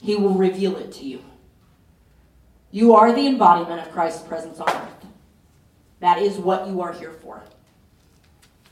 He 0.00 0.16
will 0.16 0.34
reveal 0.34 0.76
it 0.76 0.92
to 0.94 1.04
you. 1.04 1.24
You 2.74 2.96
are 2.96 3.12
the 3.12 3.28
embodiment 3.28 3.86
of 3.86 3.92
Christ's 3.92 4.26
presence 4.26 4.58
on 4.58 4.68
earth. 4.68 5.06
That 6.00 6.18
is 6.18 6.38
what 6.38 6.66
you 6.66 6.80
are 6.80 6.92
here 6.92 7.12
for. 7.12 7.44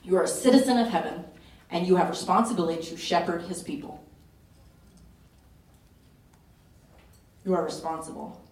You 0.02 0.16
are 0.16 0.24
a 0.24 0.28
citizen 0.28 0.76
of 0.76 0.88
heaven, 0.88 1.24
and 1.70 1.86
you 1.86 1.94
have 1.94 2.10
responsibility 2.10 2.82
to 2.82 2.96
shepherd 2.96 3.42
his 3.42 3.62
people. 3.62 4.02
You 7.44 7.54
are 7.54 7.64
responsible. 7.64 8.42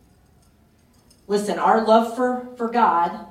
Listen, 1.27 1.59
our 1.59 1.85
love 1.85 2.15
for, 2.15 2.47
for 2.57 2.69
God 2.69 3.27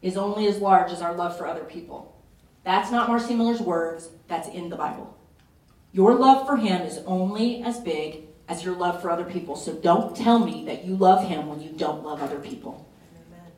is 0.00 0.16
only 0.16 0.46
as 0.46 0.60
large 0.60 0.90
as 0.90 1.02
our 1.02 1.12
love 1.12 1.36
for 1.36 1.46
other 1.46 1.64
people. 1.64 2.18
That's 2.64 2.90
not 2.90 3.08
Marcy 3.08 3.34
Miller's 3.34 3.60
words, 3.60 4.08
that's 4.26 4.48
in 4.48 4.70
the 4.70 4.76
Bible. 4.76 5.14
Your 5.92 6.14
love 6.14 6.46
for 6.46 6.56
him 6.56 6.80
is 6.80 7.00
only 7.04 7.62
as 7.62 7.78
big 7.78 8.27
as 8.48 8.64
your 8.64 8.74
love 8.74 9.02
for 9.02 9.10
other 9.10 9.24
people. 9.24 9.56
So 9.56 9.74
don't 9.74 10.16
tell 10.16 10.38
me 10.38 10.64
that 10.64 10.84
you 10.84 10.96
love 10.96 11.26
him 11.26 11.46
when 11.46 11.60
you 11.60 11.70
don't 11.70 12.02
love 12.02 12.22
other 12.22 12.38
people. 12.38 12.86
Amen. 13.14 13.52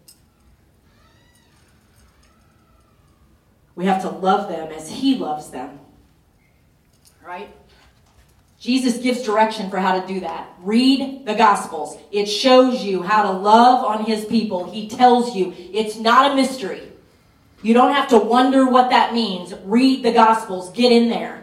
We 3.77 3.87
have 3.87 4.03
to 4.03 4.11
love 4.11 4.49
them 4.49 4.73
as 4.73 4.91
he 4.91 5.17
loves 5.17 5.51
them. 5.51 5.79
Right? 7.25 7.55
Jesus 8.59 8.99
gives 8.99 9.23
direction 9.23 9.71
for 9.71 9.79
how 9.79 9.99
to 9.99 10.07
do 10.07 10.21
that. 10.21 10.51
Read 10.61 11.25
the 11.25 11.35
Gospels. 11.35 11.97
It 12.13 12.27
shows 12.27 12.83
you 12.83 13.03
how 13.03 13.23
to 13.23 13.31
love 13.31 13.85
on 13.85 14.05
his 14.05 14.27
people. 14.27 14.71
He 14.71 14.89
tells 14.89 15.35
you 15.35 15.55
it's 15.73 15.97
not 15.97 16.33
a 16.33 16.35
mystery. 16.35 16.83
You 17.63 17.73
don't 17.73 17.95
have 17.95 18.09
to 18.09 18.19
wonder 18.19 18.69
what 18.69 18.91
that 18.91 19.15
means. 19.15 19.55
Read 19.65 20.03
the 20.03 20.13
Gospels. 20.13 20.71
Get 20.73 20.93
in 20.93 21.09
there. 21.09 21.40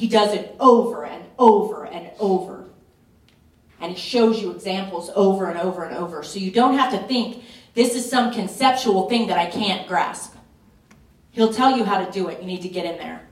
He 0.00 0.08
does 0.08 0.32
it 0.32 0.56
over 0.58 1.04
and 1.04 1.22
over 1.38 1.84
and 1.84 2.10
over. 2.18 2.64
And 3.82 3.92
he 3.92 3.98
shows 3.98 4.40
you 4.40 4.50
examples 4.50 5.10
over 5.14 5.50
and 5.50 5.58
over 5.58 5.84
and 5.84 5.94
over. 5.94 6.22
So 6.22 6.38
you 6.38 6.50
don't 6.50 6.78
have 6.78 6.90
to 6.92 7.06
think 7.06 7.44
this 7.74 7.94
is 7.94 8.08
some 8.08 8.32
conceptual 8.32 9.10
thing 9.10 9.26
that 9.26 9.36
I 9.36 9.50
can't 9.50 9.86
grasp. 9.86 10.34
He'll 11.32 11.52
tell 11.52 11.76
you 11.76 11.84
how 11.84 12.02
to 12.02 12.10
do 12.10 12.28
it. 12.28 12.40
You 12.40 12.46
need 12.46 12.62
to 12.62 12.70
get 12.70 12.86
in 12.86 12.96
there. 12.96 13.28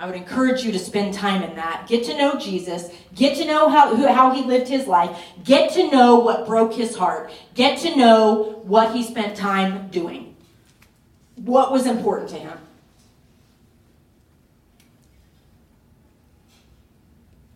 I 0.00 0.06
would 0.06 0.16
encourage 0.16 0.64
you 0.64 0.72
to 0.72 0.78
spend 0.78 1.12
time 1.12 1.42
in 1.42 1.56
that. 1.56 1.84
Get 1.86 2.06
to 2.06 2.16
know 2.16 2.38
Jesus. 2.38 2.88
Get 3.14 3.36
to 3.36 3.44
know 3.44 3.68
how, 3.68 3.94
how 4.14 4.30
he 4.30 4.44
lived 4.44 4.68
his 4.68 4.86
life. 4.86 5.14
Get 5.44 5.74
to 5.74 5.90
know 5.90 6.20
what 6.20 6.46
broke 6.46 6.72
his 6.72 6.96
heart. 6.96 7.30
Get 7.52 7.80
to 7.80 7.94
know 7.94 8.62
what 8.64 8.96
he 8.96 9.02
spent 9.02 9.36
time 9.36 9.88
doing. 9.88 10.34
What 11.36 11.70
was 11.70 11.84
important 11.84 12.30
to 12.30 12.36
him. 12.36 12.58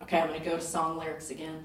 Okay, 0.09 0.21
I'm 0.21 0.29
going 0.29 0.39
to 0.39 0.49
go 0.49 0.55
to 0.55 0.61
song 0.61 0.97
lyrics 0.97 1.29
again. 1.29 1.63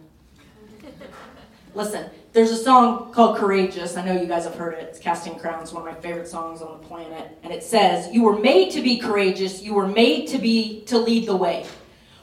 Listen, 1.74 2.10
there's 2.34 2.50
a 2.50 2.58
song 2.58 3.10
called 3.10 3.38
Courageous. 3.38 3.96
I 3.96 4.04
know 4.04 4.20
you 4.20 4.26
guys 4.26 4.44
have 4.44 4.54
heard 4.54 4.74
it. 4.74 4.82
It's 4.82 4.98
Casting 4.98 5.38
Crowns, 5.38 5.72
one 5.72 5.88
of 5.88 5.94
my 5.94 5.98
favorite 5.98 6.28
songs 6.28 6.60
on 6.60 6.78
the 6.78 6.86
planet. 6.86 7.38
And 7.42 7.54
it 7.54 7.62
says, 7.62 8.12
You 8.12 8.22
were 8.22 8.38
made 8.38 8.70
to 8.72 8.82
be 8.82 8.98
courageous. 8.98 9.62
You 9.62 9.72
were 9.72 9.86
made 9.86 10.28
to 10.28 10.36
be 10.36 10.82
to 10.88 10.98
lead 10.98 11.26
the 11.26 11.34
way. 11.34 11.64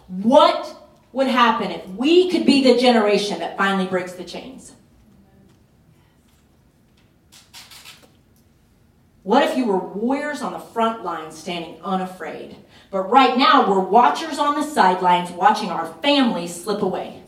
What 0.10 0.88
would 1.12 1.26
happen 1.26 1.72
if 1.72 1.88
we 1.88 2.30
could 2.30 2.46
be 2.46 2.72
the 2.72 2.80
generation 2.80 3.40
that 3.40 3.58
finally 3.58 3.88
breaks 3.88 4.14
the 4.14 4.24
chains? 4.24 4.74
What 9.24 9.42
if 9.42 9.58
you 9.58 9.66
were 9.66 9.80
warriors 9.80 10.44
on 10.44 10.54
the 10.54 10.60
front 10.60 11.04
lines 11.04 11.36
standing 11.36 11.82
unafraid? 11.82 12.58
But 12.92 13.10
right 13.10 13.38
now, 13.38 13.70
we're 13.70 13.80
watchers 13.80 14.38
on 14.38 14.60
the 14.60 14.64
sidelines 14.64 15.32
watching 15.32 15.70
our 15.70 15.92
families 16.02 16.54
slip 16.54 16.82
away. 16.82 17.24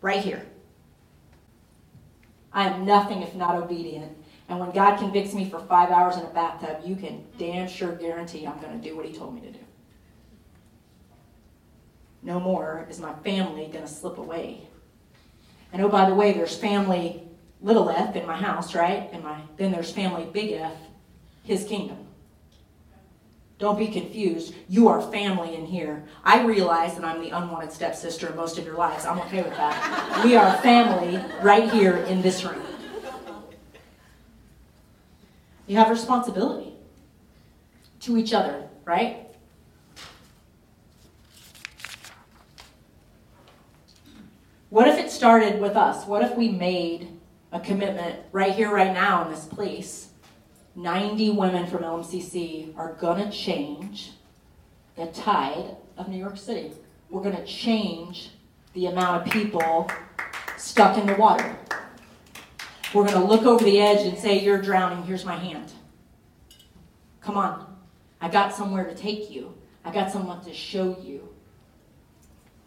Right 0.00 0.24
here. 0.24 0.46
I 2.50 2.66
am 2.66 2.86
nothing 2.86 3.22
if 3.22 3.34
not 3.34 3.56
obedient. 3.56 4.16
And 4.48 4.58
when 4.58 4.70
God 4.70 4.96
convicts 4.98 5.34
me 5.34 5.48
for 5.48 5.60
five 5.60 5.90
hours 5.90 6.16
in 6.16 6.22
a 6.22 6.30
bathtub, 6.30 6.78
you 6.82 6.96
can 6.96 7.22
damn 7.38 7.68
sure 7.68 7.92
guarantee 7.92 8.46
I'm 8.46 8.58
going 8.58 8.80
to 8.80 8.88
do 8.88 8.96
what 8.96 9.04
He 9.04 9.12
told 9.12 9.34
me 9.34 9.42
to 9.42 9.50
do. 9.50 9.58
No 12.22 12.40
more 12.40 12.86
is 12.88 12.98
my 12.98 13.12
family 13.16 13.66
going 13.66 13.84
to 13.84 13.90
slip 13.90 14.16
away. 14.16 14.66
And 15.72 15.82
oh, 15.82 15.88
by 15.90 16.08
the 16.08 16.14
way, 16.14 16.32
there's 16.32 16.56
family 16.56 17.22
little 17.60 17.90
f 17.90 18.16
in 18.16 18.26
my 18.26 18.36
house, 18.36 18.74
right? 18.74 19.10
And 19.12 19.22
my 19.22 19.40
then 19.58 19.72
there's 19.72 19.90
family 19.90 20.26
big 20.32 20.52
F, 20.52 20.72
His 21.44 21.64
kingdom. 21.64 22.07
Don't 23.58 23.76
be 23.76 23.88
confused. 23.88 24.54
You 24.68 24.86
are 24.86 25.02
family 25.10 25.56
in 25.56 25.66
here. 25.66 26.04
I 26.22 26.44
realize 26.44 26.94
that 26.94 27.04
I'm 27.04 27.20
the 27.20 27.30
unwanted 27.30 27.72
stepsister 27.72 28.28
in 28.28 28.36
most 28.36 28.56
of 28.56 28.64
your 28.64 28.76
lives. 28.76 29.04
I'm 29.04 29.18
okay 29.22 29.42
with 29.42 29.56
that. 29.56 30.24
We 30.24 30.36
are 30.36 30.56
family 30.58 31.20
right 31.42 31.68
here 31.70 31.96
in 31.96 32.22
this 32.22 32.44
room. 32.44 32.62
You 35.66 35.76
have 35.76 35.90
responsibility 35.90 36.72
to 38.00 38.16
each 38.16 38.32
other, 38.32 38.68
right? 38.84 39.26
What 44.70 44.86
if 44.86 44.98
it 44.98 45.10
started 45.10 45.60
with 45.60 45.76
us? 45.76 46.06
What 46.06 46.22
if 46.22 46.36
we 46.36 46.48
made 46.48 47.08
a 47.50 47.58
commitment 47.58 48.20
right 48.30 48.54
here, 48.54 48.70
right 48.72 48.92
now, 48.92 49.24
in 49.24 49.30
this 49.30 49.46
place? 49.46 50.07
90 50.78 51.30
women 51.30 51.66
from 51.66 51.82
LMCC 51.82 52.72
are 52.78 52.92
going 52.92 53.20
to 53.20 53.36
change 53.36 54.12
the 54.94 55.06
tide 55.06 55.76
of 55.96 56.08
New 56.08 56.16
York 56.16 56.36
City. 56.36 56.70
We're 57.10 57.22
going 57.22 57.34
to 57.34 57.44
change 57.44 58.30
the 58.74 58.86
amount 58.86 59.26
of 59.26 59.32
people 59.32 59.90
stuck 60.56 60.96
in 60.96 61.06
the 61.06 61.16
water. 61.16 61.56
We're 62.94 63.04
going 63.04 63.20
to 63.20 63.24
look 63.24 63.42
over 63.42 63.64
the 63.64 63.80
edge 63.80 64.06
and 64.06 64.16
say, 64.16 64.38
You're 64.38 64.62
drowning, 64.62 65.02
here's 65.02 65.24
my 65.24 65.34
hand. 65.34 65.72
Come 67.22 67.36
on. 67.36 67.76
I 68.20 68.28
got 68.28 68.54
somewhere 68.54 68.84
to 68.84 68.94
take 68.94 69.32
you, 69.32 69.54
I 69.84 69.92
got 69.92 70.12
someone 70.12 70.44
to 70.44 70.54
show 70.54 70.96
you. 71.02 71.28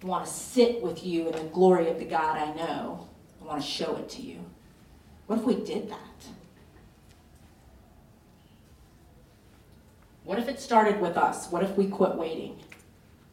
I 0.03 0.05
want 0.05 0.25
to 0.25 0.31
sit 0.31 0.81
with 0.81 1.05
you 1.05 1.27
in 1.27 1.31
the 1.31 1.49
glory 1.49 1.87
of 1.89 1.97
the 1.97 2.05
God 2.05 2.37
I 2.37 2.53
know. 2.55 3.07
I 3.41 3.45
want 3.45 3.61
to 3.61 3.67
show 3.67 3.95
it 3.95 4.09
to 4.09 4.21
you. 4.21 4.43
What 5.27 5.39
if 5.39 5.45
we 5.45 5.55
did 5.63 5.89
that? 5.89 6.40
What 10.23 10.39
if 10.39 10.47
it 10.47 10.59
started 10.59 11.01
with 11.01 11.17
us? 11.17 11.51
What 11.51 11.63
if 11.63 11.75
we 11.77 11.87
quit 11.87 12.15
waiting 12.15 12.59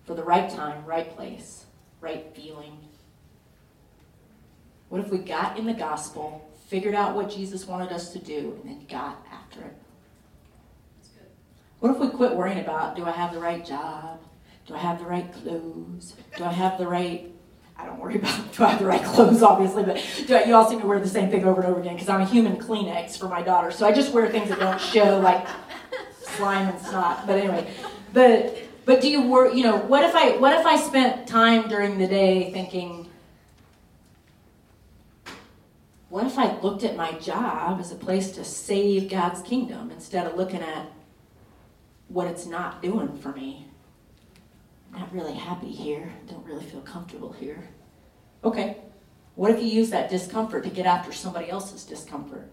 for 0.04 0.14
the 0.14 0.24
right 0.24 0.48
time, 0.48 0.84
right 0.84 1.14
place, 1.14 1.66
right 2.00 2.26
feeling? 2.34 2.78
What 4.88 5.00
if 5.02 5.10
we 5.10 5.18
got 5.18 5.58
in 5.58 5.66
the 5.66 5.74
gospel, 5.74 6.50
figured 6.68 6.94
out 6.94 7.14
what 7.14 7.30
Jesus 7.30 7.66
wanted 7.66 7.92
us 7.92 8.12
to 8.12 8.18
do, 8.18 8.58
and 8.62 8.70
then 8.70 8.86
got 8.88 9.24
after 9.30 9.60
it? 9.60 9.76
What 11.80 11.92
if 11.92 11.98
we 11.98 12.08
quit 12.08 12.34
worrying 12.34 12.58
about 12.58 12.96
do 12.96 13.04
I 13.04 13.12
have 13.12 13.32
the 13.32 13.38
right 13.38 13.64
job? 13.64 14.20
Do 14.66 14.74
I 14.74 14.78
have 14.78 14.98
the 14.98 15.06
right 15.06 15.32
clothes? 15.32 16.14
Do 16.36 16.44
I 16.44 16.52
have 16.52 16.78
the 16.78 16.86
right 16.86 17.32
I 17.76 17.86
don't 17.86 18.00
worry 18.00 18.16
about 18.18 18.52
do 18.52 18.64
I 18.64 18.70
have 18.70 18.80
the 18.80 18.86
right 18.86 19.04
clothes, 19.04 19.42
obviously, 19.42 19.84
but 19.84 20.04
do 20.26 20.34
I, 20.34 20.44
you 20.44 20.54
all 20.54 20.68
seem 20.68 20.80
to 20.80 20.86
wear 20.86 20.98
the 20.98 21.08
same 21.08 21.30
thing 21.30 21.44
over 21.44 21.60
and 21.60 21.70
over 21.70 21.80
again 21.80 21.94
because 21.94 22.08
I'm 22.08 22.22
a 22.22 22.26
human 22.26 22.56
Kleenex 22.56 23.16
for 23.18 23.28
my 23.28 23.42
daughter. 23.42 23.70
So 23.70 23.86
I 23.86 23.92
just 23.92 24.12
wear 24.12 24.28
things 24.28 24.48
that 24.48 24.58
don't 24.58 24.80
show 24.80 25.20
like 25.20 25.46
slime 26.38 26.68
and 26.68 26.80
snot. 26.80 27.26
But 27.26 27.38
anyway, 27.38 27.68
but 28.12 28.56
but 28.84 29.00
do 29.02 29.10
you 29.10 29.22
work? 29.28 29.54
You 29.54 29.64
know, 29.64 29.76
what 29.76 30.04
if 30.04 30.14
I 30.14 30.36
what 30.36 30.58
if 30.58 30.64
I 30.64 30.76
spent 30.76 31.26
time 31.26 31.68
during 31.68 31.98
the 31.98 32.06
day 32.06 32.50
thinking, 32.52 33.10
what 36.08 36.24
if 36.26 36.38
I 36.38 36.58
looked 36.60 36.84
at 36.84 36.96
my 36.96 37.12
job 37.18 37.80
as 37.80 37.92
a 37.92 37.96
place 37.96 38.30
to 38.32 38.44
save 38.44 39.10
God's 39.10 39.42
kingdom 39.42 39.90
instead 39.90 40.26
of 40.26 40.36
looking 40.36 40.62
at 40.62 40.90
what 42.06 42.28
it's 42.28 42.46
not 42.46 42.80
doing 42.80 43.18
for 43.18 43.32
me? 43.32 43.66
I'm 44.94 45.00
not 45.00 45.12
really 45.12 45.34
happy 45.34 45.70
here, 45.70 46.10
don't 46.26 46.46
really 46.46 46.64
feel 46.64 46.80
comfortable 46.80 47.32
here. 47.32 47.68
Okay, 48.42 48.78
what 49.34 49.50
if 49.50 49.60
you 49.60 49.66
use 49.66 49.90
that 49.90 50.08
discomfort 50.08 50.64
to 50.64 50.70
get 50.70 50.86
after 50.86 51.12
somebody 51.12 51.50
else's 51.50 51.84
discomfort? 51.84 52.50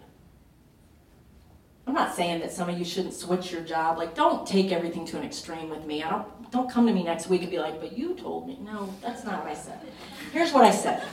I'm 1.87 1.93
not 1.93 2.15
saying 2.15 2.39
that 2.39 2.51
some 2.51 2.67
of 2.67 2.77
you 2.79 2.85
shouldn't 2.85 3.13
switch 3.13 3.51
your 3.51 3.61
job. 3.61 3.97
Like, 3.97 4.15
don't 4.15 4.47
take 4.47 4.71
everything 4.71 5.05
to 5.07 5.17
an 5.17 5.23
extreme 5.23 5.69
with 5.69 5.85
me. 5.85 6.03
I 6.03 6.09
don't 6.09 6.51
don't 6.51 6.69
come 6.69 6.87
to 6.87 6.93
me 6.93 7.03
next 7.03 7.27
week 7.27 7.41
and 7.41 7.51
be 7.51 7.59
like, 7.59 7.81
but 7.81 7.97
you 7.97 8.15
told 8.15 8.47
me. 8.47 8.57
No, 8.61 8.93
that's 9.01 9.25
not 9.25 9.43
what 9.43 9.51
I 9.51 9.55
said. 9.55 9.79
Here's 10.31 10.53
what 10.53 10.63
I 10.63 10.71
said. 10.71 11.03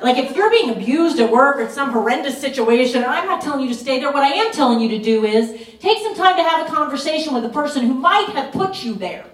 Like 0.00 0.16
if 0.16 0.36
you're 0.36 0.50
being 0.50 0.70
abused 0.70 1.18
at 1.18 1.30
work 1.30 1.56
or 1.56 1.68
some 1.68 1.90
horrendous 1.90 2.38
situation, 2.40 3.04
I'm 3.04 3.26
not 3.26 3.42
telling 3.42 3.62
you 3.62 3.68
to 3.68 3.74
stay 3.74 4.00
there. 4.00 4.12
What 4.12 4.22
I 4.22 4.28
am 4.28 4.52
telling 4.52 4.80
you 4.80 4.88
to 4.90 4.98
do 4.98 5.24
is 5.24 5.50
take 5.80 5.98
some 6.02 6.14
time 6.14 6.36
to 6.36 6.42
have 6.42 6.66
a 6.66 6.72
conversation 6.72 7.34
with 7.34 7.42
the 7.42 7.48
person 7.48 7.86
who 7.86 7.94
might 7.94 8.28
have 8.30 8.52
put 8.52 8.84
you 8.84 8.94
there. 8.94 9.26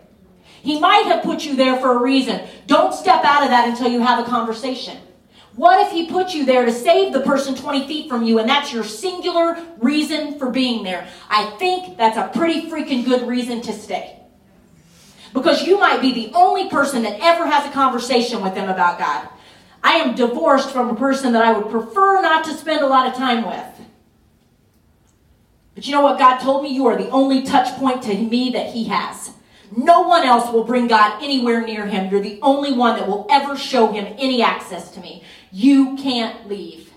He 0.62 0.80
might 0.80 1.06
have 1.06 1.22
put 1.22 1.44
you 1.44 1.54
there 1.54 1.76
for 1.78 1.92
a 1.96 2.02
reason. 2.02 2.40
Don't 2.66 2.94
step 2.94 3.24
out 3.24 3.42
of 3.42 3.50
that 3.50 3.68
until 3.68 3.88
you 3.88 4.00
have 4.00 4.24
a 4.26 4.28
conversation. 4.28 4.98
What 5.56 5.86
if 5.86 5.92
he 5.92 6.06
put 6.06 6.32
you 6.32 6.46
there 6.46 6.64
to 6.64 6.72
save 6.72 7.12
the 7.12 7.20
person 7.20 7.54
20 7.54 7.86
feet 7.86 8.08
from 8.08 8.22
you 8.22 8.38
and 8.38 8.48
that's 8.48 8.72
your 8.72 8.84
singular 8.84 9.56
reason 9.78 10.38
for 10.38 10.50
being 10.50 10.84
there? 10.84 11.08
I 11.28 11.50
think 11.58 11.96
that's 11.96 12.16
a 12.16 12.30
pretty 12.36 12.70
freaking 12.70 13.04
good 13.04 13.26
reason 13.26 13.60
to 13.62 13.72
stay. 13.72 14.16
Because 15.32 15.66
you 15.66 15.78
might 15.78 16.00
be 16.00 16.12
the 16.12 16.32
only 16.34 16.68
person 16.68 17.02
that 17.02 17.18
ever 17.20 17.46
has 17.46 17.66
a 17.66 17.72
conversation 17.72 18.42
with 18.42 18.54
them 18.54 18.68
about 18.68 18.98
God. 18.98 19.28
I 19.82 19.94
am 19.94 20.14
divorced 20.14 20.70
from 20.70 20.90
a 20.90 20.94
person 20.94 21.32
that 21.32 21.44
I 21.44 21.52
would 21.52 21.70
prefer 21.70 22.20
not 22.20 22.44
to 22.44 22.54
spend 22.54 22.82
a 22.82 22.86
lot 22.86 23.08
of 23.08 23.14
time 23.14 23.46
with. 23.46 23.86
But 25.74 25.86
you 25.86 25.92
know 25.92 26.02
what 26.02 26.18
God 26.18 26.38
told 26.38 26.62
me? 26.62 26.70
You 26.70 26.86
are 26.86 26.96
the 26.96 27.08
only 27.10 27.42
touch 27.42 27.74
point 27.78 28.02
to 28.02 28.14
me 28.14 28.50
that 28.50 28.70
he 28.70 28.84
has. 28.84 29.30
No 29.76 30.02
one 30.02 30.24
else 30.24 30.52
will 30.52 30.64
bring 30.64 30.88
God 30.88 31.22
anywhere 31.22 31.64
near 31.64 31.86
him. 31.86 32.10
You're 32.10 32.20
the 32.20 32.40
only 32.42 32.72
one 32.72 32.98
that 32.98 33.06
will 33.06 33.26
ever 33.30 33.56
show 33.56 33.92
him 33.92 34.14
any 34.18 34.42
access 34.42 34.90
to 34.92 35.00
me. 35.00 35.22
You 35.52 35.96
can't 35.96 36.48
leave. 36.48 36.92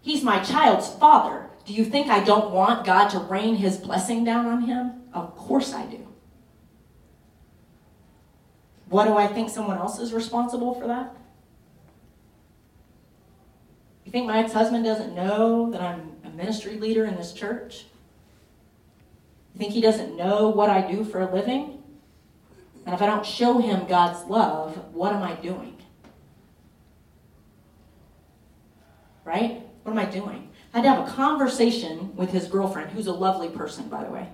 He's 0.00 0.22
my 0.22 0.40
child's 0.42 0.88
father. 0.88 1.50
Do 1.64 1.72
you 1.72 1.84
think 1.84 2.08
I 2.08 2.22
don't 2.22 2.52
want 2.52 2.86
God 2.86 3.08
to 3.08 3.18
rain 3.18 3.56
his 3.56 3.76
blessing 3.76 4.22
down 4.22 4.46
on 4.46 4.62
him? 4.62 5.02
Of 5.12 5.36
course 5.36 5.72
I 5.72 5.84
do. 5.86 6.06
What 8.88 9.06
do 9.06 9.16
I 9.16 9.26
think 9.26 9.50
someone 9.50 9.78
else 9.78 9.98
is 9.98 10.12
responsible 10.12 10.74
for 10.74 10.86
that? 10.86 11.16
You 14.04 14.12
think 14.12 14.28
my 14.28 14.38
ex 14.38 14.52
husband 14.52 14.84
doesn't 14.84 15.16
know 15.16 15.72
that 15.72 15.80
I'm 15.80 16.12
a 16.24 16.30
ministry 16.30 16.76
leader 16.78 17.04
in 17.04 17.16
this 17.16 17.32
church? 17.32 17.86
You 19.54 19.58
think 19.58 19.72
he 19.72 19.80
doesn't 19.80 20.16
know 20.16 20.50
what 20.50 20.70
I 20.70 20.88
do 20.88 21.02
for 21.02 21.20
a 21.20 21.34
living? 21.34 21.82
And 22.84 22.94
if 22.94 23.02
I 23.02 23.06
don't 23.06 23.26
show 23.26 23.58
him 23.58 23.88
God's 23.88 24.24
love, 24.30 24.94
what 24.94 25.12
am 25.12 25.24
I 25.24 25.34
doing? 25.34 25.75
Right? 29.26 29.60
What 29.82 29.92
am 29.92 29.98
I 29.98 30.04
doing? 30.04 30.48
I 30.72 30.78
had 30.78 30.84
to 30.84 30.90
have 30.90 31.08
a 31.08 31.10
conversation 31.10 32.14
with 32.16 32.30
his 32.30 32.46
girlfriend, 32.46 32.90
who's 32.90 33.08
a 33.08 33.12
lovely 33.12 33.48
person, 33.48 33.88
by 33.88 34.04
the 34.04 34.10
way, 34.10 34.28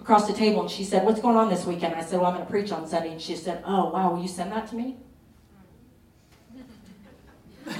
across 0.00 0.26
the 0.26 0.32
table, 0.32 0.62
and 0.62 0.70
she 0.70 0.82
said, 0.82 1.04
What's 1.04 1.20
going 1.20 1.36
on 1.36 1.50
this 1.50 1.66
weekend? 1.66 1.94
I 1.94 2.02
said, 2.02 2.18
Well, 2.18 2.30
I'm 2.30 2.34
going 2.34 2.46
to 2.46 2.50
preach 2.50 2.72
on 2.72 2.88
Sunday. 2.88 3.12
And 3.12 3.20
she 3.20 3.36
said, 3.36 3.62
Oh, 3.66 3.90
wow, 3.90 4.14
will 4.14 4.22
you 4.22 4.28
send 4.28 4.50
that 4.52 4.66
to 4.68 4.74
me? 4.74 4.96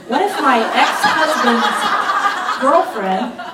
What 0.07 0.23
if 0.23 0.41
my 0.41 0.59
ex 0.59 0.91
husband's 1.03 2.61
girlfriend 2.61 3.51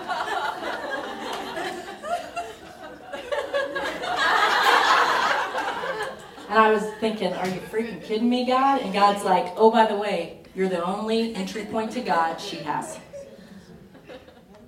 And 6.49 6.65
I 6.65 6.73
was 6.73 6.85
thinking, 7.01 7.35
are 7.35 7.47
you 7.47 7.61
freaking 7.61 8.03
kidding 8.03 8.31
me, 8.31 8.47
God? 8.47 8.81
And 8.81 8.91
God's 8.91 9.23
like, 9.25 9.53
oh, 9.59 9.71
by 9.71 9.85
the 9.85 9.97
way, 9.97 10.41
you're 10.57 10.69
the 10.69 10.83
only 10.83 11.35
entry 11.35 11.67
point 11.67 11.93
to 11.93 12.01
God 12.01 12.41
she 12.41 12.57
has. 12.57 12.99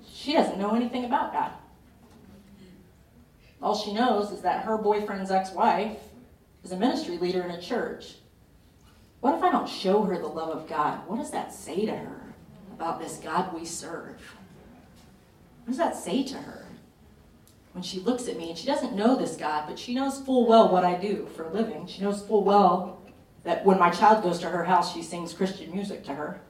She 0.07 0.33
doesn't 0.33 0.59
know 0.59 0.75
anything 0.75 1.03
about 1.03 1.33
God. 1.33 1.51
All 3.61 3.75
she 3.75 3.91
knows 3.91 4.31
is 4.31 4.41
that 4.41 4.63
her 4.65 4.77
boyfriend's 4.77 5.31
ex 5.31 5.51
wife 5.51 5.97
is 6.63 6.71
a 6.71 6.77
ministry 6.77 7.17
leader 7.17 7.41
in 7.41 7.51
a 7.51 7.61
church. 7.61 8.15
What 9.19 9.35
if 9.35 9.43
I 9.43 9.51
don't 9.51 9.67
show 9.67 10.03
her 10.03 10.17
the 10.17 10.27
love 10.27 10.49
of 10.49 10.69
God? 10.69 11.07
What 11.07 11.17
does 11.17 11.31
that 11.31 11.51
say 11.51 11.85
to 11.87 11.95
her 11.95 12.21
about 12.71 13.01
this 13.01 13.17
God 13.17 13.53
we 13.53 13.65
serve? 13.65 14.21
What 15.65 15.71
does 15.71 15.77
that 15.77 15.95
say 15.97 16.23
to 16.23 16.35
her? 16.35 16.69
when 17.73 17.83
she 17.83 17.99
looks 17.99 18.27
at 18.27 18.37
me, 18.37 18.49
and 18.49 18.57
she 18.57 18.67
doesn't 18.67 18.95
know 18.95 19.15
this 19.15 19.35
God, 19.35 19.65
but 19.67 19.77
she 19.77 19.93
knows 19.93 20.19
full 20.19 20.47
well 20.47 20.69
what 20.69 20.83
I 20.83 20.95
do 20.95 21.27
for 21.35 21.43
a 21.43 21.53
living. 21.53 21.87
She 21.87 22.01
knows 22.01 22.21
full 22.21 22.43
well 22.43 22.98
that 23.43 23.65
when 23.65 23.79
my 23.79 23.89
child 23.89 24.23
goes 24.23 24.39
to 24.39 24.49
her 24.49 24.65
house, 24.65 24.93
she 24.93 25.01
sings 25.01 25.33
Christian 25.33 25.71
music 25.71 26.03
to 26.05 26.13
her. 26.13 26.41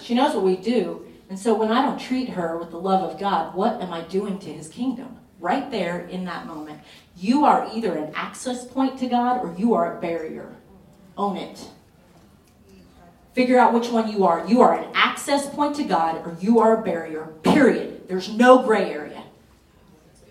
She 0.00 0.14
knows 0.14 0.34
what 0.34 0.44
we 0.44 0.56
do. 0.56 1.06
And 1.28 1.38
so 1.38 1.54
when 1.54 1.72
I 1.72 1.82
don't 1.82 1.98
treat 1.98 2.30
her 2.30 2.58
with 2.58 2.70
the 2.70 2.78
love 2.78 3.02
of 3.08 3.18
God, 3.18 3.54
what 3.54 3.80
am 3.80 3.92
I 3.92 4.02
doing 4.02 4.38
to 4.40 4.52
his 4.52 4.68
kingdom? 4.68 5.16
Right 5.40 5.70
there 5.70 6.00
in 6.00 6.24
that 6.26 6.46
moment. 6.46 6.80
You 7.16 7.44
are 7.44 7.68
either 7.74 7.96
an 7.96 8.12
access 8.14 8.66
point 8.66 8.98
to 8.98 9.06
God 9.06 9.42
or 9.42 9.54
you 9.56 9.74
are 9.74 9.96
a 9.96 10.00
barrier. 10.00 10.56
Own 11.16 11.36
it. 11.36 11.68
Figure 13.32 13.58
out 13.58 13.72
which 13.72 13.88
one 13.88 14.10
you 14.10 14.24
are. 14.24 14.46
You 14.46 14.60
are 14.60 14.78
an 14.78 14.88
access 14.94 15.48
point 15.48 15.74
to 15.76 15.84
God 15.84 16.24
or 16.26 16.36
you 16.40 16.60
are 16.60 16.78
a 16.78 16.82
barrier. 16.82 17.32
Period. 17.42 18.08
There's 18.08 18.28
no 18.28 18.62
gray 18.62 18.90
area. 18.92 19.24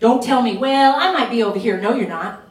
Don't 0.00 0.22
tell 0.22 0.42
me, 0.42 0.56
well, 0.56 0.94
I 0.96 1.12
might 1.12 1.30
be 1.30 1.42
over 1.42 1.58
here. 1.58 1.80
No, 1.80 1.94
you're 1.94 2.08
not. 2.08 2.43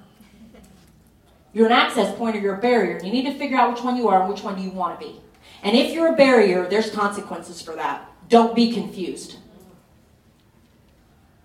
You're 1.54 1.68
an 1.68 1.72
access 1.72 2.16
point 2.18 2.36
or 2.36 2.40
you're 2.40 2.56
a 2.56 2.62
barrier. 2.62 3.00
You 3.04 3.12
need 3.12 3.26
to 3.26 3.38
figure 3.38 3.58
out 3.58 3.74
which 3.74 3.84
one 3.84 3.96
you 3.96 4.08
are 4.10 4.22
and 4.22 4.30
which 4.30 4.44
one 4.44 4.56
do 4.56 4.62
you 4.62 4.72
want 4.72 5.00
to 5.00 5.06
be. 5.06 5.22
And 5.62 5.78
if 5.78 5.94
you're 5.94 6.14
a 6.14 6.16
barrier, 6.16 6.68
there's 6.68 6.90
consequences 6.90 7.62
for 7.62 7.76
that. 7.76 8.10
Don't 8.28 8.56
be 8.56 8.74
confused. 8.74 9.38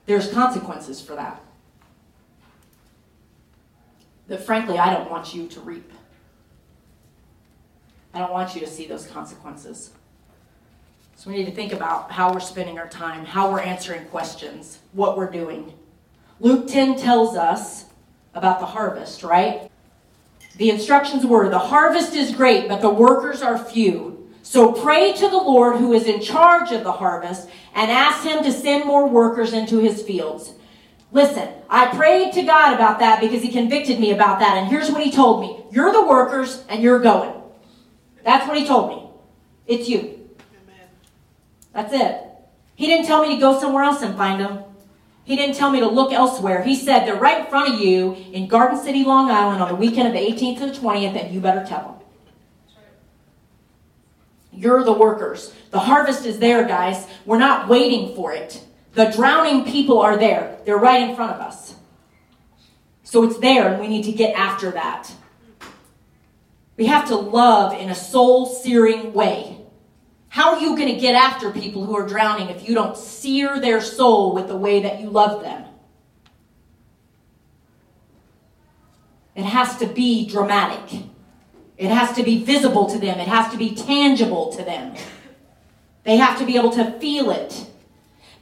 There's 0.07 0.33
consequences 0.33 1.03
for 1.03 1.15
that. 1.15 1.43
That 4.29 4.43
frankly, 4.43 4.79
I 4.79 4.93
don't 4.93 5.11
want 5.11 5.35
you 5.35 5.47
to 5.49 5.61
reap. 5.61 5.93
I 8.15 8.19
don't 8.19 8.33
want 8.33 8.55
you 8.55 8.61
to 8.63 8.67
see 8.67 8.87
those 8.87 9.07
consequences. 9.07 9.93
So 11.17 11.31
we 11.31 11.37
need 11.37 11.47
to 11.47 11.53
think 11.53 11.73
about 11.73 12.11
how 12.11 12.33
we're 12.33 12.41
spending 12.41 12.79
our 12.79 12.89
time, 12.89 13.25
how 13.25 13.51
we're 13.51 13.61
answering 13.61 14.05
questions, 14.07 14.79
what 14.93 15.17
we're 15.17 15.31
doing. 15.31 15.75
Luke 16.41 16.69
10 16.69 16.97
tells 16.97 17.37
us 17.37 17.87
about 18.35 18.61
the 18.61 18.67
harvest, 18.67 19.23
right? 19.23 19.71
The 20.57 20.71
instructions 20.71 21.25
were 21.25 21.49
the 21.49 21.59
harvest 21.59 22.15
is 22.15 22.35
great, 22.35 22.69
but 22.69 22.81
the 22.81 22.91
workers 22.91 23.43
are 23.43 23.59
few. 23.59 24.29
So 24.43 24.73
pray 24.73 25.13
to 25.13 25.29
the 25.29 25.37
Lord 25.37 25.77
who 25.77 25.93
is 25.93 26.07
in 26.07 26.21
charge 26.21 26.73
of 26.73 26.83
the 26.83 26.93
harvest 26.93 27.49
and 27.75 27.91
ask 27.91 28.25
him 28.25 28.43
to 28.43 28.51
send 28.51 28.87
more 28.87 29.07
workers 29.07 29.53
into 29.53 29.79
his 29.79 30.03
fields. 30.03 30.55
Listen, 31.13 31.49
I 31.69 31.95
prayed 31.95 32.33
to 32.33 32.43
God 32.43 32.75
about 32.75 32.99
that 32.99 33.21
because 33.21 33.43
he 33.43 33.51
convicted 33.51 34.01
me 34.01 34.11
about 34.11 34.41
that. 34.41 34.57
And 34.57 34.69
here's 34.69 34.91
what 34.91 35.03
he 35.03 35.11
told 35.11 35.41
me 35.41 35.65
You're 35.71 35.93
the 35.93 36.07
workers 36.07 36.65
and 36.69 36.83
you're 36.83 36.99
going. 36.99 37.33
That's 38.25 38.49
what 38.49 38.57
he 38.57 38.67
told 38.67 38.89
me. 38.89 39.11
It's 39.67 39.89
you. 39.89 40.29
That's 41.73 41.93
it. 41.93 42.25
He 42.75 42.87
didn't 42.87 43.07
tell 43.07 43.23
me 43.23 43.35
to 43.35 43.41
go 43.41 43.59
somewhere 43.61 43.85
else 43.85 44.03
and 44.03 44.17
find 44.17 44.41
them. 44.41 44.65
He 45.29 45.37
didn't 45.37 45.57
tell 45.57 45.71
me 45.71 45.81
to 45.81 45.87
look 45.87 46.11
elsewhere. 46.11 46.63
He 46.63 46.75
said 46.75 47.05
they're 47.05 47.15
right 47.15 47.41
in 47.45 47.51
front 47.51 47.75
of 47.75 47.81
you 47.81 48.15
in 48.33 48.49
Garden 48.49 48.83
City, 48.83 49.05
Long 49.05 49.31
Island 49.31 49.63
on 49.63 49.69
the 49.69 49.75
weekend 49.75 50.09
of 50.09 50.15
the 50.15 50.21
18th 50.21 50.61
to 50.61 50.67
the 50.69 50.73
20th, 50.73 51.23
and 51.23 51.35
you 51.35 51.39
better 51.39 51.67
tell 51.67 51.83
them. 51.83 51.95
You're 54.55 54.83
the 54.85 54.95
workers. 54.95 55.53
The 55.71 55.81
harvest 55.81 56.25
is 56.25 56.39
there, 56.39 56.67
guys. 56.67 57.07
We're 57.27 57.39
not 57.39 57.69
waiting 57.69 58.17
for 58.17 58.33
it. 58.33 58.65
The 58.95 59.13
drowning 59.15 59.71
people 59.71 59.99
are 59.99 60.17
there. 60.17 60.57
They're 60.65 60.79
right 60.79 61.07
in 61.07 61.15
front 61.15 61.33
of 61.33 61.43
us. 61.43 61.75
So 63.05 63.23
it's 63.25 63.39
there, 63.39 63.69
and 63.69 63.83
we 63.83 63.87
need 63.87 64.05
to 64.05 64.13
get 64.13 64.35
after 64.35 64.71
that. 64.71 65.13
We 66.79 66.87
have 66.87 67.07
to 67.09 67.17
love 67.17 67.75
in 67.75 67.91
a 67.91 67.95
soul 67.95 68.47
searing 68.47 69.13
way. 69.13 69.58
How 70.29 70.55
are 70.55 70.61
you 70.61 70.77
going 70.77 70.93
to 70.95 71.01
get 71.01 71.15
after 71.15 71.51
people 71.51 71.85
who 71.85 71.97
are 71.97 72.07
drowning 72.07 72.49
if 72.49 72.69
you 72.69 72.75
don't 72.75 72.97
sear 72.97 73.61
their 73.61 73.81
soul 73.81 74.35
with 74.35 74.49
the 74.49 74.57
way 74.57 74.83
that 74.83 75.01
you 75.01 75.09
love 75.09 75.43
them? 75.43 75.65
It 79.35 79.45
has 79.45 79.77
to 79.79 79.87
be 79.87 80.29
dramatic. 80.29 81.03
It 81.77 81.91
has 81.91 82.17
to 82.17 82.23
be 82.25 82.43
visible 82.43 82.87
to 82.91 82.99
them. 82.99 83.21
It 83.21 83.29
has 83.29 83.51
to 83.53 83.57
be 83.57 83.75
tangible 83.75 84.53
to 84.53 84.65
them. 84.65 84.95
They 86.03 86.17
have 86.17 86.39
to 86.39 86.45
be 86.45 86.57
able 86.57 86.71
to 86.71 86.91
feel 86.99 87.31
it. 87.31 87.67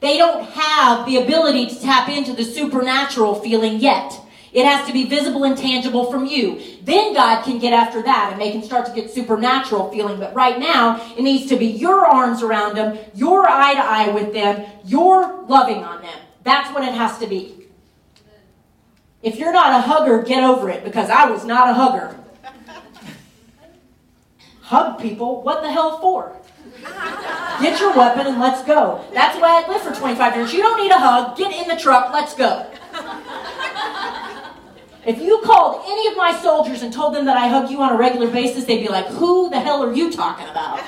They 0.01 0.19
don't 0.19 0.45
have 0.51 1.07
the 1.07 1.19
ability 1.23 1.67
to 1.67 1.81
tap 1.81 2.09
into 2.09 2.33
the 2.33 2.45
supernatural 2.45 3.35
feeling 3.37 3.79
yet. 3.79 4.21
It 4.57 4.65
has 4.65 4.87
to 4.87 4.93
be 4.95 5.05
visible 5.05 5.45
and 5.45 5.55
tangible 5.55 6.11
from 6.11 6.25
you. 6.25 6.59
Then 6.83 7.13
God 7.13 7.45
can 7.45 7.59
get 7.59 7.75
after 7.75 8.01
that 8.01 8.31
and 8.33 8.41
they 8.41 8.51
can 8.51 8.63
start 8.63 8.87
to 8.87 8.93
get 8.95 9.11
supernatural 9.11 9.93
feeling. 9.93 10.19
But 10.19 10.35
right 10.35 10.59
now, 10.59 11.15
it 11.15 11.21
needs 11.21 11.51
to 11.51 11.57
be 11.57 11.67
your 11.67 12.07
arms 12.07 12.43
around 12.43 12.75
them, 12.75 12.99
your 13.15 13.47
eye 13.47 13.75
to 13.75 13.85
eye 13.85 14.09
with 14.09 14.33
them, 14.33 14.65
your 14.87 15.43
loving 15.43 15.85
on 15.85 16.01
them. 16.01 16.19
That's 16.43 16.73
what 16.75 16.85
it 16.85 16.95
has 16.95 17.19
to 17.19 17.27
be. 17.27 17.67
If 19.23 19.37
you're 19.37 19.53
not 19.53 19.79
a 19.79 19.83
hugger, 19.83 20.23
get 20.23 20.43
over 20.43 20.71
it 20.71 20.85
because 20.85 21.11
I 21.11 21.29
was 21.31 21.45
not 21.45 21.69
a 21.69 21.75
hugger. 21.75 22.19
Hug 24.63 24.99
people, 25.03 25.43
what 25.43 25.61
the 25.61 25.71
hell 25.71 26.01
for? 26.01 26.35
Get 27.61 27.79
your 27.79 27.95
weapon 27.95 28.27
and 28.27 28.41
let's 28.41 28.63
go. 28.65 29.05
That's 29.13 29.39
why 29.39 29.63
I 29.63 29.69
lived 29.69 29.85
for 29.85 29.95
25 29.95 30.37
years. 30.37 30.55
You 30.55 30.63
don't 30.63 30.83
need 30.83 30.93
a 30.93 30.99
hug. 30.99 31.37
Get 31.37 31.53
in 31.53 31.69
the 31.69 31.77
truck. 31.77 32.11
Let's 32.11 32.35
go. 32.35 32.67
If 35.07 35.21
you 35.21 35.41
called 35.45 35.85
any 35.87 36.09
of 36.09 36.17
my 36.17 36.37
soldiers 36.43 36.83
and 36.83 36.93
told 36.93 37.15
them 37.15 37.27
that 37.27 37.37
I 37.37 37.47
hug 37.47 37.71
you 37.71 37.81
on 37.81 37.93
a 37.93 37.97
regular 37.97 38.29
basis, 38.29 38.65
they'd 38.65 38.83
be 38.83 38.89
like, 38.89 39.07
Who 39.07 39.49
the 39.49 39.61
hell 39.61 39.85
are 39.85 39.93
you 39.93 40.11
talking 40.11 40.49
about? 40.49 40.81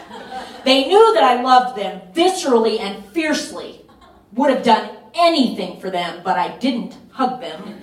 They 0.65 0.86
knew 0.89 1.15
that 1.15 1.23
I 1.23 1.40
loved 1.40 1.78
them 1.78 2.01
viscerally 2.12 2.81
and 2.81 3.05
fiercely, 3.07 3.81
would 4.35 4.51
have 4.51 4.65
done 4.65 4.90
anything 5.15 5.81
for 5.81 5.89
them, 5.89 6.20
but 6.24 6.36
I 6.36 6.57
didn't 6.59 6.97
hug 7.12 7.40
them. 7.40 7.81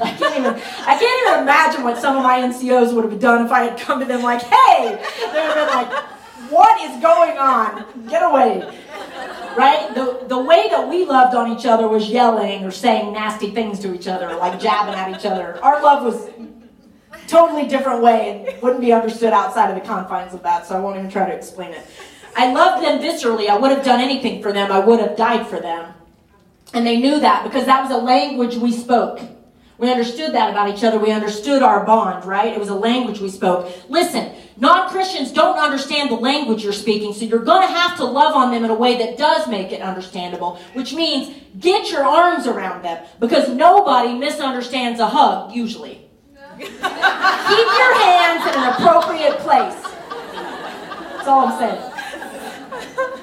I 0.00 0.14
can't 0.18 0.38
even 0.38 0.54
I 0.54 0.96
can't 0.98 1.28
even 1.28 1.42
imagine 1.42 1.82
what 1.84 1.98
some 1.98 2.16
of 2.16 2.22
my 2.22 2.38
NCOs 2.40 2.94
would 2.94 3.04
have 3.04 3.20
done 3.20 3.44
if 3.44 3.52
I 3.52 3.64
had 3.64 3.78
come 3.78 4.00
to 4.00 4.06
them 4.06 4.22
like, 4.22 4.40
hey, 4.42 4.96
they 5.18 5.46
would 5.46 5.56
have 5.56 5.68
been 5.68 5.68
like, 5.68 6.04
what 6.52 6.80
is 6.82 7.02
going 7.02 7.38
on? 7.38 8.06
Get 8.08 8.22
away. 8.22 8.62
Right? 9.56 9.94
The, 9.94 10.24
the 10.28 10.38
way 10.38 10.68
that 10.68 10.88
we 10.88 11.04
loved 11.04 11.34
on 11.34 11.50
each 11.50 11.66
other 11.66 11.88
was 11.88 12.08
yelling 12.08 12.64
or 12.64 12.70
saying 12.70 13.12
nasty 13.12 13.50
things 13.50 13.78
to 13.80 13.94
each 13.94 14.06
other, 14.06 14.36
like 14.36 14.60
jabbing 14.60 14.94
at 14.94 15.18
each 15.18 15.26
other. 15.26 15.58
Our 15.62 15.82
love 15.82 16.04
was 16.04 16.30
totally 17.26 17.66
different 17.66 18.02
way 18.02 18.46
and 18.46 18.62
wouldn't 18.62 18.80
be 18.80 18.92
understood 18.92 19.32
outside 19.32 19.70
of 19.70 19.74
the 19.74 19.86
confines 19.86 20.34
of 20.34 20.42
that, 20.42 20.66
so 20.66 20.76
I 20.76 20.80
won't 20.80 20.98
even 20.98 21.10
try 21.10 21.26
to 21.26 21.34
explain 21.34 21.72
it. 21.72 21.86
I 22.36 22.52
loved 22.52 22.84
them 22.84 23.00
viscerally. 23.00 23.48
I 23.48 23.56
would 23.58 23.70
have 23.70 23.84
done 23.84 24.00
anything 24.00 24.42
for 24.42 24.52
them. 24.52 24.72
I 24.72 24.78
would 24.78 25.00
have 25.00 25.16
died 25.16 25.46
for 25.46 25.60
them. 25.60 25.92
And 26.74 26.86
they 26.86 26.98
knew 26.98 27.20
that 27.20 27.44
because 27.44 27.66
that 27.66 27.82
was 27.82 27.90
a 27.90 27.98
language 28.02 28.56
we 28.56 28.72
spoke. 28.72 29.20
We 29.78 29.90
understood 29.90 30.32
that 30.34 30.50
about 30.50 30.70
each 30.70 30.84
other. 30.84 30.98
We 30.98 31.10
understood 31.10 31.62
our 31.62 31.84
bond, 31.84 32.24
right? 32.24 32.52
It 32.52 32.58
was 32.58 32.68
a 32.68 32.74
language 32.74 33.20
we 33.20 33.28
spoke. 33.28 33.70
Listen, 33.88 34.32
non 34.56 34.90
Christians 34.90 35.32
don't 35.32 35.58
understand 35.58 36.10
the 36.10 36.14
language 36.14 36.62
you're 36.62 36.72
speaking, 36.72 37.12
so 37.12 37.24
you're 37.24 37.44
going 37.44 37.66
to 37.66 37.72
have 37.72 37.96
to 37.96 38.04
love 38.04 38.34
on 38.34 38.50
them 38.52 38.64
in 38.64 38.70
a 38.70 38.74
way 38.74 38.98
that 38.98 39.16
does 39.16 39.48
make 39.48 39.72
it 39.72 39.80
understandable, 39.80 40.56
which 40.74 40.92
means 40.92 41.34
get 41.58 41.90
your 41.90 42.04
arms 42.04 42.46
around 42.46 42.82
them 42.82 43.04
because 43.20 43.48
nobody 43.48 44.14
misunderstands 44.14 45.00
a 45.00 45.06
hug, 45.06 45.54
usually. 45.54 46.06
Keep 46.58 46.68
your 46.70 47.94
hands 47.98 48.46
in 48.46 48.60
an 48.60 48.72
appropriate 48.74 49.38
place. 49.38 49.80
That's 51.16 51.28
all 51.28 51.46
I'm 51.48 51.58
saying. 51.58 51.92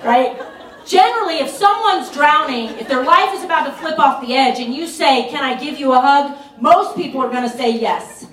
Right? 0.04 0.42
Generally, 0.86 1.40
if 1.40 1.50
someone's 1.50 2.10
drowning, 2.12 2.70
if 2.80 2.88
their 2.88 3.04
life 3.04 3.34
is 3.36 3.44
about 3.44 3.66
to 3.66 3.72
flip 3.74 4.00
off 4.00 4.26
the 4.26 4.34
edge, 4.34 4.60
and 4.60 4.74
you 4.74 4.88
say, 4.88 5.30
Can 5.30 5.44
I 5.44 5.60
give 5.60 5.80
you 5.80 5.94
a 5.94 6.02
hug? 6.02 6.36
Most 6.60 6.96
people 6.96 7.22
are 7.22 7.30
going 7.30 7.44
to 7.44 7.56
say 7.56 7.78
yes. 7.78 8.26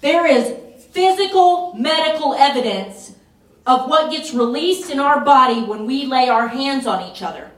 There 0.00 0.26
is 0.26 0.56
physical, 0.90 1.74
medical 1.74 2.34
evidence 2.34 3.14
of 3.66 3.88
what 3.88 4.10
gets 4.10 4.32
released 4.34 4.90
in 4.90 4.98
our 4.98 5.24
body 5.24 5.62
when 5.62 5.86
we 5.86 6.06
lay 6.06 6.28
our 6.28 6.48
hands 6.48 6.86
on 6.86 7.10
each 7.10 7.22
other. 7.22 7.50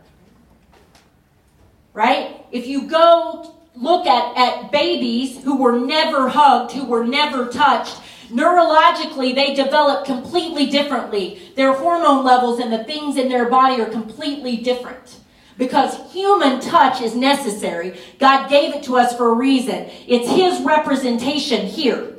Right? 1.94 2.44
If 2.50 2.66
you 2.66 2.88
go 2.88 3.54
look 3.74 4.06
at, 4.06 4.36
at 4.36 4.72
babies 4.72 5.42
who 5.42 5.56
were 5.56 5.78
never 5.78 6.28
hugged, 6.28 6.72
who 6.72 6.84
were 6.84 7.06
never 7.06 7.48
touched, 7.48 7.98
Neurologically, 8.32 9.34
they 9.34 9.54
develop 9.54 10.06
completely 10.06 10.66
differently. 10.66 11.52
Their 11.54 11.74
hormone 11.74 12.24
levels 12.24 12.60
and 12.60 12.72
the 12.72 12.82
things 12.84 13.18
in 13.18 13.28
their 13.28 13.50
body 13.50 13.80
are 13.82 13.90
completely 13.90 14.56
different. 14.56 15.18
Because 15.58 16.10
human 16.12 16.58
touch 16.60 17.02
is 17.02 17.14
necessary. 17.14 18.00
God 18.18 18.48
gave 18.48 18.74
it 18.74 18.84
to 18.84 18.96
us 18.96 19.14
for 19.14 19.28
a 19.28 19.34
reason. 19.34 19.90
It's 20.08 20.30
His 20.30 20.62
representation 20.62 21.66
here. 21.66 22.11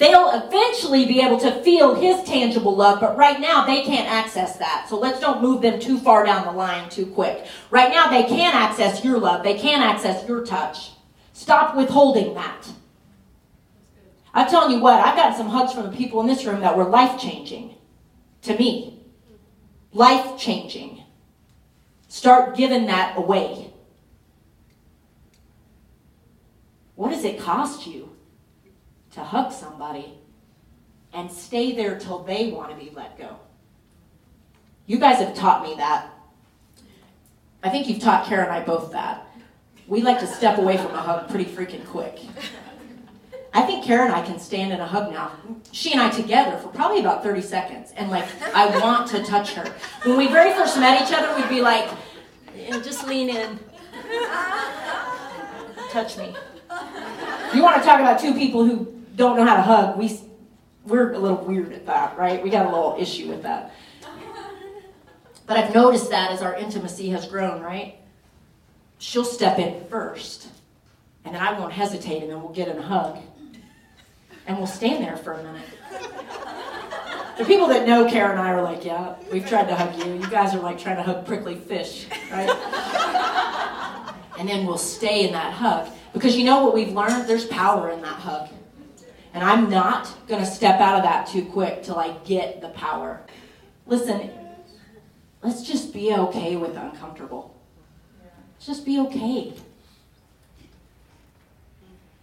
They'll 0.00 0.30
eventually 0.30 1.04
be 1.04 1.20
able 1.20 1.38
to 1.40 1.62
feel 1.62 1.94
His 1.94 2.24
tangible 2.24 2.74
love, 2.74 3.00
but 3.00 3.18
right 3.18 3.38
now 3.38 3.66
they 3.66 3.82
can't 3.82 4.10
access 4.10 4.56
that. 4.56 4.86
So 4.88 4.98
let's 4.98 5.20
don't 5.20 5.42
move 5.42 5.60
them 5.60 5.78
too 5.78 5.98
far 5.98 6.24
down 6.24 6.46
the 6.46 6.52
line 6.52 6.88
too 6.88 7.04
quick. 7.04 7.46
Right 7.70 7.90
now 7.90 8.08
they 8.08 8.22
can 8.22 8.54
access 8.54 9.04
your 9.04 9.18
love, 9.18 9.44
they 9.44 9.58
can 9.58 9.82
access 9.82 10.26
your 10.26 10.42
touch. 10.42 10.92
Stop 11.34 11.76
withholding 11.76 12.32
that. 12.32 12.66
I'm 14.32 14.48
telling 14.48 14.74
you 14.74 14.80
what, 14.80 15.04
I've 15.04 15.16
gotten 15.16 15.36
some 15.36 15.48
hugs 15.50 15.74
from 15.74 15.90
the 15.90 15.96
people 15.96 16.22
in 16.22 16.26
this 16.26 16.46
room 16.46 16.60
that 16.62 16.78
were 16.78 16.84
life 16.84 17.20
changing 17.20 17.74
to 18.42 18.56
me. 18.56 19.04
Life 19.92 20.38
changing. 20.38 21.02
Start 22.08 22.56
giving 22.56 22.86
that 22.86 23.18
away. 23.18 23.70
What 26.94 27.10
does 27.10 27.24
it 27.24 27.38
cost 27.38 27.86
you 27.86 28.09
to 29.12 29.20
hug 29.20 29.52
somebody 29.52 30.14
and 31.12 31.30
stay 31.30 31.72
there 31.72 31.98
till 31.98 32.20
they 32.20 32.50
want 32.50 32.70
to 32.70 32.76
be 32.76 32.90
let 32.94 33.18
go? 33.18 33.36
You 34.86 34.98
guys 34.98 35.18
have 35.18 35.34
taught 35.34 35.62
me 35.62 35.74
that. 35.76 36.10
I 37.62 37.68
think 37.68 37.88
you've 37.88 38.00
taught 38.00 38.26
Kara 38.26 38.44
and 38.44 38.52
I 38.52 38.64
both 38.64 38.92
that. 38.92 39.26
We 39.86 40.02
like 40.02 40.20
to 40.20 40.26
step 40.26 40.58
away 40.58 40.76
from 40.76 40.92
a 40.94 41.00
hug 41.00 41.28
pretty 41.28 41.44
freaking 41.44 41.84
quick. 41.86 42.18
I 43.52 43.62
think 43.62 43.84
Kara 43.84 44.06
and 44.06 44.14
I 44.14 44.22
can 44.22 44.38
stand 44.38 44.72
in 44.72 44.80
a 44.80 44.86
hug 44.86 45.12
now. 45.12 45.32
She 45.72 45.92
and 45.92 46.00
I 46.00 46.10
together 46.10 46.56
for 46.58 46.68
probably 46.68 47.00
about 47.00 47.24
30 47.24 47.42
seconds. 47.42 47.92
And 47.96 48.08
like, 48.10 48.24
I 48.54 48.78
want 48.78 49.08
to 49.10 49.24
touch 49.24 49.54
her. 49.54 49.64
When 50.04 50.16
we 50.16 50.28
very 50.28 50.52
first 50.52 50.78
met 50.78 51.02
each 51.02 51.12
other, 51.16 51.34
we'd 51.36 51.48
be 51.48 51.60
like, 51.60 51.90
just 52.84 53.06
lean 53.08 53.28
in. 53.28 53.58
Touch 55.90 56.16
me. 56.16 56.34
You 57.52 57.62
want 57.62 57.76
to 57.76 57.82
talk 57.82 57.98
about 57.98 58.20
two 58.20 58.34
people 58.34 58.64
who 58.64 58.99
don't 59.16 59.36
know 59.36 59.44
how 59.44 59.56
to 59.56 59.62
hug? 59.62 59.98
We, 59.98 60.18
we're 60.84 61.12
a 61.12 61.18
little 61.18 61.44
weird 61.44 61.72
at 61.72 61.86
that, 61.86 62.16
right? 62.18 62.42
We 62.42 62.50
got 62.50 62.66
a 62.66 62.68
little 62.68 62.96
issue 62.98 63.28
with 63.28 63.42
that. 63.42 63.74
But 65.46 65.56
I've 65.56 65.74
noticed 65.74 66.10
that 66.10 66.30
as 66.30 66.42
our 66.42 66.54
intimacy 66.54 67.08
has 67.08 67.26
grown, 67.26 67.60
right? 67.60 67.96
She'll 68.98 69.24
step 69.24 69.58
in 69.58 69.84
first, 69.88 70.46
and 71.24 71.34
then 71.34 71.42
I 71.42 71.58
won't 71.58 71.72
hesitate, 71.72 72.22
and 72.22 72.30
then 72.30 72.40
we'll 72.40 72.52
get 72.52 72.68
in 72.68 72.78
a 72.78 72.82
hug 72.82 73.18
and 74.50 74.58
we'll 74.58 74.66
stand 74.66 75.04
there 75.04 75.16
for 75.16 75.34
a 75.34 75.42
minute. 75.44 75.62
The 77.38 77.44
people 77.44 77.68
that 77.68 77.86
know 77.86 78.10
Kara 78.10 78.32
and 78.32 78.40
I 78.40 78.50
are 78.52 78.62
like, 78.62 78.84
yeah, 78.84 79.14
we've 79.32 79.46
tried 79.46 79.68
to 79.68 79.76
hug 79.76 79.96
you. 80.04 80.14
You 80.14 80.28
guys 80.28 80.54
are 80.54 80.60
like 80.60 80.76
trying 80.76 80.96
to 80.96 81.04
hug 81.04 81.24
prickly 81.24 81.54
fish, 81.54 82.06
right? 82.32 82.50
and 84.38 84.48
then 84.48 84.66
we'll 84.66 84.76
stay 84.76 85.24
in 85.24 85.32
that 85.34 85.52
hug. 85.52 85.88
Because 86.12 86.36
you 86.36 86.44
know 86.44 86.64
what 86.64 86.74
we've 86.74 86.92
learned? 86.92 87.28
There's 87.28 87.46
power 87.46 87.90
in 87.90 88.02
that 88.02 88.08
hug. 88.08 88.48
And 89.32 89.44
I'm 89.44 89.70
not 89.70 90.26
going 90.26 90.40
to 90.40 90.50
step 90.50 90.80
out 90.80 90.96
of 90.96 91.02
that 91.04 91.26
too 91.28 91.44
quick 91.44 91.82
till 91.82 91.96
I 91.96 92.16
get 92.24 92.60
the 92.60 92.68
power. 92.70 93.20
Listen, 93.86 94.30
let's 95.42 95.62
just 95.62 95.92
be 95.92 96.12
okay 96.12 96.56
with 96.56 96.76
uncomfortable. 96.76 97.54
Let's 98.54 98.66
just 98.66 98.84
be 98.84 98.98
okay. 99.00 99.52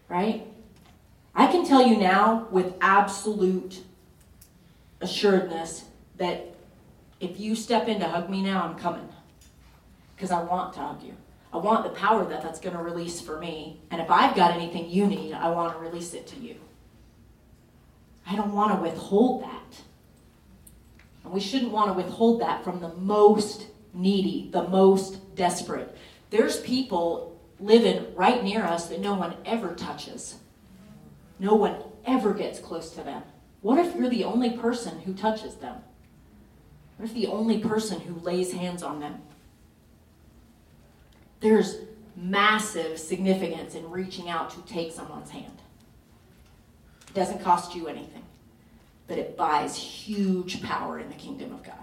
Right? 0.09 0.45
I 1.34 1.47
can 1.47 1.65
tell 1.65 1.85
you 1.85 1.97
now 1.97 2.47
with 2.51 2.73
absolute 2.81 3.81
assuredness 5.01 5.85
that 6.17 6.55
if 7.19 7.39
you 7.39 7.55
step 7.55 7.88
in 7.88 7.99
to 7.99 8.07
hug 8.07 8.29
me 8.29 8.41
now, 8.41 8.63
I'm 8.63 8.77
coming. 8.77 9.07
Because 10.15 10.31
I 10.31 10.41
want 10.41 10.73
to 10.73 10.79
hug 10.79 11.03
you. 11.03 11.15
I 11.53 11.57
want 11.57 11.84
the 11.84 11.91
power 11.91 12.25
that 12.25 12.43
that's 12.43 12.59
going 12.59 12.75
to 12.75 12.81
release 12.81 13.21
for 13.21 13.39
me. 13.39 13.79
And 13.91 14.01
if 14.01 14.11
I've 14.11 14.35
got 14.35 14.51
anything 14.51 14.89
you 14.89 15.07
need, 15.07 15.34
I 15.34 15.49
want 15.49 15.73
to 15.73 15.79
release 15.79 16.13
it 16.13 16.27
to 16.27 16.39
you. 16.39 16.55
I 18.28 18.36
don't 18.36 18.54
want 18.54 18.76
to 18.76 18.82
withhold 18.82 19.44
that. 19.44 19.82
And 21.24 21.34
we 21.34 21.40
shouldn't 21.40 21.72
want 21.72 21.90
to 21.90 21.94
withhold 21.94 22.41
that 22.41 22.64
from 22.64 22.80
the 22.80 22.94
most 22.94 23.68
needy, 23.94 24.49
the 24.52 24.68
most 24.68 25.36
desperate. 25.36 25.98
There's 26.30 26.60
people 26.60 27.40
living 27.60 28.14
right 28.16 28.44
near 28.44 28.64
us 28.64 28.88
that 28.88 28.99
no 28.99 29.14
one 29.14 29.36
ever 29.45 29.74
touches. 29.74 30.36
No 31.40 31.56
one 31.56 31.78
ever 32.06 32.34
gets 32.34 32.60
close 32.60 32.91
to 32.91 33.04
them. 33.04 33.24
What 33.62 33.84
if 33.84 33.95
you're 33.95 34.10
the 34.10 34.24
only 34.24 34.52
person 34.52 34.99
who 35.02 35.14
touches 35.14 35.56
them? 35.56 35.78
What 36.98 37.10
if 37.10 37.14
the 37.14 37.28
only 37.28 37.60
person 37.60 38.02
who 38.02 38.20
lays 38.20 38.54
hands 38.54 38.84
on 38.84 38.99
them? 38.99 39.22
There's 41.40 41.78
massive 42.16 42.99
significance 42.99 43.76
in 43.76 43.90
reaching 43.90 44.30
out 44.30 44.49
to 44.52 44.62
take 44.62 44.91
someone's 44.91 45.30
hand. 45.30 45.62
It 47.07 47.13
doesn't 47.13 47.41
cost 47.41 47.75
you 47.75 47.88
anything, 47.88 48.23
but 49.07 49.17
it 49.17 49.38
buys 49.38 49.75
huge 49.75 50.61
power 50.61 50.99
in 50.99 51.09
the 51.09 51.15
kingdom 51.15 51.53
of 51.53 51.63
God. 51.63 51.75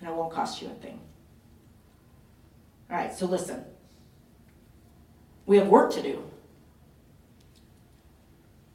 And 0.00 0.08
it 0.08 0.14
won't 0.14 0.32
cost 0.32 0.62
you 0.62 0.68
a 0.68 0.70
thing. 0.70 0.98
All 2.90 2.96
right, 2.96 3.14
so 3.14 3.26
listen. 3.26 3.64
We 5.46 5.58
have 5.58 5.68
work 5.68 5.92
to 5.94 6.02
do. 6.02 6.24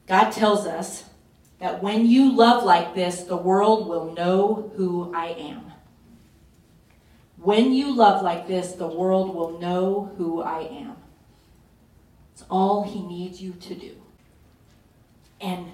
God 0.07 0.31
tells 0.31 0.67
us 0.67 1.05
that 1.59 1.81
when 1.81 2.05
you 2.05 2.31
love 2.31 2.63
like 2.63 2.93
this, 2.93 3.23
the 3.23 3.37
world 3.37 3.87
will 3.87 4.13
know 4.13 4.71
who 4.75 5.11
I 5.15 5.27
am. 5.27 5.71
When 7.37 7.73
you 7.73 7.95
love 7.95 8.21
like 8.21 8.47
this, 8.47 8.73
the 8.73 8.87
world 8.87 9.33
will 9.33 9.59
know 9.59 10.11
who 10.17 10.41
I 10.41 10.61
am. 10.61 10.94
All 12.49 12.83
he 12.83 13.01
needs 13.01 13.41
you 13.41 13.53
to 13.53 13.75
do. 13.75 13.95
And 15.41 15.67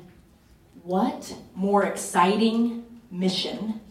what 0.84 1.36
more 1.56 1.84
exciting 1.84 2.86
mission 3.10 3.82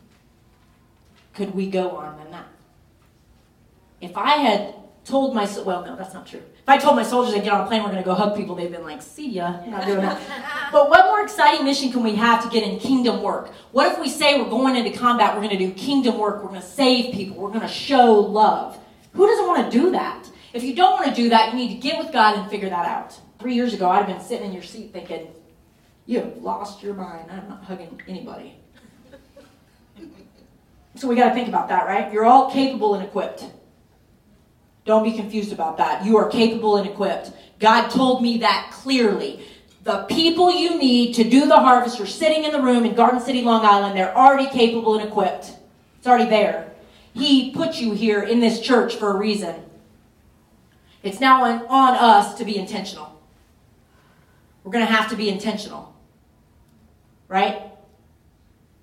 could 1.35 1.55
we 1.55 1.71
go 1.71 1.91
on 1.91 2.19
than 2.19 2.31
that? 2.33 2.47
If 4.01 4.17
I 4.17 4.37
had 4.37 4.75
told 5.05 5.35
my 5.35 5.49
well, 5.65 5.85
no, 5.85 5.97
that's 5.97 6.15
not 6.15 6.27
true. 6.27 6.43
If 6.63 6.69
I 6.69 6.79
told 6.79 6.97
my 6.97 7.03
soldiers 7.03 7.35
to 7.35 7.41
get 7.41 7.53
on 7.53 7.63
a 7.63 7.67
plane, 7.67 7.83
we're 7.83 7.91
going 7.91 8.03
to 8.03 8.07
go 8.07 8.15
hug 8.15 8.37
people, 8.37 8.55
they've 8.55 8.71
been 8.71 8.83
like, 8.83 9.03
"See 9.03 9.29
ya." 9.29 9.65
Not 9.67 9.87
doing 9.87 10.01
that. 10.03 10.69
but 10.73 10.91
what 10.91 11.07
more 11.07 11.23
exciting 11.23 11.65
mission 11.65 11.91
can 11.91 12.03
we 12.03 12.15
have 12.17 12.43
to 12.45 12.49
get 12.51 12.63
in 12.63 12.79
kingdom 12.79 13.23
work? 13.23 13.51
What 13.73 13.93
if 13.93 13.99
we 13.99 14.09
say 14.09 14.41
we're 14.41 14.51
going 14.51 14.77
into 14.77 14.97
combat, 14.97 15.35
we're 15.35 15.43
going 15.43 15.57
to 15.57 15.67
do 15.67 15.73
kingdom 15.73 16.19
work, 16.19 16.43
we're 16.43 16.49
going 16.49 16.61
to 16.61 16.67
save 16.67 17.15
people, 17.15 17.37
we're 17.37 17.49
going 17.49 17.61
to 17.61 17.69
show 17.69 18.15
love? 18.15 18.79
Who 19.15 19.27
doesn't 19.27 19.47
want 19.47 19.71
to 19.71 19.79
do 19.79 19.91
that? 19.93 20.29
If 20.53 20.65
you 20.65 20.75
don't 20.75 20.93
want 20.93 21.07
to 21.07 21.15
do 21.15 21.29
that, 21.31 21.53
you 21.53 21.59
need 21.59 21.69
to 21.75 21.81
get 21.81 21.99
with 21.99 22.13
God 22.13 22.37
and 22.39 22.51
figure 22.51 22.69
that 22.69 22.87
out. 22.87 23.19
Three 23.39 23.55
years 23.55 23.73
ago, 23.73 23.89
I'd 23.89 23.99
have 23.99 24.07
been 24.07 24.21
sitting 24.21 24.47
in 24.47 24.53
your 24.53 24.63
seat 24.63 24.93
thinking, 24.93 25.29
"You 26.07 26.21
have 26.21 26.37
lost 26.39 26.83
your 26.83 26.95
mind. 26.95 27.31
I'm 27.31 27.49
not 27.49 27.65
hugging 27.65 28.01
anybody." 28.09 28.57
So 30.97 31.07
we 31.07 31.15
got 31.15 31.29
to 31.29 31.35
think 31.35 31.49
about 31.49 31.69
that, 31.69 31.87
right? 31.87 32.13
You're 32.13 32.25
all 32.25 32.51
capable 32.51 32.95
and 32.95 33.05
equipped. 33.05 33.45
Don't 34.85 35.05
be 35.05 35.13
confused 35.13 35.53
about 35.53 35.77
that. 35.77 36.05
You 36.05 36.17
are 36.17 36.29
capable 36.29 36.77
and 36.77 36.87
equipped. 36.89 37.31
God 37.61 37.89
told 37.89 38.23
me 38.23 38.39
that 38.39 38.71
clearly. 38.73 39.41
The 39.85 40.05
people 40.09 40.51
you 40.51 40.77
need 40.79 41.15
to 41.15 41.25
do 41.25 41.47
the 41.47 41.61
harvest 41.61 42.01
are 42.01 42.07
sitting 42.07 42.45
in 42.45 42.53
the 42.53 42.61
room 42.61 42.85
in 42.85 42.95
Garden 42.95 43.21
City, 43.21 43.43
Long 43.43 43.65
Island. 43.65 43.97
They're 43.97 44.17
already 44.17 44.49
capable 44.49 44.99
and 44.99 45.09
equipped. 45.09 45.53
It's 45.99 46.07
already 46.07 46.29
there. 46.29 46.73
He 47.15 47.53
put 47.53 47.77
you 47.77 47.93
here 47.93 48.23
in 48.23 48.41
this 48.41 48.61
church 48.61 48.97
for 48.97 49.11
a 49.11 49.17
reason. 49.17 49.55
It's 51.03 51.21
now 51.21 51.45
on, 51.45 51.67
on 51.67 51.95
us 51.95 52.35
to 52.39 52.45
be 52.45 52.57
intentional. 52.57 53.21
We're 54.65 54.73
going 54.73 54.87
to 54.87 54.93
have 54.93 55.09
to 55.11 55.17
be 55.17 55.29
intentional. 55.29 55.95
Right? 57.29 57.63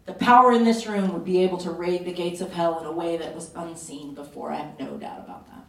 The 0.06 0.14
power 0.14 0.52
in 0.54 0.64
this 0.64 0.88
room 0.88 1.14
would 1.14 1.26
be 1.26 1.44
able 1.44 1.58
to 1.60 1.72
raid 1.72 2.06
the 2.06 2.14
gates 2.14 2.42
of 2.42 2.54
hell 2.54 2.80
in 2.80 2.86
a 2.86 2.92
way 2.92 3.18
that 3.18 3.36
was 3.36 3.52
unseen 3.56 4.16
before. 4.16 4.52
I 4.52 4.58
have 4.58 4.80
no 4.80 4.98
doubt 4.98 5.20
about 5.20 5.46
that. 5.48 5.66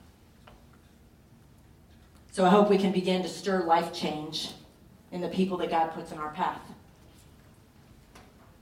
So 2.31 2.45
I 2.45 2.51
hope 2.51 2.71
we 2.71 2.79
can 2.79 2.93
begin 2.93 3.23
to 3.23 3.29
stir 3.29 3.65
life 3.65 3.93
change 3.93 4.53
in 5.11 5.21
the 5.21 5.29
people 5.29 5.57
that 5.59 5.71
God 5.71 5.89
puts 5.89 6.13
in 6.13 6.19
our 6.19 6.31
path. 6.31 6.61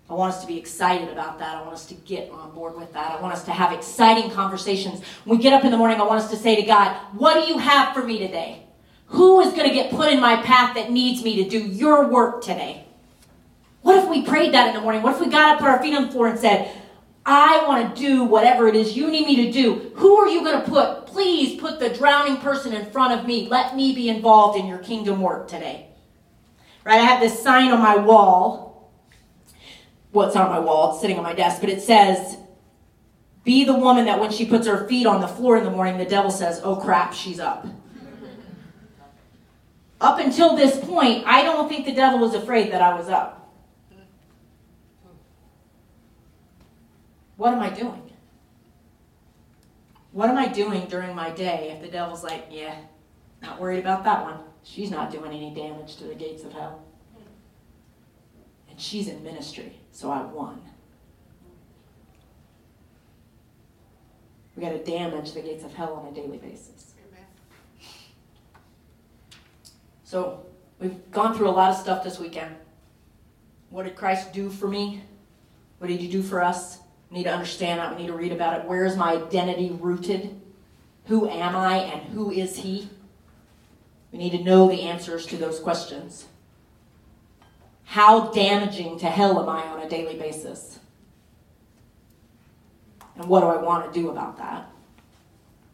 I 0.09 0.15
want 0.15 0.35
us 0.35 0.41
to 0.43 0.47
be 0.47 0.57
excited 0.57 1.09
about 1.09 1.39
that. 1.41 1.57
I 1.57 1.63
want 1.63 1.75
us 1.75 1.87
to 1.87 1.95
get 1.95 2.31
on 2.31 2.53
board 2.53 2.77
with 2.77 2.93
that. 2.93 3.11
I 3.11 3.21
want 3.21 3.35
us 3.35 3.45
to 3.45 3.51
have 3.51 3.73
exciting 3.73 4.31
conversations. 4.31 5.01
When 5.25 5.39
we 5.39 5.43
get 5.43 5.53
up 5.53 5.65
in 5.65 5.73
the 5.73 5.77
morning, 5.77 6.01
I 6.01 6.05
want 6.05 6.23
us 6.23 6.31
to 6.31 6.37
say 6.37 6.55
to 6.55 6.63
God, 6.63 6.97
What 7.15 7.35
do 7.35 7.53
you 7.53 7.59
have 7.59 7.93
for 7.93 8.05
me 8.05 8.19
today? 8.19 8.63
Who 9.07 9.41
is 9.41 9.53
going 9.53 9.69
to 9.69 9.75
get 9.75 9.91
put 9.91 10.13
in 10.13 10.21
my 10.21 10.37
path 10.43 10.75
that 10.77 10.91
needs 10.91 11.23
me 11.23 11.43
to 11.43 11.49
do 11.49 11.59
your 11.59 12.09
work 12.09 12.43
today? 12.43 12.85
What 13.83 14.03
if 14.03 14.11
we 14.11 14.23
prayed 14.23 14.55
that 14.55 14.69
in 14.69 14.75
the 14.75 14.81
morning? 14.81 15.03
What 15.03 15.15
if 15.15 15.21
we 15.21 15.29
got 15.29 15.55
up, 15.55 15.59
put 15.61 15.69
our 15.69 15.81
feet 15.81 15.95
on 15.95 16.07
the 16.07 16.13
floor, 16.13 16.29
and 16.29 16.39
said, 16.39 16.71
I 17.25 17.65
want 17.67 17.95
to 17.95 18.01
do 18.01 18.25
whatever 18.25 18.69
it 18.69 18.77
is 18.77 18.97
you 18.97 19.11
need 19.11 19.27
me 19.27 19.47
to 19.47 19.53
do. 19.53 19.93
Who 19.97 20.17
are 20.17 20.29
you 20.29 20.45
going 20.45 20.61
to 20.61 20.69
put? 20.69 21.07
Please 21.07 21.61
put 21.61 21.81
the 21.81 21.91
drowning 21.91 22.37
person 22.39 22.73
in 22.73 22.91
front 22.91 23.19
of 23.19 23.27
me. 23.27 23.49
Let 23.49 23.75
me 23.75 23.95
be 23.95 24.09
involved 24.09 24.59
in 24.59 24.67
your 24.67 24.79
kingdom 24.79 25.21
work 25.21 25.49
today. 25.49 25.89
Right? 26.85 27.01
I 27.01 27.05
have 27.05 27.21
this 27.21 27.43
sign 27.43 27.73
on 27.73 27.81
my 27.81 27.97
wall. 27.97 28.76
Not 30.17 30.37
on 30.37 30.51
my 30.51 30.59
wall, 30.59 30.93
it's 30.93 31.01
sitting 31.01 31.19
on 31.19 31.23
my 31.23 31.35
desk, 31.35 31.61
but 31.61 31.69
it 31.69 31.83
says, 31.83 32.39
Be 33.45 33.65
the 33.65 33.75
woman 33.75 34.07
that 34.07 34.19
when 34.19 34.33
she 34.33 34.47
puts 34.47 34.67
her 34.67 34.89
feet 34.89 35.07
on 35.07 35.21
the 35.21 35.29
floor 35.29 35.59
in 35.59 35.65
the 35.65 35.71
morning, 35.71 35.99
the 35.99 36.07
devil 36.07 36.31
says, 36.31 36.61
Oh 36.65 36.77
crap, 36.77 37.13
she's 37.13 37.39
up. 37.39 37.67
up 40.01 40.19
until 40.19 40.57
this 40.57 40.79
point, 40.79 41.25
I 41.27 41.43
don't 41.43 41.69
think 41.69 41.85
the 41.85 41.93
devil 41.95 42.19
was 42.19 42.35
afraid 42.35 42.73
that 42.73 42.81
I 42.81 42.95
was 42.95 43.09
up. 43.09 43.37
What 47.37 47.53
am 47.53 47.61
I 47.61 47.69
doing? 47.69 48.03
What 50.13 50.31
am 50.31 50.39
I 50.39 50.49
doing 50.49 50.87
during 50.89 51.15
my 51.15 51.31
day 51.31 51.73
if 51.77 51.83
the 51.83 51.89
devil's 51.89 52.25
like, 52.25 52.47
yeah, 52.51 52.77
not 53.43 53.61
worried 53.61 53.81
about 53.81 54.03
that 54.05 54.25
one. 54.25 54.39
She's 54.63 54.91
not 54.91 55.11
doing 55.11 55.31
any 55.31 55.55
damage 55.55 55.97
to 55.97 56.05
the 56.05 56.15
gates 56.15 56.43
of 56.43 56.55
hell. 56.55 56.83
And 58.71 58.81
she's 58.81 59.09
in 59.09 59.23
ministry, 59.23 59.79
so 59.97 60.11
I 60.11 60.23
won. 60.23 60.61
We 64.55 64.63
got 64.63 64.73
to 64.73 64.85
damage 64.85 65.33
the 65.33 65.41
gates 65.41 65.65
of 65.65 65.73
hell 65.73 65.95
on 65.95 66.13
a 66.13 66.15
daily 66.15 66.37
basis. 66.37 66.93
So, 70.05 70.45
we've 70.79 71.11
gone 71.11 71.35
through 71.35 71.49
a 71.49 71.51
lot 71.51 71.71
of 71.71 71.77
stuff 71.79 72.05
this 72.05 72.19
weekend. 72.19 72.55
What 73.71 73.85
did 73.85 73.97
Christ 73.97 74.35
do 74.35 74.51
for 74.51 74.69
me? 74.69 75.03
What 75.79 75.89
did 75.89 75.99
he 75.99 76.09
do 76.09 76.23
for 76.23 76.43
us? 76.43 76.79
We 77.11 77.17
need 77.17 77.25
to 77.25 77.33
understand 77.33 77.81
that. 77.81 77.97
We 77.97 78.03
need 78.03 78.09
to 78.09 78.17
read 78.17 78.33
about 78.33 78.61
it. 78.61 78.67
Where 78.67 78.85
is 78.85 78.97
my 78.97 79.15
identity 79.15 79.71
rooted? 79.81 80.39
Who 81.07 81.27
am 81.27 81.57
I 81.57 81.79
and 81.79 82.03
who 82.13 82.31
is 82.31 82.57
He? 82.59 82.91
We 84.13 84.19
need 84.19 84.33
to 84.33 84.45
know 84.45 84.69
the 84.69 84.83
answers 84.83 85.25
to 85.27 85.37
those 85.37 85.59
questions. 85.59 86.27
How 87.87 88.33
damaging 88.33 88.99
to 88.99 89.07
hell 89.07 89.41
am 89.41 89.49
I 89.49 89.63
on 89.63 89.81
a 89.81 89.89
daily 89.89 90.17
basis? 90.17 90.79
And 93.17 93.29
what 93.29 93.41
do 93.41 93.47
I 93.47 93.57
want 93.57 93.93
to 93.93 93.99
do 93.99 94.11
about 94.11 94.37
that? 94.39 94.69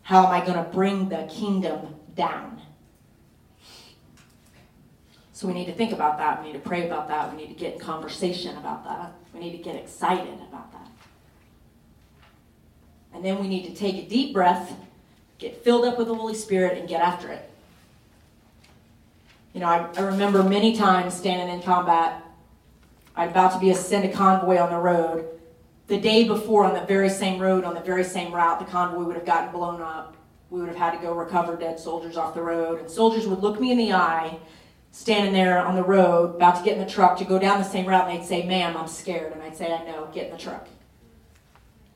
How 0.02 0.26
am 0.26 0.30
I 0.30 0.44
going 0.44 0.62
to 0.62 0.70
bring 0.70 1.08
the 1.08 1.28
kingdom 1.28 1.94
down? 2.14 2.60
So 5.32 5.48
we 5.48 5.54
need 5.54 5.66
to 5.66 5.72
think 5.72 5.92
about 5.92 6.18
that. 6.18 6.40
We 6.40 6.52
need 6.52 6.62
to 6.62 6.68
pray 6.68 6.86
about 6.86 7.08
that. 7.08 7.32
We 7.32 7.42
need 7.42 7.48
to 7.48 7.58
get 7.58 7.74
in 7.74 7.80
conversation 7.80 8.56
about 8.58 8.84
that. 8.84 9.12
We 9.34 9.40
need 9.40 9.56
to 9.56 9.62
get 9.62 9.74
excited 9.74 10.34
about 10.34 10.70
that. 10.72 10.88
And 13.14 13.24
then 13.24 13.40
we 13.40 13.48
need 13.48 13.64
to 13.64 13.74
take 13.74 13.96
a 13.96 14.08
deep 14.08 14.32
breath, 14.32 14.72
get 15.38 15.64
filled 15.64 15.84
up 15.84 15.98
with 15.98 16.08
the 16.08 16.14
Holy 16.14 16.34
Spirit, 16.34 16.78
and 16.78 16.88
get 16.88 17.00
after 17.00 17.28
it. 17.32 17.51
You 19.52 19.60
know, 19.60 19.66
I, 19.66 19.88
I 19.96 20.00
remember 20.00 20.42
many 20.42 20.76
times 20.76 21.14
standing 21.14 21.54
in 21.54 21.62
combat. 21.62 22.24
I'm 23.14 23.28
about 23.28 23.52
to 23.52 23.58
be 23.58 23.70
a 23.70 23.74
send 23.74 24.04
a 24.04 24.12
convoy 24.12 24.58
on 24.58 24.70
the 24.70 24.78
road. 24.78 25.28
The 25.88 26.00
day 26.00 26.26
before, 26.26 26.64
on 26.64 26.74
the 26.74 26.86
very 26.86 27.10
same 27.10 27.38
road, 27.40 27.64
on 27.64 27.74
the 27.74 27.80
very 27.80 28.04
same 28.04 28.32
route, 28.32 28.58
the 28.58 28.64
convoy 28.64 29.02
would 29.02 29.16
have 29.16 29.26
gotten 29.26 29.52
blown 29.52 29.82
up. 29.82 30.16
We 30.48 30.60
would 30.60 30.68
have 30.68 30.78
had 30.78 30.92
to 30.92 30.98
go 30.98 31.12
recover 31.12 31.56
dead 31.56 31.78
soldiers 31.78 32.16
off 32.16 32.34
the 32.34 32.42
road. 32.42 32.80
And 32.80 32.90
soldiers 32.90 33.26
would 33.26 33.40
look 33.40 33.60
me 33.60 33.72
in 33.72 33.78
the 33.78 33.92
eye, 33.92 34.38
standing 34.90 35.34
there 35.34 35.58
on 35.58 35.74
the 35.74 35.82
road, 35.82 36.36
about 36.36 36.56
to 36.56 36.64
get 36.64 36.78
in 36.78 36.84
the 36.84 36.90
truck 36.90 37.18
to 37.18 37.24
go 37.24 37.38
down 37.38 37.58
the 37.58 37.64
same 37.64 37.86
route, 37.86 38.08
and 38.08 38.18
they'd 38.18 38.26
say, 38.26 38.46
Ma'am, 38.46 38.76
I'm 38.76 38.88
scared. 38.88 39.32
And 39.32 39.42
I'd 39.42 39.56
say, 39.56 39.72
I 39.72 39.84
know, 39.84 40.08
get 40.14 40.26
in 40.26 40.32
the 40.32 40.38
truck. 40.38 40.66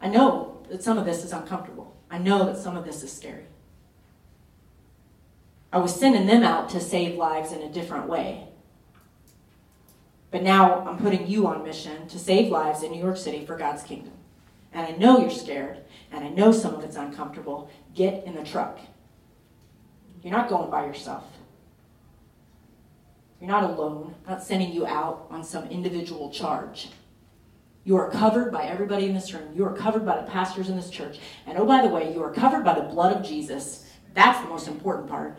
I 0.01 0.09
know 0.09 0.63
that 0.69 0.83
some 0.83 0.99
of 0.99 1.07
this 1.07 1.25
is 1.25 1.33
uncomfortable. 1.33 1.97
I 2.11 2.19
know 2.19 2.45
that 2.45 2.59
some 2.59 2.77
of 2.77 2.85
this 2.85 3.03
is 3.03 3.13
scary. 3.13 3.45
I 5.73 5.79
was 5.79 5.95
sending 5.95 6.27
them 6.27 6.43
out 6.43 6.69
to 6.71 6.81
save 6.81 7.17
lives 7.17 7.53
in 7.53 7.63
a 7.63 7.73
different 7.73 8.09
way. 8.09 8.49
But 10.31 10.43
now 10.43 10.87
I'm 10.87 10.99
putting 10.99 11.27
you 11.27 11.47
on 11.47 11.65
mission 11.65 12.09
to 12.09 12.19
save 12.19 12.51
lives 12.51 12.83
in 12.83 12.93
New 12.93 13.03
York 13.03 13.17
City 13.17 13.45
for 13.45 13.57
God's 13.57 13.83
kingdom. 13.83 14.13
And 14.73 14.87
I 14.87 14.97
know 14.97 15.19
you're 15.19 15.31
scared, 15.31 15.79
and 16.13 16.25
I 16.25 16.29
know 16.29 16.53
some 16.53 16.75
of 16.75 16.85
it's 16.85 16.97
uncomfortable. 16.97 17.71
Get 17.95 18.25
in 18.25 18.35
the 18.35 18.45
truck. 18.45 18.79
You're 20.23 20.33
not 20.33 20.49
going 20.49 20.71
by 20.71 20.87
yourself. 20.87 21.25
You're 23.41 23.51
not 23.51 23.65
alone. 23.65 24.15
I'm 24.27 24.35
not 24.35 24.43
sending 24.43 24.73
you 24.73 24.87
out 24.87 25.27
on 25.31 25.45
some 25.45 25.69
individual 25.69 26.31
charge. 26.31 26.89
You 27.85 27.97
are 27.97 28.11
covered 28.11 28.51
by 28.51 28.65
everybody 28.65 29.07
in 29.07 29.15
this 29.15 29.33
room. 29.33 29.55
You 29.55 29.65
are 29.65 29.77
covered 29.77 30.05
by 30.05 30.21
the 30.21 30.29
pastors 30.29 30.69
in 30.69 30.77
this 30.77 30.91
church. 30.91 31.19
And 31.47 31.57
oh, 31.57 31.65
by 31.65 31.83
the 31.83 31.89
way, 31.89 32.13
you 32.13 32.23
are 32.23 32.33
covered 32.33 32.65
by 32.65 32.75
the 32.75 32.83
blood 32.83 33.17
of 33.17 33.25
Jesus 33.25 33.85
That's 34.13 34.41
the 34.41 34.49
most 34.49 34.67
important 34.67 35.09
part. 35.09 35.39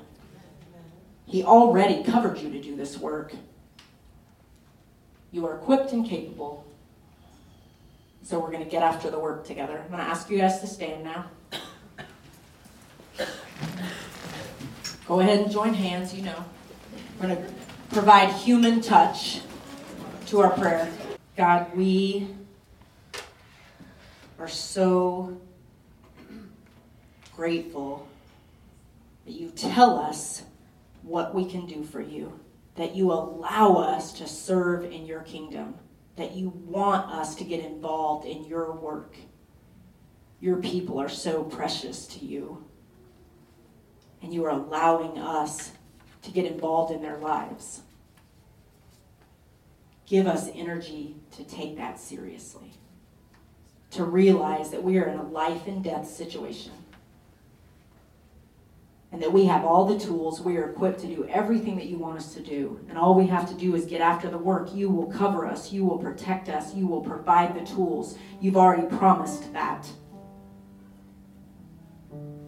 He 1.27 1.43
already 1.43 2.03
covered 2.03 2.39
you 2.39 2.49
to 2.49 2.61
do 2.61 2.75
this 2.75 2.97
work. 2.97 3.33
You 5.31 5.45
are 5.45 5.55
equipped 5.57 5.91
and 5.91 6.05
capable. 6.05 6.65
So 8.23 8.39
we're 8.39 8.51
going 8.51 8.63
to 8.63 8.69
get 8.69 8.81
after 8.81 9.11
the 9.11 9.19
work 9.19 9.45
together. 9.45 9.77
I'm 9.77 9.89
going 9.89 9.99
to 10.03 10.09
ask 10.09 10.29
you 10.29 10.37
guys 10.37 10.61
to 10.61 10.67
stand 10.67 11.03
now. 11.03 11.25
Go 15.05 15.19
ahead 15.19 15.39
and 15.39 15.51
join 15.51 15.73
hands, 15.73 16.13
you 16.13 16.23
know. 16.23 16.45
We're 17.19 17.27
going 17.27 17.45
to 17.45 17.53
provide 17.89 18.29
human 18.31 18.81
touch 18.81 19.41
to 20.27 20.39
our 20.41 20.51
prayer. 20.51 20.91
God, 21.35 21.75
we 21.75 22.27
are 24.39 24.47
so 24.47 25.37
grateful 27.35 28.07
that 29.25 29.33
you 29.33 29.49
tell 29.49 29.99
us 29.99 30.43
what 31.01 31.33
we 31.33 31.49
can 31.49 31.65
do 31.65 31.83
for 31.83 32.01
you, 32.01 32.39
that 32.75 32.95
you 32.95 33.11
allow 33.11 33.75
us 33.75 34.13
to 34.13 34.27
serve 34.27 34.83
in 34.83 35.05
your 35.05 35.21
kingdom, 35.21 35.75
that 36.15 36.33
you 36.33 36.49
want 36.49 37.11
us 37.11 37.35
to 37.35 37.43
get 37.43 37.63
involved 37.63 38.25
in 38.25 38.45
your 38.45 38.73
work. 38.73 39.15
Your 40.39 40.57
people 40.57 40.99
are 40.99 41.09
so 41.09 41.43
precious 41.43 42.05
to 42.07 42.25
you, 42.25 42.65
and 44.21 44.33
you 44.33 44.45
are 44.45 44.51
allowing 44.51 45.17
us 45.17 45.71
to 46.23 46.31
get 46.31 46.45
involved 46.45 46.91
in 46.91 47.01
their 47.01 47.17
lives. 47.17 47.81
Give 50.05 50.27
us 50.27 50.49
energy 50.53 51.15
to 51.31 51.43
take 51.43 51.77
that 51.77 51.99
seriously, 51.99 52.73
to 53.91 54.03
realize 54.03 54.71
that 54.71 54.83
we 54.83 54.97
are 54.99 55.07
in 55.07 55.17
a 55.17 55.23
life 55.23 55.67
and 55.67 55.83
death 55.83 56.07
situation 56.07 56.71
and 59.11 59.21
that 59.21 59.31
we 59.31 59.45
have 59.45 59.63
all 59.63 59.85
the 59.85 59.97
tools. 59.97 60.41
We 60.41 60.57
are 60.57 60.69
equipped 60.69 60.99
to 60.99 61.07
do 61.07 61.25
everything 61.27 61.75
that 61.77 61.85
you 61.85 61.97
want 61.97 62.17
us 62.17 62.33
to 62.33 62.41
do. 62.41 62.79
And 62.89 62.97
all 62.97 63.15
we 63.15 63.27
have 63.27 63.47
to 63.49 63.55
do 63.55 63.73
is 63.75 63.85
get 63.85 64.01
after 64.01 64.29
the 64.29 64.37
work. 64.37 64.73
You 64.73 64.89
will 64.89 65.07
cover 65.07 65.45
us, 65.45 65.71
you 65.71 65.85
will 65.85 65.97
protect 65.97 66.49
us, 66.49 66.75
you 66.75 66.87
will 66.87 67.01
provide 67.01 67.55
the 67.55 67.65
tools. 67.65 68.17
You've 68.41 68.57
already 68.57 68.87
promised 68.97 69.51
that. 69.53 69.87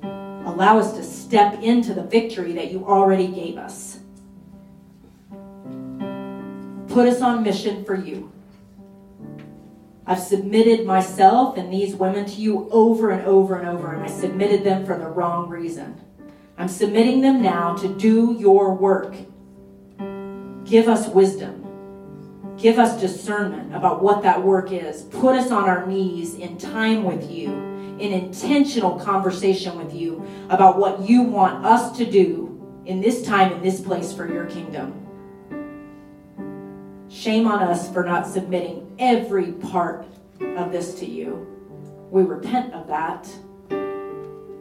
Allow 0.03 0.79
us 0.79 0.93
to 0.93 1.03
step 1.03 1.61
into 1.61 1.93
the 1.93 2.03
victory 2.03 2.53
that 2.53 2.71
you 2.71 2.85
already 2.85 3.27
gave 3.27 3.57
us. 3.57 3.99
Put 6.89 7.07
us 7.07 7.21
on 7.21 7.43
mission 7.43 7.85
for 7.85 7.95
you. 7.95 8.31
I've 10.05 10.19
submitted 10.19 10.87
myself 10.87 11.55
and 11.55 11.71
these 11.71 11.95
women 11.95 12.25
to 12.25 12.41
you 12.41 12.67
over 12.71 13.11
and 13.11 13.25
over 13.27 13.59
and 13.59 13.69
over, 13.69 13.93
and 13.93 14.03
I 14.03 14.07
submitted 14.07 14.63
them 14.63 14.83
for 14.85 14.97
the 14.97 15.07
wrong 15.07 15.49
reason. 15.49 16.01
I'm 16.59 16.67
submitting 16.67 17.21
them 17.21 17.41
now 17.41 17.73
to 17.77 17.87
do 17.87 18.35
your 18.37 18.75
work. 18.75 19.15
Give 20.65 20.89
us 20.89 21.07
wisdom. 21.07 21.65
Give 22.57 22.77
us 22.77 22.99
discernment 22.99 23.73
about 23.73 24.03
what 24.03 24.23
that 24.23 24.43
work 24.43 24.73
is. 24.73 25.03
Put 25.03 25.37
us 25.37 25.51
on 25.51 25.69
our 25.69 25.87
knees 25.87 26.35
in 26.35 26.57
time 26.57 27.05
with 27.05 27.31
you, 27.31 27.49
in 27.97 28.11
intentional 28.11 28.99
conversation 28.99 29.77
with 29.77 29.93
you 29.93 30.27
about 30.49 30.77
what 30.77 30.99
you 31.07 31.21
want 31.21 31.65
us 31.65 31.97
to 31.97 32.03
do 32.03 32.81
in 32.85 32.99
this 32.99 33.25
time, 33.25 33.53
in 33.53 33.61
this 33.61 33.79
place 33.79 34.11
for 34.11 34.29
your 34.29 34.45
kingdom. 34.45 34.93
Shame 37.09 37.47
on 37.47 37.63
us 37.63 37.89
for 37.93 38.03
not 38.03 38.27
submitting 38.27 38.93
every 38.99 39.53
part 39.53 40.05
of 40.41 40.73
this 40.73 40.95
to 40.95 41.05
you. 41.05 41.47
We 42.11 42.23
repent 42.23 42.73
of 42.73 42.87
that. 42.87 43.29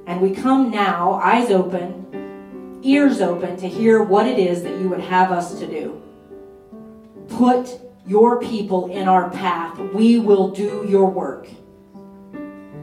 And 0.09 0.23
we 0.23 0.31
come 0.31 0.71
now, 0.71 1.13
eyes 1.23 1.51
open, 1.51 2.81
ears 2.83 3.21
open, 3.21 3.59
to 3.59 3.69
hear 3.69 4.03
what 4.03 4.27
it 4.27 4.39
is 4.39 4.63
that 4.63 4.81
you 4.81 4.89
would 4.89 5.03
have 5.03 5.31
us 5.31 5.59
to 5.59 5.67
do. 5.67 6.03
Put 7.29 7.79
your 8.07 8.41
people 8.41 8.91
in 8.91 9.07
our 9.07 9.29
path. 9.29 9.79
We 9.93 10.19
will 10.19 10.49
do 10.49 10.87
your 10.89 11.11
work. 11.11 11.47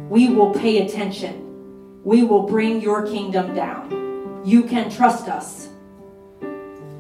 We 0.08 0.30
will 0.30 0.54
pay 0.54 0.86
attention. 0.86 2.04
We 2.04 2.24
will 2.24 2.44
bring 2.44 2.80
your 2.80 3.08
kingdom 3.08 3.56
down. 3.56 4.44
You 4.46 4.62
can 4.62 4.92
trust 4.92 5.28
us 5.28 5.70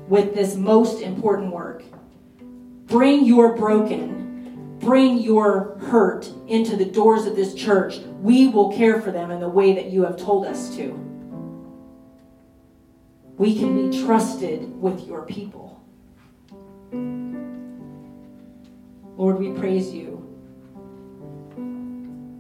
with 0.07 0.33
this 0.33 0.55
most 0.55 1.01
important 1.01 1.51
work. 1.51 1.83
Bring 2.87 3.25
your 3.25 3.55
broken 3.55 4.14
bring 4.85 5.17
your 5.17 5.77
hurt 5.89 6.29
into 6.47 6.77
the 6.77 6.85
doors 6.85 7.25
of 7.25 7.35
this 7.35 7.55
church, 7.55 7.97
we 8.21 8.47
will 8.47 8.71
care 8.77 9.01
for 9.01 9.11
them 9.11 9.31
in 9.31 9.39
the 9.39 9.49
way 9.49 9.73
that 9.73 9.87
you 9.87 10.03
have 10.03 10.15
told 10.15 10.45
us 10.45 10.75
to. 10.75 10.91
We 13.37 13.57
can 13.57 13.89
be 13.89 14.05
trusted 14.05 14.79
with 14.79 15.07
your 15.07 15.23
people. 15.23 15.83
Lord, 19.17 19.39
we 19.39 19.51
praise 19.53 19.91
you 19.91 20.21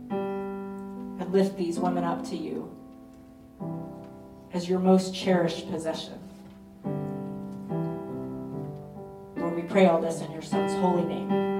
and 0.07 1.33
lift 1.33 1.57
these 1.57 1.79
women 1.79 2.03
up 2.03 2.23
to 2.29 2.37
you 2.37 2.71
as 4.53 4.69
your 4.69 4.79
most 4.79 5.15
cherished 5.15 5.69
possession. 5.71 6.19
Lord, 9.35 9.55
we 9.55 9.63
pray 9.63 9.87
all 9.87 9.99
this 9.99 10.21
in 10.21 10.31
your 10.31 10.43
Son's 10.43 10.73
holy 10.73 11.05
name. 11.05 11.55